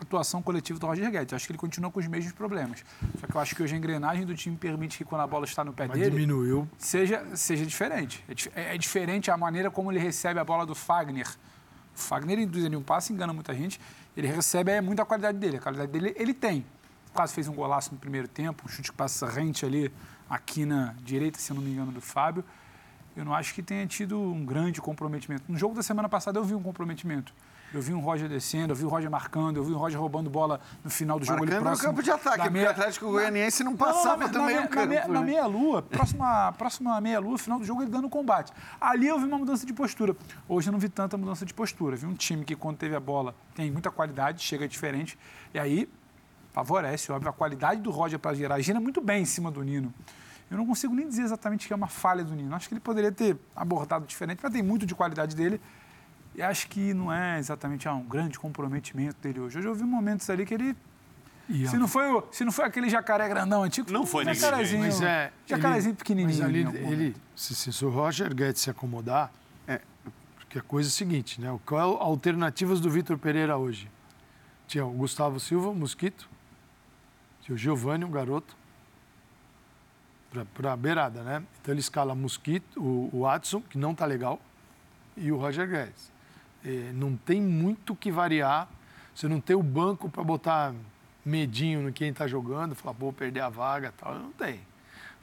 atuação 0.00 0.40
coletiva 0.42 0.78
do 0.78 0.86
Roger 0.86 1.10
Guedes. 1.10 1.34
Acho 1.34 1.46
que 1.46 1.52
ele 1.52 1.58
continua 1.58 1.90
com 1.90 1.98
os 2.00 2.06
mesmos 2.06 2.32
problemas. 2.32 2.84
Só 3.20 3.26
que 3.26 3.34
eu 3.34 3.40
acho 3.40 3.54
que 3.56 3.62
hoje 3.62 3.74
a 3.74 3.78
engrenagem 3.78 4.24
do 4.26 4.34
time 4.34 4.56
permite 4.56 4.98
que 4.98 5.04
quando 5.04 5.22
a 5.22 5.26
bola 5.26 5.44
está 5.44 5.64
no 5.64 5.72
pé 5.72 5.86
Mas 5.88 5.98
dele, 5.98 6.10
diminuiu. 6.10 6.68
seja, 6.78 7.24
seja 7.34 7.64
diferente. 7.66 8.24
É, 8.28 8.34
dif- 8.34 8.50
é- 8.54 8.74
é 8.74 8.78
diferente 8.78 9.30
a 9.30 9.36
maneira 9.36 9.70
como 9.70 9.90
ele 9.90 9.98
recebe 9.98 10.38
a 10.40 10.44
bola 10.44 10.64
do 10.66 10.74
Fagner. 10.74 11.28
O 11.94 11.98
Fagner 11.98 12.38
induz 12.38 12.64
ali 12.64 12.76
um 12.76 12.82
passe, 12.82 13.12
engana 13.12 13.32
muita 13.32 13.54
gente. 13.54 13.80
Ele 14.16 14.26
recebe 14.26 14.70
é 14.72 14.80
muita 14.80 15.04
qualidade 15.04 15.38
dele. 15.38 15.56
A 15.56 15.60
qualidade 15.60 15.90
dele 15.92 16.14
ele 16.16 16.34
tem. 16.34 16.64
Quase 17.12 17.32
fez 17.32 17.48
um 17.48 17.54
golaço 17.54 17.92
no 17.94 17.98
primeiro 17.98 18.28
tempo, 18.28 18.64
um 18.66 18.68
chute 18.68 18.90
que 18.90 18.96
passa 18.96 19.26
rente 19.26 19.64
ali, 19.64 19.90
aqui 20.28 20.66
na 20.66 20.94
direita, 21.02 21.38
se 21.38 21.50
eu 21.50 21.54
não 21.56 21.62
me 21.62 21.70
engano, 21.70 21.90
do 21.92 22.00
Fábio. 22.00 22.44
Eu 23.16 23.24
não 23.24 23.34
acho 23.34 23.54
que 23.54 23.62
tenha 23.62 23.86
tido 23.86 24.20
um 24.20 24.44
grande 24.44 24.78
comprometimento. 24.82 25.44
No 25.48 25.56
jogo 25.56 25.74
da 25.74 25.82
semana 25.82 26.06
passada 26.06 26.38
eu 26.38 26.44
vi 26.44 26.54
um 26.54 26.62
comprometimento. 26.62 27.32
Eu 27.74 27.82
vi 27.82 27.92
um 27.92 28.00
Roger 28.00 28.28
descendo, 28.28 28.72
eu 28.72 28.76
vi 28.76 28.84
o 28.84 28.88
Roger 28.88 29.10
marcando, 29.10 29.56
eu 29.58 29.64
vi 29.64 29.72
o 29.72 29.76
Roger 29.76 30.00
roubando 30.00 30.30
bola 30.30 30.60
no 30.82 30.88
final 30.90 31.18
do 31.18 31.26
jogo 31.26 31.42
ali 31.42 31.50
Marcando 31.52 31.64
no 31.64 31.70
próximo. 31.70 31.88
campo 31.90 32.02
de 32.02 32.10
ataque, 32.10 32.38
da 32.38 32.44
porque 32.44 32.64
o 32.64 32.70
Atlético 32.70 33.06
Goianiense 33.10 33.64
não 33.64 33.76
passava 33.76 34.24
na, 34.24 34.26
do 34.28 34.38
na, 34.38 34.46
meio 34.46 34.60
na, 34.62 34.68
campo, 34.68 34.88
meia- 34.88 35.08
na 35.08 35.20
né? 35.20 35.26
meia-lua, 35.26 35.82
próxima, 35.82 36.52
próxima 36.52 37.00
meia-lua, 37.00 37.36
final 37.36 37.58
do 37.58 37.64
jogo, 37.64 37.82
ele 37.82 37.90
dando 37.90 38.08
combate. 38.08 38.52
Ali 38.80 39.08
eu 39.08 39.18
vi 39.18 39.26
uma 39.26 39.36
mudança 39.36 39.66
de 39.66 39.72
postura. 39.72 40.16
Hoje 40.48 40.68
eu 40.68 40.72
não 40.72 40.78
vi 40.78 40.88
tanta 40.88 41.16
mudança 41.18 41.44
de 41.44 41.52
postura. 41.52 41.96
Vi 41.96 42.06
um 42.06 42.14
time 42.14 42.44
que, 42.44 42.54
quando 42.56 42.78
teve 42.78 42.94
a 42.94 43.00
bola, 43.00 43.34
tem 43.54 43.70
muita 43.70 43.90
qualidade, 43.90 44.42
chega 44.42 44.66
diferente. 44.66 45.18
E 45.52 45.58
aí 45.58 45.88
favorece, 46.52 47.12
óbvio, 47.12 47.28
a 47.28 47.32
qualidade 47.32 47.80
do 47.82 47.90
Roger 47.90 48.18
para 48.18 48.34
girar. 48.34 48.60
Gira 48.60 48.80
muito 48.80 49.00
bem 49.00 49.22
em 49.22 49.26
cima 49.26 49.50
do 49.50 49.62
Nino. 49.62 49.92
Eu 50.50 50.56
não 50.56 50.64
consigo 50.64 50.94
nem 50.94 51.06
dizer 51.08 51.22
exatamente 51.22 51.66
que 51.66 51.72
é 51.72 51.76
uma 51.76 51.88
falha 51.88 52.22
do 52.24 52.32
Nino. 52.34 52.54
Acho 52.54 52.68
que 52.68 52.74
ele 52.74 52.80
poderia 52.80 53.10
ter 53.12 53.36
abordado 53.54 54.06
diferente, 54.06 54.38
mas 54.42 54.52
tem 54.52 54.62
muito 54.62 54.86
de 54.86 54.94
qualidade 54.94 55.34
dele. 55.36 55.60
E 56.36 56.42
acho 56.42 56.68
que 56.68 56.92
não 56.92 57.10
é 57.10 57.38
exatamente 57.38 57.88
ah, 57.88 57.94
um 57.94 58.04
grande 58.04 58.38
comprometimento 58.38 59.16
dele 59.22 59.40
hoje. 59.40 59.58
Hoje 59.58 59.66
eu 59.66 59.74
vi 59.74 59.84
momentos 59.84 60.28
ali 60.28 60.44
que 60.44 60.52
ele. 60.52 60.76
Se 61.70 61.78
não, 61.78 61.88
foi, 61.88 62.04
se 62.30 62.44
não 62.44 62.50
foi 62.52 62.64
aquele 62.66 62.90
jacaré 62.90 63.26
grandão 63.28 63.62
antigo, 63.62 63.90
Não 63.92 64.04
foi 64.04 64.24
jacarezinho. 64.24 64.80
Mas 64.82 65.00
é. 65.00 65.32
jacarezinho 65.46 65.92
ele- 65.92 65.96
pequenininho. 65.96 66.38
Mas 66.42 66.46
ali, 66.46 66.60
ele, 66.92 67.16
se, 67.36 67.54
se, 67.54 67.72
se 67.72 67.84
o 67.84 67.88
Roger 67.88 68.34
Guedes 68.34 68.60
se 68.60 68.68
acomodar, 68.68 69.32
é, 69.66 69.80
porque 70.34 70.58
a 70.58 70.62
coisa 70.62 70.88
é 70.88 70.90
a 70.90 70.92
seguinte, 70.92 71.40
né? 71.40 71.56
Qual 71.64 71.80
é 71.80 71.84
a 71.84 72.04
alternativas 72.04 72.80
do 72.80 72.90
Vitor 72.90 73.16
Pereira 73.16 73.56
hoje? 73.56 73.88
Tinha 74.66 74.84
o 74.84 74.90
Gustavo 74.90 75.38
Silva, 75.38 75.68
o 75.68 75.74
Mosquito, 75.74 76.28
tinha 77.42 77.54
o 77.54 77.58
Giovanni, 77.58 78.04
um 78.04 78.10
garoto, 78.10 78.56
para 80.52 80.72
a 80.72 80.76
beirada, 80.76 81.22
né? 81.22 81.44
Então 81.62 81.72
ele 81.72 81.80
escala 81.80 82.12
Mosquito, 82.14 82.82
o, 82.82 83.08
o 83.12 83.20
Watson, 83.20 83.60
que 83.62 83.78
não 83.78 83.94
tá 83.94 84.04
legal, 84.04 84.40
e 85.16 85.30
o 85.30 85.36
Roger 85.38 85.66
Guedes. 85.68 86.10
É, 86.66 86.92
não 86.92 87.16
tem 87.16 87.40
muito 87.40 87.92
o 87.92 87.96
que 87.96 88.10
variar. 88.10 88.68
Você 89.14 89.28
não 89.28 89.40
tem 89.40 89.54
o 89.54 89.62
banco 89.62 90.10
para 90.10 90.24
botar 90.24 90.74
medinho 91.24 91.80
no 91.80 91.92
quem 91.92 92.10
está 92.10 92.26
jogando, 92.26 92.74
falar, 92.74 92.94
pô, 92.94 93.12
perder 93.12 93.40
a 93.40 93.48
vaga 93.48 93.94
tal. 93.96 94.14
Não 94.16 94.32
tem. 94.32 94.60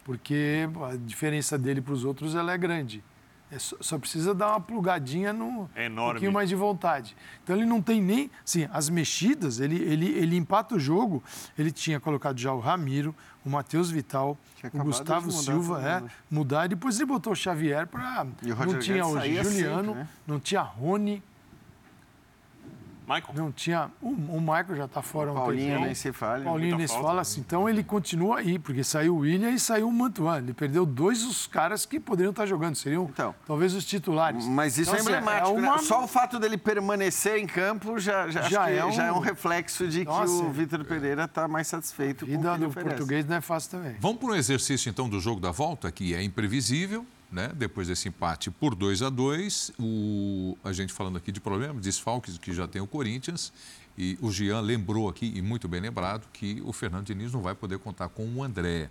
Porque 0.06 0.68
a 0.90 0.96
diferença 0.96 1.58
dele 1.58 1.82
para 1.82 1.94
os 1.94 2.06
outros 2.06 2.34
ela 2.34 2.54
é 2.54 2.58
grande. 2.58 3.04
É 3.52 3.60
só, 3.60 3.78
só 3.80 4.00
precisa 4.00 4.34
dar 4.34 4.50
uma 4.50 4.60
plugadinha 4.60 5.32
no 5.32 5.70
É 5.76 5.88
um 5.88 5.96
pouquinho 5.96 6.32
mais 6.32 6.50
de 6.50 6.56
vontade. 6.56 7.16
Então 7.44 7.56
ele 7.56 7.66
não 7.66 7.82
tem 7.82 8.02
nem. 8.02 8.32
Assim, 8.44 8.68
as 8.72 8.90
mexidas, 8.90 9.60
ele, 9.60 9.76
ele, 9.76 10.08
ele 10.08 10.36
empata 10.36 10.76
o 10.76 10.80
jogo. 10.80 11.24
Ele 11.58 11.72
tinha 11.72 12.00
colocado 12.00 12.40
já 12.40 12.52
o 12.52 12.60
Ramiro, 12.60 13.14
o 13.46 13.50
Matheus 13.50 13.92
Vital, 13.92 14.36
Tinha 14.56 14.72
o 14.74 14.86
Gustavo 14.86 15.32
Silva, 15.32 15.80
é, 15.82 16.02
né? 16.02 16.10
mudar. 16.32 16.66
E 16.66 16.70
depois 16.70 16.96
ele 16.96 17.06
botou 17.06 17.34
o 17.34 17.36
Xavier 17.36 17.86
para. 17.86 18.26
E 18.42 18.52
o 18.52 18.56
Não 18.56 18.80
tinha 18.80 19.06
o 19.06 19.20
Juliano, 19.20 19.92
sempre, 19.92 19.94
né? 19.94 20.08
não 20.26 20.40
tinha 20.40 20.62
Rony, 20.62 21.22
Michael? 23.16 23.34
não 23.36 23.52
tinha. 23.52 23.92
O, 24.02 24.10
o 24.10 24.40
Michael 24.42 24.76
já 24.76 24.86
está 24.86 25.02
fora 25.02 25.32
um 25.32 25.36
Paulinho 25.36 25.80
nem 25.82 25.94
se 25.96 26.12
fala. 26.12 26.44
Paulinho 26.44 26.78
nem 26.78 26.88
se 26.88 26.94
fala 26.94 27.22
assim. 27.22 27.42
Então 27.42 27.68
ele 27.70 27.84
continua 27.84 28.40
aí, 28.40 28.58
porque 28.60 28.84
saiu 28.84 29.16
o 29.16 29.20
William 29.20 29.52
e 29.52 29.60
saiu 29.60 29.88
o 29.88 29.92
Mantuan. 29.94 30.38
Ele 30.40 30.54
perdeu 30.54 30.86
dois 30.86 31.24
dos 31.24 31.48
caras 31.48 31.86
que 31.86 32.00
poderiam 32.00 32.32
estar 32.32 32.46
jogando. 32.46 32.76
Seriam 32.76 33.04
Então. 33.12 33.34
talvez 33.46 33.74
os 33.74 33.86
titulares. 33.86 34.46
Mas 34.46 34.78
isso 34.78 34.90
Então, 34.92 34.96
é 34.96 35.00
assim, 35.00 35.10
emblemático, 35.10 35.52
uma- 35.58 35.72
né? 35.74 35.78
Só 35.80 36.04
o 36.04 36.08
fato 36.08 36.40
dele 36.40 36.58
permanecer 36.58 37.38
em 37.38 37.48
campo 37.48 38.00
já, 38.00 38.30
já, 38.30 38.42
Já 38.44 38.70
é 38.70 38.84
um- 38.86 38.92
já 38.92 39.06
é 39.06 39.12
um 39.12 39.20
reflexo 39.20 39.88
de 39.88 40.00
que 40.00 40.06
Nossa. 40.06 40.32
o 40.32 40.52
Vitor 40.52 40.84
Pereira 40.86 41.26
está 41.26 41.48
mais 41.48 41.68
satisfeito 41.68 42.26
com 42.26 42.32
o 42.34 42.40
que 42.42 42.48
ele 42.48 42.58
do 42.58 42.68
oferece. 42.68 42.90
português 42.96 43.26
não 43.26 43.36
é 43.38 43.42
fácil 43.42 43.72
também. 43.72 43.96
Vamos 44.00 44.18
para 44.18 44.30
um 44.30 44.36
exercício 44.36 44.90
então 44.90 45.08
do 45.10 45.20
jogo 45.20 45.40
da 45.40 45.52
volta, 45.52 45.92
que 45.92 46.14
é 46.14 46.22
imprevisível, 46.24 47.06
né? 47.34 47.52
Depois 47.56 47.88
desse 47.88 48.08
empate 48.08 48.52
por 48.52 48.76
2 48.76 49.02
a 49.02 49.10
2 49.10 49.74
o... 49.80 50.58
a 50.64 50.72
gente 50.72 50.94
falando 50.94 51.18
aqui 51.18 51.32
de 51.32 51.42
problemas, 51.42 51.84
desfalques 51.84 52.38
que 52.38 52.54
já 52.54 52.68
tem 52.68 52.82
o 52.82 52.88
Corinthians. 52.88 53.52
E 53.98 54.18
o 54.22 54.32
Jean 54.32 54.60
lembrou 54.62 55.08
aqui, 55.08 55.32
e 55.36 55.42
muito 55.42 55.68
bem 55.68 55.80
lembrado, 55.80 56.28
que 56.34 56.62
o 56.66 56.74
Fernando 56.74 57.06
Diniz 57.06 57.32
não 57.32 57.42
vai 57.42 57.54
poder 57.54 57.78
contar 57.78 58.10
com 58.10 58.26
o 58.26 58.44
André, 58.44 58.90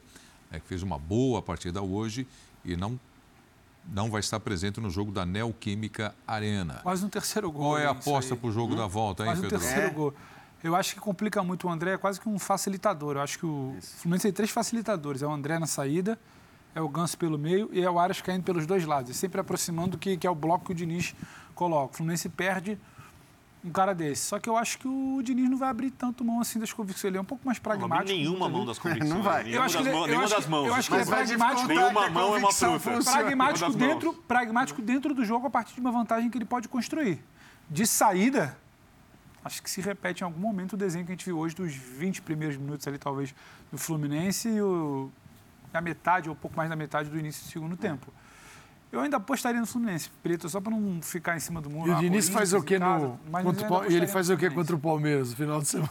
né, 0.50 0.60
que 0.60 0.66
fez 0.66 0.82
uma 0.82 0.96
boa 0.98 1.42
partida 1.42 1.82
hoje 1.82 2.26
e 2.64 2.76
não, 2.76 2.98
não 3.92 4.10
vai 4.10 4.20
estar 4.20 4.38
presente 4.38 4.80
no 4.80 4.90
jogo 4.90 5.10
da 5.10 5.26
Neoquímica 5.26 6.14
Arena. 6.26 6.80
Quase 6.82 7.02
no 7.02 7.08
terceiro 7.08 7.50
gol. 7.50 7.62
Qual 7.62 7.78
é 7.78 7.86
a 7.86 7.90
aposta 7.90 8.36
para 8.36 8.48
o 8.48 8.52
jogo 8.52 8.76
da 8.76 8.86
volta, 8.86 9.24
hein, 9.24 9.30
Quase 9.30 9.42
no 9.42 9.48
Pedro? 9.48 9.64
terceiro 9.64 9.88
É. 9.88 9.90
gol. 9.90 10.14
Eu 10.62 10.76
acho 10.76 10.94
que 10.94 11.00
complica 11.00 11.42
muito 11.42 11.66
o 11.66 11.70
André, 11.70 11.94
é 11.94 11.98
quase 11.98 12.20
que 12.20 12.28
um 12.28 12.38
facilitador. 12.38 13.16
Eu 13.16 13.22
acho 13.22 13.36
que 13.40 13.46
o 13.46 13.76
Fluminense 13.80 14.22
tem 14.22 14.32
três 14.32 14.50
facilitadores. 14.50 15.20
É 15.20 15.26
o 15.26 15.32
André 15.32 15.58
na 15.58 15.66
saída, 15.66 16.16
é 16.74 16.80
o 16.80 16.88
Ganso 16.88 17.16
pelo 17.18 17.38
meio 17.38 17.68
e 17.72 17.80
é 17.82 17.90
o 17.90 17.98
Aras 17.98 18.20
caindo 18.20 18.42
pelos 18.42 18.66
dois 18.66 18.84
lados. 18.84 19.10
E 19.10 19.14
sempre 19.14 19.40
aproximando 19.40 19.98
que, 19.98 20.16
que 20.16 20.26
é 20.26 20.30
o 20.30 20.34
bloco 20.34 20.66
que 20.66 20.72
o 20.72 20.74
Diniz 20.74 21.14
coloca. 21.54 21.92
O 21.92 21.96
Fluminense 21.96 22.28
perde 22.28 22.78
um 23.64 23.70
cara 23.70 23.94
desse. 23.94 24.22
Só 24.22 24.38
que 24.40 24.48
eu 24.48 24.56
acho 24.56 24.78
que 24.78 24.88
o 24.88 25.20
Diniz 25.22 25.48
não 25.48 25.56
vai 25.56 25.68
abrir 25.68 25.90
tanto 25.90 26.24
mão 26.24 26.40
assim 26.40 26.58
das 26.58 26.72
convicções. 26.72 27.04
Ele 27.10 27.18
é 27.18 27.20
um 27.20 27.24
pouco 27.24 27.44
mais 27.46 27.58
Não 27.60 27.70
abre 27.72 27.78
pragmático. 27.86 28.18
nenhuma 28.18 28.48
muitas 28.48 28.56
mão 28.58 28.66
das 28.66 28.78
convicções. 28.80 29.10
Não 29.10 29.22
vai. 29.22 29.44
Nenhuma 29.44 29.58
Eu 29.58 29.62
acho 29.62 29.74
das 29.74 29.82
que 29.82 29.88
ele- 29.88 29.96
mãos. 29.96 30.02
eu 30.02 30.06
Nenhuma 30.08 30.24
acho 30.24 30.34
das 30.34 30.44
que- 30.44 30.50
mãos. 30.50 30.66
eu 30.66 30.74
acho 30.74 30.88
que 30.88 30.94
ele 30.96 31.04
vai 31.04 31.26
pragmático, 31.26 31.68
Nenhuma 31.68 32.10
mão 32.10 32.36
é 32.36 32.38
uma 32.38 32.52
fruta. 32.52 33.10
pragmático 33.12 33.72
dentro, 33.74 34.12
pragmático 34.14 34.82
dentro 34.82 35.14
do 35.14 35.24
jogo 35.24 35.46
a 35.46 35.50
partir 35.50 35.74
de 35.74 35.80
uma 35.80 35.92
vantagem 35.92 36.28
que 36.30 36.38
ele 36.38 36.44
pode 36.44 36.68
construir. 36.68 37.22
De 37.70 37.86
saída, 37.86 38.56
acho 39.44 39.62
que 39.62 39.70
se 39.70 39.80
repete 39.80 40.22
em 40.22 40.24
algum 40.24 40.40
momento 40.40 40.72
o 40.72 40.76
desenho 40.76 41.04
que 41.04 41.12
a 41.12 41.14
gente 41.14 41.24
viu 41.24 41.38
hoje 41.38 41.54
dos 41.54 41.72
20 41.72 42.20
primeiros 42.22 42.56
minutos 42.56 42.86
ali, 42.88 42.98
talvez, 42.98 43.34
do 43.70 43.78
Fluminense 43.78 44.48
e 44.48 44.60
o, 44.60 45.10
a 45.78 45.80
metade, 45.80 46.28
ou 46.28 46.34
pouco 46.36 46.56
mais 46.56 46.68
da 46.68 46.76
metade 46.76 47.08
do 47.08 47.18
início 47.18 47.44
do 47.44 47.50
segundo 47.50 47.76
tempo. 47.76 48.12
Eu 48.90 49.00
ainda 49.00 49.16
apostaria 49.16 49.58
no 49.60 49.66
Fluminense, 49.66 50.10
Preto, 50.22 50.48
só 50.48 50.60
para 50.60 50.70
não 50.70 51.00
ficar 51.00 51.34
em 51.36 51.40
cima 51.40 51.60
do 51.62 51.70
muro. 51.70 51.90
E 51.90 51.94
o 51.94 51.98
Diniz 51.98 52.28
faz 52.28 52.52
o 52.52 52.62
quê 52.62 52.78
no. 52.78 53.18
contra 53.42 53.66
eu 53.66 53.90
E 53.90 53.96
ele 53.96 54.06
faz 54.06 54.28
o 54.28 54.36
quê 54.36 54.50
contra 54.50 54.76
o 54.76 54.78
Palmeiras 54.78 55.30
no 55.30 55.36
final 55.36 55.60
de 55.62 55.68
semana? 55.68 55.90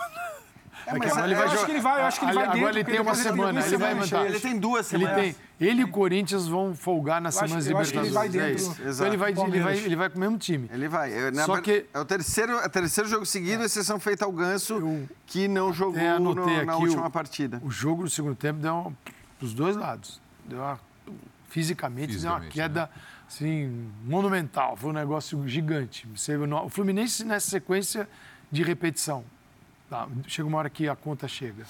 É, 0.86 0.98
mas 0.98 1.12
agora 1.12 1.32
eu 1.32 1.36
vai 1.38 1.46
acho 1.46 1.54
jogar- 1.56 1.66
que 1.66 1.72
ele 1.72 1.80
vai, 1.80 2.02
eu 2.02 2.06
acho 2.06 2.20
que 2.20 2.26
ele 2.26 2.34
vai 2.34 2.44
agora 2.44 2.58
dentro, 2.60 2.78
ele 2.80 2.84
tem 2.84 3.00
uma 3.00 3.12
ele 3.12 3.20
semana, 3.22 3.52
duas 3.54 3.66
ele 3.68 3.78
vai 3.78 3.90
semanas 3.90 4.12
mandar. 4.12 4.26
Ele 4.26 4.40
tem 4.40 4.60
duas 4.60 4.94
Ele 4.94 5.06
semanas. 5.06 5.24
tem. 5.36 5.36
Ele 5.68 5.82
e 5.82 5.84
o 5.84 5.88
Corinthians 5.90 6.48
vão 6.48 6.74
folgar 6.76 7.22
nas 7.22 7.36
Eu 7.36 7.42
acho- 7.42 7.48
semanas 7.50 7.68
eu 7.70 7.78
acho 7.78 7.92
que 7.92 7.98
ele 8.00 8.08
Libertadores. 8.08 8.34
vai 8.34 8.48
é 8.48 8.56
dentro 8.56 8.84
do- 8.84 8.90
Então 8.92 9.08
ele 9.08 9.18
vai, 9.18 9.32
ele, 9.32 9.60
vai, 9.60 9.78
ele 9.78 9.96
vai 9.96 10.10
com 10.10 10.18
o 10.18 10.20
mesmo 10.20 10.38
time. 10.40 10.70
Ele 10.74 10.88
vai. 10.88 11.14
Eu, 11.14 11.32
na 11.32 11.46
Só 11.46 11.62
que- 11.62 11.86
É 11.94 12.00
o 12.00 12.06
terceiro, 12.06 12.54
é 12.54 12.66
o 12.66 12.70
terceiro 12.70 13.08
jogo 13.10 13.26
seguido, 13.28 13.64
exceção 13.64 14.00
feita 14.00 14.26
ao 14.26 14.32
Ganso, 14.32 14.74
Eu 14.74 15.08
que 15.28 15.48
não 15.48 15.72
jogou 15.72 16.02
anotei 16.04 16.58
no- 16.62 16.66
na 16.66 16.76
última 16.76 17.08
o- 17.08 17.12
partida. 17.12 17.62
O 17.64 17.70
jogo 17.70 18.02
no 18.04 18.10
segundo 18.10 18.36
tempo 18.36 18.60
deu 18.60 18.74
uma, 18.74 18.94
os 19.42 19.54
dois 19.54 19.76
lados. 19.76 20.22
Deu 20.46 20.60
uma, 20.60 20.80
fisicamente, 21.50 22.18
deu 22.18 22.30
uma 22.30 22.40
Fisicamente, 22.40 22.54
queda 22.54 22.90
assim, 23.28 23.92
monumental. 24.04 24.76
Foi 24.76 24.90
um 24.90 24.94
negócio 24.94 25.48
gigante. 25.48 26.08
O 26.64 26.70
Fluminense 26.70 27.24
nessa 27.24 27.50
sequência 27.50 28.08
de 28.52 28.64
repetição. 28.64 29.24
Tá, 29.90 30.08
chega 30.28 30.48
uma 30.48 30.58
hora 30.58 30.70
que 30.70 30.88
a 30.88 30.96
conta 30.96 31.28
chega. 31.28 31.66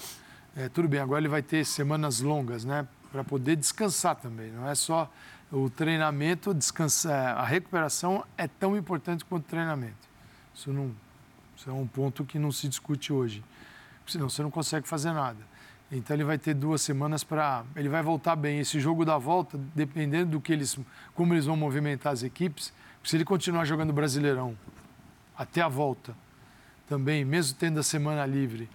É, 0.54 0.68
tudo 0.68 0.86
bem, 0.86 1.00
agora 1.00 1.20
ele 1.20 1.28
vai 1.28 1.42
ter 1.42 1.64
semanas 1.64 2.20
longas, 2.20 2.64
né? 2.64 2.86
Para 3.10 3.24
poder 3.24 3.56
descansar 3.56 4.16
também. 4.16 4.50
Não 4.52 4.68
é 4.68 4.74
só 4.74 5.10
o 5.50 5.68
treinamento, 5.70 6.52
descansar. 6.54 7.36
A 7.36 7.44
recuperação 7.44 8.24
é 8.36 8.46
tão 8.46 8.76
importante 8.76 9.24
quanto 9.24 9.44
o 9.44 9.48
treinamento. 9.48 10.08
Isso, 10.54 10.72
não, 10.72 10.94
isso 11.56 11.68
é 11.68 11.72
um 11.72 11.86
ponto 11.86 12.24
que 12.24 12.38
não 12.38 12.52
se 12.52 12.68
discute 12.68 13.12
hoje. 13.12 13.42
Senão 14.06 14.28
você 14.28 14.42
não 14.42 14.50
consegue 14.50 14.86
fazer 14.86 15.12
nada. 15.12 15.51
Então 15.92 16.16
ele 16.16 16.24
vai 16.24 16.38
ter 16.38 16.54
duas 16.54 16.80
semanas 16.80 17.22
para. 17.22 17.64
Ele 17.76 17.88
vai 17.88 18.02
voltar 18.02 18.34
bem. 18.34 18.58
Esse 18.58 18.80
jogo 18.80 19.04
da 19.04 19.18
volta, 19.18 19.60
dependendo 19.74 20.30
do 20.32 20.40
que 20.40 20.50
eles. 20.50 20.78
como 21.14 21.34
eles 21.34 21.44
vão 21.44 21.54
movimentar 21.54 22.14
as 22.14 22.22
equipes, 22.22 22.72
se 23.04 23.14
ele 23.14 23.24
continuar 23.24 23.66
jogando 23.66 23.92
Brasileirão 23.92 24.56
até 25.36 25.60
a 25.60 25.68
volta, 25.68 26.16
também, 26.88 27.26
mesmo 27.26 27.58
tendo 27.58 27.78
a 27.78 27.82
semana 27.82 28.24
livre, 28.24 28.70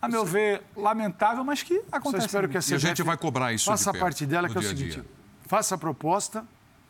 a 0.00 0.08
meu 0.08 0.24
ver, 0.24 0.62
lamentável, 0.74 1.44
mas 1.44 1.62
que 1.62 1.74
Só 1.80 1.96
acontece. 1.96 2.26
espero 2.26 2.48
que 2.48 2.56
a 2.56 2.60
E 2.60 2.74
a 2.74 2.78
gente 2.78 2.92
CBF 2.96 3.02
vai 3.02 3.16
cobrar 3.18 3.52
isso 3.52 3.66
faça 3.66 3.90
a 3.90 3.92
de 3.92 3.98
perto, 3.98 4.02
parte 4.02 4.26
dela, 4.26 4.48
que 4.48 4.56
é 4.56 4.60
o 4.60 4.64
a 4.64 4.66
seguinte: 4.66 5.02
faça 5.46 5.74
a 5.74 5.78
proposta 5.78 6.44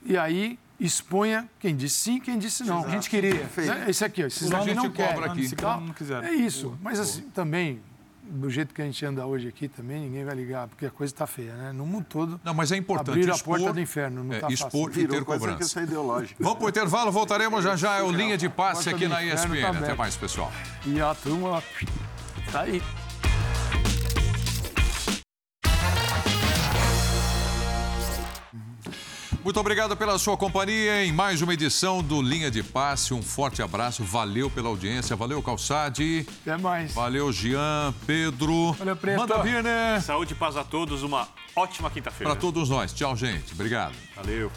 e 0.05 0.16
aí 0.16 0.57
exponha 0.78 1.49
quem 1.59 1.74
disse 1.74 1.97
sim 1.97 2.20
quem 2.20 2.39
disse 2.39 2.62
não. 2.62 2.85
A 2.85 2.89
gente 2.90 3.11
queria. 3.11 3.35
Né? 3.35 3.86
Esse 3.89 4.05
aqui, 4.05 4.23
ó, 4.23 4.27
esses 4.28 4.47
A 4.49 4.59
nomes 4.59 4.66
gente 4.66 4.77
não 4.77 4.90
cobra 4.90 5.07
querem. 5.15 5.31
aqui. 5.32 5.40
Esse 5.40 5.57
cara 5.57 5.81
não 5.81 5.93
quiseram. 5.93 6.23
É 6.24 6.32
isso. 6.35 6.78
Mas 6.81 7.01
assim, 7.01 7.23
também, 7.31 7.81
do 8.28 8.50
jeito 8.50 8.74
que 8.74 8.82
a 8.82 8.84
gente 8.84 9.05
anda 9.05 9.26
hoje 9.26 9.48
aqui, 9.48 9.68
também 9.68 10.00
ninguém 10.00 10.24
vai 10.24 10.34
ligar, 10.34 10.68
porque 10.68 10.86
a 10.86 10.90
coisa 10.90 11.12
está 11.12 11.26
feia, 11.26 11.52
né? 11.55 11.72
No 11.72 11.86
mundo 11.86 12.06
todo. 12.09 12.40
Não, 12.44 12.55
mas 12.55 12.70
é 12.72 12.76
importante 12.76 13.10
Abrir 13.18 13.30
a 13.30 13.34
expor, 13.34 13.59
porta 13.59 13.72
do 13.72 13.80
inferno, 13.80 14.22
não 14.24 14.34
é, 14.34 14.38
tá 14.40 14.48
expor 14.48 14.88
fácil. 14.88 15.02
e 15.02 15.06
Virou 15.06 15.18
ter 15.18 15.24
cobrança. 15.24 15.82
ideológica. 15.82 16.36
Vamos 16.42 16.59
para 16.59 16.66
o 16.66 16.68
intervalo, 16.68 17.10
voltaremos 17.10 17.64
já 17.64 17.74
já. 17.76 17.98
É 17.98 18.02
o 18.02 18.10
Linha 18.10 18.36
de 18.36 18.48
Passe 18.48 18.88
aqui 18.90 19.09
na 19.09 19.22
ESPN. 19.22 19.60
tá 19.60 19.78
Até 19.78 19.94
mais, 19.94 20.16
pessoal. 20.16 20.52
E 20.86 21.00
a 21.00 21.14
turma 21.14 21.62
tá 22.52 22.60
aí. 22.62 22.82
Muito 29.44 29.59
obrigado 29.60 29.97
pela 29.97 30.19
sua 30.19 30.36
companhia 30.36 31.05
em 31.05 31.12
mais 31.12 31.40
uma 31.40 31.55
edição 31.55 32.02
do 32.02 32.20
Linha 32.20 32.51
de 32.51 32.62
Passe. 32.62 33.15
Um 33.15 33.23
forte 33.23 33.62
abraço, 33.62 34.05
valeu 34.05 34.51
pela 34.51 34.69
audiência, 34.69 35.16
valeu 35.16 35.43
Calçade, 35.43 36.27
Até 36.43 36.56
mais. 36.59 36.93
valeu 36.93 37.32
Jean, 37.32 37.94
Pedro. 38.06 38.73
Valeu, 38.73 38.97
Preto. 38.97 39.19
Manda 39.19 39.43
vir, 39.43 39.62
né? 39.62 40.01
Saúde 40.01 40.32
e 40.35 40.36
paz 40.36 40.56
a 40.56 40.65
todos, 40.65 41.02
uma 41.02 41.28
ótima 41.56 41.90
quinta-feira. 41.90 42.32
Para 42.32 42.40
todos 42.40 42.69
nós. 42.69 42.93
Tchau, 42.93 43.16
gente. 43.16 43.52
Obrigado. 43.55 43.94
Valeu. 44.16 44.51